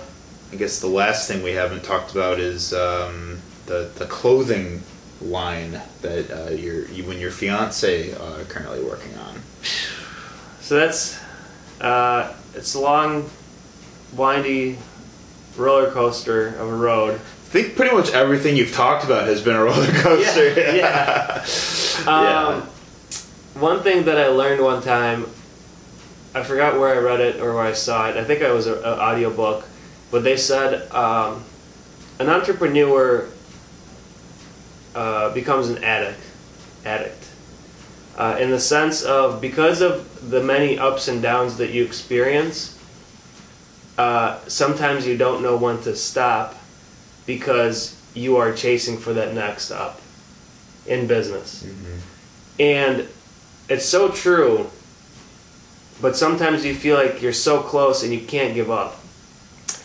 I 0.52 0.56
guess 0.56 0.78
the 0.80 0.86
last 0.88 1.26
thing 1.28 1.42
we 1.42 1.52
haven't 1.52 1.82
talked 1.82 2.12
about 2.12 2.38
is 2.38 2.72
um, 2.72 3.38
the 3.66 3.88
the 3.96 4.06
clothing 4.06 4.82
line 5.20 5.80
that 6.02 6.30
uh, 6.30 6.50
your 6.50 6.86
you 6.88 7.10
and 7.10 7.20
your 7.20 7.30
fiance 7.32 8.12
uh, 8.12 8.40
are 8.40 8.44
currently 8.44 8.82
working 8.84 9.16
on. 9.18 9.40
So 10.60 10.76
that's 10.76 11.18
uh, 11.80 12.32
it's 12.54 12.74
a 12.74 12.80
long, 12.80 13.28
windy 14.14 14.78
roller 15.56 15.90
coaster 15.90 16.48
of 16.48 16.68
a 16.68 16.74
road. 16.74 17.14
I 17.14 17.48
think 17.48 17.76
pretty 17.76 17.94
much 17.94 18.10
everything 18.10 18.56
you've 18.56 18.72
talked 18.72 19.04
about 19.04 19.26
has 19.26 19.40
been 19.40 19.56
a 19.56 19.64
roller 19.64 19.86
coaster. 20.02 20.48
Yeah, 20.48 21.44
yeah. 22.04 22.46
Um, 22.46 22.62
one 23.54 23.82
thing 23.82 24.04
that 24.04 24.18
I 24.18 24.28
learned 24.28 24.62
one 24.62 24.82
time, 24.82 25.26
I 26.34 26.42
forgot 26.42 26.78
where 26.78 26.94
I 26.94 26.98
read 26.98 27.20
it 27.20 27.40
or 27.40 27.54
where 27.54 27.64
I 27.64 27.72
saw 27.72 28.08
it. 28.10 28.16
I 28.16 28.24
think 28.24 28.42
it 28.42 28.52
was 28.52 28.66
an 28.66 28.84
audio 28.84 29.30
book, 29.30 29.66
but 30.10 30.22
they 30.24 30.36
said 30.36 30.90
um, 30.92 31.42
an 32.18 32.28
entrepreneur 32.28 33.28
uh, 34.94 35.32
becomes 35.32 35.68
an 35.68 35.82
addict, 35.82 36.20
addict, 36.84 37.24
uh, 38.16 38.36
in 38.40 38.50
the 38.50 38.60
sense 38.60 39.02
of 39.02 39.40
because 39.40 39.80
of 39.80 40.30
the 40.30 40.42
many 40.42 40.78
ups 40.78 41.08
and 41.08 41.22
downs 41.22 41.56
that 41.58 41.70
you 41.70 41.84
experience. 41.84 42.75
Uh, 43.98 44.38
sometimes 44.46 45.06
you 45.06 45.16
don't 45.16 45.42
know 45.42 45.56
when 45.56 45.80
to 45.82 45.96
stop 45.96 46.54
because 47.24 48.00
you 48.14 48.36
are 48.36 48.52
chasing 48.52 48.98
for 48.98 49.12
that 49.14 49.34
next 49.34 49.70
up 49.70 50.00
in 50.86 51.06
business. 51.06 51.66
And 52.58 53.08
it's 53.68 53.86
so 53.86 54.10
true, 54.10 54.70
but 56.00 56.16
sometimes 56.16 56.64
you 56.64 56.74
feel 56.74 56.96
like 56.96 57.20
you're 57.22 57.32
so 57.32 57.60
close 57.62 58.02
and 58.02 58.12
you 58.12 58.20
can't 58.20 58.54
give 58.54 58.70
up. 58.70 59.00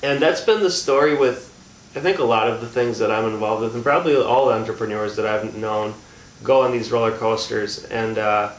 And 0.04 0.22
that's 0.22 0.42
been 0.42 0.62
the 0.62 0.72
story 0.72 1.16
with, 1.16 1.48
I 1.96 2.00
think, 2.00 2.20
a 2.20 2.24
lot 2.24 2.48
of 2.48 2.62
the 2.62 2.68
things 2.68 3.00
that 3.00 3.12
I'm 3.12 3.26
involved 3.26 3.64
with, 3.64 3.76
and 3.76 3.84
probably 3.84 4.16
all 4.16 4.48
the 4.48 4.54
entrepreneurs 4.54 5.16
that 5.16 5.26
I've 5.26 5.56
known 5.56 5.94
go 6.44 6.62
on 6.62 6.72
these 6.72 6.92
roller 6.92 7.12
coasters. 7.12 7.84
And 7.86 8.18
uh, 8.18 8.52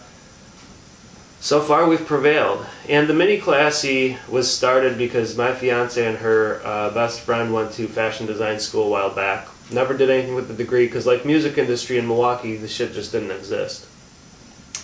so 1.42 1.60
far, 1.60 1.88
we've 1.88 2.06
prevailed. 2.06 2.64
And 2.88 3.08
the 3.08 3.14
Mini 3.14 3.38
Classy 3.38 4.16
was 4.28 4.48
started 4.48 4.96
because 4.96 5.36
my 5.36 5.52
fiance 5.52 6.06
and 6.06 6.18
her 6.18 6.62
uh, 6.64 6.90
best 6.94 7.18
friend 7.22 7.52
went 7.52 7.72
to 7.72 7.88
fashion 7.88 8.26
design 8.26 8.60
school 8.60 8.84
a 8.84 8.88
while 8.88 9.10
back. 9.12 9.48
Never 9.72 9.92
did 9.96 10.08
anything 10.08 10.36
with 10.36 10.46
the 10.46 10.54
degree 10.54 10.86
because, 10.86 11.04
like 11.04 11.24
music 11.24 11.58
industry 11.58 11.98
in 11.98 12.06
Milwaukee, 12.06 12.56
the 12.56 12.68
shit 12.68 12.92
just 12.92 13.10
didn't 13.10 13.32
exist. 13.32 13.88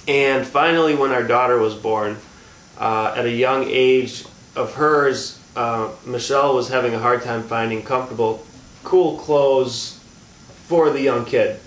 And 0.08 0.44
finally, 0.44 0.96
when 0.96 1.12
our 1.12 1.22
daughter 1.22 1.58
was 1.58 1.76
born, 1.76 2.16
uh, 2.76 3.14
at 3.16 3.24
a 3.24 3.30
young 3.30 3.62
age 3.68 4.24
of 4.56 4.74
hers, 4.74 5.40
uh, 5.54 5.90
Michelle 6.04 6.56
was 6.56 6.70
having 6.70 6.92
a 6.92 6.98
hard 6.98 7.22
time 7.22 7.44
finding 7.44 7.82
comfortable, 7.82 8.44
cool 8.82 9.16
clothes 9.16 10.00
for 10.66 10.90
the 10.90 11.02
young 11.02 11.24
kid. 11.24 11.60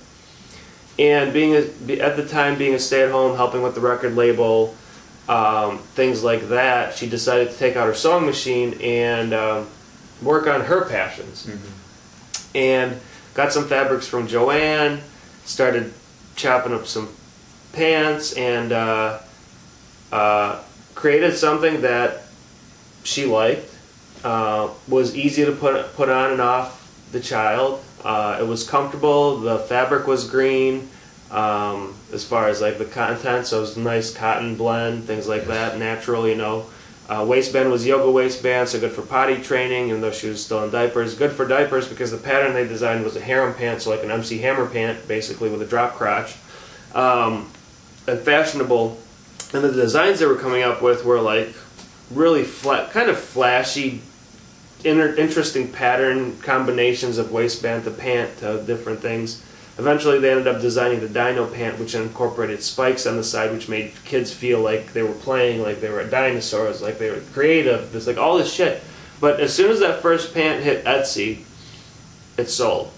And 0.99 1.31
being 1.31 1.55
a, 1.55 2.01
at 2.01 2.17
the 2.17 2.27
time 2.27 2.57
being 2.57 2.73
a 2.73 2.79
stay-at-home, 2.79 3.37
helping 3.37 3.61
with 3.61 3.73
the 3.73 3.81
record 3.81 4.15
label, 4.17 4.75
um, 5.31 5.77
things 5.77 6.25
like 6.25 6.49
that, 6.49 6.93
she 6.93 7.07
decided 7.07 7.51
to 7.51 7.57
take 7.57 7.77
out 7.77 7.87
her 7.87 7.93
sewing 7.93 8.25
machine 8.25 8.73
and 8.81 9.33
um, 9.33 9.67
work 10.21 10.45
on 10.45 10.59
her 10.59 10.83
passions. 10.89 11.49
And 12.53 12.99
got 13.33 13.53
some 13.53 13.65
fabrics 13.65 14.05
from 14.05 14.27
Joann, 14.27 14.99
started 15.45 15.93
chopping 16.35 16.73
up 16.73 16.85
some 16.85 17.07
pants, 17.71 18.33
and 18.33 18.73
uh, 18.73 19.19
uh, 20.11 20.61
created 20.95 21.37
something 21.37 21.79
that 21.81 22.23
she 23.03 23.25
liked. 23.25 23.69
Uh, 24.25 24.69
was 24.87 25.15
easy 25.15 25.45
to 25.45 25.51
put 25.53 25.95
put 25.95 26.09
on 26.09 26.33
and 26.33 26.41
off 26.41 26.91
the 27.11 27.19
child. 27.21 27.81
Uh, 28.03 28.37
it 28.39 28.45
was 28.45 28.69
comfortable. 28.69 29.37
The 29.37 29.59
fabric 29.59 30.05
was 30.05 30.29
green. 30.29 30.89
Um, 31.31 31.95
as 32.11 32.25
far 32.25 32.49
as 32.49 32.59
like 32.61 32.77
the 32.77 32.85
content, 32.85 33.47
so 33.47 33.59
it 33.59 33.61
was 33.61 33.77
a 33.77 33.79
nice 33.79 34.13
cotton 34.13 34.55
blend, 34.55 35.05
things 35.05 35.27
like 35.29 35.45
that, 35.45 35.79
natural, 35.79 36.27
you 36.27 36.35
know. 36.35 36.65
Uh, 37.09 37.25
waistband 37.25 37.71
was 37.71 37.85
yoga 37.85 38.09
waistband, 38.09 38.69
so 38.69 38.79
good 38.79 38.91
for 38.91 39.01
potty 39.01 39.41
training, 39.41 39.89
even 39.89 40.01
though 40.01 40.11
she 40.11 40.29
was 40.29 40.43
still 40.43 40.63
in 40.63 40.71
diapers. 40.71 41.15
Good 41.15 41.31
for 41.31 41.47
diapers 41.47 41.87
because 41.87 42.11
the 42.11 42.17
pattern 42.17 42.53
they 42.53 42.67
designed 42.67 43.03
was 43.03 43.15
a 43.15 43.19
harem 43.19 43.53
pant, 43.53 43.81
so 43.81 43.89
like 43.89 44.03
an 44.03 44.11
MC 44.11 44.37
Hammer 44.39 44.65
pant, 44.65 45.07
basically 45.07 45.49
with 45.49 45.61
a 45.61 45.65
drop 45.65 45.95
crotch, 45.95 46.35
um, 46.93 47.49
and 48.07 48.19
fashionable. 48.19 48.97
And 49.53 49.63
the 49.63 49.71
designs 49.71 50.19
they 50.19 50.25
were 50.25 50.35
coming 50.35 50.63
up 50.63 50.81
with 50.81 51.03
were 51.03 51.19
like 51.19 51.53
really 52.11 52.43
flat, 52.43 52.91
kind 52.91 53.09
of 53.09 53.19
flashy, 53.19 54.01
inter- 54.85 55.15
interesting 55.15 55.71
pattern 55.71 56.37
combinations 56.39 57.17
of 57.17 57.31
waistband 57.31 57.83
to 57.85 57.91
pant 57.91 58.37
to 58.39 58.63
different 58.63 59.01
things. 59.01 59.43
Eventually, 59.77 60.19
they 60.19 60.31
ended 60.31 60.47
up 60.47 60.61
designing 60.61 60.99
the 60.99 61.07
Dino 61.07 61.47
pant, 61.47 61.79
which 61.79 61.95
incorporated 61.95 62.61
spikes 62.61 63.07
on 63.07 63.15
the 63.15 63.23
side, 63.23 63.51
which 63.51 63.69
made 63.69 63.93
kids 64.05 64.31
feel 64.33 64.59
like 64.59 64.93
they 64.93 65.01
were 65.01 65.13
playing, 65.13 65.61
like 65.61 65.81
they 65.81 65.89
were 65.89 66.03
dinosaurs, 66.05 66.81
like 66.81 66.99
they 66.99 67.09
were 67.09 67.21
creative. 67.33 67.91
There's 67.91 68.07
like 68.07 68.17
all 68.17 68.37
this 68.37 68.53
shit. 68.53 68.83
But 69.19 69.39
as 69.39 69.53
soon 69.53 69.71
as 69.71 69.79
that 69.79 70.01
first 70.01 70.33
pant 70.33 70.63
hit 70.63 70.83
Etsy, 70.85 71.43
it 72.37 72.49
sold. 72.49 72.91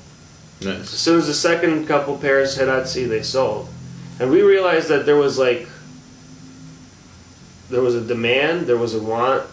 Nice. 0.62 0.94
As 0.94 1.00
soon 1.00 1.20
as 1.20 1.28
the 1.28 1.34
second 1.34 1.86
couple 1.88 2.18
pairs 2.18 2.56
hit 2.56 2.68
Etsy, 2.68 3.08
they 3.08 3.22
sold. 3.22 3.70
And 4.20 4.32
we 4.32 4.42
realized 4.42 4.88
that 4.90 5.06
there 5.06 5.16
was 5.16 5.38
like, 5.38 5.68
there 7.70 7.82
was 7.82 7.96
a 7.96 8.02
demand, 8.02 8.68
there 8.68 8.78
was 8.78 8.96
a 8.96 9.02
want 9.02 9.44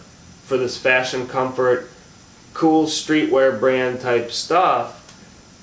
for 0.45 0.57
this 0.57 0.77
fashion 0.77 1.27
comfort, 1.27 1.89
cool 2.53 2.85
streetwear 2.85 3.59
brand 3.59 3.99
type 3.99 4.31
stuff. 4.31 4.97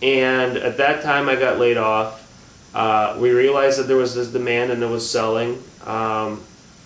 And 0.03 0.57
at 0.57 0.77
that 0.77 1.03
time, 1.03 1.29
I 1.29 1.37
got 1.37 1.59
laid 1.59 1.77
off. 1.77 2.25
Uh, 2.75 3.17
we 3.19 3.31
realized 3.31 3.79
that 3.79 3.85
there 3.89 3.97
was 3.97 4.15
this 4.15 4.29
demand 4.29 4.71
and 4.71 4.83
it 4.83 4.87
was 4.89 5.09
selling 5.09 5.63
um, 5.87 6.43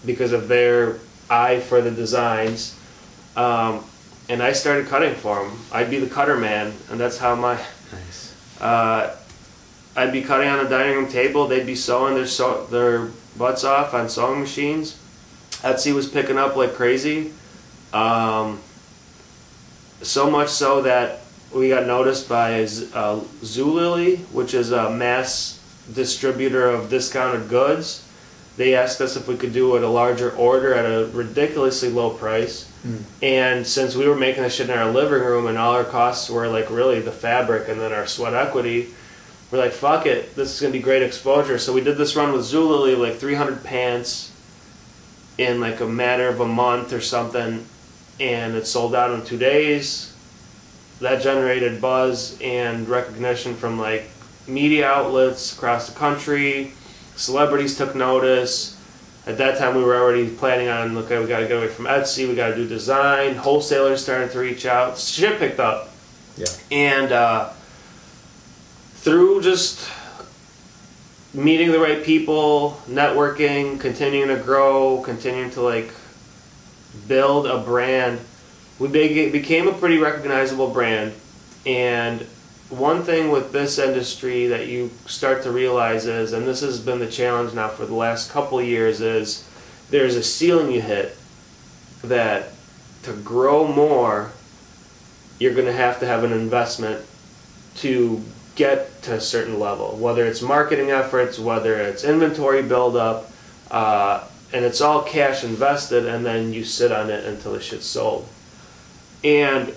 because 0.07 0.33
of 0.33 0.49
their 0.49 0.99
eye 1.29 1.61
for 1.61 1.81
the 1.83 1.91
designs. 1.91 2.79
Um, 3.37 3.85
and 4.29 4.43
I 4.43 4.53
started 4.53 4.87
cutting 4.87 5.15
for 5.15 5.43
them. 5.43 5.59
I'd 5.73 5.91
be 5.91 5.99
the 5.99 6.07
cutter 6.09 6.37
man, 6.37 6.73
and 6.91 6.99
that's 7.01 7.19
how 7.19 7.35
my 7.35 7.55
Nice. 7.93 8.35
uh, 8.61 9.17
I'd 9.97 10.13
be 10.13 10.23
cutting 10.23 10.49
on 10.49 10.65
a 10.65 10.69
dining 10.69 10.95
room 10.97 11.09
table. 11.11 11.49
They'd 11.49 11.67
be 11.67 11.75
sewing 11.75 12.15
their 12.15 12.27
sew- 12.27 12.67
their 12.71 13.11
butts 13.37 13.65
off 13.65 13.93
on 13.93 14.09
sewing 14.09 14.41
machines. 14.41 14.99
Etsy 15.63 15.93
was 15.95 16.09
picking 16.09 16.39
up 16.39 16.57
like 16.57 16.75
crazy. 16.75 17.33
Um, 17.93 18.61
so 20.03 20.31
much 20.31 20.49
so 20.49 20.83
that 20.83 21.22
we 21.55 21.69
got 21.69 21.87
noticed 21.87 22.29
by 22.29 22.63
uh, 22.63 23.21
Zulily, 23.43 24.19
which 24.33 24.55
is 24.55 24.73
a 24.73 24.91
mass 24.91 25.61
distributor 25.93 26.67
of 26.69 26.89
discounted 26.89 27.49
goods. 27.49 28.09
They 28.57 28.75
asked 28.75 29.01
us 29.01 29.17
if 29.17 29.29
we 29.29 29.37
could 29.37 29.53
do 29.53 29.77
it 29.77 29.83
a 29.83 29.89
larger 29.89 30.31
order 30.37 30.75
at 30.75 30.85
a 30.85 31.07
ridiculously 31.13 31.89
low 31.89 32.11
price. 32.11 32.71
And 33.23 33.67
since 33.67 33.95
we 33.95 34.09
were 34.09 34.17
making 34.17 34.43
this 34.43 34.57
shit 34.57 34.69
in 34.69 34.77
our 34.77 34.91
living 34.91 35.23
room 35.23 35.47
and 35.47 35.57
all 35.57 35.73
our 35.73 35.85
costs 35.85 36.29
were 36.29 36.49
like 36.49 36.69
really 36.69 37.01
the 37.01 37.13
fabric 37.13 37.69
and 37.69 37.81
then 37.81 37.93
our 37.93 38.07
sweat 38.07 38.35
equity, 38.35 38.89
we're 39.51 39.59
like, 39.59 39.73
fuck 39.73 40.07
it, 40.07 40.35
this 40.35 40.55
is 40.55 40.61
gonna 40.61 40.73
be 40.73 40.81
great 40.81 41.03
exposure. 41.03 41.59
So 41.59 41.73
we 41.73 41.81
did 41.83 41.97
this 41.97 42.17
run 42.17 42.33
with 42.33 42.43
Zulily, 42.43 42.99
like 42.99 43.17
300 43.17 43.63
pants 43.63 44.33
in 45.39 45.61
like 45.61 45.81
a 45.81 45.87
matter 45.87 46.29
of 46.29 46.41
a 46.41 46.47
month 46.47 46.93
or 46.93 47.01
something, 47.01 47.65
and 48.19 48.55
it 48.55 48.67
sold 48.67 48.95
out 48.95 49.11
in 49.13 49.25
two 49.25 49.39
days. 49.39 50.12
That 51.03 51.21
generated 51.21 51.81
buzz 51.81 52.39
and 52.41 52.89
recognition 52.89 53.57
from 53.57 53.79
like 53.79 54.09
media 54.47 54.89
outlets 54.89 55.53
across 55.53 55.89
the 55.89 55.99
country. 55.99 56.75
Celebrities 57.17 57.77
took 57.77 57.97
notice. 57.97 58.79
At 59.27 59.37
that 59.39 59.59
time, 59.59 59.77
we 59.77 59.83
were 59.83 59.97
already 59.97 60.29
planning 60.31 60.69
on, 60.69 60.97
okay, 60.99 61.19
we 61.19 61.27
got 61.27 61.41
to 61.41 61.49
get 61.49 61.57
away 61.57 61.69
from 61.69 61.87
Etsy, 61.87 62.29
we 62.29 62.37
got 62.37 62.49
to 62.49 62.55
do 62.55 62.69
design. 62.69 63.35
Wholesalers 63.35 64.03
started 64.03 64.31
to 64.33 64.39
reach 64.39 64.65
out. 64.65 64.97
Shit 64.97 65.41
picked 65.41 65.59
up. 65.59 65.91
Yeah. 66.37 66.47
And 66.71 67.13
uh, 67.13 67.51
through 68.95 69.43
just 69.43 69.91
meeting 71.35 71.73
the 71.73 71.81
right 71.81 72.03
people, 72.05 72.81
networking, 72.89 73.81
continuing 73.81 74.29
to 74.29 74.43
grow, 74.43 75.03
continuing 75.03 75.51
to 75.51 75.63
like 75.63 75.93
build 77.09 77.47
a 77.47 77.59
brand, 77.59 78.21
we 78.83 79.31
became 79.31 79.69
a 79.69 79.73
pretty 79.73 79.99
recognizable 79.99 80.69
brand. 80.69 81.15
And 81.65 82.23
one 82.69 83.05
thing 83.05 83.31
with 83.31 83.53
this 83.53 83.79
industry 83.79 84.49
that 84.49 84.67
you 84.67 84.91
start 85.07 85.45
to 85.45 85.53
realize 85.53 86.07
is, 86.07 86.33
and 86.33 86.49
this 86.49 86.63
has 86.63 86.81
been 86.81 86.99
the 86.99 87.07
challenge 87.07 87.55
now 87.55 87.69
for 87.69 87.87
the 87.87 87.95
last 87.95 88.33
couple 88.33 88.61
years, 88.61 89.01
is 89.01 89.49
there's 89.91 90.17
a 90.17 90.23
ceiling 90.23 90.73
you 90.73 90.81
hit 90.81 91.17
that 92.03 92.49
to 93.05 93.13
grow 93.13 93.69
more, 93.69 94.33
you're 95.39 95.55
going 95.55 95.67
to 95.67 95.73
have 95.73 96.01
to 96.01 96.07
have 96.07 96.25
an 96.25 96.33
investment 96.33 97.07
to 97.77 98.21
get 98.57 99.01
to 99.03 99.15
a 99.15 99.21
certain 99.21 99.61
level, 99.61 99.97
whether 99.97 100.27
it's 100.27 100.43
marketing 100.43 100.91
efforts, 100.91 101.39
whether 101.39 101.77
it's 101.77 102.03
inventory 102.03 102.63
buildup, 102.63 103.31
uh, 103.71 104.25
and 104.53 104.65
it's 104.65 104.81
all 104.81 105.03
cash 105.05 105.45
invested, 105.45 106.05
and 106.05 106.27
then 106.27 106.53
you 106.53 106.65
sit 106.65 106.91
on 106.91 107.11
it 107.11 107.25
until 107.25 107.53
the 107.53 107.61
shit's 107.61 107.87
sold. 107.87 108.29
And 109.25 109.75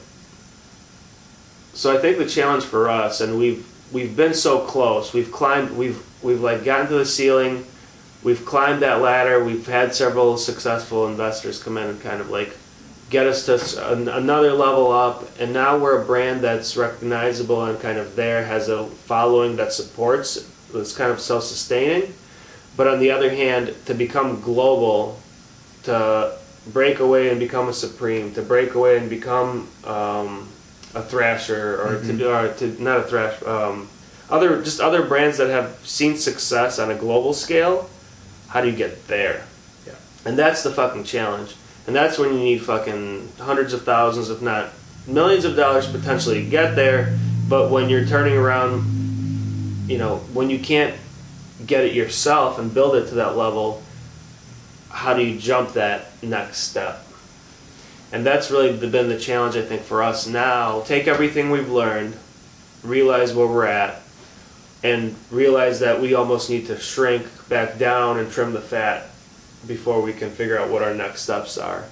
so 1.73 1.95
I 1.95 1.99
think 1.99 2.17
the 2.17 2.27
challenge 2.27 2.63
for 2.63 2.89
us, 2.89 3.21
and 3.21 3.37
we've 3.37 3.67
we've 3.91 4.15
been 4.15 4.33
so 4.33 4.59
close, 4.59 5.13
we've 5.13 5.31
climbed, 5.31 5.77
we've 5.77 6.03
we've 6.23 6.41
like 6.41 6.63
gotten 6.63 6.87
to 6.87 6.95
the 6.95 7.05
ceiling, 7.05 7.65
we've 8.23 8.45
climbed 8.45 8.81
that 8.81 9.01
ladder, 9.01 9.43
we've 9.43 9.67
had 9.67 9.93
several 9.93 10.37
successful 10.37 11.07
investors 11.07 11.61
come 11.61 11.77
in 11.77 11.87
and 11.87 12.01
kind 12.01 12.21
of 12.21 12.29
like 12.29 12.55
get 13.09 13.27
us 13.27 13.45
to 13.45 13.91
an- 13.91 14.07
another 14.07 14.51
level 14.53 14.91
up. 14.91 15.23
And 15.39 15.53
now 15.53 15.77
we're 15.77 16.01
a 16.01 16.05
brand 16.05 16.41
that's 16.41 16.75
recognizable 16.75 17.65
and 17.65 17.79
kind 17.79 17.97
of 17.97 18.15
there 18.15 18.45
has 18.45 18.67
a 18.69 18.87
following 18.87 19.55
that 19.57 19.71
supports 19.73 20.51
that's 20.73 20.95
kind 20.95 21.11
of 21.11 21.19
self-sustaining. 21.19 22.13
But 22.75 22.87
on 22.87 22.99
the 22.99 23.11
other 23.11 23.29
hand, 23.29 23.73
to 23.85 23.93
become 23.93 24.41
global, 24.41 25.19
to 25.83 26.37
break 26.67 26.99
away 26.99 27.29
and 27.29 27.39
become 27.39 27.69
a 27.69 27.73
supreme, 27.73 28.33
to 28.33 28.41
break 28.41 28.73
away 28.75 28.97
and 28.97 29.09
become 29.09 29.67
um, 29.83 30.49
a 30.93 31.01
thrasher, 31.01 31.81
or 31.81 32.01
to 32.01 32.13
do, 32.13 32.29
or 32.29 32.53
to 32.53 32.81
not 32.81 32.99
a 32.99 33.03
thrash, 33.03 33.41
um, 33.43 33.87
other 34.29 34.61
just 34.63 34.79
other 34.79 35.05
brands 35.05 35.37
that 35.37 35.49
have 35.49 35.77
seen 35.83 36.17
success 36.17 36.79
on 36.79 36.89
a 36.89 36.95
global 36.95 37.33
scale. 37.33 37.89
How 38.47 38.61
do 38.61 38.69
you 38.69 38.75
get 38.75 39.07
there? 39.07 39.45
Yeah. 39.85 39.93
And 40.25 40.37
that's 40.37 40.63
the 40.63 40.71
fucking 40.71 41.03
challenge. 41.03 41.55
And 41.87 41.95
that's 41.95 42.17
when 42.17 42.33
you 42.33 42.39
need 42.39 42.63
fucking 42.63 43.33
hundreds 43.39 43.73
of 43.73 43.83
thousands, 43.83 44.29
if 44.29 44.41
not 44.41 44.69
millions 45.05 45.45
of 45.45 45.55
dollars 45.55 45.87
potentially 45.87 46.43
to 46.43 46.49
get 46.49 46.75
there. 46.75 47.17
But 47.47 47.69
when 47.69 47.89
you're 47.89 48.07
turning 48.07 48.35
around, 48.35 49.87
you 49.87 49.99
know, 49.99 50.17
when 50.33 50.49
you 50.49 50.57
can't 50.57 50.95
get 51.65 51.85
it 51.85 51.93
yourself 51.93 52.57
and 52.57 52.73
build 52.73 52.95
it 52.95 53.07
to 53.09 53.15
that 53.15 53.37
level, 53.37 53.83
how 54.95 55.13
do 55.13 55.21
you 55.21 55.37
jump 55.37 55.73
that 55.73 56.07
next 56.23 56.59
step? 56.59 57.05
And 58.13 58.25
that's 58.25 58.49
really 58.49 58.77
been 58.77 59.09
the 59.09 59.19
challenge, 59.19 59.57
I 59.57 59.61
think, 59.61 59.81
for 59.81 60.01
us 60.01 60.25
now. 60.25 60.81
Take 60.83 61.05
everything 61.05 61.49
we've 61.49 61.69
learned, 61.69 62.15
realize 62.81 63.33
where 63.33 63.45
we're 63.45 63.65
at, 63.65 64.01
and 64.83 65.13
realize 65.29 65.81
that 65.81 65.99
we 65.99 66.13
almost 66.13 66.49
need 66.49 66.67
to 66.67 66.79
shrink 66.79 67.27
back 67.49 67.77
down 67.77 68.19
and 68.19 68.31
trim 68.31 68.53
the 68.53 68.61
fat 68.61 69.09
before 69.67 70.01
we 70.01 70.13
can 70.13 70.31
figure 70.31 70.57
out 70.57 70.69
what 70.69 70.81
our 70.81 70.93
next 70.93 71.23
steps 71.23 71.57
are. 71.57 71.83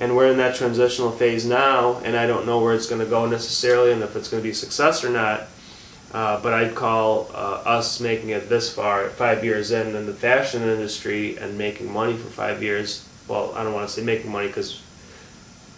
And 0.00 0.16
we're 0.16 0.30
in 0.30 0.38
that 0.38 0.56
transitional 0.56 1.10
phase 1.10 1.44
now, 1.44 1.98
and 2.04 2.16
I 2.16 2.26
don't 2.26 2.46
know 2.46 2.60
where 2.60 2.74
it's 2.74 2.88
going 2.88 3.02
to 3.02 3.10
go 3.10 3.26
necessarily 3.26 3.92
and 3.92 4.02
if 4.02 4.16
it's 4.16 4.30
going 4.30 4.42
to 4.42 4.48
be 4.48 4.54
success 4.54 5.04
or 5.04 5.10
not. 5.10 5.42
Uh, 6.12 6.40
but 6.40 6.54
I'd 6.54 6.74
call 6.74 7.28
uh, 7.34 7.62
us 7.66 8.00
making 8.00 8.30
it 8.30 8.48
this 8.48 8.72
far, 8.72 9.10
five 9.10 9.44
years 9.44 9.72
in, 9.72 9.94
in 9.94 10.06
the 10.06 10.14
fashion 10.14 10.62
industry 10.62 11.36
and 11.36 11.58
making 11.58 11.92
money 11.92 12.16
for 12.16 12.28
five 12.28 12.62
years. 12.62 13.06
Well, 13.28 13.52
I 13.54 13.64
don't 13.64 13.74
want 13.74 13.88
to 13.88 13.92
say 13.92 14.02
making 14.02 14.30
money 14.30 14.46
because 14.46 14.82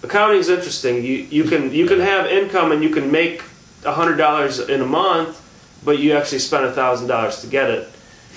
accounting 0.03 0.39
is 0.39 0.49
interesting. 0.49 0.97
You 0.97 1.15
you 1.31 1.45
can 1.45 1.73
you 1.73 1.87
can 1.87 2.01
have 2.01 2.27
income 2.27 2.73
and 2.73 2.83
you 2.83 2.91
can 2.91 3.11
make 3.11 3.43
hundred 3.85 4.17
dollars 4.17 4.59
in 4.61 4.81
a 4.81 4.87
month, 4.87 5.41
but 5.85 5.99
you 5.99 6.13
actually 6.13 6.41
spend 6.41 6.67
a 6.67 6.73
thousand 6.73 7.09
dollars 7.09 7.41
to 7.41 7.47
get 7.47 7.71
it. 7.71 7.89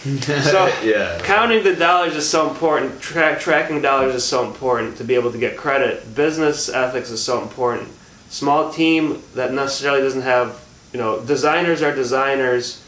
So 0.03 0.67
yeah. 0.83 1.19
counting 1.23 1.63
the 1.63 1.75
dollars 1.75 2.15
is 2.15 2.27
so 2.27 2.49
important. 2.49 3.01
Tra- 3.01 3.39
tracking 3.39 3.81
dollars 3.81 4.15
is 4.15 4.23
so 4.23 4.47
important 4.47 4.97
to 4.97 5.03
be 5.03 5.15
able 5.15 5.31
to 5.31 5.37
get 5.37 5.57
credit. 5.57 6.15
Business 6.15 6.69
ethics 6.69 7.11
is 7.11 7.23
so 7.23 7.41
important. 7.41 7.89
Small 8.29 8.71
team 8.71 9.21
that 9.35 9.53
necessarily 9.53 10.01
doesn't 10.01 10.21
have, 10.21 10.63
you 10.93 10.99
know, 10.99 11.23
designers 11.23 11.81
are 11.81 11.93
designers. 11.93 12.83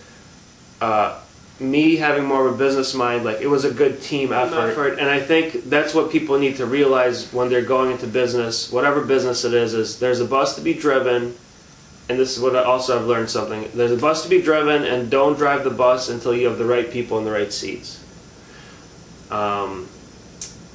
Uh, 0.82 1.20
me 1.60 1.96
having 1.96 2.26
more 2.26 2.48
of 2.48 2.56
a 2.56 2.58
business 2.58 2.94
mind, 2.94 3.24
like 3.24 3.40
it 3.40 3.48
was 3.48 3.64
a 3.64 3.72
good 3.72 4.02
team 4.02 4.34
effort, 4.34 5.00
and 5.00 5.10
I 5.10 5.20
think 5.20 5.70
that's 5.70 5.94
what 5.94 6.12
people 6.12 6.38
need 6.38 6.58
to 6.58 6.66
realize 6.66 7.32
when 7.32 7.50
they're 7.50 7.62
going 7.62 7.92
into 7.92 8.08
business, 8.08 8.72
whatever 8.72 9.02
business 9.02 9.46
it 9.46 9.54
is. 9.54 9.74
Is 9.74 10.00
there's 10.00 10.20
a 10.20 10.26
bus 10.26 10.56
to 10.56 10.62
be 10.62 10.74
driven, 10.74 11.36
and 12.10 12.20
this 12.20 12.36
is 12.36 12.42
what 12.42 12.56
I 12.56 12.64
also 12.64 13.00
I've 13.00 13.06
learned 13.06 13.30
something. 13.30 13.70
There's 13.74 13.92
a 13.92 13.98
bus 13.98 14.24
to 14.24 14.30
be 14.30 14.42
driven, 14.42 14.84
and 14.84 15.10
don't 15.10 15.38
drive 15.38 15.64
the 15.64 15.70
bus 15.70 16.10
until 16.10 16.36
you 16.36 16.48
have 16.48 16.58
the 16.58 16.66
right 16.66 16.90
people 16.90 17.18
in 17.20 17.24
the 17.24 17.32
right 17.32 17.54
seats. 17.54 18.04
Um, 19.30 19.88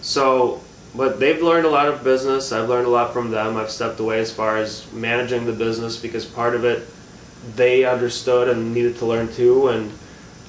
so, 0.01 0.63
but 0.95 1.21
they've 1.21 1.43
learned 1.43 1.67
a 1.67 1.71
lot 1.71 1.89
of 1.89 2.03
business. 2.03 2.53
I've 2.53 2.69
learned 2.69 2.87
a 2.87 2.91
lot 2.91 3.13
from 3.13 3.31
them. 3.31 3.57
I've 3.57 3.71
stepped 3.71 4.01
away 4.01 4.21
as 4.21 4.33
far 4.33 4.57
as 4.57 4.91
managing 4.93 5.45
the 5.45 5.53
business 5.53 5.97
because 5.97 6.25
part 6.25 6.55
of 6.55 6.65
it 6.65 6.89
they 7.57 7.85
understood 7.85 8.49
and 8.49 8.75
needed 8.75 8.97
to 8.99 9.07
learn 9.07 9.33
too, 9.33 9.69
and 9.69 9.91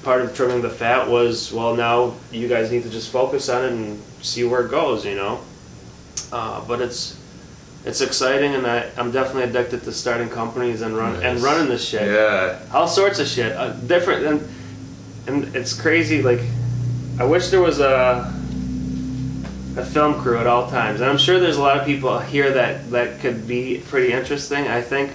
part 0.02 0.22
of 0.22 0.34
trimming 0.34 0.62
the 0.62 0.70
fat 0.70 1.08
was 1.08 1.52
well 1.52 1.74
now 1.76 2.14
you 2.32 2.48
guys 2.48 2.70
need 2.72 2.82
to 2.84 2.90
just 2.90 3.10
focus 3.12 3.48
on 3.48 3.64
it 3.64 3.72
and 3.72 4.02
see 4.22 4.44
where 4.44 4.64
it 4.66 4.70
goes, 4.70 5.04
you 5.04 5.14
know. 5.14 5.40
Uh, 6.32 6.64
but 6.66 6.80
it's 6.80 7.16
it's 7.84 8.00
exciting, 8.02 8.54
and 8.54 8.66
I, 8.66 8.90
I'm 8.98 9.10
definitely 9.10 9.44
addicted 9.44 9.82
to 9.84 9.92
starting 9.92 10.28
companies 10.28 10.82
and 10.82 10.96
run 10.96 11.22
and 11.22 11.40
running 11.40 11.68
this 11.68 11.86
shit 11.88 12.06
Yeah. 12.08 12.58
all 12.72 12.86
sorts 12.88 13.18
of 13.18 13.26
shit 13.26 13.52
uh, 13.52 13.72
different 13.72 14.26
and 14.26 14.48
and 15.26 15.54
it's 15.56 15.78
crazy 15.78 16.22
like 16.22 16.40
i 17.18 17.24
wish 17.24 17.48
there 17.50 17.60
was 17.60 17.78
a 17.78 18.32
a 19.76 19.84
film 19.84 20.14
crew 20.20 20.36
at 20.38 20.46
all 20.46 20.68
times 20.70 21.00
and 21.00 21.08
i'm 21.10 21.18
sure 21.18 21.38
there's 21.38 21.56
a 21.58 21.62
lot 21.62 21.76
of 21.78 21.86
people 21.86 22.18
here 22.18 22.50
that 22.52 22.90
that 22.90 23.20
could 23.20 23.46
be 23.46 23.82
pretty 23.88 24.12
interesting 24.12 24.66
i 24.66 24.80
think 24.80 25.12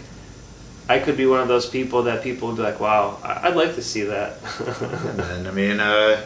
i 0.88 1.00
could 1.00 1.18
be 1.18 1.26
one 1.26 1.40
of 1.40 1.48
those 1.48 1.68
people 1.70 2.04
that 2.04 2.24
people 2.24 2.48
would 2.48 2.58
be 2.58 2.64
like 2.64 2.80
wow 2.80 3.18
I- 3.24 3.48
i'd 3.48 3.56
like 3.56 3.76
to 3.76 3.82
see 3.82 4.04
that 4.04 4.38
And 5.36 5.48
I 5.48 5.52
mean, 5.52 5.80
uh, 5.80 6.22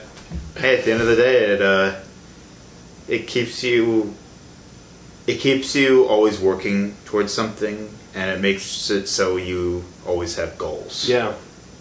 hey, 0.57 0.77
at 0.77 0.86
the 0.86 0.91
end 0.91 1.02
of 1.02 1.07
the 1.07 1.15
day, 1.15 1.45
it 1.53 1.61
uh, 1.61 1.95
it 3.07 3.27
keeps 3.27 3.64
you 3.64 4.14
it 5.27 5.40
keeps 5.40 5.76
you 5.76 6.06
always 6.07 6.40
working 6.40 6.95
towards 7.06 7.34
something, 7.34 7.90
and 8.15 8.30
it 8.31 8.40
makes 8.41 8.90
it 8.90 9.07
so 9.07 9.38
you 9.38 9.84
always 10.06 10.36
have 10.36 10.57
goals. 10.57 11.07
yeah 11.07 11.34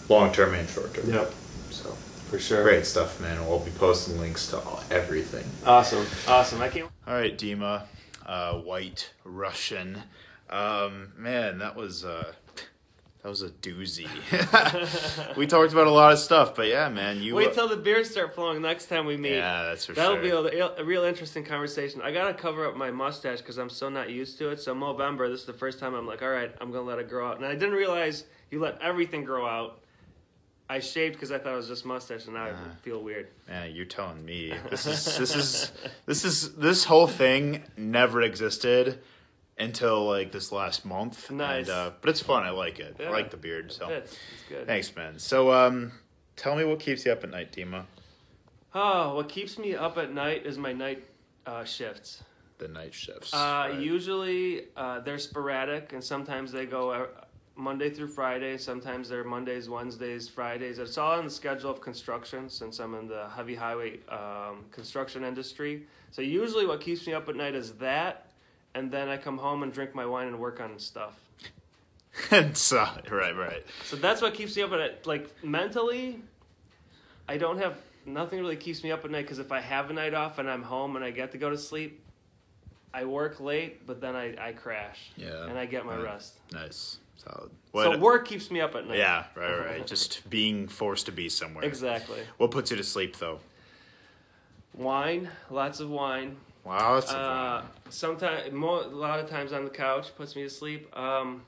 long 0.08 0.32
term 0.32 0.54
and 0.54 0.68
short 0.68 0.94
term. 0.94 1.10
yeah 1.10 1.26
So 1.70 1.90
for 2.30 2.38
sure 2.38 2.62
great 2.62 2.86
stuff, 2.86 3.20
man. 3.20 3.46
We'll 3.46 3.58
be 3.60 3.70
posting 3.72 4.18
links 4.20 4.46
to 4.48 4.60
everything. 4.90 5.44
awesome 5.66 6.06
awesome 6.26 6.60
i 6.62 6.68
can't 6.68 6.90
All 7.06 7.14
right, 7.14 7.36
Dima, 7.36 7.82
uh, 8.26 8.54
White 8.54 9.10
Russian. 9.24 10.02
Um, 10.50 11.12
man, 11.18 11.58
that 11.58 11.76
was 11.76 12.04
uh, 12.06 12.32
that 13.28 13.30
was 13.30 13.42
a 13.42 13.50
doozy. 13.50 14.08
we 15.36 15.46
talked 15.46 15.72
about 15.72 15.86
a 15.86 15.90
lot 15.90 16.14
of 16.14 16.18
stuff, 16.18 16.54
but 16.54 16.66
yeah, 16.66 16.88
man, 16.88 17.20
you 17.20 17.34
wait 17.34 17.48
uh, 17.48 17.52
till 17.52 17.68
the 17.68 17.76
beers 17.76 18.10
start 18.10 18.34
flowing 18.34 18.62
next 18.62 18.86
time 18.86 19.04
we 19.04 19.18
meet 19.18 19.34
yeah, 19.34 19.64
that's 19.64 19.84
for 19.84 19.92
That'll 19.92 20.22
sure. 20.22 20.50
be 20.50 20.58
a, 20.58 20.76
a 20.76 20.84
real 20.84 21.04
interesting 21.04 21.44
conversation. 21.44 22.00
I 22.00 22.10
gotta 22.10 22.32
cover 22.32 22.66
up 22.66 22.74
my 22.74 22.90
mustache 22.90 23.38
because 23.38 23.58
I'm 23.58 23.68
so 23.68 23.90
not 23.90 24.08
used 24.08 24.38
to 24.38 24.48
it. 24.48 24.60
So 24.60 24.72
November, 24.72 25.28
this 25.28 25.40
is 25.40 25.46
the 25.46 25.52
first 25.52 25.78
time 25.78 25.94
I'm 25.94 26.06
like, 26.06 26.22
all 26.22 26.30
right, 26.30 26.50
I'm 26.58 26.72
gonna 26.72 26.86
let 26.86 26.98
it 26.98 27.10
grow 27.10 27.28
out. 27.28 27.36
And 27.36 27.44
I 27.44 27.52
didn't 27.52 27.74
realize 27.74 28.24
you 28.50 28.60
let 28.60 28.80
everything 28.80 29.24
grow 29.24 29.46
out. 29.46 29.80
I 30.70 30.78
shaved 30.78 31.16
because 31.16 31.30
I 31.30 31.38
thought 31.38 31.52
it 31.52 31.56
was 31.56 31.68
just 31.68 31.84
mustache, 31.84 32.24
and 32.24 32.34
now 32.34 32.44
I 32.44 32.52
feel 32.80 33.02
weird. 33.02 33.28
Man, 33.46 33.74
you're 33.74 33.84
telling 33.84 34.24
me 34.24 34.54
this 34.70 34.86
is 34.86 35.18
this 35.18 35.36
is 35.36 35.72
this 36.06 36.24
is 36.24 36.54
this 36.54 36.84
whole 36.84 37.06
thing 37.06 37.62
never 37.76 38.22
existed 38.22 39.00
until 39.58 40.06
like 40.06 40.32
this 40.32 40.52
last 40.52 40.84
month. 40.84 41.30
Nice. 41.30 41.68
And, 41.68 41.70
uh, 41.70 41.90
but 42.00 42.10
it's 42.10 42.20
fun. 42.20 42.44
I 42.44 42.50
like 42.50 42.78
it. 42.78 42.96
I 43.00 43.10
like 43.10 43.30
the 43.30 43.36
beard. 43.36 43.72
So 43.72 44.02
good. 44.48 44.66
thanks, 44.66 44.94
man. 44.94 45.18
So 45.18 45.52
um, 45.52 45.92
tell 46.36 46.56
me 46.56 46.64
what 46.64 46.80
keeps 46.80 47.04
you 47.04 47.12
up 47.12 47.24
at 47.24 47.30
night, 47.30 47.52
Dima. 47.52 47.84
Oh, 48.74 49.16
what 49.16 49.28
keeps 49.28 49.58
me 49.58 49.74
up 49.74 49.98
at 49.98 50.12
night 50.12 50.46
is 50.46 50.58
my 50.58 50.72
night 50.72 51.04
uh, 51.46 51.64
shifts. 51.64 52.22
The 52.58 52.68
night 52.68 52.92
shifts. 52.92 53.32
Uh, 53.32 53.68
right? 53.70 53.80
Usually 53.80 54.66
uh, 54.76 55.00
they're 55.00 55.18
sporadic, 55.18 55.92
and 55.92 56.02
sometimes 56.02 56.52
they 56.52 56.66
go 56.66 56.90
uh, 56.90 57.06
Monday 57.56 57.90
through 57.90 58.08
Friday. 58.08 58.58
Sometimes 58.58 59.08
they're 59.08 59.24
Mondays, 59.24 59.68
Wednesdays, 59.68 60.28
Fridays. 60.28 60.78
It's 60.78 60.98
all 60.98 61.18
on 61.18 61.24
the 61.24 61.30
schedule 61.30 61.70
of 61.70 61.80
construction 61.80 62.48
since 62.48 62.78
I'm 62.78 62.94
in 62.94 63.08
the 63.08 63.28
heavy 63.34 63.54
highway 63.54 64.00
um, 64.08 64.64
construction 64.70 65.24
industry. 65.24 65.86
So 66.10 66.22
usually 66.22 66.66
what 66.66 66.80
keeps 66.80 67.06
me 67.06 67.14
up 67.14 67.28
at 67.28 67.36
night 67.36 67.54
is 67.54 67.72
that, 67.74 68.27
and 68.74 68.90
then 68.90 69.08
I 69.08 69.16
come 69.16 69.38
home 69.38 69.62
and 69.62 69.72
drink 69.72 69.94
my 69.94 70.06
wine 70.06 70.26
and 70.28 70.38
work 70.38 70.60
on 70.60 70.78
stuff. 70.78 71.14
And 72.32 72.56
so, 72.56 72.84
right, 73.12 73.36
right. 73.36 73.64
So 73.84 73.94
that's 73.94 74.20
what 74.20 74.34
keeps 74.34 74.56
me 74.56 74.62
up 74.62 74.72
at 74.72 74.78
night. 74.80 75.06
Like 75.06 75.44
mentally, 75.44 76.20
I 77.28 77.36
don't 77.36 77.58
have 77.58 77.76
nothing 78.06 78.40
really 78.40 78.56
keeps 78.56 78.82
me 78.82 78.90
up 78.90 79.04
at 79.04 79.10
night 79.12 79.22
because 79.22 79.38
if 79.38 79.52
I 79.52 79.60
have 79.60 79.88
a 79.90 79.92
night 79.92 80.14
off 80.14 80.38
and 80.38 80.50
I'm 80.50 80.64
home 80.64 80.96
and 80.96 81.04
I 81.04 81.10
get 81.12 81.30
to 81.32 81.38
go 81.38 81.48
to 81.48 81.56
sleep, 81.58 82.00
I 82.92 83.04
work 83.04 83.38
late, 83.38 83.86
but 83.86 84.00
then 84.00 84.16
I, 84.16 84.34
I 84.48 84.52
crash 84.52 84.98
Yeah. 85.16 85.44
and 85.46 85.56
I 85.56 85.66
get 85.66 85.86
my 85.86 85.94
Right. 85.94 86.04
rest. 86.06 86.38
Nice. 86.52 86.96
Solid. 87.16 87.50
So 87.72 87.98
work 87.98 88.26
keeps 88.26 88.50
me 88.50 88.60
up 88.60 88.74
at 88.74 88.86
night. 88.88 88.98
Yeah, 88.98 89.24
right, 89.36 89.58
right. 89.58 89.86
Just 89.86 90.28
being 90.28 90.66
forced 90.66 91.06
to 91.06 91.12
be 91.12 91.28
somewhere. 91.28 91.64
Exactly. 91.64 92.20
What 92.38 92.50
puts 92.50 92.70
you 92.72 92.76
to 92.78 92.84
sleep 92.84 93.16
though? 93.18 93.38
Wine, 94.74 95.28
lots 95.50 95.78
of 95.80 95.90
wine. 95.90 96.36
Wow, 96.68 96.96
that's 96.96 97.10
Uh, 97.10 97.62
sometimes, 97.88 98.52
mo- 98.52 98.84
a 98.84 98.88
lot 98.88 99.20
of 99.20 99.30
times 99.30 99.54
on 99.54 99.64
the 99.64 99.70
couch 99.70 100.14
puts 100.14 100.36
me 100.36 100.42
to 100.42 100.50
sleep. 100.50 100.94
Um, 100.94 101.46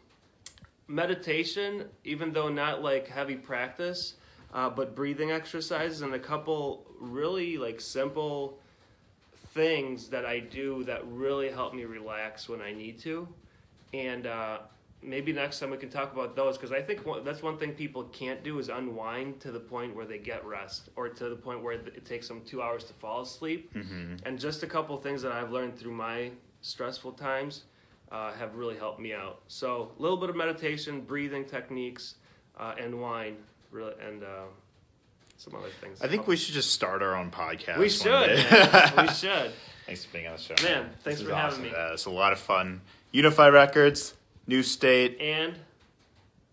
meditation, 0.88 1.90
even 2.04 2.32
though 2.32 2.48
not 2.48 2.82
like 2.82 3.06
heavy 3.06 3.36
practice, 3.36 4.14
uh, 4.54 4.70
but 4.70 4.96
breathing 4.96 5.30
exercises 5.30 6.00
and 6.00 6.14
a 6.14 6.18
couple 6.18 6.86
really 6.98 7.58
like 7.58 7.82
simple 7.82 8.58
things 9.52 10.08
that 10.08 10.24
I 10.24 10.38
do 10.40 10.84
that 10.84 11.06
really 11.06 11.50
help 11.50 11.74
me 11.74 11.84
relax 11.84 12.48
when 12.48 12.62
I 12.62 12.72
need 12.72 12.98
to. 13.00 13.28
And 13.92 14.26
uh, 14.26 14.60
maybe 15.02 15.32
next 15.32 15.60
time 15.60 15.70
we 15.70 15.76
can 15.76 15.88
talk 15.88 16.12
about 16.12 16.36
those 16.36 16.56
because 16.56 16.72
I 16.72 16.82
think 16.82 17.06
one, 17.06 17.24
that's 17.24 17.42
one 17.42 17.56
thing 17.58 17.72
people 17.72 18.04
can't 18.04 18.42
do 18.44 18.58
is 18.58 18.68
unwind 18.68 19.40
to 19.40 19.50
the 19.50 19.60
point 19.60 19.94
where 19.96 20.04
they 20.04 20.18
get 20.18 20.44
rest 20.44 20.90
or 20.96 21.08
to 21.08 21.28
the 21.28 21.36
point 21.36 21.62
where 21.62 21.72
it 21.74 22.04
takes 22.04 22.28
them 22.28 22.42
two 22.44 22.60
hours 22.62 22.84
to 22.84 22.92
fall 22.94 23.22
asleep. 23.22 23.72
And 24.24 24.38
just 24.38 24.62
a 24.62 24.66
couple 24.66 24.96
things 24.98 25.22
that 25.22 25.32
I've 25.32 25.50
learned 25.50 25.78
through 25.78 25.92
my 25.92 26.30
stressful 26.60 27.12
times 27.12 27.64
uh, 28.12 28.32
have 28.34 28.54
really 28.56 28.76
helped 28.76 29.00
me 29.00 29.14
out. 29.14 29.40
So 29.48 29.92
a 29.98 30.02
little 30.02 30.16
bit 30.16 30.28
of 30.30 30.36
meditation, 30.36 31.00
breathing 31.00 31.44
techniques, 31.44 32.16
uh, 32.58 32.74
and 32.78 33.00
wine, 33.00 33.36
really, 33.70 33.94
and 34.06 34.22
uh, 34.22 34.26
some 35.38 35.54
other 35.54 35.70
things. 35.80 36.02
I 36.02 36.08
think 36.08 36.26
we 36.26 36.36
should 36.36 36.52
just 36.54 36.72
start 36.72 37.02
our 37.02 37.14
own 37.16 37.30
podcast. 37.30 37.78
we 37.78 37.88
should. 37.88 38.30
we 38.30 39.08
should. 39.14 39.52
Thanks 39.86 40.04
for 40.04 40.12
being 40.12 40.26
on 40.26 40.36
the 40.36 40.38
show. 40.42 40.54
Man, 40.62 40.90
This 40.92 41.02
thanks 41.02 41.22
for 41.22 41.34
having 41.34 41.52
awesome. 41.52 41.62
me. 41.62 41.70
Uh, 41.70 41.92
it's 41.94 42.04
a 42.04 42.10
lot 42.10 42.32
of 42.32 42.38
fun. 42.38 42.80
Uni-Fi 43.12 43.48
Records, 43.48 44.14
New 44.50 44.64
State, 44.64 45.16
And 45.20 45.54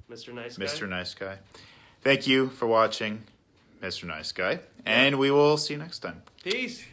Mr. 0.08 0.32
Nice 0.32 0.56
Guy. 0.56 0.66
Mr. 0.66 0.88
Nice 0.88 1.16
Guy. 1.16 1.38
Thank 2.04 2.28
you 2.28 2.50
for 2.50 2.68
watching, 2.68 3.24
Mr. 3.82 4.04
Nice 4.04 4.32
Guy, 4.32 4.60
and 4.86 5.18
we 5.18 5.32
will 5.32 5.58
see 5.58 5.74
you 5.74 5.80
next 5.80 6.00
time. 6.00 6.22
Peace. 6.44 6.86